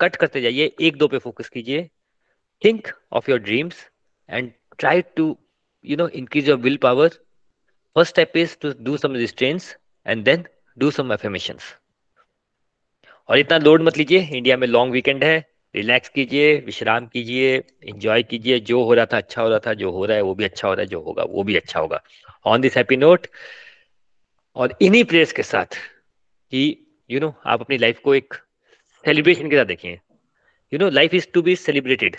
कट 0.00 0.16
करते 0.16 0.40
जाइए, 0.40 0.72
एक 0.80 0.96
दो 0.96 1.08
पे 1.08 1.18
फोकस 1.18 1.48
कीजिए 1.48 1.88
think 2.62 2.88
of 3.12 3.30
your 3.30 3.38
dreams 3.40 3.84
and 4.28 4.50
try 4.78 5.02
to 5.16 5.36
you 5.84 5.96
know 5.96 6.08
increase 6.08 6.48
your 6.48 6.58
will 6.58 6.76
power 6.76 7.08
first 7.08 8.10
step 8.10 8.36
is 8.36 8.56
to 8.60 8.72
do 8.80 8.96
some 8.96 9.14
restraints 9.16 9.76
and 10.06 10.24
then 10.24 10.44
do 10.78 10.90
some 10.90 11.12
affirmations 11.12 11.74
और 13.28 13.38
इतना 13.38 13.58
लोड 13.58 13.82
मत 13.82 13.98
लीजिए 13.98 14.28
इंडिया 14.32 14.56
में 14.56 14.66
लॉन्ग 14.68 14.92
वीकेंड 14.92 15.24
है 15.24 15.58
रिलैक्स 15.74 16.08
कीजिए, 16.08 16.54
विश्राम 16.56 17.06
कीजिए 17.06 17.56
इंजॉय 17.84 18.22
कीजिए, 18.22 18.58
जो 18.60 18.82
हो 18.84 18.94
रहा 18.94 19.06
था 19.06 19.16
अच्छा 19.16 19.42
हो 19.42 19.48
रहा 19.48 19.58
था, 19.58 19.74
जो 19.74 19.90
हो 19.90 20.04
रहा 20.04 20.16
है, 20.16 20.22
वो 20.22 20.34
भी 20.34 20.44
अच्छा 20.44 20.68
हो 20.68 20.74
रहा 20.74 20.82
है, 20.82 20.86
जो 20.86 21.00
होगा, 21.00 21.22
वो 21.22 21.42
भी 21.42 21.56
अच्छा 21.56 21.80
होगा। 21.80 22.02
ऑन 22.44 22.60
दिस 22.60 22.76
हैप्पी 22.76 22.96
नोट 22.96 23.26
और 24.58 24.74
इन्हीं 24.82 25.04
प्रेयर्स 25.04 25.32
के 25.32 25.42
साथ 25.42 25.74
कि 26.52 26.62
यू 27.10 27.20
नो 27.20 27.34
आप 27.46 27.60
अपनी 27.60 27.76
लाइफ 27.78 28.00
को 28.04 28.14
एक 28.14 28.34
सेलिब्रेशन 29.04 29.50
के 29.50 29.56
साथ 29.56 29.64
देखिए। 29.64 29.98
You 30.72 30.78
know 30.78 30.88
life 30.90 31.14
is 31.14 31.26
to 31.34 31.42
be 31.42 31.54
celebrated 31.56 32.16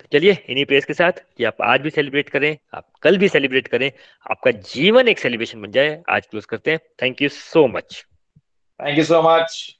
तो 0.00 0.06
चलिए, 0.12 0.32
इन्हीं 0.48 0.64
प्रेयर्स 0.64 0.86
के 0.86 0.94
साथ 0.94 1.12
कि 1.36 1.44
आप 1.44 1.56
आज 1.62 1.80
भी 1.80 1.90
सेलिब्रेट 1.90 2.28
करें, 2.28 2.56
आप 2.74 2.86
कल 3.02 3.18
भी 3.18 3.28
सेलिब्रेट 3.28 3.68
करें, 3.68 3.90
आपका 4.30 4.50
जीवन 4.50 5.08
एक 5.08 5.18
सेलिब्रेशन 5.18 5.62
बन 5.62 5.70
जाए। 5.70 6.02
आज 6.10 6.26
क्लोज 6.26 6.44
करते 6.44 6.70
हैं। 6.70 6.78
Thank 7.02 7.22
you 7.22 7.28
so 7.28 7.66
much 7.68 8.04
thank 8.80 8.98
you 8.98 9.04
so 9.04 9.22
much 9.22 9.78